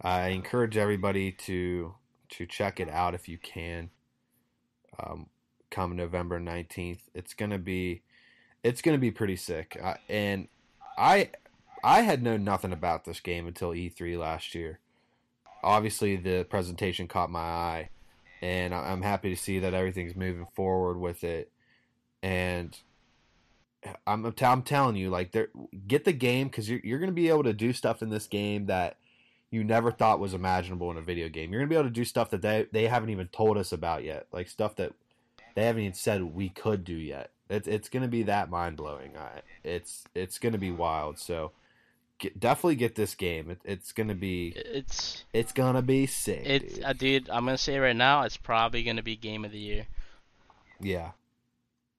I 0.00 0.30
encourage 0.30 0.76
everybody 0.76 1.30
to 1.46 1.94
to 2.30 2.44
check 2.44 2.80
it 2.80 2.90
out 2.90 3.14
if 3.14 3.28
you 3.28 3.38
can. 3.38 3.90
Um, 4.98 5.28
come 5.70 5.94
November 5.94 6.40
19th, 6.40 7.02
it's 7.14 7.34
going 7.34 7.52
to 7.52 7.58
be 7.58 8.02
it's 8.64 8.82
to 8.82 8.98
be 8.98 9.12
pretty 9.12 9.36
sick. 9.36 9.78
Uh, 9.80 9.94
and 10.08 10.48
I 10.98 11.30
I 11.84 12.00
had 12.00 12.24
known 12.24 12.42
nothing 12.42 12.72
about 12.72 13.04
this 13.04 13.20
game 13.20 13.46
until 13.46 13.70
E3 13.70 14.18
last 14.18 14.52
year 14.52 14.80
obviously 15.62 16.16
the 16.16 16.44
presentation 16.44 17.08
caught 17.08 17.30
my 17.30 17.40
eye, 17.40 17.88
and 18.42 18.74
I'm 18.74 19.02
happy 19.02 19.30
to 19.30 19.40
see 19.40 19.58
that 19.60 19.74
everything's 19.74 20.16
moving 20.16 20.46
forward 20.54 20.98
with 20.98 21.24
it. 21.24 21.50
And 22.22 22.76
I'm 24.06 24.34
I'm 24.40 24.62
telling 24.62 24.96
you, 24.96 25.10
like, 25.10 25.34
get 25.86 26.04
the 26.04 26.12
game 26.12 26.48
because 26.48 26.68
you're 26.68 26.80
you're 26.82 26.98
gonna 26.98 27.12
be 27.12 27.28
able 27.28 27.44
to 27.44 27.52
do 27.52 27.72
stuff 27.72 28.02
in 28.02 28.10
this 28.10 28.26
game 28.26 28.66
that 28.66 28.96
you 29.50 29.62
never 29.64 29.92
thought 29.92 30.20
was 30.20 30.34
imaginable 30.34 30.90
in 30.90 30.96
a 30.96 31.02
video 31.02 31.28
game. 31.28 31.52
You're 31.52 31.60
gonna 31.60 31.70
be 31.70 31.76
able 31.76 31.84
to 31.84 31.90
do 31.90 32.04
stuff 32.04 32.30
that 32.30 32.42
they 32.42 32.66
they 32.72 32.86
haven't 32.86 33.10
even 33.10 33.28
told 33.28 33.56
us 33.56 33.72
about 33.72 34.04
yet, 34.04 34.26
like 34.32 34.48
stuff 34.48 34.76
that 34.76 34.92
they 35.54 35.64
haven't 35.64 35.82
even 35.82 35.94
said 35.94 36.22
we 36.22 36.48
could 36.48 36.84
do 36.84 36.94
yet. 36.94 37.30
It's 37.48 37.68
it's 37.68 37.88
gonna 37.88 38.08
be 38.08 38.24
that 38.24 38.50
mind 38.50 38.76
blowing. 38.76 39.12
It's 39.62 40.04
it's 40.14 40.38
gonna 40.38 40.58
be 40.58 40.72
wild. 40.72 41.18
So 41.18 41.52
Get, 42.18 42.40
definitely 42.40 42.76
get 42.76 42.94
this 42.94 43.14
game. 43.14 43.50
It, 43.50 43.60
it's 43.64 43.92
gonna 43.92 44.14
be. 44.14 44.54
It's. 44.56 45.24
It's 45.32 45.52
gonna 45.52 45.82
be 45.82 46.06
sick. 46.06 46.42
It's, 46.44 46.74
dude. 46.74 46.84
Uh, 46.84 46.92
dude. 46.92 47.30
I'm 47.30 47.44
gonna 47.44 47.58
say 47.58 47.78
right 47.78 47.96
now, 47.96 48.22
it's 48.22 48.36
probably 48.36 48.82
gonna 48.82 49.02
be 49.02 49.16
game 49.16 49.44
of 49.44 49.52
the 49.52 49.58
year. 49.58 49.86
Yeah. 50.80 51.10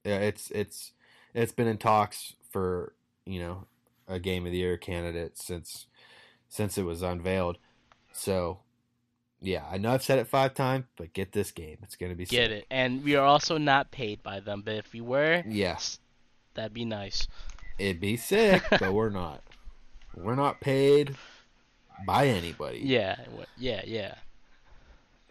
Yeah. 0.04 0.20
It's 0.20 0.50
it's 0.52 0.94
it's 1.34 1.52
been 1.52 1.68
in 1.68 1.78
talks 1.78 2.34
for 2.50 2.94
you 3.26 3.40
know 3.40 3.66
a 4.08 4.20
game 4.20 4.46
of 4.46 4.52
the 4.52 4.58
year 4.58 4.78
candidate 4.78 5.38
since 5.38 5.86
since 6.50 6.78
it 6.78 6.84
was 6.84 7.02
unveiled. 7.02 7.58
So 8.12 8.60
yeah, 9.40 9.66
I 9.70 9.78
know 9.78 9.92
I've 9.92 10.04
said 10.04 10.18
it 10.20 10.28
five 10.28 10.54
times, 10.56 10.86
but 10.96 11.14
get 11.14 11.32
this 11.32 11.52
game. 11.52 11.78
It's 11.84 11.96
gonna 11.96 12.16
be 12.16 12.26
get 12.26 12.50
sick. 12.50 12.60
it. 12.60 12.66
And 12.72 13.04
we 13.04 13.16
are 13.16 13.26
also 13.26 13.58
not 13.58 13.92
paid 13.92 14.24
by 14.24 14.40
them, 14.40 14.64
but 14.66 14.76
if 14.76 14.94
we 14.94 15.02
were, 15.02 15.44
yes, 15.48 16.00
that'd 16.56 16.74
be 16.74 16.86
nice. 16.86 17.28
It'd 17.78 18.02
be 18.02 18.18
sick, 18.18 18.64
but 18.72 18.94
we're 18.94 19.12
not. 19.12 19.44
We're 20.18 20.36
not 20.36 20.62
paid 20.62 21.16
by 22.06 22.28
anybody. 22.28 22.80
Yeah, 22.84 23.18
yeah, 23.58 23.82
yeah. 23.86 24.16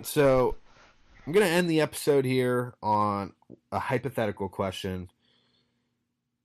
So 0.03 0.57
I'm 1.27 1.33
going 1.33 1.45
to 1.45 1.53
end 1.53 1.69
the 1.69 1.81
episode 1.81 2.25
here 2.25 2.75
on 2.83 3.33
a 3.73 3.79
hypothetical 3.79 4.49
question. 4.49 5.11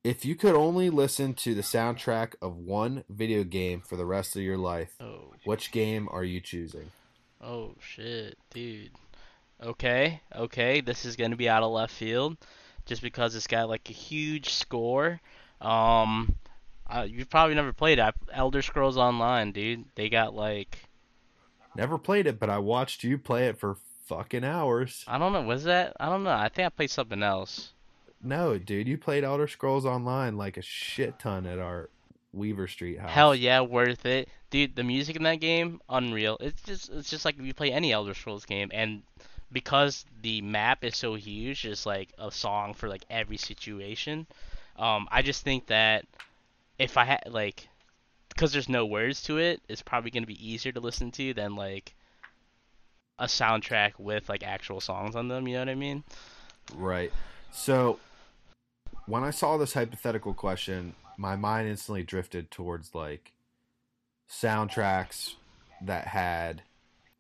If 0.03 0.25
you 0.25 0.35
could 0.35 0.55
only 0.55 0.89
listen 0.89 1.35
to 1.35 1.53
the 1.53 1.61
soundtrack 1.61 2.33
of 2.41 2.57
one 2.57 3.03
video 3.07 3.43
game 3.43 3.81
for 3.81 3.95
the 3.95 4.05
rest 4.05 4.35
of 4.35 4.41
your 4.41 4.57
life, 4.57 4.95
oh. 4.99 5.33
which 5.43 5.71
game 5.71 6.09
are 6.11 6.23
you 6.23 6.41
choosing? 6.41 6.89
Oh 7.39 7.75
shit, 7.79 8.37
dude. 8.51 8.91
Okay, 9.61 10.21
okay, 10.35 10.81
this 10.81 11.05
is 11.05 11.15
gonna 11.15 11.35
be 11.35 11.47
out 11.47 11.61
of 11.61 11.71
left 11.71 11.93
field, 11.93 12.37
just 12.87 13.03
because 13.03 13.35
it's 13.35 13.45
got 13.45 13.69
like 13.69 13.87
a 13.91 13.93
huge 13.93 14.49
score. 14.49 15.21
Um, 15.59 16.35
uh, 16.91 17.07
you've 17.09 17.29
probably 17.29 17.55
never 17.55 17.73
played 17.73 17.99
it. 17.99 18.13
Elder 18.31 18.61
Scrolls 18.61 18.97
Online, 18.97 19.51
dude. 19.51 19.85
They 19.95 20.09
got 20.09 20.35
like. 20.35 20.77
Never 21.75 21.97
played 21.97 22.27
it, 22.27 22.39
but 22.39 22.49
I 22.49 22.57
watched 22.57 23.03
you 23.03 23.17
play 23.17 23.47
it 23.47 23.57
for 23.57 23.77
fucking 24.07 24.43
hours. 24.43 25.05
I 25.07 25.17
don't 25.17 25.31
know. 25.31 25.41
Was 25.41 25.63
that? 25.63 25.95
I 25.99 26.09
don't 26.09 26.23
know. 26.23 26.31
I 26.31 26.49
think 26.49 26.65
I 26.65 26.69
played 26.69 26.91
something 26.91 27.23
else. 27.23 27.71
No, 28.23 28.57
dude, 28.57 28.87
you 28.87 28.97
played 28.97 29.23
Elder 29.23 29.47
Scrolls 29.47 29.85
Online 29.85 30.37
like 30.37 30.57
a 30.57 30.61
shit 30.61 31.17
ton 31.17 31.47
at 31.47 31.59
our 31.59 31.89
Weaver 32.33 32.67
Street 32.67 32.99
house. 32.99 33.09
Hell 33.09 33.33
yeah, 33.33 33.61
worth 33.61 34.05
it, 34.05 34.29
dude. 34.49 34.75
The 34.75 34.83
music 34.83 35.15
in 35.15 35.23
that 35.23 35.39
game, 35.39 35.81
unreal. 35.89 36.37
It's 36.39 36.61
just 36.61 36.89
it's 36.89 37.09
just 37.09 37.25
like 37.25 37.39
if 37.39 37.45
you 37.45 37.53
play 37.53 37.71
any 37.71 37.91
Elder 37.91 38.13
Scrolls 38.13 38.45
game, 38.45 38.69
and 38.73 39.01
because 39.51 40.05
the 40.21 40.41
map 40.41 40.83
is 40.83 40.95
so 40.95 41.15
huge, 41.15 41.65
it's 41.65 41.85
like 41.85 42.13
a 42.17 42.31
song 42.31 42.73
for 42.73 42.87
like 42.87 43.05
every 43.09 43.37
situation. 43.37 44.27
Um, 44.77 45.07
I 45.11 45.21
just 45.21 45.43
think 45.43 45.67
that 45.67 46.05
if 46.81 46.97
I 46.97 47.05
had 47.05 47.23
like, 47.29 47.69
because 48.29 48.51
there's 48.51 48.67
no 48.67 48.85
words 48.87 49.21
to 49.23 49.37
it, 49.37 49.61
it's 49.69 49.83
probably 49.83 50.09
gonna 50.09 50.25
be 50.25 50.49
easier 50.51 50.71
to 50.71 50.79
listen 50.79 51.11
to 51.11 51.33
than 51.33 51.55
like 51.55 51.93
a 53.19 53.25
soundtrack 53.25 53.93
with 53.99 54.27
like 54.27 54.41
actual 54.43 54.81
songs 54.81 55.15
on 55.15 55.27
them. 55.27 55.47
You 55.47 55.53
know 55.55 55.61
what 55.61 55.69
I 55.69 55.75
mean? 55.75 56.03
Right. 56.73 57.11
So 57.51 57.99
when 59.05 59.23
I 59.23 59.29
saw 59.29 59.57
this 59.57 59.73
hypothetical 59.73 60.33
question, 60.33 60.95
my 61.17 61.35
mind 61.35 61.67
instantly 61.67 62.01
drifted 62.01 62.49
towards 62.49 62.95
like 62.95 63.31
soundtracks 64.27 65.35
that 65.83 66.07
had 66.07 66.63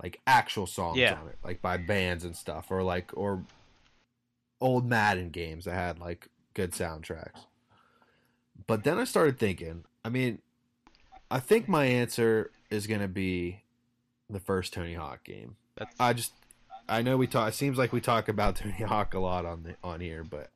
like 0.01 0.19
actual 0.25 0.65
songs 0.65 0.97
Yeah. 0.97 1.19
on 1.21 1.27
it, 1.27 1.37
like 1.43 1.61
by 1.61 1.77
bands 1.77 2.23
and 2.23 2.35
stuff, 2.35 2.71
or 2.71 2.81
like 2.81 3.11
or 3.15 3.43
old 4.59 4.87
Madden 4.87 5.29
games 5.29 5.65
that 5.65 5.75
had 5.75 5.99
like 5.99 6.29
good 6.55 6.71
soundtracks. 6.71 7.45
But 8.67 8.83
then 8.83 8.97
I 8.97 9.03
started 9.03 9.39
thinking, 9.39 9.85
I 10.03 10.09
mean, 10.09 10.39
I 11.29 11.39
think 11.39 11.67
my 11.67 11.85
answer 11.85 12.51
is 12.69 12.87
gonna 12.87 13.07
be 13.07 13.63
the 14.29 14.39
first 14.39 14.73
Tony 14.73 14.93
Hawk 14.93 15.23
game. 15.23 15.55
That's 15.75 15.95
I 15.99 16.13
just 16.13 16.33
I 16.87 17.01
know 17.01 17.17
we 17.17 17.27
talk. 17.27 17.49
It 17.49 17.55
seems 17.55 17.77
like 17.77 17.93
we 17.93 18.01
talk 18.01 18.27
about 18.27 18.55
Tony 18.57 18.73
Hawk 18.83 19.13
a 19.13 19.19
lot 19.19 19.45
on 19.45 19.63
the 19.63 19.75
on 19.83 20.01
here, 20.01 20.23
but 20.23 20.51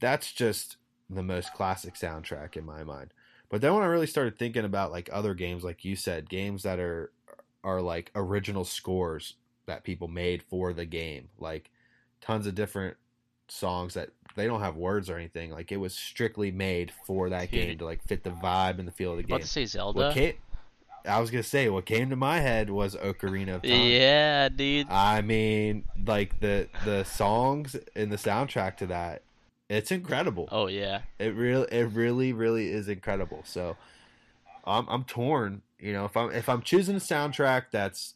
that's 0.00 0.32
just 0.32 0.76
the 1.10 1.22
most 1.22 1.54
classic 1.54 1.94
soundtrack 1.94 2.56
in 2.56 2.64
my 2.64 2.84
mind. 2.84 3.12
But 3.48 3.62
then 3.62 3.72
when 3.74 3.82
I 3.82 3.86
really 3.86 4.06
started 4.06 4.38
thinking 4.38 4.64
about 4.64 4.92
like 4.92 5.08
other 5.12 5.34
games, 5.34 5.64
like 5.64 5.84
you 5.84 5.96
said, 5.96 6.28
games 6.28 6.62
that 6.62 6.78
are 6.78 7.12
are 7.64 7.80
like 7.80 8.10
original 8.14 8.64
scores 8.64 9.34
that 9.66 9.84
people 9.84 10.08
made 10.08 10.42
for 10.42 10.72
the 10.72 10.84
game, 10.84 11.28
like 11.38 11.70
tons 12.20 12.46
of 12.46 12.54
different 12.54 12.96
songs 13.48 13.94
that 13.94 14.10
they 14.36 14.46
don't 14.46 14.60
have 14.60 14.76
words 14.76 15.10
or 15.10 15.16
anything. 15.16 15.50
Like 15.50 15.72
it 15.72 15.78
was 15.78 15.94
strictly 15.94 16.50
made 16.50 16.92
for 17.06 17.28
that 17.30 17.50
Dude. 17.50 17.66
game 17.66 17.78
to 17.78 17.84
like 17.84 18.02
fit 18.04 18.24
the 18.24 18.30
vibe 18.30 18.78
and 18.78 18.86
the 18.86 18.92
feel 18.92 19.12
of 19.12 19.16
the 19.16 19.22
game. 19.24 19.34
about 19.34 19.42
to 19.42 19.48
say 19.48 19.66
Zelda. 19.66 20.12
Came, 20.12 20.34
I 21.04 21.20
was 21.20 21.30
gonna 21.30 21.42
say 21.42 21.68
what 21.68 21.86
came 21.86 22.10
to 22.10 22.16
my 22.16 22.40
head 22.40 22.70
was 22.70 22.94
Ocarina 22.94 23.56
of 23.56 23.62
Time. 23.62 23.70
Yeah, 23.72 24.48
dude. 24.48 24.88
I 24.90 25.22
mean, 25.22 25.84
like 26.06 26.40
the 26.40 26.68
the 26.84 27.04
songs 27.04 27.76
and 27.96 28.12
the 28.12 28.16
soundtrack 28.16 28.76
to 28.78 28.86
that, 28.86 29.22
it's 29.68 29.90
incredible. 29.90 30.48
Oh 30.52 30.66
yeah. 30.66 31.00
It 31.18 31.34
really, 31.34 31.66
it 31.70 31.90
really, 31.92 32.32
really 32.32 32.70
is 32.70 32.88
incredible. 32.88 33.42
So, 33.44 33.76
I'm 34.64 34.86
I'm 34.88 35.04
torn. 35.04 35.62
You 35.78 35.92
know, 35.92 36.04
if 36.04 36.16
I'm 36.16 36.30
if 36.32 36.48
I'm 36.48 36.62
choosing 36.62 36.96
a 36.96 37.00
soundtrack 37.00 37.66
that's 37.70 38.14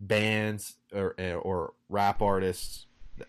bands 0.00 0.74
or 0.92 1.14
or 1.18 1.72
rap 1.88 2.20
artists, 2.20 2.86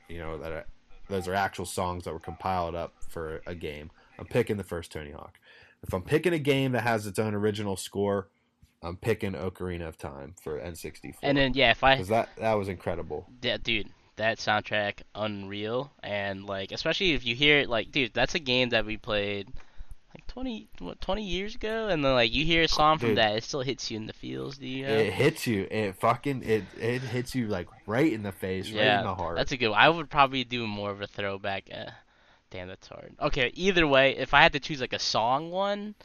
you 0.10 0.20
know 0.20 0.38
that 0.40 0.68
those 1.08 1.28
are 1.28 1.34
actual 1.34 1.66
songs 1.66 2.04
that 2.06 2.14
were 2.14 2.20
compiled 2.20 2.76
up 2.76 2.94
for 3.08 3.42
a 3.46 3.56
game. 3.56 3.92
I'm 4.18 4.26
picking 4.26 4.58
the 4.58 4.64
first 4.64 4.92
Tony 4.92 5.12
Hawk. 5.12 5.40
If 5.84 5.94
I'm 5.94 6.02
picking 6.02 6.34
a 6.34 6.40
game 6.40 6.72
that 6.72 6.82
has 6.82 7.06
its 7.06 7.20
own 7.20 7.34
original 7.34 7.78
score, 7.78 8.28
I'm 8.82 8.98
picking 8.98 9.34
Ocarina 9.34 9.88
of 9.88 9.98
Time 9.98 10.36
for 10.42 10.60
N64. 10.60 11.16
And 11.22 11.38
then 11.38 11.54
yeah, 11.54 11.72
if 11.72 11.84
I 11.84 11.96
because 11.96 12.10
that 12.10 12.30
that 12.38 12.54
was 12.54 12.70
incredible. 12.70 13.28
Yeah, 13.42 13.58
dude, 13.62 13.90
that 14.16 14.38
soundtrack 14.38 15.02
unreal, 15.14 15.92
and 16.02 16.46
like 16.46 16.72
especially 16.72 17.14
if 17.14 17.26
you 17.26 17.36
hear 17.36 17.60
it, 17.60 17.70
like, 17.70 17.92
dude, 17.92 18.14
that's 18.14 18.36
a 18.36 18.40
game 18.40 18.70
that 18.70 18.86
we 18.86 18.98
played 18.98 19.50
like 20.16 20.28
20, 20.28 20.68
what, 20.80 21.02
20 21.02 21.24
years 21.24 21.56
ago, 21.56 21.88
and 21.90 22.04
then 22.04 22.14
like 22.14 22.34
you 22.34 22.46
hear 22.46 22.64
a 22.64 22.68
song 22.68 22.98
from 22.98 23.10
Dude. 23.10 23.18
that, 23.18 23.36
it 23.36 23.44
still 23.44 23.62
hits 23.62 23.90
you 23.92 23.98
in 23.98 24.08
the 24.08 24.14
feels. 24.14 24.58
Do 24.58 24.68
you? 24.68 24.86
It 24.86 25.14
hits 25.14 25.46
you. 25.46 25.68
It 25.70 25.96
fucking 25.96 26.44
it 26.44 26.64
it 26.80 27.02
hits 27.02 27.36
you 27.36 27.48
like 27.48 27.68
right 27.86 28.12
in 28.12 28.24
the 28.24 28.32
face, 28.32 28.72
right 28.72 29.00
in 29.00 29.04
the 29.04 29.16
heart. 29.16 29.36
that's 29.38 29.52
a 29.52 29.58
good. 29.58 29.70
One. 29.70 29.80
I 29.80 29.90
would 29.90 30.10
probably 30.10 30.44
do 30.44 30.66
more 30.68 30.92
of 30.92 31.02
a 31.02 31.08
throwback. 31.08 31.70
Uh, 31.74 31.92
damn, 32.50 32.68
that's 32.68 32.88
hard. 32.88 33.14
Okay, 33.22 33.52
either 33.56 33.86
way, 33.88 34.16
if 34.18 34.34
I 34.34 34.42
had 34.42 34.54
to 34.54 34.60
choose 34.60 34.80
like 34.82 34.94
a 34.94 35.00
song 35.00 35.52
one, 35.52 35.96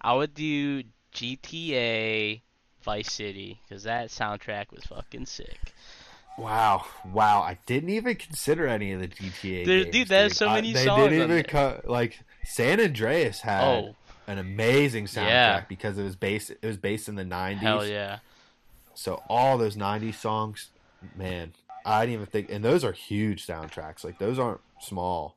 I 0.00 0.14
would 0.14 0.34
do 0.34 0.82
GTA 1.14 2.42
Vice 2.82 3.12
City 3.12 3.60
because 3.66 3.84
that 3.84 4.08
soundtrack 4.08 4.72
was 4.72 4.84
fucking 4.84 5.26
sick. 5.26 5.72
Wow, 6.36 6.84
wow! 7.12 7.42
I 7.42 7.58
didn't 7.66 7.90
even 7.90 8.16
consider 8.16 8.66
any 8.66 8.90
of 8.92 9.00
the 9.00 9.06
GTA 9.08 9.64
There- 9.64 9.80
games. 9.84 9.92
dude, 9.92 10.08
there's 10.08 10.36
so 10.36 10.50
many 10.50 10.70
I- 10.70 10.72
they 10.72 10.84
songs 10.84 11.08
didn't 11.10 11.30
even 11.30 11.44
co- 11.44 11.80
like 11.84 12.18
San 12.44 12.80
Andreas 12.80 13.40
had 13.40 13.62
Oh, 13.64 13.96
an 14.26 14.38
amazing 14.38 15.06
soundtrack 15.06 15.26
Yeah. 15.28 15.64
because 15.68 15.98
it 15.98 16.02
was 16.04 16.16
based 16.16 16.50
it 16.50 16.62
was 16.62 16.76
based 16.76 17.08
in 17.08 17.14
the 17.14 17.24
'90s. 17.24 17.58
hell 17.58 17.86
yeah. 17.86 18.18
So 18.94 19.22
all 19.28 19.58
those 19.58 19.76
'90s 19.76 20.14
songs, 20.14 20.70
man, 21.16 21.52
I 21.84 22.02
didn't 22.06 22.14
even 22.14 22.26
think. 22.26 22.50
And 22.50 22.64
those 22.64 22.84
are 22.84 22.92
huge 22.92 23.46
soundtracks. 23.46 24.04
Like 24.04 24.18
those 24.18 24.38
aren't 24.38 24.60
small. 24.80 25.36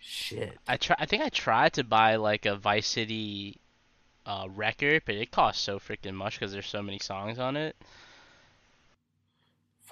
Shit. 0.00 0.58
I 0.68 0.76
try. 0.76 0.94
I 0.98 1.06
think 1.06 1.22
I 1.24 1.28
tried 1.28 1.72
to 1.74 1.82
buy 1.84 2.14
like 2.16 2.46
a 2.46 2.54
Vice 2.54 2.86
City 2.86 3.58
uh, 4.24 4.46
record, 4.54 5.02
but 5.04 5.16
it 5.16 5.32
costs 5.32 5.60
so 5.62 5.80
freaking 5.80 6.14
much 6.14 6.38
because 6.38 6.52
there's 6.52 6.68
so 6.68 6.82
many 6.82 7.00
songs 7.00 7.38
on 7.40 7.56
it. 7.56 7.74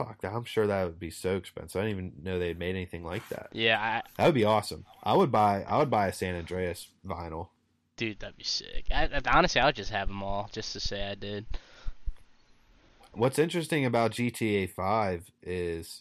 Fuck, 0.01 0.25
I'm 0.25 0.45
sure 0.45 0.67
that 0.67 0.85
would 0.85 0.99
be 0.99 1.11
so 1.11 1.37
expensive. 1.37 1.79
I 1.79 1.85
didn't 1.85 1.99
even 1.99 2.13
know 2.23 2.39
they 2.39 2.49
had 2.49 2.59
made 2.59 2.75
anything 2.75 3.05
like 3.05 3.29
that. 3.29 3.49
Yeah, 3.53 3.79
I, 3.79 4.03
That 4.17 4.25
would 4.25 4.35
be 4.35 4.47
awesome. 4.47 4.87
I 5.03 5.15
would 5.15 5.31
buy. 5.31 5.63
I 5.69 5.77
would 5.77 5.91
buy 5.91 6.07
a 6.07 6.13
San 6.13 6.37
Andreas 6.37 6.89
vinyl. 7.07 7.49
dude, 7.99 8.19
that'd 8.21 8.39
be 8.39 8.45
sick. 8.45 8.87
I, 8.91 9.05
I, 9.05 9.21
honestly, 9.31 9.61
I 9.61 9.67
would 9.67 9.77
just 9.77 9.91
have 9.91 10.09
them 10.09 10.23
all 10.23 10.49
just 10.53 10.73
to 10.73 10.81
say 10.81 11.07
I 11.07 11.15
did. 11.17 11.45
What's 13.13 13.39
interesting 13.39 13.85
about 13.85 14.13
GTA 14.13 14.71
Five 14.71 15.31
is 15.43 16.01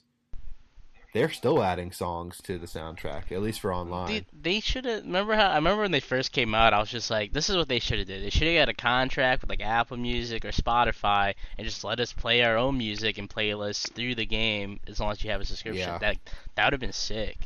they're 1.11 1.31
still 1.31 1.63
adding 1.63 1.91
songs 1.91 2.39
to 2.43 2.59
the 2.59 2.67
soundtrack, 2.67 3.31
at 3.31 3.41
least 3.41 3.61
for 3.61 3.73
online. 3.73 4.07
Dude, 4.07 4.25
they 4.41 4.59
should 4.59 4.85
have. 4.85 5.03
Remember 5.03 5.33
how? 5.33 5.47
I 5.47 5.55
remember 5.55 5.81
when 5.81 5.91
they 5.91 5.99
first 5.99 6.31
came 6.31 6.53
out. 6.53 6.73
I 6.73 6.79
was 6.79 6.89
just 6.89 7.09
like, 7.09 7.33
this 7.33 7.49
is 7.49 7.57
what 7.57 7.67
they 7.67 7.79
should 7.79 7.97
have 7.97 8.07
did. 8.07 8.23
They 8.23 8.29
should 8.29 8.47
have 8.47 8.61
got 8.61 8.69
a 8.69 8.75
contract 8.75 9.41
with 9.41 9.49
like 9.49 9.61
Apple 9.61 9.97
Music 9.97 10.45
or 10.45 10.49
Spotify 10.49 11.33
and 11.57 11.65
just 11.65 11.83
let 11.83 11.99
us 11.99 12.13
play 12.13 12.43
our 12.43 12.57
own 12.57 12.77
music 12.77 13.17
and 13.17 13.27
playlists 13.27 13.91
through 13.91 14.15
the 14.15 14.25
game 14.25 14.79
as 14.87 14.99
long 14.99 15.11
as 15.11 15.23
you 15.23 15.31
have 15.31 15.41
a 15.41 15.45
subscription. 15.45 15.87
Yeah. 15.87 15.97
That 15.97 16.17
that 16.55 16.65
would 16.65 16.73
have 16.73 16.79
been 16.79 16.93
sick. 16.93 17.37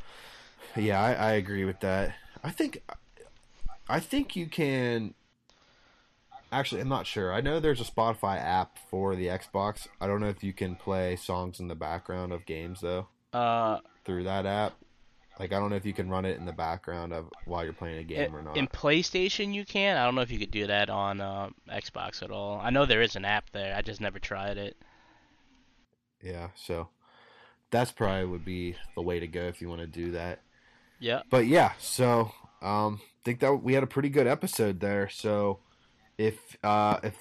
Yeah, 0.76 1.02
I, 1.02 1.14
I 1.14 1.31
agree 1.34 1.64
with 1.64 1.80
that. 1.81 2.15
I 2.44 2.49
think, 2.49 2.81
I 3.88 3.99
think 3.99 4.35
you 4.35 4.48
can. 4.48 5.14
Actually, 6.52 6.81
I'm 6.81 6.90
not 6.90 7.07
sure. 7.07 7.34
I 7.34 7.41
know 7.41 7.60
there's 7.60 7.81
a 7.81 7.85
Spotify 7.85 8.40
app 8.40 8.77
for 8.90 9.15
the 9.15 9.27
Xbox. 9.27 9.88
I 10.02 10.06
don't 10.06 10.19
know 10.19 10.30
if 10.30 10.44
you 10.44 10.53
can 10.53 10.76
play 10.76 11.15
songs 11.15 11.60
in 11.60 11.68
the 11.68 11.76
background 11.76 12.34
of 12.34 12.45
games 12.45 12.81
though 12.81 13.07
Uh, 13.34 13.80
through 14.05 14.23
that 14.26 14.45
app. 14.45 14.73
Like 15.39 15.51
I 15.51 15.60
don't 15.60 15.72
know 15.72 15.76
if 15.76 15.85
you 15.85 15.93
can 15.93 16.10
run 16.10 16.26
it 16.26 16.38
in 16.38 16.45
the 16.45 16.53
background 16.53 17.11
of 17.11 17.26
while 17.45 17.64
you're 17.64 17.73
playing 17.73 17.97
a 17.97 18.03
game 18.03 18.35
or 18.35 18.43
not. 18.43 18.55
In 18.55 18.68
PlayStation, 18.68 19.53
you 19.53 19.65
can. 19.65 19.97
I 19.97 20.05
don't 20.05 20.14
know 20.14 20.22
if 20.22 20.30
you 20.30 20.38
could 20.38 20.51
do 20.51 20.68
that 20.68 20.89
on 20.89 21.22
uh, 21.22 21.49
Xbox 21.72 22.22
at 22.22 22.30
all. 22.30 22.60
I 22.61 22.69
know 22.69 22.85
there 22.85 23.01
is 23.01 23.15
an 23.15 23.26
app 23.26 23.49
there. 23.51 23.76
I 23.76 23.81
just 23.81 23.99
never 23.99 24.19
tried 24.19 24.57
it. 24.57 24.77
Yeah, 26.22 26.49
so 26.55 26.89
that's 27.72 27.91
probably 27.91 28.26
would 28.26 28.45
be 28.45 28.76
the 28.95 29.01
way 29.01 29.19
to 29.19 29.27
go 29.27 29.41
if 29.41 29.60
you 29.60 29.69
want 29.69 29.81
to 29.81 29.88
do 29.88 30.11
that. 30.11 30.41
Yeah. 30.99 31.23
But 31.30 31.47
yeah, 31.47 31.73
so 31.80 32.31
um 32.61 33.01
think 33.26 33.39
that 33.39 33.55
we 33.55 33.73
had 33.73 33.84
a 33.84 33.88
pretty 33.88 34.10
good 34.10 34.27
episode 34.27 34.80
there. 34.80 35.10
So 35.10 35.60
if 36.18 36.38
uh 36.64 36.99
if 37.03 37.15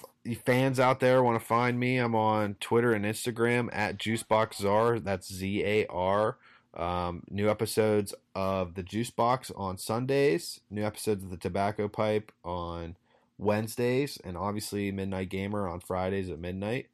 fans 0.45 0.79
out 0.79 1.01
there 1.01 1.23
want 1.23 1.41
to 1.41 1.45
find 1.45 1.79
me, 1.79 1.99
I'm 1.99 2.15
on 2.15 2.55
Twitter 2.61 2.93
and 2.93 3.05
Instagram 3.05 3.69
at 3.73 3.99
JuiceBoxZar. 3.99 5.03
That's 5.05 5.33
Z 5.33 5.65
A 5.65 5.87
R. 5.87 6.37
Um, 6.75 7.23
new 7.29 7.51
episodes 7.51 8.15
of 8.35 8.75
the 8.75 8.83
Juice 8.83 9.11
Box 9.11 9.51
on 9.55 9.77
Sundays. 9.77 10.61
New 10.71 10.85
episodes 10.85 11.23
of 11.23 11.31
the 11.31 11.37
Tobacco 11.37 11.89
Pipe 11.89 12.33
on 12.45 12.97
Wednesdays, 13.37 14.19
and 14.25 14.37
obviously 14.37 14.91
Midnight 14.93 15.29
Gamer 15.29 15.69
on 15.69 15.81
Fridays 15.81 16.31
at 16.31 16.39
midnight. 16.39 16.87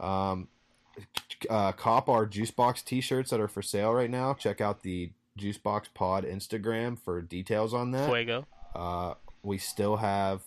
Um, 0.00 0.48
uh, 1.50 1.72
cop 1.72 2.08
our 2.08 2.26
Juice 2.26 2.50
Box 2.50 2.80
T-shirts 2.82 3.30
that 3.30 3.40
are 3.40 3.48
for 3.48 3.62
sale 3.62 3.92
right 3.92 4.10
now. 4.10 4.32
Check 4.34 4.60
out 4.60 4.82
the 4.82 5.10
Juice 5.36 5.58
Box 5.58 5.88
Pod 5.92 6.24
Instagram 6.24 6.98
for 6.98 7.20
details 7.20 7.74
on 7.74 7.90
that. 7.90 8.08
Fuego. 8.08 8.46
Uh, 8.74 9.14
we 9.42 9.58
still 9.58 9.96
have 9.96 10.42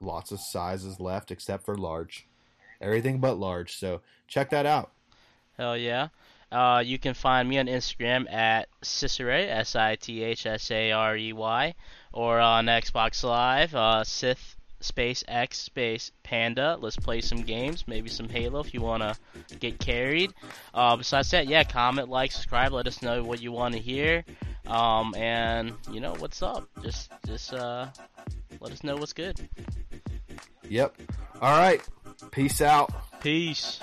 lots 0.00 0.32
of 0.32 0.40
sizes 0.40 1.00
left 1.00 1.30
except 1.30 1.64
for 1.64 1.76
large. 1.76 2.26
Everything 2.80 3.18
but 3.18 3.38
large. 3.38 3.76
So 3.78 4.00
check 4.28 4.50
that 4.50 4.66
out. 4.66 4.90
Hell 5.56 5.76
yeah. 5.76 6.08
Uh, 6.52 6.82
you 6.84 6.98
can 6.98 7.14
find 7.14 7.48
me 7.48 7.58
on 7.58 7.66
Instagram 7.66 8.30
at 8.32 8.68
Cicere, 8.82 9.48
S 9.48 9.74
I 9.74 9.96
T 9.96 10.22
H 10.22 10.46
S 10.46 10.70
A 10.70 10.92
R 10.92 11.16
E 11.16 11.32
Y, 11.32 11.74
or 12.12 12.38
on 12.38 12.66
Xbox 12.66 13.24
Live, 13.24 13.74
uh, 13.74 14.04
Sith 14.04 14.56
space 14.80 15.24
X 15.26 15.58
space 15.58 16.12
Panda. 16.22 16.78
Let's 16.80 16.96
play 16.96 17.20
some 17.20 17.42
games, 17.42 17.88
maybe 17.88 18.08
some 18.08 18.28
Halo 18.28 18.60
if 18.60 18.72
you 18.72 18.80
want 18.80 19.02
to 19.02 19.56
get 19.56 19.80
carried. 19.80 20.32
Uh, 20.72 20.96
besides 20.96 21.30
that, 21.32 21.48
yeah, 21.48 21.64
comment, 21.64 22.08
like, 22.08 22.30
subscribe, 22.30 22.72
let 22.72 22.86
us 22.86 23.02
know 23.02 23.24
what 23.24 23.42
you 23.42 23.50
want 23.50 23.74
to 23.74 23.80
hear. 23.80 24.24
Um, 24.66 25.14
and, 25.16 25.72
you 25.90 26.00
know, 26.00 26.14
what's 26.18 26.42
up? 26.42 26.68
Just, 26.82 27.10
just, 27.26 27.54
uh, 27.54 27.88
let 28.66 28.72
us 28.72 28.82
know 28.82 28.96
what's 28.96 29.12
good. 29.12 29.48
Yep. 30.68 30.96
All 31.40 31.56
right. 31.56 31.80
Peace 32.32 32.60
out. 32.60 32.90
Peace. 33.20 33.78